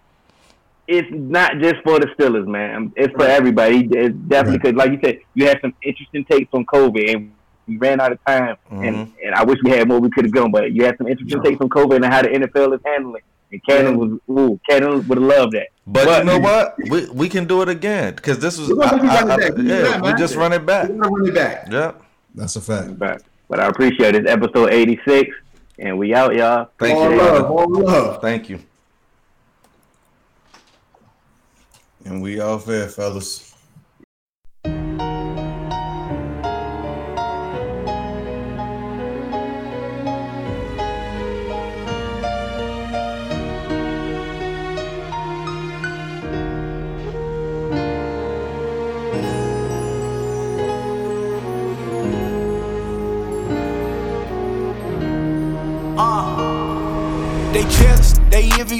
It's 0.87 1.07
not 1.11 1.57
just 1.59 1.77
for 1.83 1.99
the 1.99 2.05
Steelers, 2.15 2.45
man. 2.45 2.91
It's 2.95 3.11
for 3.13 3.19
Right. 3.25 3.31
everybody. 3.31 3.87
It's 3.91 4.13
definitely 4.27 4.59
because, 4.59 4.75
like 4.75 4.91
you 4.91 4.99
said, 5.03 5.17
you 5.33 5.47
had 5.47 5.59
some 5.61 5.73
interesting 5.81 6.25
takes 6.25 6.53
on 6.53 6.63
COVID, 6.65 7.11
and 7.15 7.31
we 7.67 7.77
ran 7.77 7.99
out 7.99 8.11
of 8.11 8.19
time. 8.23 8.57
And, 8.69 8.95
Mhm. 8.95 9.07
and 9.25 9.33
I 9.33 9.43
wish 9.45 9.57
we 9.63 9.71
had 9.71 9.87
more. 9.87 9.99
We 9.99 10.11
could 10.11 10.25
have 10.25 10.31
gone, 10.31 10.51
but 10.51 10.71
you 10.71 10.85
had 10.85 10.95
some 10.99 11.07
interesting 11.07 11.41
takes 11.41 11.59
on 11.59 11.69
COVID 11.69 11.95
and 11.95 12.05
how 12.05 12.21
the 12.21 12.29
NFL 12.35 12.73
is 12.73 12.81
handling. 12.85 13.23
And 13.51 13.61
Cannon 13.67 13.97
was, 13.97 14.11
ooh, 14.29 14.59
Cannon 14.69 15.07
would 15.07 15.17
have 15.17 15.27
loved 15.27 15.53
that. 15.53 15.69
But, 15.87 16.05
But- 16.05 16.19
you 16.19 16.23
know 16.25 16.39
what? 16.39 16.75
We 16.89 17.09
we 17.11 17.29
can 17.29 17.45
do 17.45 17.61
it 17.61 17.69
again 17.69 18.15
because 18.15 18.39
this 18.39 18.57
was 18.57 18.71
I- 18.79 18.97
I- 18.97 19.35
I- 19.35 19.49
We 19.51 19.67
yeah. 19.69 20.01
We 20.01 20.13
just 20.15 20.35
run 20.35 20.51
it 20.53 20.65
back. 20.65 20.89
We're 20.89 20.95
run 21.09 21.27
it 21.27 21.35
back. 21.35 21.67
Yeah. 21.71 21.91
That's 22.33 22.55
a 22.55 22.61
fact. 22.61 22.97
But, 22.99 23.21
but 23.47 23.59
I 23.59 23.67
appreciate 23.67 24.15
it. 24.15 24.23
It's 24.25 24.29
episode 24.31 24.71
86, 24.73 25.29
and 25.79 25.97
we 25.97 26.13
out, 26.13 26.35
y'all. 26.35 26.69
Thank 26.79 26.97
all 26.97 27.11
you, 27.11 27.17
love, 27.17 27.29
brother. 27.29 27.47
all 27.47 27.69
love. 27.83 28.21
Thank 28.21 28.49
you. 28.49 28.59
And 32.03 32.21
we 32.21 32.39
all 32.39 32.59
fair, 32.59 32.87
fellas. 32.87 33.54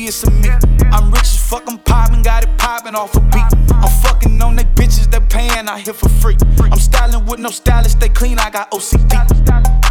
Envious 0.06 0.24
of 0.24 0.34
me. 0.34 0.50
I'm 0.92 1.12
rich 1.12 1.22
as 1.22 1.50
fuck, 1.50 1.64
I'm 1.68 1.80
poppin', 1.80 2.22
got 2.22 2.44
it 2.44 2.58
poppin' 2.58 2.96
off 2.96 3.16
a 3.16 3.22
beat. 3.22 3.44
I'm 3.74 3.90
fucking 4.04 4.42
on 4.42 4.56
they 4.56 4.64
bitches, 4.64 5.10
they 5.10 5.20
payin' 5.20 5.68
out 5.68 5.80
here 5.80 5.94
for 5.94 6.10
free. 6.10 6.38
I'm 6.72 6.78
styling 6.78 7.26
with 7.26 7.40
no 7.40 7.50
stylist, 7.50 8.00
they 8.00 8.10
clean, 8.10 8.38
I 8.38 8.50
got 8.50 8.70
OCD. 8.72 9.14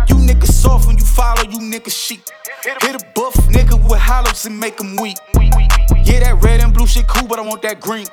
You 0.08 0.16
niggas 0.16 0.52
soft 0.52 0.86
when 0.86 0.98
you 0.98 1.04
follow, 1.04 1.42
you 1.42 1.58
niggas 1.58 1.96
sheep. 1.96 2.22
Hit 2.62 3.02
a 3.02 3.04
buff 3.14 3.34
nigga 3.48 3.76
with 3.88 4.00
hollows 4.00 4.46
and 4.46 4.58
make 4.58 4.76
them 4.76 4.96
weak. 4.96 5.16
Yeah, 5.34 6.20
that 6.20 6.38
red 6.42 6.60
and 6.60 6.72
blue 6.72 6.86
shit 6.86 7.08
cool, 7.08 7.26
but 7.26 7.38
I 7.38 7.42
want 7.42 7.62
that 7.62 7.80
green. 7.80 8.06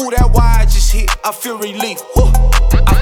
Ooh, 0.00 0.10
that 0.10 0.30
wire 0.32 0.64
just 0.66 0.92
hit, 0.92 1.10
I 1.24 1.32
feel 1.32 1.58
relief. 1.58 2.00
Woo. 2.14 2.57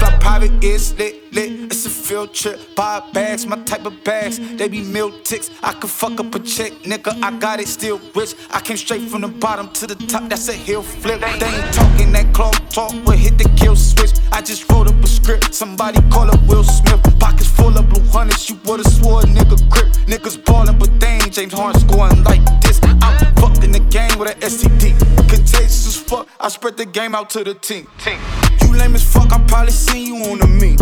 I 0.07 0.17
private, 0.19 0.63
it's 0.63 0.97
lit, 0.97 1.33
lit. 1.33 1.51
It's 1.71 1.85
a 1.85 1.89
field 1.89 2.33
trip. 2.33 2.59
Buy 2.75 3.01
bags, 3.13 3.45
my 3.45 3.57
type 3.63 3.85
of 3.85 4.03
bags. 4.03 4.39
They 4.57 4.67
be 4.67 4.81
meal 4.81 5.11
ticks. 5.21 5.49
I 5.61 5.73
could 5.73 5.89
fuck 5.89 6.19
up 6.19 6.33
a 6.33 6.39
check, 6.39 6.71
nigga. 6.83 7.21
I 7.21 7.37
got 7.37 7.59
it, 7.59 7.67
still 7.67 7.99
rich. 8.15 8.33
I 8.49 8.61
came 8.61 8.77
straight 8.77 9.09
from 9.09 9.21
the 9.21 9.27
bottom 9.27 9.69
to 9.73 9.87
the 9.87 9.95
top. 9.95 10.29
That's 10.29 10.47
a 10.47 10.53
hill 10.53 10.81
flip. 10.81 11.19
They 11.19 11.47
ain't 11.47 11.73
talking 11.73 12.11
that 12.13 12.33
clock 12.33 12.55
talk, 12.69 12.93
but 13.05 13.17
hit 13.17 13.37
the 13.37 13.49
kill 13.57 13.75
switch. 13.75 14.11
I 14.31 14.41
just 14.41 14.69
wrote 14.71 14.87
up 14.87 15.03
a 15.03 15.07
script. 15.07 15.53
Somebody 15.53 15.99
call 16.09 16.29
up 16.29 16.41
Will 16.47 16.63
Smith. 16.63 17.01
Pockets 17.19 17.49
full 17.49 17.77
of 17.77 17.89
blue 17.89 18.05
hundreds. 18.05 18.49
You 18.49 18.57
would've 18.65 18.87
swore 18.87 19.21
a 19.21 19.23
nigga 19.25 19.57
grip. 19.69 19.87
Niggas 20.07 20.43
ballin', 20.45 20.77
but 20.77 20.99
they 20.99 21.19
ain't 21.19 21.33
James 21.33 21.53
Harden 21.53 21.81
scoring 21.81 22.23
like 22.23 22.43
this. 22.61 22.66
I'm 23.01 23.35
fucking 23.35 23.71
the 23.71 23.79
game 23.89 24.17
with 24.19 24.29
an 24.33 24.39
STD. 24.41 24.97
Contagious 25.29 25.87
as 25.87 25.97
fuck, 25.97 26.27
I 26.39 26.49
spread 26.49 26.77
the 26.77 26.85
game 26.85 27.15
out 27.15 27.29
to 27.31 27.43
the 27.43 27.53
team. 27.53 27.87
You 28.61 28.73
lame 28.73 28.95
as 28.95 29.03
fuck, 29.03 29.31
I 29.31 29.43
probably 29.45 29.71
seen 29.71 30.07
you 30.07 30.31
on 30.31 30.39
the 30.39 30.47
meme. 30.47 30.77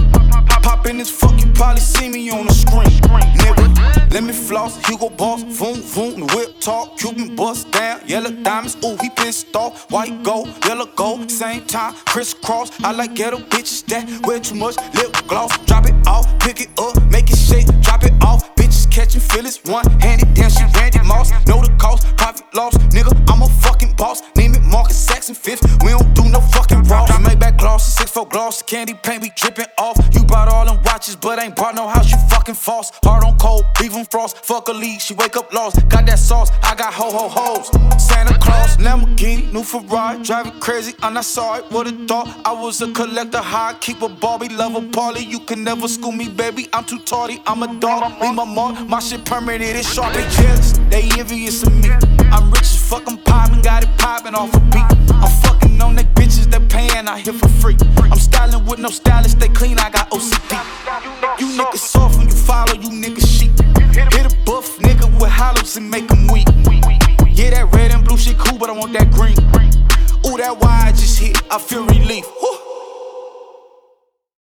Pop 0.66 0.88
in 0.88 0.98
this 0.98 1.12
fuck, 1.12 1.40
you 1.40 1.52
probably 1.54 1.80
see 1.80 2.10
me 2.10 2.30
on 2.32 2.48
the 2.48 2.54
screen. 2.54 2.90
Nigga, 3.38 4.12
let 4.12 4.24
me 4.24 4.34
floss, 4.34 4.84
Hugo 4.88 5.10
Boss, 5.10 5.44
boom, 5.44 5.82
boom, 5.94 6.26
the 6.26 6.36
whip 6.36 6.60
talk, 6.60 6.98
Cuban 6.98 7.36
bust 7.36 7.70
down, 7.72 8.02
yellow 8.08 8.32
diamonds, 8.32 8.76
ooh, 8.84 8.98
he 9.00 9.10
pissed 9.12 9.56
off, 9.56 9.92
white 9.92 10.24
gold, 10.24 10.50
yellow 10.66 10.88
gold, 10.96 11.30
same 11.30 11.66
time, 11.66 11.94
crisscross. 12.08 12.72
I 12.84 12.94
like 12.94 13.14
ghetto 13.14 13.38
bitches 13.38 13.86
that 13.88 14.26
wear 14.26 14.40
too 14.40 14.56
much 14.56 14.78
lip 14.96 15.16
gloss. 15.28 15.56
Drop 15.66 15.86
it 15.86 16.08
off, 16.08 16.26
pick 16.40 16.62
it 16.62 16.70
up, 16.80 16.96
make 17.12 17.30
it 17.30 17.38
shake, 17.38 17.68
catching 18.96 19.20
feelings, 19.20 19.60
one 19.66 19.86
handed, 20.00 20.34
damn, 20.34 20.50
she 20.50 20.64
Randy 20.80 21.00
Moss. 21.04 21.30
Know 21.46 21.60
the 21.62 21.70
cost, 21.78 22.08
profit 22.16 22.46
loss, 22.56 22.78
nigga, 22.96 23.12
I'm 23.30 23.42
a 23.42 23.50
fucking 23.50 23.94
boss. 23.98 24.22
Neiman 24.38 24.64
Marcus 24.72 24.98
Saxon 24.98 25.36
fifth, 25.36 25.64
we 25.84 25.92
don't 25.92 26.14
do 26.14 26.24
no 26.30 26.40
fucking 26.40 26.84
raw. 26.84 27.06
I 27.10 27.20
make 27.20 27.38
back 27.38 27.58
gloss, 27.58 27.84
six 27.94 28.10
four 28.10 28.26
gloss, 28.26 28.62
candy 28.62 28.94
paint 28.94 29.22
be 29.22 29.32
dripping 29.36 29.66
off. 29.78 29.98
You 30.14 30.24
bought 30.24 30.48
all 30.48 30.66
them 30.66 30.82
watches, 30.86 31.18
but 31.18 31.44
ain't 31.44 31.58
bought 31.58 31.76
no 31.76 31.90
house, 31.90 32.10
you 32.10 32.18
fucking 32.30 32.56
false. 32.56 32.90
Hard 33.04 33.26
on 33.26 33.38
cold, 33.38 33.66
leave 33.82 33.96
frost, 34.10 34.38
fuck 34.46 34.70
a 34.70 34.72
league, 34.72 35.02
she 35.02 35.14
wake 35.14 35.36
up 35.36 35.54
lost. 35.54 35.76
Got 35.90 36.06
that 36.06 36.20
sauce, 36.20 36.50
I 36.64 36.74
got 36.76 36.94
ho 36.94 37.12
ho 37.12 37.28
hoes. 37.28 37.68
Santa 38.02 38.40
Claus, 38.40 38.78
Lamborghini, 38.78 39.52
new 39.52 39.64
Ferrari, 39.64 40.24
driving 40.24 40.58
crazy, 40.62 40.94
I'm 41.04 41.16
not 41.16 41.26
sorry. 41.26 41.64
Would've 41.70 42.08
thought 42.08 42.30
I 42.46 42.54
was 42.54 42.82
a 42.82 42.90
collector, 42.94 43.40
high, 43.40 43.76
keep 43.82 44.02
a 44.02 44.08
Barbie, 44.08 44.50
love 44.50 44.76
a 44.76 44.82
Polly. 44.94 45.26
You 45.26 45.42
can 45.42 45.66
never 45.66 45.90
school 45.90 46.14
me, 46.14 46.30
baby, 46.30 46.70
I'm 46.72 46.86
too 46.86 47.00
tardy. 47.00 47.42
I'm 47.46 47.62
a 47.62 47.80
dog, 47.80 48.22
leave 48.22 48.36
my 48.36 48.46
mark, 48.46 48.85
my 48.88 49.00
shit 49.00 49.26
permanent, 49.26 49.76
it's 49.76 49.92
sharp. 49.94 50.14
They 50.14 50.28
jealous, 50.30 50.78
they 50.90 51.10
envious 51.20 51.64
of 51.64 51.74
me. 51.74 51.90
I'm 52.32 52.50
rich 52.52 52.62
as 52.62 52.90
fuck, 52.90 53.04
I'm 53.08 53.18
poppin', 53.18 53.62
got 53.62 53.84
it 53.84 53.90
poppin' 53.98 54.36
off 54.36 54.54
a 54.54 54.60
beat. 54.60 54.86
I'm 55.14 55.32
fucking 55.44 55.82
on 55.82 55.96
they 55.96 56.04
bitches, 56.04 56.50
they 56.52 56.60
payin', 56.68 57.08
I 57.08 57.20
here 57.20 57.34
for 57.34 57.48
free. 57.48 57.78
I'm 57.98 58.20
styling 58.20 58.66
with 58.66 58.80
no 58.80 58.90
stylist, 58.90 59.40
they 59.40 59.50
clean, 59.50 59.80
I 59.80 59.90
got 59.90 60.10
OCD. 60.12 61.40
You 61.40 61.48
niggas 61.58 61.78
soft 61.78 62.18
when 62.18 62.28
you 62.28 62.36
follow, 62.36 62.74
you 62.74 62.90
niggas 62.90 63.28
sheep. 63.28 63.52
Hit 64.14 64.32
a 64.32 64.36
buff 64.46 64.78
nigga 64.80 65.12
with 65.20 65.32
hollows 65.32 65.78
and 65.78 65.90
make 65.90 66.08
them 66.08 66.28
weak. 66.28 66.48
Yeah, 67.28 67.52
that 67.52 67.70
red 67.74 67.92
and 67.92 68.06
blue 68.06 68.18
shit 68.18 68.38
cool, 68.38 68.58
but 68.58 68.70
I 68.70 68.74
want 68.74 68.94
that 68.94 69.12
green. 69.12 69.38
Ooh, 70.26 70.38
that 70.38 70.58
wide 70.60 70.96
just 70.96 71.20
hit, 71.20 71.42
I 71.52 71.60
feel 71.60 71.86
relief. 71.86 72.26